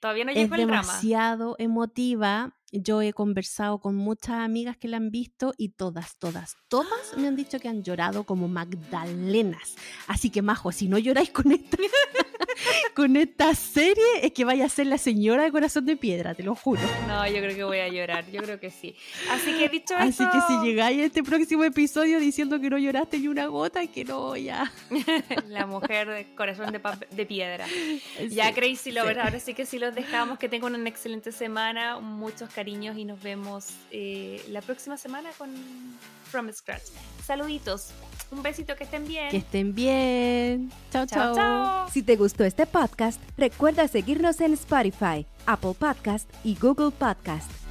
Todavía 0.00 0.24
no 0.24 0.30
Es 0.30 0.36
llegó 0.36 0.56
drama. 0.56 0.80
demasiado 0.82 1.56
emotiva. 1.58 2.52
Yo 2.72 3.00
he 3.00 3.12
conversado 3.12 3.78
con 3.80 3.94
muchas 3.94 4.30
amigas 4.40 4.76
que 4.76 4.88
la 4.88 4.96
han 4.98 5.10
visto 5.10 5.54
y 5.56 5.70
todas, 5.70 6.18
todas, 6.18 6.56
todas 6.68 7.16
me 7.16 7.28
han 7.28 7.36
dicho 7.36 7.58
que 7.60 7.68
han 7.68 7.82
llorado 7.82 8.24
como 8.24 8.48
Magdalenas. 8.48 9.76
Así 10.08 10.30
que, 10.30 10.42
Majo, 10.42 10.72
si 10.72 10.88
no 10.88 10.98
lloráis 10.98 11.30
con 11.30 11.52
esto, 11.52 11.76
con 12.96 13.14
esta 13.18 13.54
serie 13.54 14.02
es 14.22 14.32
que 14.32 14.46
vaya 14.46 14.64
a 14.64 14.68
ser 14.70 14.86
la 14.86 14.96
señora 14.96 15.44
de 15.44 15.52
corazón 15.52 15.84
de 15.84 15.98
piedra, 15.98 16.34
te 16.34 16.42
lo 16.42 16.54
juro. 16.54 16.80
No, 17.06 17.26
yo 17.26 17.36
creo 17.42 17.54
que 17.54 17.64
voy 17.64 17.78
a 17.80 17.88
llorar, 17.88 18.24
yo 18.30 18.40
creo 18.42 18.58
que 18.58 18.70
sí. 18.70 18.96
Así 19.30 19.52
que 19.52 19.68
dicho 19.68 19.94
Así 19.94 20.22
eso... 20.22 20.32
que 20.32 20.40
si 20.48 20.66
llegáis 20.66 21.02
a 21.02 21.04
este 21.04 21.22
próximo 21.22 21.62
episodio 21.64 22.18
diciendo 22.18 22.58
que 22.58 22.70
no 22.70 22.78
lloraste 22.78 23.18
ni 23.18 23.28
una 23.28 23.48
gota, 23.48 23.86
que 23.86 24.02
no, 24.06 24.34
ya. 24.34 24.72
la 25.48 25.66
mujer 25.66 26.08
de 26.08 26.34
corazón 26.34 26.72
de, 26.72 26.80
de 27.10 27.26
piedra. 27.26 27.66
Ya, 28.30 28.48
Sí, 28.48 28.54
Crazy 28.54 28.92
Lovers, 28.92 29.16
sí. 29.16 29.20
ahora 29.20 29.40
sí 29.40 29.52
que 29.52 29.66
sí 29.66 29.78
los 29.78 29.94
dejamos. 29.94 30.38
Que 30.38 30.48
tengan 30.48 30.74
una 30.74 30.88
excelente 30.88 31.32
semana, 31.32 32.00
muchos 32.00 32.48
cariños 32.48 32.96
y 32.96 33.04
nos 33.04 33.22
vemos 33.22 33.74
eh, 33.90 34.42
la 34.48 34.62
próxima 34.62 34.96
semana 34.96 35.28
con 35.36 35.50
From 36.30 36.50
Scratch. 36.50 36.84
Saluditos, 37.26 37.90
un 38.30 38.42
besito, 38.42 38.74
que 38.76 38.84
estén 38.84 39.06
bien. 39.06 39.28
Que 39.30 39.38
estén 39.38 39.74
bien. 39.74 40.70
Chao, 40.90 41.06
chao, 41.06 41.34
chao. 41.34 41.34
chao. 41.34 41.88
Si 41.90 42.02
te 42.02 42.16
gustó 42.16 42.44
este 42.44 42.66
recuerda 43.36 43.88
seguirnos 43.88 44.40
en 44.40 44.52
Spotify, 44.52 45.26
Apple 45.46 45.74
Podcast 45.78 46.28
y 46.44 46.56
Google 46.56 46.90
Podcast. 46.90 47.65